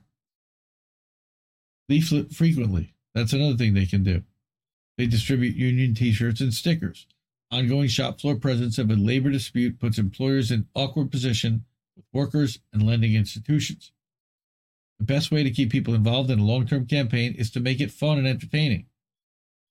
leaflet 1.90 2.32
frequently. 2.32 2.94
That's 3.14 3.34
another 3.34 3.58
thing 3.58 3.74
they 3.74 3.86
can 3.86 4.04
do. 4.04 4.24
They 4.98 5.08
distribute 5.08 5.56
union 5.56 5.96
t 5.96 6.12
shirts 6.12 6.42
and 6.42 6.54
stickers. 6.54 7.08
Ongoing 7.52 7.88
shop 7.88 8.22
floor 8.22 8.36
presence 8.36 8.78
of 8.78 8.92
a 8.92 8.96
labor 8.96 9.32
dispute 9.32 9.80
puts 9.80 9.98
employers 9.98 10.52
in 10.52 10.68
awkward 10.76 11.10
position 11.10 11.66
with 11.96 12.06
workers 12.14 12.60
and 12.72 12.86
lending 12.86 13.16
institutions. 13.16 13.92
The 15.00 15.06
best 15.06 15.32
way 15.32 15.44
to 15.44 15.50
keep 15.50 15.72
people 15.72 15.96
involved 15.96 16.30
in 16.30 16.40
a 16.40 16.46
long 16.46 16.68
term 16.68 16.86
campaign 16.86 17.34
is 17.34 17.50
to 17.52 17.60
make 17.60 17.82
it 17.82 17.92
fun 17.92 18.18
and 18.18 18.28
entertaining. 18.28 18.86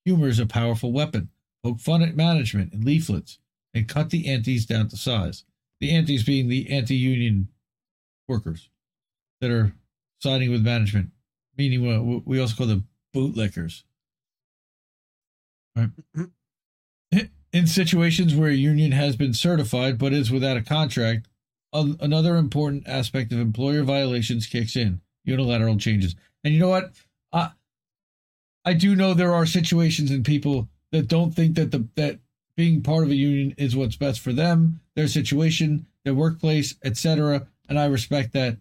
Humor 0.04 0.28
is 0.28 0.38
a 0.38 0.46
powerful 0.46 0.92
weapon. 0.92 1.28
Poke 1.62 1.80
fun 1.80 2.02
at 2.02 2.16
management 2.16 2.72
in 2.72 2.84
leaflets 2.84 3.38
and 3.74 3.88
cut 3.88 4.10
the 4.10 4.28
antis 4.28 4.66
down 4.66 4.88
to 4.88 4.96
size. 4.96 5.44
The 5.80 5.94
antis 5.94 6.22
being 6.22 6.48
the 6.48 6.70
anti 6.70 6.96
union 6.96 7.48
workers 8.26 8.68
that 9.40 9.50
are 9.50 9.72
siding 10.20 10.50
with 10.50 10.64
management, 10.64 11.10
meaning 11.56 11.84
what 11.84 12.26
we 12.26 12.40
also 12.40 12.56
call 12.56 12.66
them 12.66 12.88
bootlickers. 13.14 13.84
Right. 15.76 15.90
In 17.52 17.66
situations 17.66 18.34
where 18.34 18.50
a 18.50 18.54
union 18.54 18.92
has 18.92 19.16
been 19.16 19.32
certified 19.32 19.96
but 19.98 20.12
is 20.12 20.30
without 20.30 20.56
a 20.58 20.62
contract, 20.62 21.28
another 21.72 22.36
important 22.36 22.86
aspect 22.86 23.32
of 23.32 23.38
employer 23.38 23.82
violations 23.82 24.46
kicks 24.46 24.76
in 24.76 25.00
unilateral 25.24 25.78
changes. 25.78 26.14
And 26.44 26.52
you 26.52 26.60
know 26.60 26.68
what? 26.68 26.92
I, 27.32 27.50
I 28.64 28.74
do 28.74 28.94
know 28.94 29.14
there 29.14 29.34
are 29.34 29.46
situations 29.46 30.10
and 30.10 30.24
people 30.24 30.68
that 30.92 31.08
don't 31.08 31.32
think 31.34 31.56
that 31.56 31.70
the 31.70 31.86
that 31.96 32.18
being 32.58 32.82
part 32.82 33.04
of 33.04 33.10
a 33.10 33.14
union 33.14 33.54
is 33.56 33.76
what's 33.76 33.94
best 33.94 34.18
for 34.18 34.32
them, 34.32 34.80
their 34.96 35.06
situation, 35.06 35.86
their 36.04 36.12
workplace, 36.12 36.74
etc. 36.84 37.46
And 37.68 37.78
I 37.78 37.86
respect 37.86 38.32
that. 38.32 38.56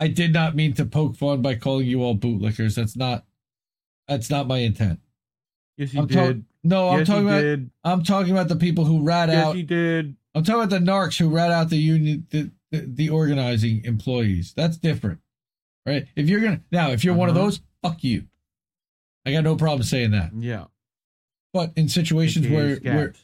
I 0.00 0.08
did 0.08 0.32
not 0.32 0.56
mean 0.56 0.72
to 0.74 0.84
poke 0.84 1.14
fun 1.16 1.40
by 1.40 1.54
calling 1.54 1.86
you 1.86 2.02
all 2.02 2.16
bootlickers. 2.16 2.74
That's 2.74 2.96
not 2.96 3.24
that's 4.08 4.28
not 4.28 4.48
my 4.48 4.58
intent. 4.58 4.98
Yes, 5.76 5.94
you 5.94 6.00
I'm 6.00 6.06
did. 6.08 6.14
talk- 6.16 6.36
no, 6.64 6.88
I'm 6.88 6.98
Yes, 6.98 7.06
talking 7.06 7.26
about 7.28 7.40
did. 7.40 7.70
I'm 7.84 8.02
talking 8.02 8.32
about 8.32 8.48
the 8.48 8.56
people 8.56 8.84
who 8.84 9.02
rat 9.02 9.28
Yes, 9.28 9.46
out. 9.46 9.54
he 9.56 9.62
did. 9.62 10.16
I'm 10.34 10.42
talking 10.42 10.62
about 10.64 10.70
the 10.70 10.84
narcs 10.84 11.16
who 11.18 11.28
rat 11.28 11.52
out 11.52 11.70
the 11.70 11.76
union, 11.78 12.26
the, 12.30 12.50
the, 12.72 12.80
the 12.86 13.08
organizing 13.10 13.84
employees. 13.84 14.52
That's 14.56 14.76
different, 14.76 15.20
right? 15.86 16.06
If 16.16 16.28
you're 16.28 16.40
gonna 16.40 16.62
now, 16.72 16.90
if 16.90 17.04
you're 17.04 17.14
one 17.14 17.28
of 17.28 17.36
Uh-huh. 17.36 17.44
those, 17.46 17.60
fuck 17.82 18.02
you. 18.02 18.24
I 19.24 19.30
got 19.32 19.44
no 19.44 19.54
problem 19.54 19.84
saying 19.84 20.10
that. 20.10 20.32
Yeah. 20.36 20.64
But 21.52 21.72
in 21.76 21.88
situations 21.88 22.48
where, 22.48 22.76
where. 22.80 23.14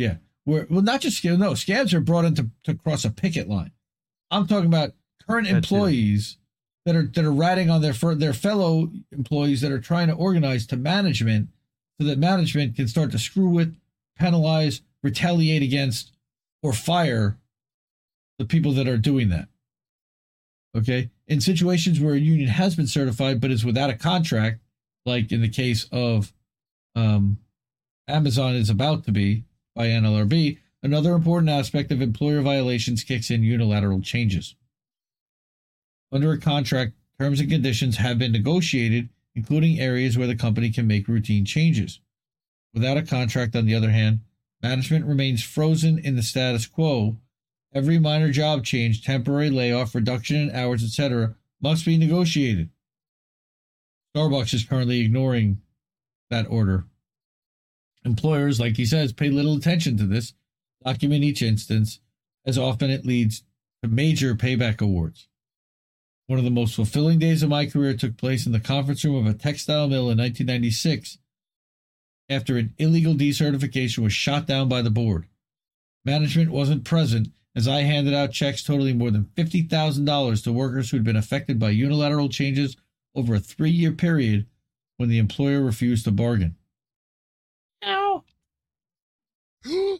Yeah, 0.00 0.14
where, 0.44 0.66
well, 0.70 0.80
not 0.80 1.02
just 1.02 1.18
scabs. 1.18 1.38
No, 1.38 1.54
scabs 1.54 1.92
are 1.92 2.00
brought 2.00 2.24
in 2.24 2.34
to, 2.36 2.50
to 2.64 2.74
cross 2.74 3.04
a 3.04 3.10
picket 3.10 3.48
line. 3.48 3.70
I'm 4.30 4.46
talking 4.46 4.66
about 4.66 4.94
current 5.26 5.46
employees 5.46 6.38
that 6.86 6.96
are 6.96 7.02
that 7.02 7.24
are 7.24 7.32
ratting 7.32 7.68
on 7.68 7.82
their 7.82 7.92
their 8.14 8.32
fellow 8.32 8.90
employees 9.12 9.60
that 9.60 9.70
are 9.70 9.78
trying 9.78 10.08
to 10.08 10.14
organize 10.14 10.66
to 10.68 10.76
management 10.76 11.48
so 12.00 12.06
that 12.06 12.18
management 12.18 12.76
can 12.76 12.88
start 12.88 13.12
to 13.12 13.18
screw 13.18 13.50
with, 13.50 13.76
penalize, 14.18 14.80
retaliate 15.02 15.62
against, 15.62 16.12
or 16.62 16.72
fire 16.72 17.36
the 18.38 18.46
people 18.46 18.72
that 18.72 18.88
are 18.88 18.96
doing 18.96 19.28
that. 19.28 19.48
Okay. 20.74 21.10
In 21.28 21.42
situations 21.42 22.00
where 22.00 22.14
a 22.14 22.18
union 22.18 22.48
has 22.48 22.74
been 22.74 22.86
certified 22.86 23.38
but 23.38 23.50
is 23.50 23.66
without 23.66 23.90
a 23.90 23.96
contract, 23.96 24.60
like 25.04 25.30
in 25.30 25.42
the 25.42 25.48
case 25.48 25.86
of 25.92 26.32
um, 26.94 27.38
Amazon 28.08 28.54
is 28.54 28.70
about 28.70 29.04
to 29.04 29.12
be 29.12 29.44
by 29.74 29.86
NLRB, 29.86 30.58
another 30.82 31.14
important 31.14 31.50
aspect 31.50 31.92
of 31.92 32.00
employer 32.00 32.42
violations 32.42 33.04
kicks 33.04 33.30
in 33.30 33.42
unilateral 33.42 34.00
changes. 34.00 34.54
Under 36.12 36.32
a 36.32 36.38
contract, 36.38 36.92
terms 37.18 37.40
and 37.40 37.50
conditions 37.50 37.98
have 37.98 38.18
been 38.18 38.32
negotiated, 38.32 39.10
including 39.34 39.78
areas 39.78 40.18
where 40.18 40.26
the 40.26 40.34
company 40.34 40.70
can 40.70 40.86
make 40.86 41.06
routine 41.06 41.44
changes. 41.44 42.00
Without 42.74 42.96
a 42.96 43.02
contract, 43.02 43.54
on 43.54 43.66
the 43.66 43.74
other 43.74 43.90
hand, 43.90 44.20
management 44.62 45.04
remains 45.04 45.42
frozen 45.42 45.98
in 45.98 46.16
the 46.16 46.22
status 46.22 46.66
quo. 46.66 47.16
Every 47.72 47.98
minor 47.98 48.30
job 48.30 48.64
change, 48.64 49.04
temporary 49.04 49.50
layoff, 49.50 49.94
reduction 49.94 50.36
in 50.36 50.50
hours, 50.50 50.82
etc., 50.82 51.36
must 51.60 51.84
be 51.84 51.96
negotiated. 51.96 52.70
Starbucks 54.16 54.54
is 54.54 54.64
currently 54.64 55.00
ignoring 55.00 55.60
that 56.30 56.46
order. 56.48 56.86
Employers, 58.04 58.58
like 58.58 58.76
he 58.76 58.86
says, 58.86 59.12
pay 59.12 59.30
little 59.30 59.56
attention 59.56 59.96
to 59.98 60.06
this, 60.06 60.34
document 60.84 61.24
each 61.24 61.42
instance, 61.42 62.00
as 62.46 62.56
often 62.56 62.90
it 62.90 63.04
leads 63.04 63.42
to 63.82 63.88
major 63.88 64.34
payback 64.34 64.80
awards. 64.80 65.28
One 66.26 66.38
of 66.38 66.44
the 66.44 66.50
most 66.50 66.74
fulfilling 66.74 67.18
days 67.18 67.42
of 67.42 67.50
my 67.50 67.66
career 67.66 67.94
took 67.94 68.16
place 68.16 68.46
in 68.46 68.52
the 68.52 68.60
conference 68.60 69.04
room 69.04 69.26
of 69.26 69.26
a 69.26 69.36
textile 69.36 69.88
mill 69.88 70.10
in 70.10 70.18
1996 70.18 71.18
after 72.28 72.56
an 72.56 72.72
illegal 72.78 73.14
decertification 73.14 73.98
was 73.98 74.12
shot 74.12 74.46
down 74.46 74.68
by 74.68 74.80
the 74.80 74.90
board. 74.90 75.26
Management 76.04 76.50
wasn't 76.50 76.84
present 76.84 77.32
as 77.56 77.66
I 77.66 77.80
handed 77.80 78.14
out 78.14 78.32
checks 78.32 78.62
totaling 78.62 78.96
more 78.96 79.10
than 79.10 79.24
$50,000 79.36 80.44
to 80.44 80.52
workers 80.52 80.90
who 80.90 80.96
had 80.96 81.04
been 81.04 81.16
affected 81.16 81.58
by 81.58 81.70
unilateral 81.70 82.28
changes 82.28 82.76
over 83.14 83.34
a 83.34 83.40
three 83.40 83.70
year 83.70 83.92
period 83.92 84.46
when 84.96 85.08
the 85.08 85.18
employer 85.18 85.60
refused 85.60 86.04
to 86.04 86.12
bargain. 86.12 86.56
Ow. 87.84 88.24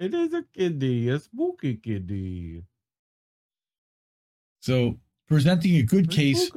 It 0.00 0.12
is 0.12 0.34
a 0.34 0.42
kiddie, 0.42 1.08
a 1.08 1.20
spooky 1.20 1.76
kiddie. 1.76 2.64
So, 4.60 4.98
presenting 5.28 5.76
a 5.76 5.82
good 5.82 6.10
case 6.10 6.50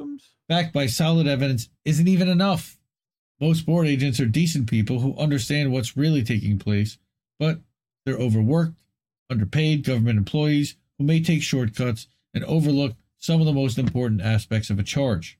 backed 0.48 0.72
by 0.72 0.86
solid 0.86 1.28
evidence 1.28 1.68
isn't 1.84 2.08
even 2.08 2.28
enough. 2.28 2.78
Most 3.40 3.64
board 3.64 3.86
agents 3.86 4.18
are 4.18 4.26
decent 4.26 4.68
people 4.68 5.00
who 5.00 5.16
understand 5.16 5.72
what's 5.72 5.96
really 5.96 6.24
taking 6.24 6.58
place, 6.58 6.98
but 7.38 7.60
they're 8.04 8.18
overworked, 8.18 8.82
underpaid 9.30 9.84
government 9.84 10.18
employees 10.18 10.76
who 10.98 11.04
may 11.04 11.22
take 11.22 11.42
shortcuts 11.42 12.08
and 12.34 12.44
overlook 12.44 12.96
some 13.18 13.40
of 13.40 13.46
the 13.46 13.52
most 13.52 13.78
important 13.78 14.20
aspects 14.20 14.68
of 14.68 14.78
a 14.78 14.82
charge. 14.82 15.37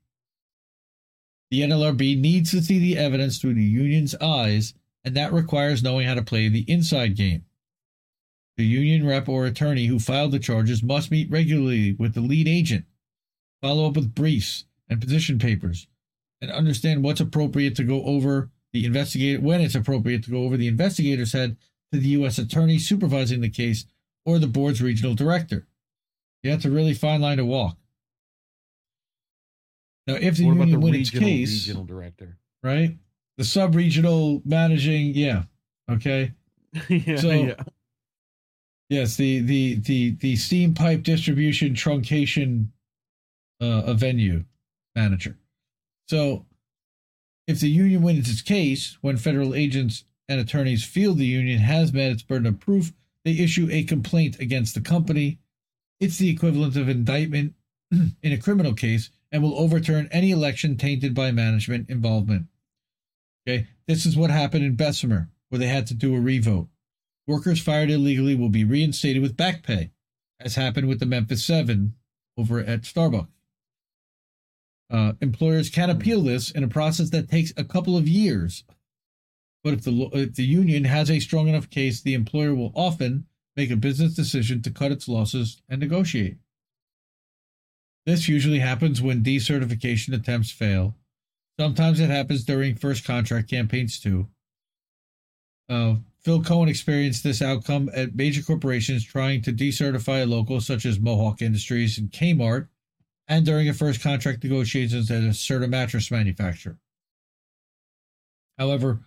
The 1.51 1.63
NLRB 1.63 2.21
needs 2.21 2.51
to 2.51 2.63
see 2.63 2.79
the 2.79 2.99
evidence 2.99 3.39
through 3.39 3.55
the 3.55 3.63
union's 3.63 4.15
eyes, 4.17 4.75
and 5.05 5.15
that 5.17 5.33
requires 5.33 5.83
knowing 5.83 6.07
how 6.07 6.15
to 6.15 6.23
play 6.23 6.49
the 6.49 6.65
inside 6.71 7.17
game. 7.17 7.45
The 8.57 8.67
union 8.67 9.07
rep 9.07 9.29
or 9.29 9.47
attorney 9.47 9.87
who 9.87 9.99
filed 9.99 10.33
the 10.33 10.39
charges 10.39 10.83
must 10.83 11.11
meet 11.11 11.31
regularly 11.31 11.93
with 11.93 12.15
the 12.15 12.21
lead 12.21 12.49
agent, 12.49 12.85
follow 13.63 13.87
up 13.87 13.97
with 13.97 14.15
briefs 14.15 14.65
and 14.89 15.01
position 15.01 15.39
papers, 15.39 15.87
and 16.41 16.51
understand 16.51 17.03
what's 17.03 17.21
appropriate 17.21 17.77
to 17.77 17.85
go 17.85 18.03
over 18.05 18.51
the 18.73 18.85
investigator 18.85 19.41
when 19.41 19.61
it's 19.61 19.75
appropriate 19.75 20.25
to 20.25 20.31
go 20.31 20.43
over 20.43 20.57
the 20.57 20.69
investigator's 20.69 21.33
head 21.33 21.57
to 21.93 21.99
the 21.99 22.09
U.S. 22.09 22.37
attorney 22.39 22.79
supervising 22.79 23.41
the 23.41 23.49
case 23.49 23.87
or 24.27 24.39
the 24.39 24.47
board's 24.47 24.83
regional 24.83 25.15
director. 25.15 25.67
You 26.43 26.51
have 26.51 26.63
to 26.63 26.71
really 26.71 26.95
fine 26.95 27.21
line 27.21 27.39
to 27.39 27.45
walk. 27.45 27.79
Now, 30.09 30.15
if 30.15 30.37
the 30.39 30.47
What 30.47 30.53
about 30.53 30.65
the 30.65 30.71
union 30.71 30.81
win 30.81 30.95
its 30.95 31.11
case, 31.11 31.67
regional 31.67 31.85
director? 31.85 32.39
right? 32.63 32.97
The 33.37 33.45
sub-regional 33.45 34.43
managing, 34.45 35.13
yeah, 35.15 35.43
okay. 35.91 36.33
yeah, 36.89 37.17
So- 37.17 37.31
yeah. 37.31 37.63
Yes, 38.91 39.17
the 39.17 39.41
the 39.41 39.75
the 39.81 40.13
the 40.13 40.35
steam 40.37 40.73
pipe 40.73 41.03
distribution 41.03 41.75
truncation 41.75 42.69
uh, 43.61 43.83
a 43.85 43.93
venue 43.93 44.45
manager. 44.97 45.37
So, 46.09 46.47
if 47.47 47.61
the 47.61 47.69
union 47.69 48.01
wins 48.01 48.31
its 48.31 48.41
case, 48.41 48.97
when 49.03 49.19
federal 49.19 49.55
agents 49.55 50.05
and 50.27 50.41
attorneys 50.41 50.87
feel 50.87 51.13
the 51.13 51.27
union 51.27 51.59
has 51.59 51.93
met 51.93 52.13
its 52.13 52.23
burden 52.23 52.47
of 52.47 52.61
proof, 52.61 52.95
they 53.27 53.33
issue 53.33 53.69
a 53.71 53.85
complaint 53.85 54.39
against 54.41 54.75
the 54.75 54.81
company. 54.81 55.39
It's 56.01 56.17
the 56.17 56.31
equivalent 56.31 56.75
of 56.77 56.89
indictment 56.89 57.53
in 57.91 58.33
a 58.33 58.39
criminal 58.39 58.73
case 58.73 59.11
and 59.31 59.43
will 59.43 59.59
overturn 59.59 60.09
any 60.11 60.31
election 60.31 60.77
tainted 60.77 61.15
by 61.15 61.31
management 61.31 61.91
involvement. 61.91 62.47
Okay, 63.47 63.67
this 63.87 64.05
is 64.07 64.17
what 64.17 64.31
happened 64.31 64.65
in 64.65 64.77
Bessemer, 64.77 65.31
where 65.49 65.59
they 65.59 65.67
had 65.67 65.87
to 65.89 65.95
do 65.95 66.15
a 66.15 66.21
revote. 66.21 66.69
Workers 67.27 67.61
fired 67.61 67.91
illegally 67.91 68.35
will 68.35 68.49
be 68.49 68.65
reinstated 68.65 69.23
with 69.23 69.37
back 69.37 69.63
pay, 69.63 69.91
as 70.41 70.55
happened 70.55 70.89
with 70.89 71.01
the 71.01 71.07
Memphis 71.07 71.45
Seven 71.45 71.95
over 72.37 72.61
at 72.61 72.83
Starbucks. 72.83 73.29
Uh, 74.91 75.13
employers 75.21 75.69
can 75.69 75.91
appeal 75.91 76.23
this 76.23 76.51
in 76.51 76.65
a 76.65 76.69
process 76.69 77.11
that 77.11 77.29
takes 77.29 77.53
a 77.57 77.65
couple 77.65 77.97
of 77.97 78.09
years. 78.09 78.65
But 79.63 79.75
if 79.75 79.83
the 79.83 80.09
if 80.13 80.35
the 80.35 80.45
union 80.45 80.85
has 80.85 81.11
a 81.11 81.21
strong 81.21 81.49
enough 81.49 81.69
case, 81.69 82.01
the 82.01 82.15
employer 82.15 82.55
will 82.55 82.73
often 82.75 83.27
make 83.57 83.71
a 83.71 83.77
business 83.77 84.15
decision 84.15 84.63
to 84.63 84.71
cut 84.71 84.93
its 84.93 85.09
losses 85.09 85.61
and 85.69 85.81
negotiate. 85.81 86.39
This 88.09 88.27
usually 88.27 88.61
happens 88.61 89.03
when 89.03 89.23
decertification 89.23 90.15
attempts 90.15 90.51
fail. 90.51 90.97
Sometimes 91.61 92.01
it 92.01 92.09
happens 92.09 92.43
during 92.43 92.75
first 92.75 93.05
contract 93.05 93.51
campaigns 93.51 94.01
too. 94.01 94.29
Uh, 95.69 95.97
Phil 96.25 96.43
Cohen 96.43 96.71
experienced 96.71 97.23
this 97.23 97.43
outcome 97.43 97.91
at 97.93 98.15
major 98.15 98.41
corporations 98.41 99.05
trying 99.05 99.43
to 99.43 99.53
decertify 99.53 100.23
a 100.23 100.27
local 100.27 100.63
such 100.63 100.87
as 100.87 100.99
Mohawk 100.99 101.43
Industries 101.43 101.99
and 101.99 102.11
Kmart 102.11 102.69
and 103.27 103.45
during 103.45 103.69
a 103.69 103.75
first 103.75 104.01
contract 104.01 104.43
negotiations 104.43 105.11
at 105.11 105.23
a 105.23 105.35
certain 105.35 105.69
mattress 105.69 106.11
manufacturer. 106.11 106.79
However, 108.57 109.01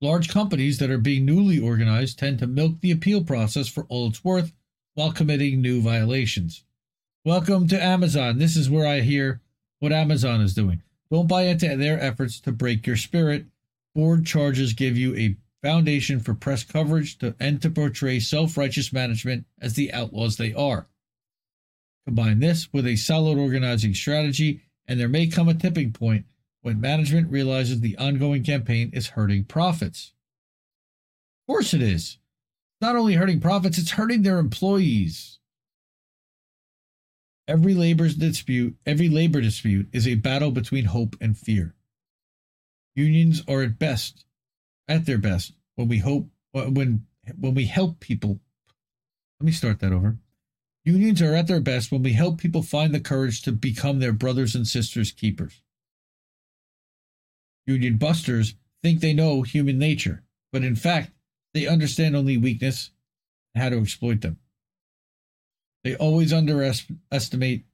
large 0.00 0.30
companies 0.30 0.78
that 0.78 0.88
are 0.88 0.96
being 0.96 1.26
newly 1.26 1.58
organized 1.58 2.18
tend 2.18 2.38
to 2.38 2.46
milk 2.46 2.80
the 2.80 2.92
appeal 2.92 3.22
process 3.24 3.68
for 3.68 3.84
all 3.90 4.08
it's 4.08 4.24
worth 4.24 4.54
while 4.94 5.12
committing 5.12 5.60
new 5.60 5.82
violations. 5.82 6.64
Welcome 7.28 7.68
to 7.68 7.84
Amazon. 7.84 8.38
This 8.38 8.56
is 8.56 8.70
where 8.70 8.86
I 8.86 9.00
hear 9.00 9.42
what 9.80 9.92
Amazon 9.92 10.40
is 10.40 10.54
doing. 10.54 10.82
Don't 11.12 11.28
buy 11.28 11.42
into 11.42 11.76
their 11.76 12.00
efforts 12.00 12.40
to 12.40 12.52
break 12.52 12.86
your 12.86 12.96
spirit. 12.96 13.44
Board 13.94 14.24
charges 14.24 14.72
give 14.72 14.96
you 14.96 15.14
a 15.14 15.36
foundation 15.62 16.20
for 16.20 16.32
press 16.32 16.64
coverage 16.64 17.18
to, 17.18 17.34
and 17.38 17.60
to 17.60 17.68
portray 17.68 18.18
self 18.18 18.56
righteous 18.56 18.94
management 18.94 19.44
as 19.60 19.74
the 19.74 19.92
outlaws 19.92 20.38
they 20.38 20.54
are. 20.54 20.88
Combine 22.06 22.38
this 22.40 22.72
with 22.72 22.86
a 22.86 22.96
solid 22.96 23.36
organizing 23.36 23.92
strategy, 23.92 24.62
and 24.86 24.98
there 24.98 25.06
may 25.06 25.26
come 25.26 25.50
a 25.50 25.54
tipping 25.54 25.92
point 25.92 26.24
when 26.62 26.80
management 26.80 27.30
realizes 27.30 27.80
the 27.80 27.98
ongoing 27.98 28.42
campaign 28.42 28.88
is 28.94 29.08
hurting 29.08 29.44
profits. 29.44 30.14
Of 31.42 31.52
course, 31.52 31.74
it 31.74 31.82
is. 31.82 32.16
It's 32.72 32.80
not 32.80 32.96
only 32.96 33.16
hurting 33.16 33.40
profits, 33.40 33.76
it's 33.76 33.90
hurting 33.90 34.22
their 34.22 34.38
employees. 34.38 35.37
Every 37.48 37.72
labor 37.72 38.06
dispute, 38.10 38.76
every 38.84 39.08
labor 39.08 39.40
dispute 39.40 39.88
is 39.90 40.06
a 40.06 40.16
battle 40.16 40.50
between 40.50 40.84
hope 40.84 41.16
and 41.18 41.36
fear. 41.36 41.74
Unions 42.94 43.42
are 43.48 43.62
at 43.62 43.78
best, 43.78 44.26
at 44.86 45.06
their 45.06 45.16
best, 45.16 45.54
when 45.74 45.88
we 45.88 45.98
hope 45.98 46.28
when 46.52 47.06
when 47.38 47.54
we 47.54 47.64
help 47.64 48.00
people. 48.00 48.38
Let 49.40 49.46
me 49.46 49.52
start 49.52 49.80
that 49.80 49.92
over. 49.92 50.18
Unions 50.84 51.22
are 51.22 51.34
at 51.34 51.46
their 51.46 51.60
best 51.60 51.90
when 51.90 52.02
we 52.02 52.12
help 52.12 52.38
people 52.38 52.62
find 52.62 52.94
the 52.94 53.00
courage 53.00 53.40
to 53.42 53.52
become 53.52 53.98
their 53.98 54.12
brothers 54.12 54.54
and 54.54 54.66
sisters 54.66 55.10
keepers. 55.10 55.62
Union 57.66 57.96
busters 57.96 58.54
think 58.82 59.00
they 59.00 59.14
know 59.14 59.42
human 59.42 59.78
nature, 59.78 60.22
but 60.52 60.64
in 60.64 60.76
fact, 60.76 61.12
they 61.54 61.66
understand 61.66 62.14
only 62.14 62.36
weakness 62.36 62.90
and 63.54 63.62
how 63.62 63.70
to 63.70 63.80
exploit 63.80 64.20
them. 64.20 64.38
They 65.84 65.96
always 65.96 66.32
underestimate 66.32 67.64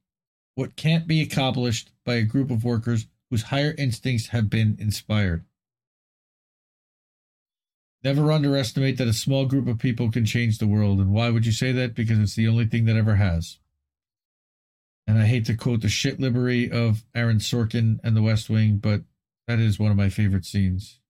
what 0.55 0.77
can't 0.77 1.07
be 1.07 1.21
accomplished 1.21 1.91
by 2.05 2.15
a 2.15 2.23
group 2.23 2.51
of 2.51 2.65
workers 2.65 3.07
whose 3.31 3.45
higher 3.45 3.75
instincts 3.77 4.29
have 4.29 4.49
been 4.51 4.77
inspired. 4.79 5.45
Never 8.05 8.31
underestimate 8.31 8.99
that 8.99 9.09
a 9.09 9.15
small 9.15 9.47
group 9.47 9.67
of 9.67 9.79
people 9.79 10.11
can 10.11 10.27
change 10.27 10.59
the 10.59 10.67
world. 10.67 11.01
And 11.01 11.13
why 11.13 11.31
would 11.31 11.47
you 11.47 11.53
say 11.53 11.73
that? 11.73 11.95
Because 11.95 12.19
it's 12.19 12.37
the 12.37 12.47
only 12.47 12.67
thing 12.67 12.85
that 12.85 12.97
ever 12.97 13.17
has. 13.17 13.59
And 15.07 15.19
I 15.19 15.25
hate 15.27 15.47
to 15.47 15.55
quote 15.55 15.81
the 15.81 15.89
shit 15.89 16.21
livery 16.21 16.71
of 16.71 17.05
Aaron 17.15 17.39
Sorkin 17.39 17.99
and 18.05 18.17
the 18.17 18.23
West 18.23 18.49
Wing, 18.51 18.77
but 18.77 19.03
that 19.49 19.59
is 19.59 19.79
one 19.79 19.91
of 19.91 19.97
my 19.97 20.11
favorite 20.11 20.45
scenes. 20.45 21.01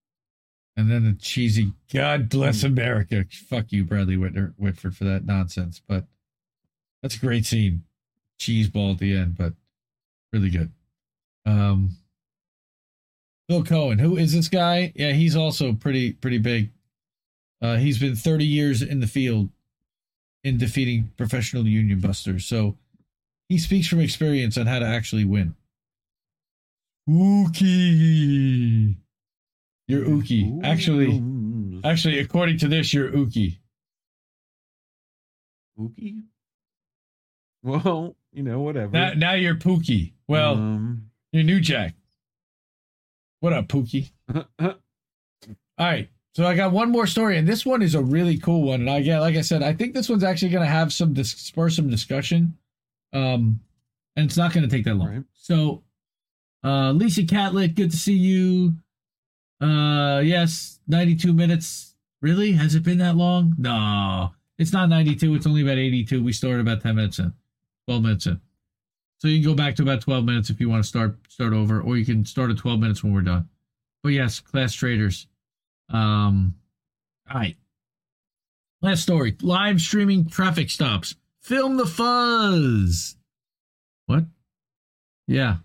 And 0.77 0.91
then 0.91 1.05
the 1.05 1.13
cheesy 1.13 1.73
God 1.93 2.29
bless 2.29 2.65
America. 2.65 3.25
Fuck 3.49 3.71
you, 3.71 3.85
Bradley 3.85 4.17
Whitford, 4.17 4.97
for 4.97 5.05
that 5.05 5.25
nonsense. 5.25 5.81
But 5.87 6.07
that's 7.05 7.17
a 7.17 7.21
great 7.21 7.45
scene. 7.45 7.83
Cheese 8.39 8.69
ball 8.69 8.93
at 8.93 8.99
the 8.99 9.15
end, 9.15 9.37
but 9.37 9.53
really 10.33 10.49
good. 10.49 10.73
Um, 11.45 11.99
Bill 13.47 13.63
Cohen, 13.63 13.99
who 13.99 14.17
is 14.17 14.33
this 14.33 14.49
guy? 14.49 14.91
Yeah, 14.97 15.13
he's 15.13 15.37
also 15.37 15.75
pretty 15.75 16.15
pretty 16.15 16.39
big. 16.39 16.71
Uh, 17.61 17.77
he's 17.77 17.99
been 17.99 18.17
30 18.17 18.47
years 18.47 18.81
in 18.81 19.01
the 19.01 19.07
field 19.07 19.51
in 20.45 20.57
defeating 20.57 21.11
professional 21.19 21.67
union 21.67 22.01
busters, 22.01 22.47
so 22.47 22.79
he 23.51 23.59
speaks 23.59 23.87
from 23.87 24.01
experience 24.01 24.57
on 24.57 24.65
how 24.65 24.79
to 24.79 24.87
actually 24.87 25.27
win. 25.27 25.55
Ookie, 27.07 28.97
you're 29.89 30.07
Ookie. 30.07 30.65
Actually, 30.65 31.23
actually, 31.85 32.19
according 32.19 32.57
to 32.59 32.69
this, 32.69 32.95
you're 32.95 33.11
Ookie. 33.11 33.59
Ookie. 35.79 36.23
Well, 37.65 38.15
you 38.31 38.43
know, 38.43 38.61
whatever. 38.61 38.93
Now, 38.93 39.15
now 39.15 39.33
you're 39.33 39.55
Pookie. 39.55 40.13
Well, 40.29 40.55
um, 40.55 41.11
you're 41.33 41.43
New 41.43 41.61
Jack. 41.61 41.95
What 43.41 43.55
up, 43.55 43.69
Pookie? 43.69 44.13
All 44.61 44.75
right. 45.79 46.09
So 46.35 46.47
I 46.47 46.55
got 46.55 46.73
one 46.73 46.91
more 46.91 47.07
story, 47.07 47.39
and 47.39 47.49
this 47.49 47.65
one 47.65 47.81
is 47.81 47.95
a 47.95 48.03
really 48.03 48.39
cool 48.39 48.63
one. 48.63 48.81
And 48.81 48.91
I 48.91 49.01
get, 49.01 49.21
like 49.21 49.37
I 49.37 49.41
said, 49.41 49.63
I 49.63 49.73
think 49.73 49.95
this 49.95 50.09
one's 50.09 50.25
actually 50.25 50.51
going 50.51 50.65
to 50.65 50.71
have 50.71 50.93
some 50.93 51.15
dis- 51.15 51.31
spur 51.31 51.71
some 51.71 51.89
discussion, 51.89 52.59
um, 53.13 53.61
and 54.17 54.27
it's 54.27 54.37
not 54.37 54.53
going 54.53 54.69
to 54.69 54.77
take 54.77 54.85
that 54.85 54.97
long. 54.97 55.09
Right. 55.09 55.25
So, 55.33 55.85
uh, 56.65 56.91
Lisa 56.93 57.25
Catlett, 57.25 57.77
good 57.77 57.93
to 57.93 57.97
see 57.97 58.15
you. 58.15 58.75
Uh, 59.61 60.21
yes, 60.21 60.81
ninety-two 60.89 61.33
minutes. 61.33 61.95
Really? 62.21 62.53
Has 62.53 62.75
it 62.75 62.83
been 62.83 62.99
that 62.99 63.17
long? 63.17 63.55
No, 63.57 64.33
it's 64.59 64.73
not 64.73 64.89
ninety-two. 64.89 65.35
It's 65.35 65.47
only 65.47 65.63
about 65.63 65.79
eighty-two. 65.79 66.23
We 66.23 66.33
started 66.33 66.61
about 66.61 66.83
ten 66.83 66.97
minutes 66.97 67.21
in, 67.21 67.33
twelve 67.87 68.03
minutes 68.03 68.27
in. 68.27 68.41
So 69.19 69.29
you 69.29 69.41
can 69.41 69.53
go 69.53 69.57
back 69.57 69.75
to 69.77 69.83
about 69.83 70.03
12 70.03 70.25
minutes 70.25 70.51
if 70.51 70.61
you 70.61 70.69
want 70.69 70.83
to 70.83 70.89
start 70.89 71.17
start 71.29 71.55
over, 71.55 71.81
or 71.81 71.97
you 71.97 72.05
can 72.05 72.25
start 72.27 72.51
at 72.51 72.59
12 72.59 72.79
minutes 72.79 73.03
when 73.03 73.15
we're 73.15 73.23
done. 73.23 73.49
But 74.03 74.11
yes, 74.11 74.39
class 74.39 74.75
traders. 74.75 75.27
Um, 75.89 76.57
all 77.31 77.41
right. 77.41 77.57
Last 78.83 79.03
story: 79.03 79.37
live 79.41 79.81
streaming 79.81 80.29
traffic 80.29 80.69
stops. 80.69 81.15
Film 81.41 81.79
the 81.79 81.87
fuzz. 81.87 83.17
What? 84.07 84.25
Yeah. 85.27 85.57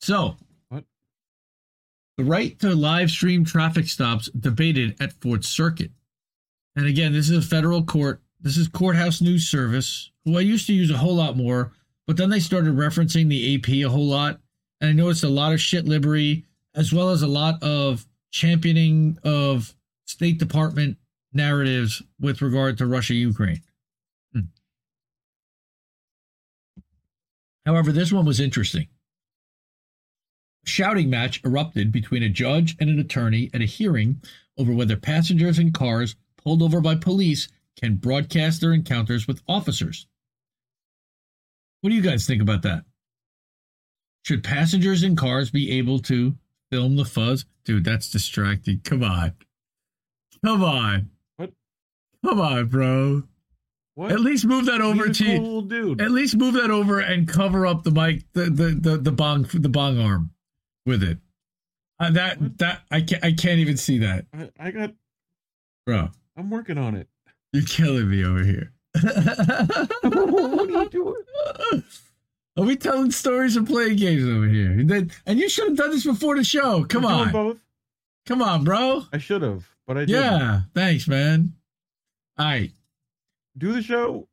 So. 0.00 0.36
What? 0.68 0.84
The 2.16 2.24
right 2.24 2.58
to 2.60 2.74
live 2.74 3.10
stream 3.10 3.44
traffic 3.44 3.86
stops 3.86 4.28
debated 4.30 5.00
at 5.00 5.12
Fourth 5.12 5.44
Circuit. 5.44 5.92
And 6.76 6.86
again, 6.86 7.12
this 7.12 7.30
is 7.30 7.44
a 7.44 7.48
federal 7.48 7.84
court. 7.84 8.22
This 8.40 8.56
is 8.56 8.68
Courthouse 8.68 9.20
News 9.20 9.48
Service, 9.48 10.10
who 10.24 10.38
I 10.38 10.40
used 10.40 10.66
to 10.66 10.74
use 10.74 10.90
a 10.90 10.96
whole 10.98 11.16
lot 11.16 11.36
more. 11.36 11.72
But 12.06 12.16
then 12.16 12.30
they 12.30 12.40
started 12.40 12.74
referencing 12.74 13.28
the 13.28 13.54
AP 13.54 13.68
a 13.68 13.90
whole 13.90 14.06
lot. 14.06 14.40
And 14.80 14.90
I 14.90 14.92
noticed 14.92 15.24
a 15.24 15.28
lot 15.28 15.52
of 15.52 15.60
shit 15.60 15.86
livery, 15.86 16.44
as 16.74 16.92
well 16.92 17.10
as 17.10 17.22
a 17.22 17.26
lot 17.26 17.62
of 17.62 18.06
championing 18.30 19.18
of 19.22 19.74
State 20.06 20.38
Department 20.38 20.98
narratives 21.32 22.02
with 22.20 22.42
regard 22.42 22.78
to 22.78 22.86
Russia 22.86 23.14
Ukraine. 23.14 23.62
Hmm. 24.32 24.40
However, 27.64 27.92
this 27.92 28.12
one 28.12 28.24
was 28.24 28.40
interesting. 28.40 28.88
A 30.66 30.68
shouting 30.68 31.10
match 31.10 31.42
erupted 31.44 31.92
between 31.92 32.22
a 32.22 32.28
judge 32.28 32.76
and 32.80 32.90
an 32.90 32.98
attorney 32.98 33.50
at 33.54 33.62
a 33.62 33.66
hearing 33.66 34.20
over 34.58 34.72
whether 34.72 34.96
passengers 34.96 35.58
in 35.58 35.72
cars 35.72 36.16
pulled 36.36 36.62
over 36.62 36.80
by 36.80 36.94
police 36.94 37.48
can 37.76 37.96
broadcast 37.96 38.60
their 38.60 38.72
encounters 38.72 39.26
with 39.26 39.42
officers. 39.48 40.06
What 41.84 41.90
do 41.90 41.96
you 41.96 42.00
guys 42.02 42.26
think 42.26 42.40
about 42.40 42.62
that? 42.62 42.86
Should 44.24 44.42
passengers 44.42 45.02
in 45.02 45.16
cars 45.16 45.50
be 45.50 45.70
able 45.72 45.98
to 45.98 46.34
film 46.72 46.96
the 46.96 47.04
fuzz? 47.04 47.44
Dude, 47.66 47.84
that's 47.84 48.08
distracting. 48.08 48.80
Come 48.84 49.04
on. 49.04 49.34
Come 50.42 50.64
on. 50.64 51.10
What? 51.36 51.50
Come 52.24 52.40
on, 52.40 52.68
bro. 52.68 53.24
What? 53.96 54.12
At 54.12 54.20
least 54.20 54.46
move 54.46 54.64
that 54.64 54.80
over 54.80 55.10
to 55.10 55.36
cool 55.38 55.60
dude. 55.60 56.00
At 56.00 56.10
least 56.10 56.36
move 56.36 56.54
that 56.54 56.70
over 56.70 57.00
and 57.00 57.28
cover 57.28 57.66
up 57.66 57.82
the 57.82 57.90
mic, 57.90 58.22
the 58.32 58.44
the 58.44 58.68
the, 58.80 58.96
the 58.96 59.12
bong, 59.12 59.46
the 59.52 59.68
bong 59.68 60.00
arm, 60.00 60.30
with 60.86 61.02
it. 61.02 61.18
Uh, 62.00 62.12
that 62.12 62.40
What? 62.40 62.56
that 62.60 62.80
I 62.90 63.02
can't 63.02 63.22
I 63.22 63.32
can't 63.32 63.58
even 63.58 63.76
see 63.76 63.98
that, 63.98 64.24
I, 64.32 64.48
I 64.58 64.70
got. 64.70 64.94
bro. 65.84 66.08
I'm 66.34 66.48
working 66.48 66.78
on 66.78 66.94
it. 66.94 67.08
You're 67.52 67.64
killing 67.64 68.08
me 68.08 68.24
over 68.24 68.42
here. 68.42 68.72
What 69.02 70.68
are 70.68 70.70
you 70.70 70.88
doing? 70.90 71.84
Are 72.56 72.64
we 72.64 72.76
telling 72.76 73.10
stories 73.10 73.56
and 73.56 73.66
playing 73.66 73.96
games 73.96 74.24
over 74.24 74.46
here? 74.46 74.70
And, 75.26 75.38
you 75.38 75.48
should 75.48 75.68
have 75.68 75.76
done 75.76 75.90
this 75.90 76.04
before 76.06 76.36
the 76.36 76.44
show. 76.44 76.84
Come 76.84 77.02
doing 77.02 77.14
on, 77.14 77.32
both. 77.32 77.58
come 78.26 78.42
on, 78.42 78.62
bro. 78.64 79.02
I 79.12 79.18
should 79.18 79.42
have, 79.42 79.68
but 79.86 79.96
I 79.98 80.04
didn't. 80.04 80.22
Yeah, 80.22 80.60
thanks, 80.74 81.08
man. 81.08 81.54
All 82.38 82.46
right, 82.46 82.72
Do 83.56 83.72
the 83.72 83.82
show. 83.82 84.28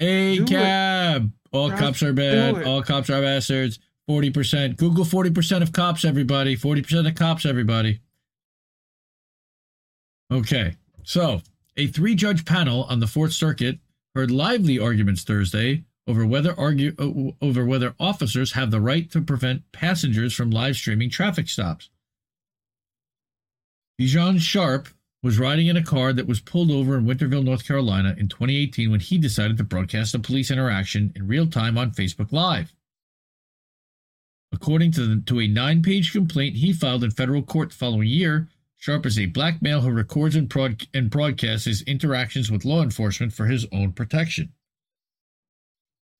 A 0.00 0.36
Do 0.36 0.42
it. 0.42 0.48
cab. 0.48 1.32
All 1.52 1.68
Just 1.70 1.80
cops 1.80 2.02
are 2.02 2.12
bad. 2.12 2.64
All 2.64 2.82
cops 2.82 3.08
are 3.10 3.22
bastards. 3.22 3.78
Forty 4.06 4.30
percent. 4.30 4.76
Google 4.76 5.04
forty 5.04 5.30
percent 5.30 5.62
of 5.62 5.72
cops. 5.72 6.04
Everybody. 6.04 6.56
Forty 6.56 6.82
percent 6.82 7.06
of 7.06 7.14
cops. 7.14 7.46
Everybody. 7.46 8.00
Okay, 10.32 10.74
so 11.04 11.40
a 11.76 11.86
three-judge 11.86 12.44
panel 12.44 12.84
on 12.84 13.00
the 13.00 13.06
Fourth 13.06 13.32
Circuit 13.32 13.78
heard 14.14 14.30
lively 14.30 14.78
arguments 14.78 15.24
Thursday 15.24 15.84
over 16.06 16.26
whether 16.26 16.58
argue 16.58 16.94
uh, 16.98 17.44
over 17.44 17.64
whether 17.64 17.94
officers 17.98 18.52
have 18.52 18.70
the 18.70 18.80
right 18.80 19.10
to 19.10 19.20
prevent 19.20 19.62
passengers 19.72 20.34
from 20.34 20.50
live 20.50 20.76
streaming 20.76 21.10
traffic 21.10 21.48
stops. 21.48 21.88
Dijon 23.98 24.38
Sharpe, 24.38 24.88
was 25.24 25.38
riding 25.38 25.68
in 25.68 25.76
a 25.78 25.82
car 25.82 26.12
that 26.12 26.26
was 26.26 26.38
pulled 26.38 26.70
over 26.70 26.98
in 26.98 27.06
Winterville, 27.06 27.42
North 27.42 27.66
Carolina 27.66 28.14
in 28.18 28.28
2018 28.28 28.90
when 28.90 29.00
he 29.00 29.16
decided 29.16 29.56
to 29.56 29.64
broadcast 29.64 30.14
a 30.14 30.18
police 30.18 30.50
interaction 30.50 31.14
in 31.16 31.26
real 31.26 31.46
time 31.46 31.78
on 31.78 31.90
Facebook 31.90 32.30
Live. 32.30 32.74
According 34.52 34.92
to, 34.92 35.06
the, 35.06 35.22
to 35.22 35.40
a 35.40 35.48
nine 35.48 35.82
page 35.82 36.12
complaint 36.12 36.56
he 36.56 36.74
filed 36.74 37.02
in 37.02 37.10
federal 37.10 37.42
court 37.42 37.70
the 37.70 37.76
following 37.76 38.06
year, 38.06 38.48
Sharpe 38.84 39.06
is 39.06 39.18
a 39.18 39.24
black 39.24 39.62
male 39.62 39.80
who 39.80 39.90
records 39.90 40.36
and, 40.36 40.52
and 40.92 41.08
broadcasts 41.08 41.64
his 41.64 41.80
interactions 41.80 42.50
with 42.50 42.66
law 42.66 42.82
enforcement 42.82 43.32
for 43.32 43.46
his 43.46 43.64
own 43.72 43.92
protection. 43.92 44.52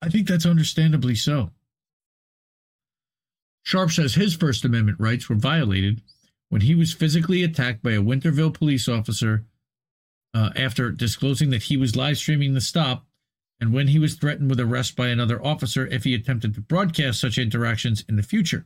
I 0.01 0.09
think 0.09 0.27
that's 0.27 0.47
understandably 0.47 1.15
so. 1.15 1.51
Sharp 3.65 3.91
says 3.91 4.15
his 4.15 4.35
First 4.35 4.65
Amendment 4.65 4.99
rights 4.99 5.29
were 5.29 5.37
violated 5.37 6.01
when 6.49 6.63
he 6.63 6.75
was 6.75 6.95
physically 6.95 7.43
attacked 7.43 7.83
by 7.83 7.91
a 7.91 8.03
Winterville 8.03 8.55
police 8.55 8.89
officer 8.89 9.45
uh, 10.33 10.49
after 10.57 10.91
disclosing 10.91 11.51
that 11.51 11.65
he 11.65 11.77
was 11.77 11.97
live 11.97 12.17
streaming 12.17 12.55
the 12.55 12.63
stop, 12.63 13.05
and 13.61 13.75
when 13.75 13.89
he 13.89 13.99
was 13.99 14.15
threatened 14.15 14.49
with 14.49 14.59
arrest 14.59 14.97
by 14.97 15.09
another 15.09 15.45
officer 15.45 15.87
if 15.89 16.05
he 16.05 16.15
attempted 16.15 16.55
to 16.55 16.63
broadcast 16.63 17.21
such 17.21 17.37
interactions 17.37 18.07
in 18.09 18.17
the 18.17 18.23
future. 18.23 18.65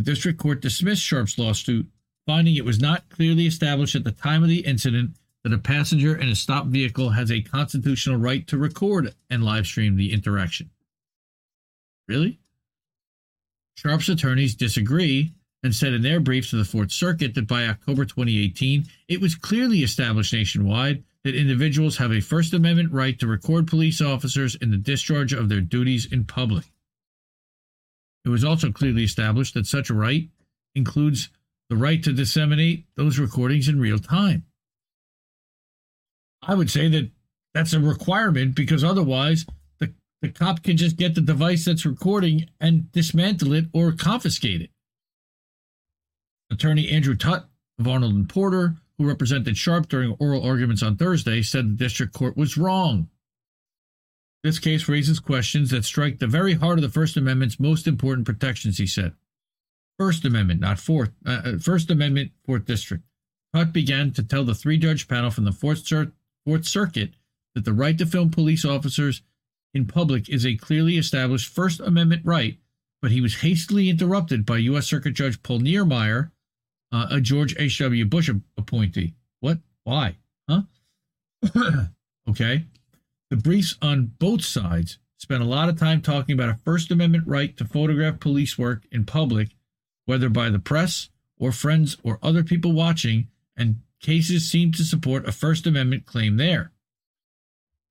The 0.00 0.12
district 0.12 0.38
court 0.38 0.62
dismissed 0.62 1.02
Sharpe's 1.02 1.38
lawsuit, 1.38 1.86
finding 2.24 2.56
it 2.56 2.64
was 2.64 2.80
not 2.80 3.10
clearly 3.10 3.46
established 3.46 3.94
at 3.94 4.02
the 4.02 4.12
time 4.12 4.42
of 4.42 4.48
the 4.48 4.60
incident 4.60 5.10
that 5.44 5.52
a 5.52 5.58
passenger 5.58 6.16
in 6.16 6.30
a 6.30 6.34
stopped 6.34 6.68
vehicle 6.68 7.10
has 7.10 7.30
a 7.30 7.42
constitutional 7.42 8.16
right 8.16 8.46
to 8.46 8.56
record 8.56 9.14
and 9.28 9.44
live 9.44 9.66
stream 9.66 9.96
the 9.96 10.10
interaction. 10.10 10.70
Really? 12.08 12.40
Sharpe's 13.74 14.08
attorneys 14.08 14.54
disagree 14.54 15.34
and 15.62 15.74
said 15.74 15.92
in 15.92 16.00
their 16.00 16.18
brief 16.18 16.48
to 16.48 16.56
the 16.56 16.64
Fourth 16.64 16.92
Circuit 16.92 17.34
that 17.34 17.46
by 17.46 17.66
October 17.66 18.06
2018, 18.06 18.86
it 19.06 19.20
was 19.20 19.34
clearly 19.34 19.80
established 19.80 20.32
nationwide 20.32 21.04
that 21.24 21.34
individuals 21.34 21.98
have 21.98 22.10
a 22.10 22.20
First 22.20 22.54
Amendment 22.54 22.90
right 22.90 23.18
to 23.18 23.26
record 23.26 23.66
police 23.68 24.00
officers 24.00 24.54
in 24.54 24.70
the 24.70 24.78
discharge 24.78 25.34
of 25.34 25.50
their 25.50 25.60
duties 25.60 26.10
in 26.10 26.24
public. 26.24 26.64
It 28.24 28.28
was 28.28 28.44
also 28.44 28.70
clearly 28.70 29.04
established 29.04 29.54
that 29.54 29.66
such 29.66 29.90
a 29.90 29.94
right 29.94 30.28
includes 30.74 31.30
the 31.68 31.76
right 31.76 32.02
to 32.02 32.12
disseminate 32.12 32.86
those 32.96 33.18
recordings 33.18 33.68
in 33.68 33.80
real 33.80 33.98
time. 33.98 34.44
I 36.42 36.54
would 36.54 36.70
say 36.70 36.88
that 36.88 37.10
that's 37.54 37.72
a 37.72 37.80
requirement 37.80 38.54
because 38.54 38.84
otherwise 38.84 39.46
the, 39.78 39.92
the 40.22 40.28
cop 40.28 40.62
can 40.62 40.76
just 40.76 40.96
get 40.96 41.14
the 41.14 41.20
device 41.20 41.64
that's 41.64 41.86
recording 41.86 42.48
and 42.60 42.90
dismantle 42.92 43.52
it 43.52 43.66
or 43.72 43.92
confiscate 43.92 44.62
it. 44.62 44.70
Attorney 46.50 46.88
Andrew 46.90 47.14
Tutt 47.14 47.48
of 47.78 47.88
Arnold 47.88 48.14
and 48.14 48.28
Porter, 48.28 48.76
who 48.98 49.06
represented 49.06 49.56
Sharpe 49.56 49.88
during 49.88 50.16
oral 50.18 50.44
arguments 50.44 50.82
on 50.82 50.96
Thursday, 50.96 51.42
said 51.42 51.70
the 51.70 51.84
district 51.84 52.12
court 52.12 52.36
was 52.36 52.56
wrong. 52.56 53.08
This 54.42 54.58
case 54.58 54.88
raises 54.88 55.20
questions 55.20 55.70
that 55.70 55.84
strike 55.84 56.18
the 56.18 56.26
very 56.26 56.54
heart 56.54 56.78
of 56.78 56.82
the 56.82 56.88
First 56.88 57.16
Amendment's 57.16 57.60
most 57.60 57.86
important 57.86 58.26
protections, 58.26 58.78
he 58.78 58.86
said. 58.86 59.12
First 59.98 60.24
Amendment, 60.24 60.60
not 60.60 60.78
Fourth. 60.78 61.12
Uh, 61.26 61.42
uh 61.44 61.58
First 61.58 61.90
Amendment, 61.90 62.32
Fourth 62.46 62.64
District. 62.64 63.04
Tutt 63.54 63.72
began 63.72 64.12
to 64.12 64.22
tell 64.22 64.44
the 64.44 64.54
three 64.54 64.78
judge 64.78 65.08
panel 65.08 65.30
from 65.30 65.44
the 65.44 65.52
Fourth, 65.52 65.86
Cir- 65.86 66.12
Fourth 66.46 66.64
Circuit 66.64 67.10
that 67.54 67.64
the 67.64 67.72
right 67.72 67.98
to 67.98 68.06
film 68.06 68.30
police 68.30 68.64
officers 68.64 69.22
in 69.74 69.86
public 69.86 70.28
is 70.28 70.46
a 70.46 70.56
clearly 70.56 70.96
established 70.96 71.52
First 71.52 71.80
Amendment 71.80 72.22
right, 72.24 72.58
but 73.02 73.10
he 73.10 73.20
was 73.20 73.40
hastily 73.40 73.90
interrupted 73.90 74.46
by 74.46 74.58
U.S. 74.58 74.86
Circuit 74.86 75.12
Judge 75.12 75.42
Paul 75.42 75.60
Niemeyer, 75.60 76.32
uh, 76.92 77.06
a 77.10 77.20
George 77.20 77.54
H.W. 77.58 78.04
Bush 78.06 78.30
appointee. 78.56 79.14
What? 79.40 79.58
Why? 79.84 80.16
Huh? 80.48 80.62
okay. 82.28 82.64
The 83.30 83.36
briefs 83.36 83.76
on 83.80 84.12
both 84.18 84.44
sides 84.44 84.98
spent 85.16 85.42
a 85.42 85.46
lot 85.46 85.68
of 85.68 85.78
time 85.78 86.00
talking 86.00 86.32
about 86.32 86.48
a 86.48 86.58
First 86.64 86.90
Amendment 86.90 87.24
right 87.26 87.56
to 87.56 87.64
photograph 87.64 88.18
police 88.18 88.58
work 88.58 88.84
in 88.90 89.04
public, 89.04 89.50
whether 90.04 90.28
by 90.28 90.50
the 90.50 90.58
press 90.58 91.10
or 91.38 91.52
friends 91.52 91.96
or 92.02 92.18
other 92.22 92.42
people 92.42 92.72
watching, 92.72 93.28
and 93.56 93.82
cases 94.00 94.50
seemed 94.50 94.74
to 94.74 94.84
support 94.84 95.28
a 95.28 95.32
First 95.32 95.66
Amendment 95.66 96.06
claim 96.06 96.36
there. 96.36 96.72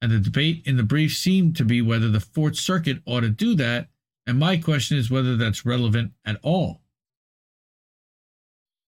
And 0.02 0.12
the 0.12 0.20
debate 0.20 0.64
in 0.66 0.76
the 0.76 0.84
brief 0.84 1.16
seemed 1.16 1.56
to 1.58 1.66
be 1.66 1.82
whether 1.82 2.10
the 2.10 2.20
Fourth 2.20 2.58
Circuit 2.58 3.02
ought 3.06 3.22
to 3.22 3.30
do 3.30 3.56
that, 3.56 3.88
and 4.28 4.38
my 4.38 4.58
question 4.58 4.98
is 4.98 5.10
whether 5.10 5.38
that's 5.38 5.66
relevant 5.66 6.12
at 6.26 6.38
all. 6.44 6.82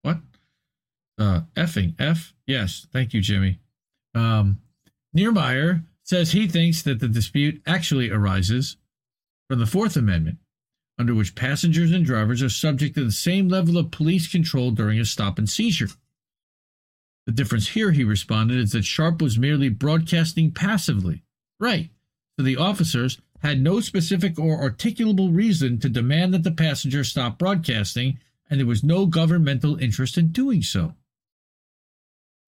What? 0.02 0.18
Uh, 1.18 1.42
effing 1.54 1.94
F? 2.00 2.32
Yes, 2.46 2.86
thank 2.92 3.12
you, 3.12 3.20
Jimmy. 3.20 3.58
Um, 4.14 4.60
Niemeyer 5.12 5.82
says 6.10 6.32
he 6.32 6.48
thinks 6.48 6.82
that 6.82 6.98
the 6.98 7.06
dispute 7.06 7.62
actually 7.68 8.10
arises 8.10 8.76
from 9.48 9.60
the 9.60 9.66
Fourth 9.66 9.96
Amendment, 9.96 10.38
under 10.98 11.14
which 11.14 11.36
passengers 11.36 11.92
and 11.92 12.04
drivers 12.04 12.42
are 12.42 12.48
subject 12.48 12.96
to 12.96 13.04
the 13.04 13.12
same 13.12 13.48
level 13.48 13.78
of 13.78 13.92
police 13.92 14.26
control 14.26 14.72
during 14.72 14.98
a 14.98 15.04
stop 15.04 15.38
and 15.38 15.48
seizure. 15.48 15.86
The 17.26 17.32
difference 17.32 17.68
here, 17.68 17.92
he 17.92 18.02
responded, 18.02 18.58
is 18.58 18.72
that 18.72 18.84
Sharpe 18.84 19.22
was 19.22 19.38
merely 19.38 19.68
broadcasting 19.68 20.50
passively. 20.50 21.22
Right. 21.60 21.90
So 22.36 22.42
the 22.42 22.56
officers 22.56 23.20
had 23.38 23.60
no 23.60 23.78
specific 23.78 24.36
or 24.36 24.68
articulable 24.68 25.32
reason 25.32 25.78
to 25.78 25.88
demand 25.88 26.34
that 26.34 26.42
the 26.42 26.50
passenger 26.50 27.04
stop 27.04 27.38
broadcasting, 27.38 28.18
and 28.50 28.58
there 28.58 28.66
was 28.66 28.82
no 28.82 29.06
governmental 29.06 29.76
interest 29.76 30.18
in 30.18 30.32
doing 30.32 30.62
so. 30.62 30.94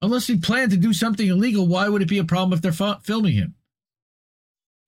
Unless 0.03 0.27
he 0.27 0.37
planned 0.37 0.73
to 0.73 0.77
do 0.77 0.93
something 0.93 1.29
illegal, 1.29 1.69
why 1.69 1.89
would 1.89 2.03
it 2.03 2.09
be 2.09 2.19
a 2.19 2.25
problem 2.25 2.53
if 2.53 2.61
they're 2.61 2.89
f- 2.89 3.05
filming 3.05 3.35
him? 3.35 3.55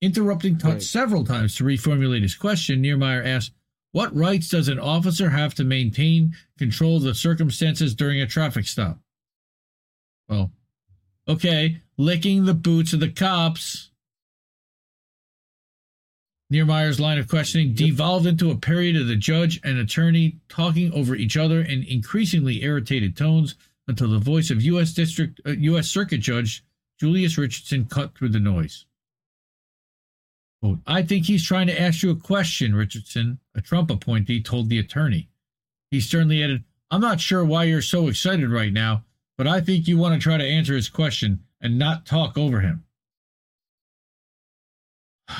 Interrupting 0.02 0.58
Tutt 0.58 0.72
right. 0.72 0.82
several 0.82 1.24
times 1.24 1.54
to 1.56 1.64
reformulate 1.64 2.22
his 2.22 2.34
question, 2.34 2.80
Niemeyer 2.80 3.22
asked, 3.22 3.52
What 3.92 4.14
rights 4.14 4.48
does 4.48 4.66
an 4.66 4.80
officer 4.80 5.30
have 5.30 5.54
to 5.54 5.64
maintain 5.64 6.34
control 6.58 6.96
of 6.96 7.04
the 7.04 7.14
circumstances 7.14 7.94
during 7.94 8.20
a 8.20 8.26
traffic 8.26 8.66
stop? 8.66 8.98
Well, 10.28 10.50
okay, 11.28 11.78
licking 11.96 12.44
the 12.44 12.52
boots 12.54 12.92
of 12.92 12.98
the 13.00 13.08
cops. 13.08 13.90
Niemeyer's 16.50 17.00
line 17.00 17.18
of 17.18 17.28
questioning 17.28 17.72
devolved 17.72 18.26
into 18.26 18.50
a 18.50 18.56
period 18.56 18.96
of 18.96 19.06
the 19.06 19.16
judge 19.16 19.60
and 19.64 19.78
attorney 19.78 20.38
talking 20.48 20.92
over 20.92 21.14
each 21.14 21.36
other 21.36 21.60
in 21.60 21.84
increasingly 21.84 22.62
irritated 22.62 23.16
tones 23.16 23.54
until 23.88 24.08
the 24.08 24.18
voice 24.18 24.50
of 24.50 24.62
U.S. 24.62 24.92
District 24.92 25.40
uh, 25.46 25.50
U.S. 25.50 25.88
Circuit 25.88 26.18
Judge 26.18 26.64
Julius 26.98 27.36
Richardson 27.36 27.86
cut 27.86 28.16
through 28.16 28.30
the 28.30 28.40
noise. 28.40 28.86
Quote, 30.62 30.78
I 30.86 31.02
think 31.02 31.26
he's 31.26 31.44
trying 31.44 31.66
to 31.66 31.78
ask 31.78 32.02
you 32.02 32.10
a 32.10 32.16
question, 32.16 32.74
Richardson, 32.74 33.38
a 33.54 33.60
Trump 33.60 33.90
appointee 33.90 34.42
told 34.42 34.68
the 34.68 34.78
attorney. 34.78 35.28
He 35.90 36.00
sternly 36.00 36.42
added, 36.42 36.64
I'm 36.90 37.00
not 37.00 37.20
sure 37.20 37.44
why 37.44 37.64
you're 37.64 37.82
so 37.82 38.08
excited 38.08 38.48
right 38.48 38.72
now, 38.72 39.04
but 39.36 39.46
I 39.46 39.60
think 39.60 39.86
you 39.86 39.98
want 39.98 40.14
to 40.14 40.20
try 40.20 40.38
to 40.38 40.44
answer 40.44 40.74
his 40.74 40.88
question 40.88 41.40
and 41.60 41.78
not 41.78 42.06
talk 42.06 42.38
over 42.38 42.60
him. 42.60 42.84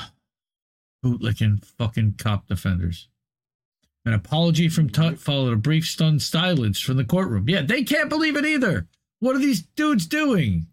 Bootlicking 1.03 1.65
fucking 1.65 2.15
cop 2.17 2.47
defenders. 2.47 3.07
An 4.05 4.13
apology 4.13 4.69
from 4.69 4.89
Tutt 4.89 5.17
followed 5.17 5.53
a 5.53 5.57
brief 5.57 5.85
stunned 5.85 6.21
silence 6.21 6.79
from 6.79 6.97
the 6.97 7.03
courtroom. 7.03 7.49
Yeah, 7.49 7.63
they 7.63 7.83
can't 7.83 8.09
believe 8.09 8.35
it 8.35 8.45
either. 8.45 8.87
What 9.19 9.35
are 9.35 9.39
these 9.39 9.63
dudes 9.63 10.05
doing? 10.05 10.67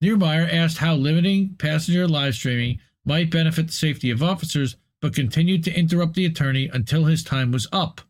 Niemeyer 0.00 0.48
asked 0.50 0.78
how 0.78 0.94
limiting 0.94 1.56
passenger 1.58 2.08
live 2.08 2.34
streaming 2.34 2.80
might 3.04 3.30
benefit 3.30 3.66
the 3.66 3.72
safety 3.72 4.10
of 4.10 4.22
officers, 4.22 4.76
but 5.02 5.14
continued 5.14 5.64
to 5.64 5.74
interrupt 5.74 6.14
the 6.14 6.24
attorney 6.24 6.70
until 6.72 7.04
his 7.04 7.22
time 7.22 7.52
was 7.52 7.68
up. 7.72 8.00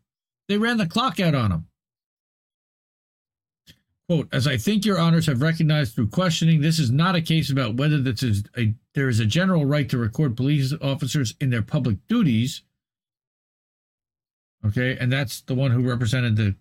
They 0.48 0.58
ran 0.58 0.76
the 0.76 0.86
clock 0.86 1.18
out 1.18 1.34
on 1.34 1.52
him. 1.52 1.66
Quote, 4.08 4.28
as 4.32 4.46
I 4.46 4.56
think 4.56 4.86
your 4.86 4.98
honors 4.98 5.26
have 5.26 5.42
recognized 5.42 5.94
through 5.94 6.08
questioning, 6.08 6.60
this 6.60 6.78
is 6.78 6.90
not 6.90 7.14
a 7.14 7.20
case 7.20 7.50
about 7.50 7.74
whether 7.74 8.00
this 8.00 8.22
is 8.22 8.44
a, 8.56 8.74
there 8.94 9.08
is 9.08 9.20
a 9.20 9.26
general 9.26 9.66
right 9.66 9.88
to 9.90 9.98
record 9.98 10.36
police 10.36 10.72
officers 10.80 11.34
in 11.40 11.50
their 11.50 11.62
public 11.62 11.98
duties, 12.08 12.62
Okay, 14.66 14.96
and 14.98 15.12
that's 15.12 15.40
the 15.42 15.54
one 15.54 15.70
who 15.70 15.88
represented 15.88 16.36
the 16.36 16.56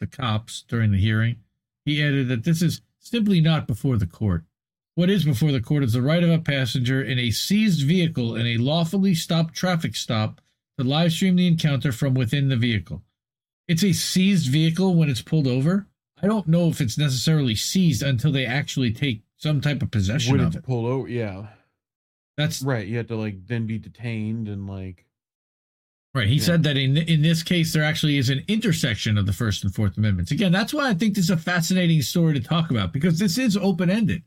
the 0.00 0.06
cops 0.06 0.64
during 0.66 0.92
the 0.92 0.98
hearing. 0.98 1.36
He 1.84 2.02
added 2.02 2.28
that 2.28 2.44
this 2.44 2.62
is 2.62 2.80
simply 2.98 3.40
not 3.40 3.66
before 3.66 3.96
the 3.98 4.06
court. 4.06 4.44
What 4.94 5.10
is 5.10 5.24
before 5.24 5.52
the 5.52 5.60
court 5.60 5.84
is 5.84 5.92
the 5.92 6.02
right 6.02 6.22
of 6.22 6.30
a 6.30 6.38
passenger 6.38 7.02
in 7.02 7.18
a 7.18 7.30
seized 7.30 7.86
vehicle 7.86 8.34
in 8.34 8.46
a 8.46 8.56
lawfully 8.56 9.14
stopped 9.14 9.54
traffic 9.54 9.94
stop 9.94 10.40
to 10.78 10.84
live 10.84 11.12
stream 11.12 11.36
the 11.36 11.46
encounter 11.46 11.92
from 11.92 12.14
within 12.14 12.48
the 12.48 12.56
vehicle. 12.56 13.02
It's 13.68 13.84
a 13.84 13.92
seized 13.92 14.50
vehicle 14.50 14.94
when 14.94 15.08
it's 15.08 15.22
pulled 15.22 15.46
over. 15.46 15.86
I 16.22 16.26
don't 16.26 16.48
know 16.48 16.68
if 16.68 16.80
it's 16.80 16.98
necessarily 16.98 17.54
seized 17.54 18.02
until 18.02 18.32
they 18.32 18.44
actually 18.46 18.92
take 18.92 19.22
some 19.36 19.60
type 19.60 19.82
of 19.82 19.90
possession 19.90 20.32
when 20.32 20.40
of 20.40 20.46
it's 20.48 20.56
it. 20.56 20.64
pulled 20.64 20.86
over, 20.86 21.08
yeah. 21.08 21.46
That's 22.36 22.62
right. 22.62 22.86
You 22.86 22.98
have 22.98 23.06
to 23.08 23.16
like 23.16 23.46
then 23.46 23.66
be 23.66 23.78
detained 23.78 24.48
and 24.48 24.66
like 24.66 25.06
Right. 26.12 26.26
He 26.28 26.36
Yeah. 26.36 26.42
said 26.42 26.62
that 26.64 26.76
in 26.76 26.96
in 26.96 27.22
this 27.22 27.42
case 27.44 27.72
there 27.72 27.84
actually 27.84 28.18
is 28.18 28.30
an 28.30 28.42
intersection 28.48 29.16
of 29.16 29.26
the 29.26 29.32
First 29.32 29.62
and 29.62 29.72
Fourth 29.74 29.96
Amendments. 29.96 30.32
Again, 30.32 30.50
that's 30.50 30.74
why 30.74 30.88
I 30.88 30.94
think 30.94 31.14
this 31.14 31.24
is 31.24 31.30
a 31.30 31.36
fascinating 31.36 32.02
story 32.02 32.34
to 32.34 32.40
talk 32.40 32.70
about 32.70 32.92
because 32.92 33.18
this 33.18 33.38
is 33.38 33.56
open 33.56 33.90
ended 33.90 34.22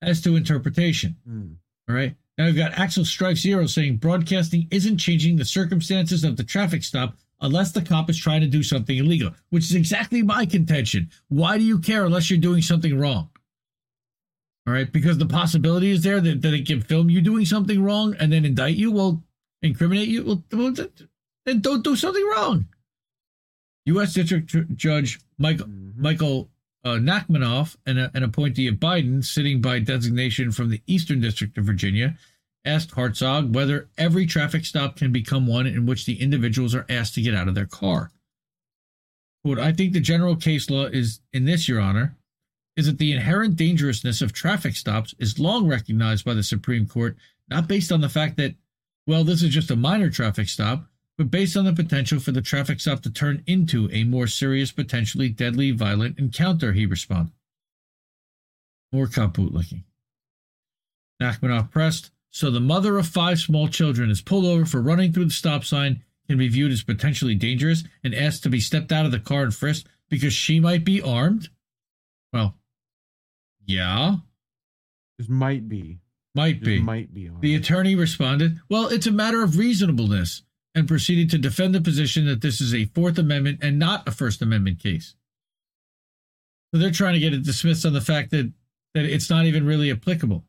as 0.00 0.20
to 0.22 0.36
interpretation. 0.36 1.16
Hmm. 1.26 1.54
All 1.88 1.96
right. 1.96 2.14
Now 2.38 2.46
we've 2.46 2.56
got 2.56 2.78
Axel 2.78 3.04
Strike 3.04 3.36
Zero 3.36 3.66
saying 3.66 3.96
broadcasting 3.96 4.68
isn't 4.70 4.98
changing 4.98 5.36
the 5.36 5.44
circumstances 5.44 6.22
of 6.24 6.36
the 6.36 6.44
traffic 6.44 6.84
stop 6.84 7.18
unless 7.40 7.72
the 7.72 7.82
cop 7.82 8.08
is 8.08 8.16
trying 8.16 8.40
to 8.40 8.46
do 8.46 8.62
something 8.62 8.96
illegal, 8.96 9.34
which 9.50 9.64
is 9.64 9.74
exactly 9.74 10.22
my 10.22 10.46
contention. 10.46 11.10
Why 11.28 11.58
do 11.58 11.64
you 11.64 11.80
care 11.80 12.04
unless 12.04 12.30
you're 12.30 12.38
doing 12.38 12.62
something 12.62 12.96
wrong? 12.96 13.28
All 14.68 14.72
right, 14.72 14.90
because 14.90 15.18
the 15.18 15.26
possibility 15.26 15.90
is 15.90 16.02
there 16.02 16.20
that, 16.20 16.40
that 16.42 16.54
it 16.54 16.66
can 16.68 16.80
film 16.80 17.10
you 17.10 17.20
doing 17.20 17.44
something 17.44 17.82
wrong 17.82 18.14
and 18.20 18.32
then 18.32 18.44
indict 18.44 18.76
you, 18.76 18.92
well, 18.92 19.24
incriminate 19.62 20.08
you, 20.08 20.42
well, 20.50 20.74
then 21.44 21.60
don't 21.60 21.84
do 21.84 21.96
something 21.96 22.26
wrong. 22.28 22.66
U.S. 23.86 24.14
District 24.14 24.76
Judge 24.76 25.20
Michael 25.38 25.66
Michael 25.96 26.50
uh, 26.84 26.90
Nachmanoff, 26.90 27.76
an, 27.86 27.98
an 27.98 28.22
appointee 28.22 28.68
of 28.68 28.76
Biden, 28.76 29.24
sitting 29.24 29.60
by 29.60 29.78
designation 29.78 30.52
from 30.52 30.70
the 30.70 30.82
Eastern 30.86 31.20
District 31.20 31.56
of 31.58 31.64
Virginia, 31.64 32.16
asked 32.64 32.92
Hartzog 32.92 33.52
whether 33.52 33.88
every 33.98 34.26
traffic 34.26 34.64
stop 34.64 34.96
can 34.96 35.12
become 35.12 35.46
one 35.46 35.66
in 35.66 35.86
which 35.86 36.06
the 36.06 36.20
individuals 36.20 36.74
are 36.74 36.86
asked 36.88 37.14
to 37.14 37.22
get 37.22 37.34
out 37.34 37.48
of 37.48 37.54
their 37.54 37.66
car. 37.66 38.10
Quote, 39.44 39.58
I 39.58 39.72
think 39.72 39.92
the 39.92 40.00
general 40.00 40.36
case 40.36 40.70
law 40.70 40.86
is 40.86 41.20
in 41.32 41.44
this, 41.44 41.68
Your 41.68 41.80
Honor, 41.80 42.16
is 42.76 42.86
that 42.86 42.98
the 42.98 43.12
inherent 43.12 43.56
dangerousness 43.56 44.22
of 44.22 44.32
traffic 44.32 44.76
stops 44.76 45.14
is 45.18 45.38
long 45.38 45.66
recognized 45.66 46.24
by 46.24 46.34
the 46.34 46.42
Supreme 46.42 46.86
Court, 46.86 47.16
not 47.48 47.68
based 47.68 47.92
on 47.92 48.00
the 48.00 48.08
fact 48.08 48.36
that, 48.36 48.54
well, 49.06 49.24
this 49.24 49.42
is 49.42 49.50
just 49.50 49.70
a 49.70 49.76
minor 49.76 50.10
traffic 50.10 50.48
stop, 50.48 50.86
but 51.18 51.30
based 51.30 51.56
on 51.56 51.64
the 51.64 51.72
potential 51.72 52.20
for 52.20 52.32
the 52.32 52.40
traffic 52.40 52.80
stop 52.80 53.02
to 53.02 53.10
turn 53.10 53.42
into 53.46 53.88
a 53.92 54.04
more 54.04 54.26
serious, 54.26 54.72
potentially 54.72 55.28
deadly, 55.28 55.70
violent 55.70 56.18
encounter, 56.18 56.72
he 56.72 56.86
responded. 56.86 57.32
More 58.92 59.06
cop 59.06 59.36
bootlicking. 59.36 59.84
Nachmanoff 61.20 61.70
pressed, 61.70 62.10
so 62.30 62.50
the 62.50 62.60
mother 62.60 62.98
of 62.98 63.06
five 63.06 63.38
small 63.38 63.68
children 63.68 64.10
is 64.10 64.20
pulled 64.20 64.44
over 64.44 64.64
for 64.64 64.82
running 64.82 65.12
through 65.12 65.26
the 65.26 65.30
stop 65.30 65.64
sign, 65.64 66.02
can 66.28 66.38
be 66.38 66.48
viewed 66.48 66.72
as 66.72 66.82
potentially 66.82 67.34
dangerous, 67.34 67.84
and 68.02 68.14
asked 68.14 68.42
to 68.42 68.48
be 68.48 68.60
stepped 68.60 68.92
out 68.92 69.06
of 69.06 69.12
the 69.12 69.18
car 69.18 69.42
and 69.42 69.54
frisked 69.54 69.88
because 70.08 70.32
she 70.32 70.60
might 70.60 70.84
be 70.84 71.00
armed? 71.00 71.48
Well, 72.32 72.56
yeah, 73.66 74.16
This 75.18 75.28
might 75.28 75.68
be. 75.68 75.98
Might 76.34 76.62
be. 76.62 76.80
might 76.80 77.12
be. 77.12 77.30
The 77.40 77.54
attorney 77.54 77.94
responded, 77.94 78.60
Well, 78.68 78.88
it's 78.88 79.06
a 79.06 79.12
matter 79.12 79.42
of 79.42 79.58
reasonableness, 79.58 80.42
and 80.74 80.88
proceeded 80.88 81.30
to 81.30 81.38
defend 81.38 81.74
the 81.74 81.80
position 81.80 82.26
that 82.26 82.40
this 82.40 82.60
is 82.60 82.74
a 82.74 82.86
Fourth 82.86 83.18
Amendment 83.18 83.58
and 83.62 83.78
not 83.78 84.08
a 84.08 84.10
First 84.10 84.40
Amendment 84.42 84.82
case. 84.82 85.14
So 86.72 86.80
they're 86.80 86.90
trying 86.90 87.14
to 87.14 87.20
get 87.20 87.34
it 87.34 87.44
dismissed 87.44 87.84
on 87.84 87.92
the 87.92 88.00
fact 88.00 88.30
that, 88.30 88.50
that 88.94 89.04
it's 89.04 89.28
not 89.28 89.44
even 89.44 89.66
really 89.66 89.90
applicable. 89.90 90.44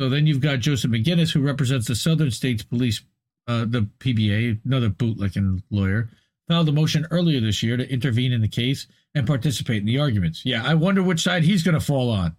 So 0.00 0.08
then 0.08 0.26
you've 0.26 0.40
got 0.40 0.60
Joseph 0.60 0.90
McGinnis, 0.90 1.32
who 1.32 1.40
represents 1.40 1.88
the 1.88 1.94
Southern 1.94 2.30
States 2.30 2.62
Police, 2.62 3.02
uh, 3.48 3.64
the 3.64 3.88
PBA, 3.98 4.60
another 4.64 4.90
bootlicking 4.90 5.62
lawyer, 5.70 6.10
filed 6.46 6.68
a 6.68 6.72
motion 6.72 7.06
earlier 7.10 7.40
this 7.40 7.62
year 7.62 7.76
to 7.76 7.90
intervene 7.90 8.32
in 8.32 8.42
the 8.42 8.48
case 8.48 8.86
and 9.14 9.26
participate 9.26 9.78
in 9.78 9.86
the 9.86 9.98
arguments. 9.98 10.42
Yeah, 10.44 10.62
I 10.64 10.74
wonder 10.74 11.02
which 11.02 11.22
side 11.22 11.42
he's 11.42 11.62
going 11.62 11.74
to 11.74 11.84
fall 11.84 12.10
on. 12.10 12.36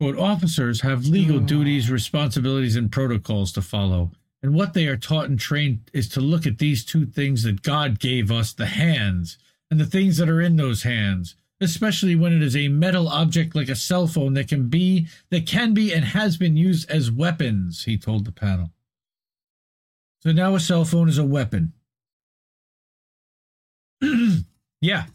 Quote, 0.00 0.18
officers 0.18 0.80
have 0.80 1.06
legal 1.06 1.38
hmm. 1.38 1.46
duties, 1.46 1.90
responsibilities, 1.90 2.76
and 2.76 2.90
protocols 2.90 3.52
to 3.52 3.62
follow. 3.62 4.10
And 4.42 4.54
what 4.54 4.74
they 4.74 4.86
are 4.86 4.96
taught 4.96 5.30
and 5.30 5.38
trained 5.38 5.90
is 5.92 6.08
to 6.10 6.20
look 6.20 6.46
at 6.46 6.58
these 6.58 6.84
two 6.84 7.06
things 7.06 7.44
that 7.44 7.62
God 7.62 7.98
gave 7.98 8.30
us 8.30 8.52
the 8.52 8.66
hands 8.66 9.38
and 9.70 9.80
the 9.80 9.86
things 9.86 10.18
that 10.18 10.28
are 10.28 10.40
in 10.40 10.56
those 10.56 10.82
hands, 10.82 11.36
especially 11.60 12.14
when 12.14 12.32
it 12.34 12.42
is 12.42 12.54
a 12.54 12.68
metal 12.68 13.08
object 13.08 13.54
like 13.54 13.70
a 13.70 13.76
cell 13.76 14.06
phone 14.06 14.34
that 14.34 14.48
can 14.48 14.68
be, 14.68 15.06
that 15.30 15.46
can 15.46 15.72
be, 15.72 15.94
and 15.94 16.04
has 16.04 16.36
been 16.36 16.56
used 16.56 16.90
as 16.90 17.10
weapons, 17.10 17.84
he 17.84 17.96
told 17.96 18.26
the 18.26 18.32
panel. 18.32 18.70
So 20.20 20.32
now 20.32 20.54
a 20.54 20.60
cell 20.60 20.84
phone 20.84 21.08
is 21.08 21.18
a 21.18 21.24
weapon. 21.24 21.72
yeah. 24.80 25.06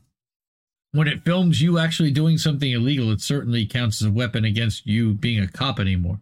When 0.91 1.07
it 1.07 1.23
films 1.23 1.61
you 1.61 1.77
actually 1.77 2.11
doing 2.11 2.37
something 2.37 2.71
illegal, 2.71 3.11
it 3.11 3.21
certainly 3.21 3.65
counts 3.65 4.01
as 4.01 4.07
a 4.07 4.11
weapon 4.11 4.43
against 4.43 4.87
you 4.87 5.13
being 5.13 5.41
a 5.41 5.47
cop 5.47 5.79
anymore. 5.79 6.19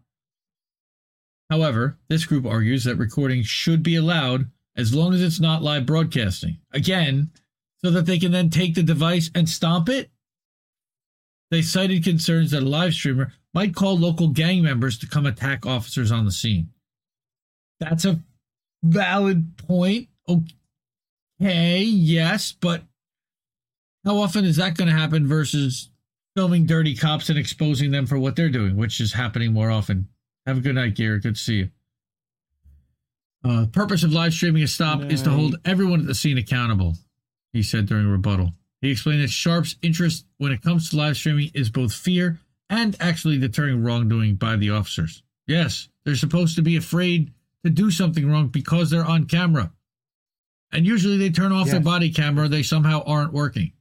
However, 1.49 1.98
this 2.10 2.26
group 2.26 2.45
argues 2.45 2.84
that 2.84 2.98
recording 2.98 3.44
should 3.44 3.81
be 3.81 3.95
allowed 3.95 4.52
as 4.76 4.94
long 4.94 5.14
as 5.14 5.22
it's 5.22 5.39
not 5.39 5.64
live 5.64 5.85
broadcasting. 5.85 6.60
Again, 6.73 7.31
so 7.84 7.91
that 7.91 8.06
they 8.06 8.19
can 8.19 8.31
then 8.31 8.49
take 8.49 8.76
the 8.76 8.84
device 8.84 9.31
and 9.34 9.48
stomp 9.48 9.88
it. 9.88 10.10
They 11.49 11.61
cited 11.61 12.03
concerns 12.03 12.52
that 12.52 12.64
a 12.64 12.65
live 12.65 12.94
streamer 12.94 13.31
might 13.53 13.73
call 13.73 13.98
local 13.98 14.27
gang 14.27 14.61
members 14.61 14.98
to 14.99 15.07
come 15.07 15.26
attack 15.26 15.65
officers 15.65 16.11
on 16.11 16.26
the 16.26 16.31
scene. 16.31 16.72
That's 17.80 18.03
a 18.03 18.19
valid 18.84 19.56
point. 19.57 20.10
Okay, 20.27 21.84
yes, 21.84 22.52
but 22.52 22.84
how 24.08 24.18
often 24.20 24.46
is 24.46 24.56
that 24.56 24.78
going 24.78 24.90
to 24.90 24.96
happen 24.96 25.28
versus 25.28 25.90
filming 26.34 26.66
dirty 26.66 26.96
cops 26.96 27.28
and 27.28 27.38
exposing 27.38 27.92
them 27.92 28.06
for 28.06 28.18
what 28.18 28.38
they're 28.38 28.48
doing, 28.48 28.78
which 28.78 29.02
is 29.02 29.12
happening 29.12 29.52
more 29.52 29.70
often? 29.70 30.08
Have 30.46 30.60
a 30.60 30.62
good 30.62 30.76
night, 30.76 30.96
Garrett. 30.96 31.24
Good 31.24 31.36
to 31.36 31.42
see 31.42 31.56
you. 31.56 31.70
Uh, 33.44 33.66
purpose 33.66 34.04
of 34.04 34.14
live 34.14 34.34
streaming 34.34 34.64
a 34.64 34.68
stop 34.68 35.02
is 35.04 35.22
to 35.24 35.30
hold 35.30 35.58
everyone 35.66 36.00
at 36.00 36.08
the 36.08 36.16
scene 36.16 36.38
accountable, 36.38 36.96
he 37.52 37.62
said 37.62 37.86
during 37.86 38.06
a 38.06 38.10
rebuttal. 38.10 38.54
He 38.80 38.92
explained 38.92 39.22
that 39.24 39.30
Sharpe's 39.30 39.76
interest 39.82 40.26
when 40.38 40.54
it 40.54 40.62
comes 40.62 40.90
to 40.90 40.96
live 40.96 41.18
streaming 41.18 41.52
is 41.54 41.70
both 41.70 41.94
fear 41.94 42.40
and 42.70 42.96
actually 43.02 43.38
deterring 43.38 43.84
wrongdoing 43.84 44.36
by 44.36 44.56
the 44.56 44.70
officers. 44.70 45.22
Yes, 45.48 45.90
they're 46.06 46.16
supposed 46.16 46.56
to 46.56 46.62
be 46.62 46.78
afraid 46.78 47.34
to 47.66 47.70
do 47.70 47.92
something 47.92 48.30
wrong 48.30 48.48
because 48.48 48.90
they're 48.90 49.06
on 49.06 49.26
camera. 49.26 49.74
And 50.72 50.86
usually 50.86 51.18
they 51.18 51.30
turn 51.30 51.52
off 51.52 51.70
their 51.70 51.80
body 51.82 52.10
camera, 52.10 52.48
they 52.48 52.64
somehow 52.64 53.04
aren't 53.06 53.34
working. 53.34 53.74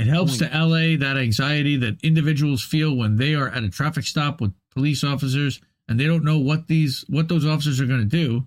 It 0.00 0.06
helps 0.08 0.38
point. 0.38 0.52
to 0.52 0.62
allay 0.62 0.96
that 0.96 1.16
anxiety 1.16 1.76
that 1.76 2.02
individuals 2.02 2.62
feel 2.64 2.94
when 2.96 3.16
they 3.16 3.34
are 3.34 3.48
at 3.48 3.62
a 3.64 3.68
traffic 3.70 4.04
stop 4.04 4.40
with 4.40 4.52
police 4.70 5.02
officers 5.04 5.60
and 5.88 5.98
they 5.98 6.06
don't 6.06 6.24
know 6.24 6.38
what 6.38 6.66
these 6.66 7.04
what 7.08 7.28
those 7.28 7.46
officers 7.46 7.80
are 7.80 7.86
going 7.86 8.00
to 8.00 8.04
do. 8.06 8.46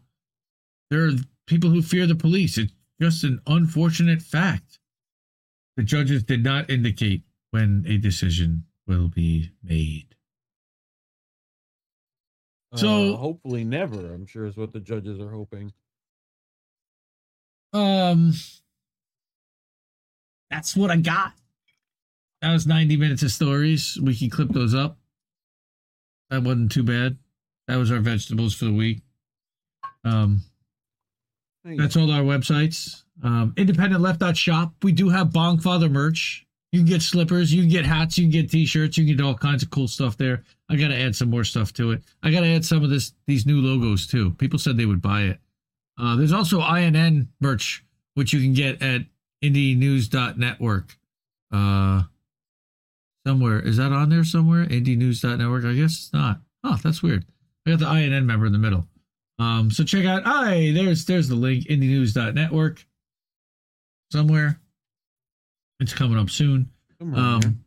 There 0.89 1.07
are 1.07 1.11
people 1.47 1.69
who 1.69 1.81
fear 1.81 2.05
the 2.05 2.15
police. 2.15 2.57
It's 2.57 2.73
just 3.01 3.23
an 3.23 3.41
unfortunate 3.47 4.21
fact. 4.21 4.79
The 5.77 5.83
judges 5.83 6.23
did 6.23 6.43
not 6.43 6.69
indicate 6.69 7.23
when 7.51 7.85
a 7.87 7.97
decision 7.97 8.65
will 8.85 9.07
be 9.07 9.51
made. 9.63 10.15
So- 12.75 13.13
Uh, 13.13 13.17
hopefully 13.17 13.63
never. 13.63 14.13
I'm 14.13 14.25
sure 14.27 14.45
is 14.45 14.55
what 14.57 14.73
the 14.73 14.79
judges 14.79 15.19
are 15.19 15.31
hoping. 15.31 15.73
Um, 17.73 18.33
that's 20.49 20.75
what 20.75 20.91
I 20.91 20.97
got. 20.97 21.33
That 22.41 22.53
was 22.53 22.65
90 22.65 22.97
minutes 22.97 23.23
of 23.23 23.31
stories. 23.31 23.97
We 24.01 24.15
can 24.15 24.29
clip 24.29 24.49
those 24.49 24.73
up. 24.73 24.97
That 26.29 26.43
wasn't 26.43 26.71
too 26.71 26.83
bad. 26.83 27.17
That 27.67 27.77
was 27.77 27.91
our 27.91 27.99
vegetables 27.99 28.53
for 28.55 28.65
the 28.65 28.73
week. 28.73 29.01
Um, 30.03 30.41
that's 31.63 31.97
all 31.97 32.11
our 32.11 32.23
websites. 32.23 33.03
Um, 33.23 33.53
IndependentLeft.shop. 33.57 34.73
We 34.83 34.91
do 34.91 35.09
have 35.09 35.29
Bongfather 35.29 35.91
merch. 35.91 36.45
You 36.71 36.79
can 36.79 36.87
get 36.87 37.01
slippers, 37.01 37.51
you 37.51 37.63
can 37.63 37.71
get 37.71 37.85
hats, 37.85 38.17
you 38.17 38.25
can 38.25 38.31
get 38.31 38.51
t-shirts, 38.51 38.95
you 38.95 39.05
can 39.05 39.17
get 39.17 39.25
all 39.25 39.33
kinds 39.33 39.63
of 39.63 39.71
cool 39.71 39.87
stuff 39.87 40.17
there. 40.17 40.43
I 40.69 40.75
gotta 40.75 40.95
add 40.95 41.15
some 41.15 41.29
more 41.31 41.43
stuff 41.43 41.73
to 41.73 41.91
it. 41.91 42.03
I 42.21 42.29
gotta 42.29 42.45
add 42.45 42.63
some 42.63 42.83
of 42.83 42.91
this 42.91 43.13
these 43.25 43.47
new 43.47 43.59
logos 43.59 44.05
too. 44.05 44.31
People 44.31 44.59
said 44.59 44.77
they 44.77 44.85
would 44.85 45.01
buy 45.01 45.23
it. 45.23 45.39
Uh, 45.99 46.15
there's 46.15 46.31
also 46.31 46.61
INN 46.61 47.29
merch, 47.41 47.83
which 48.13 48.33
you 48.33 48.39
can 48.39 48.53
get 48.53 48.81
at 48.83 49.01
indienews.network. 49.43 50.95
Uh, 51.51 52.03
somewhere. 53.29 53.59
Is 53.59 53.77
that 53.77 53.91
on 53.91 54.09
there 54.09 54.23
somewhere? 54.23 54.65
indienews.network? 54.65 55.63
I 55.63 55.73
guess 55.73 55.91
it's 55.91 56.13
not. 56.13 56.41
Oh, 56.63 56.77
that's 56.83 57.03
weird. 57.03 57.25
I 57.65 57.71
got 57.71 57.79
the 57.79 57.93
INN 57.93 58.25
member 58.25 58.47
in 58.47 58.51
the 58.51 58.57
middle. 58.57 58.87
Um, 59.37 59.69
so 59.69 59.83
check 59.83 60.05
out, 60.05 60.23
I 60.25 60.71
there's 60.73 61.05
there's 61.05 61.29
the 61.29 61.35
link, 61.35 61.65
indienews.network. 61.65 62.83
Somewhere. 64.11 64.59
It's 65.79 65.93
coming 65.93 66.17
up 66.17 66.31
soon. 66.31 66.71
Somewhere. 66.97 67.21
Um, 67.21 67.63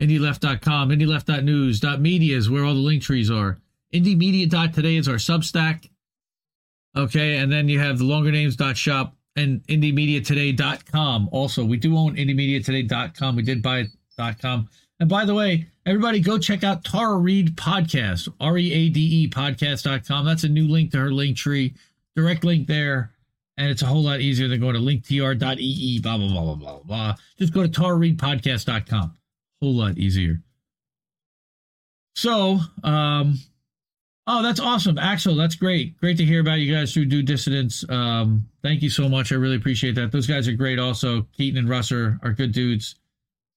IndieLeft.com, 0.00 0.90
IndieLeft.news.media 0.90 2.36
is 2.36 2.48
where 2.48 2.64
all 2.64 2.74
the 2.74 2.80
link 2.80 3.02
trees 3.02 3.30
are. 3.30 3.58
IndieMedia.today 3.92 4.96
is 4.96 5.08
our 5.08 5.16
Substack. 5.16 5.90
Okay, 6.96 7.38
and 7.38 7.50
then 7.50 7.68
you 7.68 7.80
have 7.80 7.98
the 7.98 8.04
longer 8.04 8.30
names.shop 8.30 9.16
and 9.34 9.62
IndieMediaToday.com. 9.66 11.28
Also, 11.32 11.64
we 11.64 11.76
do 11.76 11.96
own 11.96 12.16
IndieMediaToday.com. 12.16 13.36
We 13.36 13.42
did 13.42 13.62
buy 13.62 13.86
.com. 14.40 14.68
And 15.02 15.08
by 15.08 15.24
the 15.24 15.34
way, 15.34 15.66
everybody 15.84 16.20
go 16.20 16.38
check 16.38 16.62
out 16.62 16.84
Tara 16.84 17.16
Reade 17.16 17.56
Podcast, 17.56 18.28
R 18.38 18.56
E 18.56 18.72
A 18.72 18.88
D 18.88 19.24
E 19.24 19.28
podcast.com. 19.28 20.24
That's 20.24 20.44
a 20.44 20.48
new 20.48 20.68
link 20.68 20.92
to 20.92 20.98
her 20.98 21.10
link 21.10 21.36
tree. 21.36 21.74
Direct 22.14 22.44
link 22.44 22.68
there. 22.68 23.10
And 23.56 23.68
it's 23.68 23.82
a 23.82 23.86
whole 23.86 24.04
lot 24.04 24.20
easier 24.20 24.46
than 24.46 24.60
going 24.60 24.74
to 24.74 24.80
linktr.ee, 24.80 26.00
blah, 26.00 26.18
blah, 26.18 26.28
blah, 26.28 26.44
blah, 26.44 26.54
blah, 26.54 26.78
blah. 26.84 27.14
Just 27.36 27.52
go 27.52 27.66
to 27.66 27.68
tarareadepodcast.com. 27.68 29.16
Whole 29.60 29.74
lot 29.74 29.98
easier. 29.98 30.40
So, 32.14 32.60
um, 32.84 33.40
oh, 34.28 34.40
that's 34.40 34.60
awesome. 34.60 34.98
Axel, 34.98 35.34
that's 35.34 35.56
great. 35.56 35.98
Great 35.98 36.16
to 36.18 36.24
hear 36.24 36.40
about 36.40 36.60
you 36.60 36.72
guys 36.72 36.94
who 36.94 37.04
do 37.04 37.24
dissidents. 37.24 37.84
Um, 37.90 38.46
thank 38.62 38.82
you 38.82 38.90
so 38.90 39.08
much. 39.08 39.32
I 39.32 39.34
really 39.34 39.56
appreciate 39.56 39.96
that. 39.96 40.12
Those 40.12 40.28
guys 40.28 40.46
are 40.46 40.52
great 40.52 40.78
also. 40.78 41.26
Keaton 41.36 41.58
and 41.58 41.68
Russ 41.68 41.90
are, 41.90 42.20
are 42.22 42.32
good 42.32 42.52
dudes 42.52 42.94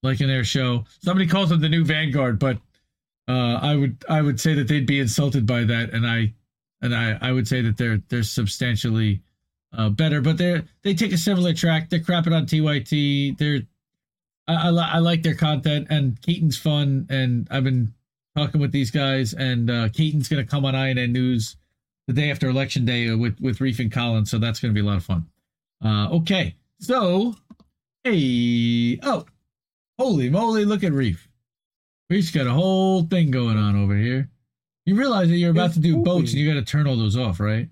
liking 0.05 0.27
their 0.27 0.43
show. 0.43 0.85
Somebody 1.01 1.27
calls 1.27 1.49
them 1.49 1.59
the 1.59 1.69
new 1.69 1.83
Vanguard, 1.83 2.39
but 2.39 2.57
uh, 3.27 3.59
I 3.61 3.75
would 3.75 4.03
I 4.07 4.21
would 4.21 4.39
say 4.39 4.53
that 4.53 4.67
they'd 4.67 4.85
be 4.85 4.99
insulted 4.99 5.45
by 5.45 5.63
that, 5.63 5.91
and 5.93 6.07
I 6.07 6.33
and 6.81 6.95
I 6.95 7.17
I 7.21 7.31
would 7.31 7.47
say 7.47 7.61
that 7.61 7.77
they're 7.77 8.01
they're 8.09 8.23
substantially 8.23 9.21
uh, 9.77 9.89
better, 9.89 10.21
but 10.21 10.37
they're 10.37 10.63
they 10.83 10.93
take 10.93 11.11
a 11.11 11.17
similar 11.17 11.53
track. 11.53 11.89
They're 11.89 11.99
crapping 11.99 12.35
on 12.35 12.45
TYT. 12.45 13.37
They're 13.37 13.61
I, 14.47 14.69
I, 14.69 14.69
I 14.69 14.99
like 14.99 15.23
their 15.23 15.35
content, 15.35 15.87
and 15.89 16.21
Keaton's 16.21 16.57
fun, 16.57 17.07
and 17.09 17.47
I've 17.49 17.63
been 17.63 17.93
talking 18.35 18.61
with 18.61 18.71
these 18.71 18.91
guys, 18.91 19.33
and 19.33 19.69
uh, 19.69 19.89
Keaton's 19.89 20.29
to 20.45 20.49
come 20.49 20.65
on 20.65 20.75
INN 20.75 21.11
News 21.11 21.57
the 22.07 22.13
day 22.13 22.29
after 22.29 22.47
Election 22.47 22.85
Day 22.85 23.13
with 23.15 23.39
with 23.39 23.61
Reef 23.61 23.79
and 23.79 23.91
Collins, 23.91 24.29
so 24.29 24.37
that's 24.37 24.59
to 24.73 24.79
be 24.79 24.85
a 24.85 24.89
lot 24.89 24.97
of 24.97 25.03
fun. 25.03 25.25
Uh, 25.83 26.09
okay, 26.11 26.55
so 26.79 27.35
hey, 28.03 28.99
oh, 29.03 29.25
holy 29.97 30.29
moly, 30.29 30.65
look 30.65 30.83
at 30.83 30.91
Reef. 30.91 31.27
Reef's 32.09 32.31
got 32.31 32.47
a 32.47 32.51
whole 32.51 33.03
thing 33.03 33.31
going 33.31 33.57
on 33.57 33.75
over 33.75 33.95
here. 33.95 34.29
You 34.85 34.95
realize 34.95 35.29
that 35.29 35.37
you're 35.37 35.51
about 35.51 35.73
to 35.73 35.79
do 35.79 35.97
boats, 35.97 36.31
and 36.31 36.39
you 36.39 36.47
got 36.53 36.59
to 36.59 36.65
turn 36.65 36.87
all 36.87 36.95
those 36.95 37.17
off, 37.17 37.39
right? 37.39 37.67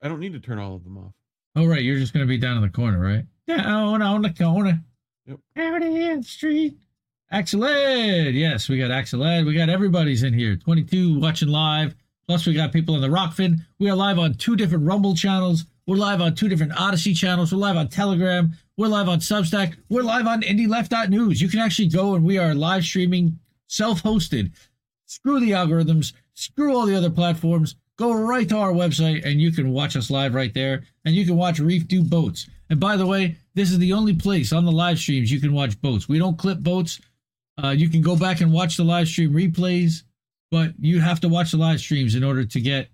I 0.00 0.08
don't 0.08 0.20
need 0.20 0.32
to 0.32 0.40
turn 0.40 0.58
all 0.58 0.74
of 0.74 0.84
them 0.84 0.96
off. 0.96 1.12
Oh, 1.54 1.66
right, 1.66 1.82
you're 1.82 1.98
just 1.98 2.14
going 2.14 2.26
to 2.26 2.28
be 2.28 2.38
down 2.38 2.56
in 2.56 2.62
the 2.62 2.70
corner, 2.70 2.98
right? 2.98 3.26
Down 3.46 4.00
on 4.00 4.22
the 4.22 4.30
corner. 4.30 4.80
Yep. 5.26 5.38
Out 5.58 5.82
in 5.82 6.20
the 6.20 6.22
street. 6.22 6.78
Axel 7.30 7.64
Ed. 7.64 8.34
Yes, 8.34 8.68
we 8.68 8.78
got 8.78 8.90
Axel 8.90 9.24
Ed. 9.24 9.44
We 9.44 9.54
got 9.54 9.68
everybody's 9.68 10.22
in 10.22 10.34
here. 10.34 10.56
22 10.56 11.18
watching 11.18 11.48
live. 11.48 11.94
Plus, 12.26 12.46
we 12.46 12.54
got 12.54 12.72
people 12.72 12.94
on 12.94 13.00
the 13.00 13.08
Rokfin. 13.08 13.58
We 13.78 13.90
are 13.90 13.96
live 13.96 14.18
on 14.18 14.34
two 14.34 14.56
different 14.56 14.86
Rumble 14.86 15.14
channels. 15.14 15.64
We're 15.86 15.96
live 15.96 16.20
on 16.20 16.34
two 16.34 16.48
different 16.48 16.72
Odysee 16.72 17.16
channels. 17.16 17.52
We're 17.52 17.58
live 17.58 17.76
on 17.76 17.88
Telegram. 17.88 18.52
We're 18.76 18.86
live 18.86 19.08
on 19.08 19.18
Substack. 19.18 19.76
We're 19.88 20.04
live 20.04 20.26
on 20.28 20.42
IndieLeft.news. 20.42 21.42
You 21.42 21.48
can 21.48 21.58
actually 21.58 21.88
go 21.88 22.14
and 22.14 22.24
we 22.24 22.38
are 22.38 22.54
live 22.54 22.84
streaming, 22.84 23.38
self 23.66 24.02
hosted. 24.02 24.52
Screw 25.06 25.40
the 25.40 25.50
algorithms. 25.50 26.12
Screw 26.34 26.76
all 26.76 26.86
the 26.86 26.94
other 26.94 27.10
platforms. 27.10 27.74
Go 27.98 28.12
right 28.12 28.48
to 28.48 28.56
our 28.56 28.72
website 28.72 29.24
and 29.24 29.40
you 29.40 29.50
can 29.50 29.72
watch 29.72 29.96
us 29.96 30.10
live 30.10 30.34
right 30.34 30.54
there. 30.54 30.84
And 31.04 31.14
you 31.14 31.26
can 31.26 31.36
watch 31.36 31.58
Reef 31.58 31.88
do 31.88 32.02
boats. 32.04 32.48
And 32.70 32.78
by 32.78 32.96
the 32.96 33.06
way, 33.06 33.36
this 33.54 33.70
is 33.70 33.78
the 33.78 33.92
only 33.92 34.14
place 34.14 34.52
on 34.52 34.64
the 34.64 34.72
live 34.72 34.98
streams 34.98 35.30
you 35.30 35.40
can 35.40 35.52
watch 35.52 35.80
boats. 35.82 36.08
We 36.08 36.18
don't 36.18 36.38
clip 36.38 36.60
boats. 36.60 37.00
Uh, 37.62 37.70
you 37.70 37.88
can 37.88 38.00
go 38.00 38.16
back 38.16 38.40
and 38.40 38.52
watch 38.52 38.76
the 38.76 38.84
live 38.84 39.08
stream 39.08 39.32
replays, 39.32 40.04
but 40.52 40.74
you 40.78 41.00
have 41.00 41.18
to 41.20 41.28
watch 41.28 41.50
the 41.50 41.56
live 41.56 41.80
streams 41.80 42.14
in 42.14 42.22
order 42.22 42.44
to 42.44 42.60
get 42.60 42.88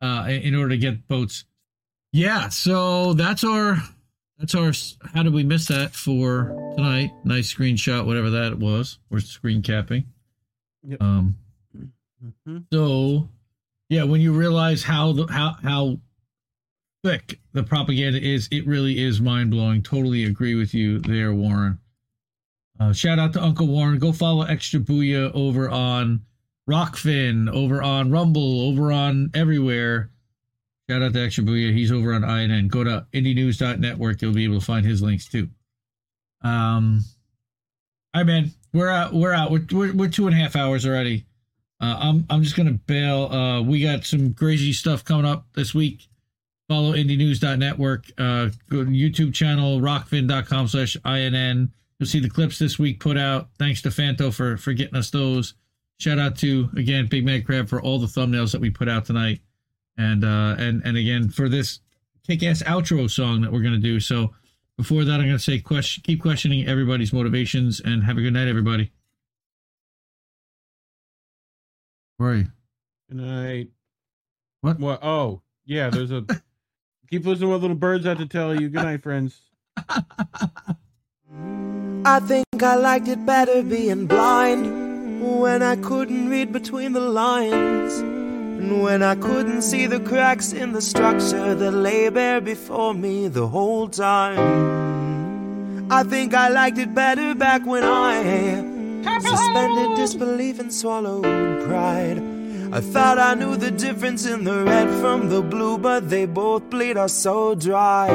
uh, 0.00 0.26
in 0.28 0.54
order 0.54 0.70
to 0.70 0.78
get 0.78 1.06
boats. 1.08 1.44
Yeah, 2.12 2.48
so 2.48 3.12
that's 3.14 3.42
our 3.44 3.76
that's 4.38 4.54
our 4.54 4.72
how 5.12 5.24
did 5.24 5.34
we 5.34 5.42
miss 5.42 5.66
that 5.66 5.92
for 5.92 6.72
tonight? 6.76 7.10
Nice 7.24 7.52
screenshot, 7.52 8.06
whatever 8.06 8.30
that 8.30 8.58
was. 8.58 8.98
We're 9.10 9.20
screen 9.20 9.60
capping. 9.60 10.04
Yep. 10.84 11.02
Um. 11.02 11.36
Mm-hmm. 12.24 12.58
So, 12.72 13.28
yeah, 13.88 14.04
when 14.04 14.20
you 14.20 14.32
realize 14.32 14.84
how 14.84 15.12
the 15.12 15.26
how 15.26 15.56
how 15.62 15.98
thick 17.02 17.40
the 17.52 17.64
propaganda 17.64 18.22
is, 18.22 18.48
it 18.52 18.66
really 18.68 19.02
is 19.02 19.20
mind 19.20 19.50
blowing. 19.50 19.82
Totally 19.82 20.24
agree 20.24 20.54
with 20.54 20.74
you 20.74 21.00
there, 21.00 21.34
Warren. 21.34 21.80
Uh, 22.78 22.92
shout 22.92 23.18
out 23.18 23.32
to 23.32 23.42
Uncle 23.42 23.66
Warren. 23.66 23.98
Go 23.98 24.12
follow 24.12 24.42
Extra 24.44 24.78
Booyah 24.80 25.32
over 25.34 25.68
on 25.68 26.22
Rokfin, 26.70 27.52
over 27.52 27.82
on 27.82 28.12
Rumble, 28.12 28.68
over 28.68 28.92
on 28.92 29.30
everywhere. 29.34 30.10
Shout 30.88 31.02
out 31.02 31.12
to 31.14 31.20
Extra 31.20 31.44
Booyah. 31.44 31.72
He's 31.72 31.90
over 31.90 32.14
on 32.14 32.22
INN. 32.24 32.68
Go 32.68 32.84
to 32.84 33.06
indienews.network. 33.12 34.22
You'll 34.22 34.32
be 34.32 34.44
able 34.44 34.60
to 34.60 34.64
find 34.64 34.86
his 34.86 35.02
links 35.02 35.26
too. 35.26 35.48
Um, 36.42 37.04
all 38.14 38.22
right, 38.22 38.26
man. 38.26 38.50
We're 38.72 38.88
out. 38.88 39.12
We're 39.12 39.32
out. 39.32 39.50
We're, 39.50 39.66
we're, 39.72 39.92
we're 39.92 40.08
two 40.08 40.26
and 40.26 40.36
a 40.36 40.38
half 40.38 40.54
hours 40.54 40.86
already. 40.86 41.26
Uh, 41.80 41.96
I'm 41.98 42.26
I'm 42.30 42.42
just 42.42 42.56
gonna 42.56 42.72
bail. 42.72 43.24
Uh, 43.24 43.62
we 43.62 43.82
got 43.82 44.04
some 44.04 44.34
crazy 44.34 44.72
stuff 44.72 45.04
coming 45.04 45.26
up 45.26 45.46
this 45.54 45.74
week. 45.74 46.06
Follow 46.68 46.92
indienews.network. 46.92 48.12
Uh, 48.16 48.50
go 48.68 48.84
to 48.84 48.90
YouTube 48.90 49.34
channel 49.34 49.80
rokfin.com 49.80 50.68
slash 50.68 50.96
inn. 51.04 51.72
You'll 51.98 52.06
see 52.06 52.20
the 52.20 52.30
clips 52.30 52.58
this 52.58 52.78
week 52.78 53.00
put 53.00 53.16
out. 53.16 53.48
Thanks 53.58 53.82
to 53.82 53.88
Fanto 53.88 54.32
for 54.32 54.56
for 54.56 54.72
getting 54.72 54.96
us 54.96 55.10
those. 55.10 55.54
Shout 56.00 56.18
out 56.18 56.34
to 56.38 56.70
again 56.78 57.08
Big 57.08 57.26
Mad 57.26 57.44
Crab 57.44 57.68
for 57.68 57.82
all 57.82 57.98
the 57.98 58.06
thumbnails 58.06 58.52
that 58.52 58.60
we 58.60 58.70
put 58.70 58.88
out 58.88 59.04
tonight, 59.04 59.42
and 59.98 60.24
uh, 60.24 60.56
and 60.58 60.80
and 60.82 60.96
again 60.96 61.28
for 61.28 61.46
this 61.46 61.80
kick-ass 62.26 62.62
outro 62.62 63.08
song 63.10 63.42
that 63.42 63.52
we're 63.52 63.60
gonna 63.60 63.76
do. 63.76 64.00
So 64.00 64.32
before 64.78 65.04
that, 65.04 65.20
I'm 65.20 65.26
gonna 65.26 65.38
say 65.38 65.58
question, 65.58 66.02
keep 66.02 66.22
questioning 66.22 66.66
everybody's 66.66 67.12
motivations, 67.12 67.80
and 67.80 68.02
have 68.02 68.16
a 68.16 68.22
good 68.22 68.32
night, 68.32 68.48
everybody. 68.48 68.90
Where 72.16 72.30
are 72.30 72.36
you? 72.36 72.46
Good 73.10 73.18
night. 73.18 73.68
What? 74.62 74.80
What? 74.80 75.04
Oh, 75.04 75.42
yeah. 75.66 75.90
There's 75.90 76.12
a. 76.12 76.22
keep 77.10 77.26
listening 77.26 77.48
to 77.48 77.52
what 77.52 77.60
little 77.60 77.76
birds 77.76 78.06
have 78.06 78.16
to 78.16 78.26
tell 78.26 78.58
you. 78.58 78.70
Good 78.70 78.84
night, 78.84 79.02
friends. 79.02 79.38
I 82.06 82.20
think 82.20 82.46
I 82.62 82.76
liked 82.76 83.08
it 83.08 83.26
better 83.26 83.62
being 83.62 84.06
blind 84.06 84.89
when 85.20 85.62
I 85.62 85.76
couldn't 85.76 86.28
read 86.28 86.52
between 86.52 86.92
the 86.92 87.00
lines. 87.00 87.98
And 87.98 88.82
when 88.82 89.02
I 89.02 89.14
couldn't 89.14 89.62
see 89.62 89.86
the 89.86 90.00
cracks 90.00 90.52
in 90.52 90.72
the 90.72 90.82
structure 90.82 91.54
that 91.54 91.72
lay 91.72 92.08
bare 92.08 92.40
before 92.40 92.94
me 92.94 93.28
the 93.28 93.46
whole 93.46 93.88
time. 93.88 95.90
I 95.90 96.04
think 96.04 96.34
I 96.34 96.48
liked 96.48 96.78
it 96.78 96.94
better 96.94 97.34
back 97.34 97.66
when 97.66 97.84
I 97.84 98.22
suspended 99.20 99.96
disbelief 99.96 100.58
and 100.58 100.72
swallowed 100.72 101.24
pride. 101.66 102.22
I 102.72 102.80
thought 102.80 103.18
I 103.18 103.34
knew 103.34 103.56
the 103.56 103.70
difference 103.70 104.26
in 104.26 104.44
the 104.44 104.62
red 104.62 104.88
from 105.00 105.28
the 105.28 105.42
blue, 105.42 105.78
but 105.78 106.08
they 106.08 106.26
both 106.26 106.70
bleed 106.70 106.96
us 106.96 107.12
so 107.12 107.54
dry. 107.54 108.08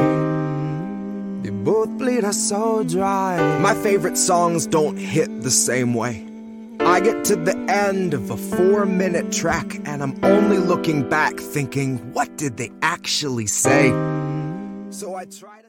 They 1.44 1.50
both 1.50 1.90
bleed 1.98 2.24
us 2.24 2.38
so 2.38 2.84
dry. 2.84 3.60
My 3.60 3.76
favorite 3.76 4.18
songs 4.18 4.66
don't 4.66 4.98
hit 4.98 5.42
the 5.42 5.52
same 5.52 5.94
way. 5.94 6.35
I 6.80 7.00
get 7.00 7.26
to 7.26 7.36
the 7.36 7.56
end 7.70 8.14
of 8.14 8.30
a 8.30 8.38
four 8.38 8.86
minute 8.86 9.32
track 9.32 9.76
and 9.86 10.04
I'm 10.04 10.18
only 10.24 10.58
looking 10.58 11.08
back 11.08 11.38
thinking, 11.38 11.98
what 12.14 12.38
did 12.38 12.58
they 12.58 12.72
actually 12.82 13.48
say? 13.48 13.90
So 14.90 15.16
I 15.16 15.26
try 15.26 15.62
to. 15.62 15.65